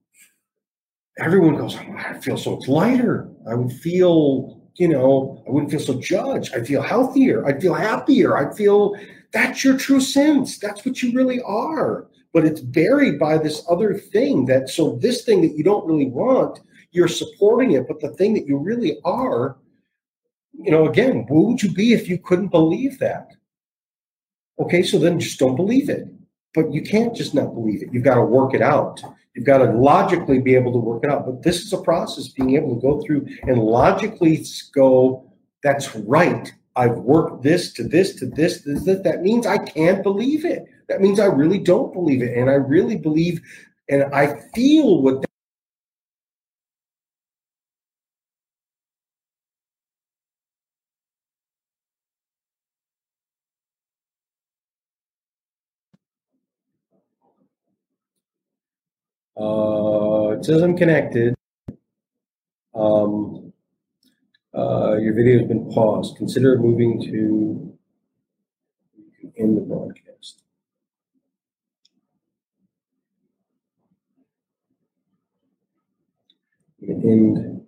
Everyone 1.19 1.55
goes, 1.55 1.77
oh, 1.77 1.95
I 1.95 2.19
feel 2.19 2.37
so 2.37 2.55
much 2.55 2.67
lighter. 2.67 3.29
I 3.47 3.53
would 3.53 3.71
feel, 3.71 4.59
you 4.75 4.87
know, 4.87 5.43
I 5.47 5.51
wouldn't 5.51 5.69
feel 5.69 5.79
so 5.79 5.99
judged. 5.99 6.55
I'd 6.55 6.65
feel 6.65 6.81
healthier. 6.81 7.45
I'd 7.45 7.61
feel 7.61 7.75
happier. 7.75 8.35
I'd 8.35 8.57
feel 8.57 8.95
that's 9.31 9.63
your 9.63 9.77
true 9.77 10.01
sense. 10.01 10.57
That's 10.57 10.83
what 10.83 11.03
you 11.03 11.13
really 11.13 11.41
are. 11.43 12.07
But 12.33 12.45
it's 12.45 12.61
buried 12.61 13.19
by 13.19 13.37
this 13.37 13.63
other 13.69 13.93
thing 13.93 14.45
that, 14.45 14.69
so 14.69 14.95
this 14.95 15.23
thing 15.23 15.41
that 15.41 15.55
you 15.55 15.63
don't 15.63 15.85
really 15.85 16.09
want 16.09 16.61
you're 16.91 17.07
supporting 17.07 17.71
it. 17.71 17.87
But 17.87 18.01
the 18.01 18.09
thing 18.09 18.33
that 18.33 18.45
you 18.45 18.57
really 18.57 18.99
are, 19.03 19.57
you 20.53 20.71
know, 20.71 20.87
again, 20.87 21.25
who 21.27 21.43
would 21.47 21.63
you 21.63 21.71
be 21.71 21.93
if 21.93 22.07
you 22.07 22.17
couldn't 22.17 22.49
believe 22.49 22.99
that? 22.99 23.31
Okay, 24.59 24.83
so 24.83 24.99
then 24.99 25.19
just 25.19 25.39
don't 25.39 25.55
believe 25.55 25.89
it. 25.89 26.07
But 26.53 26.73
you 26.73 26.81
can't 26.81 27.15
just 27.15 27.33
not 27.33 27.53
believe 27.53 27.81
it. 27.81 27.89
You've 27.93 28.03
got 28.03 28.15
to 28.15 28.21
work 28.21 28.53
it 28.53 28.61
out. 28.61 29.01
You've 29.33 29.45
got 29.45 29.59
to 29.59 29.71
logically 29.71 30.39
be 30.39 30.55
able 30.55 30.73
to 30.73 30.77
work 30.77 31.05
it 31.05 31.09
out. 31.09 31.25
But 31.25 31.43
this 31.43 31.61
is 31.61 31.71
a 31.71 31.81
process, 31.81 32.27
being 32.27 32.55
able 32.55 32.75
to 32.75 32.81
go 32.81 33.01
through 33.01 33.25
and 33.43 33.57
logically 33.57 34.45
go, 34.75 35.31
that's 35.63 35.95
right. 35.95 36.51
I've 36.75 36.97
worked 36.97 37.43
this 37.43 37.73
to 37.73 37.83
this 37.83 38.15
to 38.15 38.25
this, 38.25 38.61
this, 38.61 38.83
this. 38.83 38.99
That 39.03 39.21
means 39.21 39.47
I 39.47 39.57
can't 39.57 40.03
believe 40.03 40.43
it. 40.45 40.65
That 40.89 41.01
means 41.01 41.19
I 41.19 41.25
really 41.25 41.59
don't 41.59 41.93
believe 41.93 42.21
it. 42.21 42.37
And 42.37 42.49
I 42.49 42.55
really 42.55 42.97
believe 42.97 43.41
and 43.91 44.03
I 44.13 44.41
feel 44.55 45.01
what 45.01 45.25
Uh, 59.41 60.37
it 60.37 60.45
says 60.45 60.61
I'm 60.61 60.77
connected. 60.77 61.33
Um, 62.75 63.51
uh, 64.55 64.97
your 64.97 65.15
video 65.15 65.39
has 65.39 65.47
been 65.47 65.71
paused. 65.71 66.15
Consider 66.17 66.59
moving 66.59 67.01
to 67.01 67.77
end 69.37 69.57
the 69.57 69.61
broadcast. 69.61 70.43
End. 76.87 77.65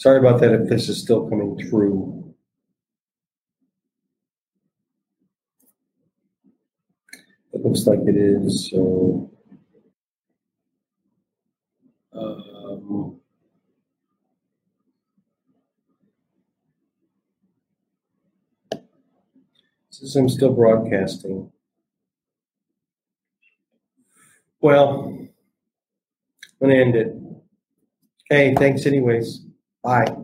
Sorry 0.00 0.18
about 0.18 0.40
that 0.40 0.54
if 0.54 0.66
this 0.66 0.88
is 0.88 0.98
still 0.98 1.28
coming 1.28 1.58
through. 1.68 2.34
It 7.52 7.62
looks 7.62 7.86
like 7.86 7.98
it 8.06 8.16
is, 8.16 8.70
so. 8.70 9.30
Um, 12.14 13.20
since 19.90 20.16
I'm 20.16 20.30
still 20.30 20.54
broadcasting. 20.54 21.52
Well, 24.62 25.08
I'm 25.10 25.28
going 26.58 26.70
to 26.70 26.80
end 26.80 26.96
it. 26.96 27.14
Hey, 28.30 28.54
thanks 28.54 28.86
anyways. 28.86 29.49
Bye. 29.82 30.19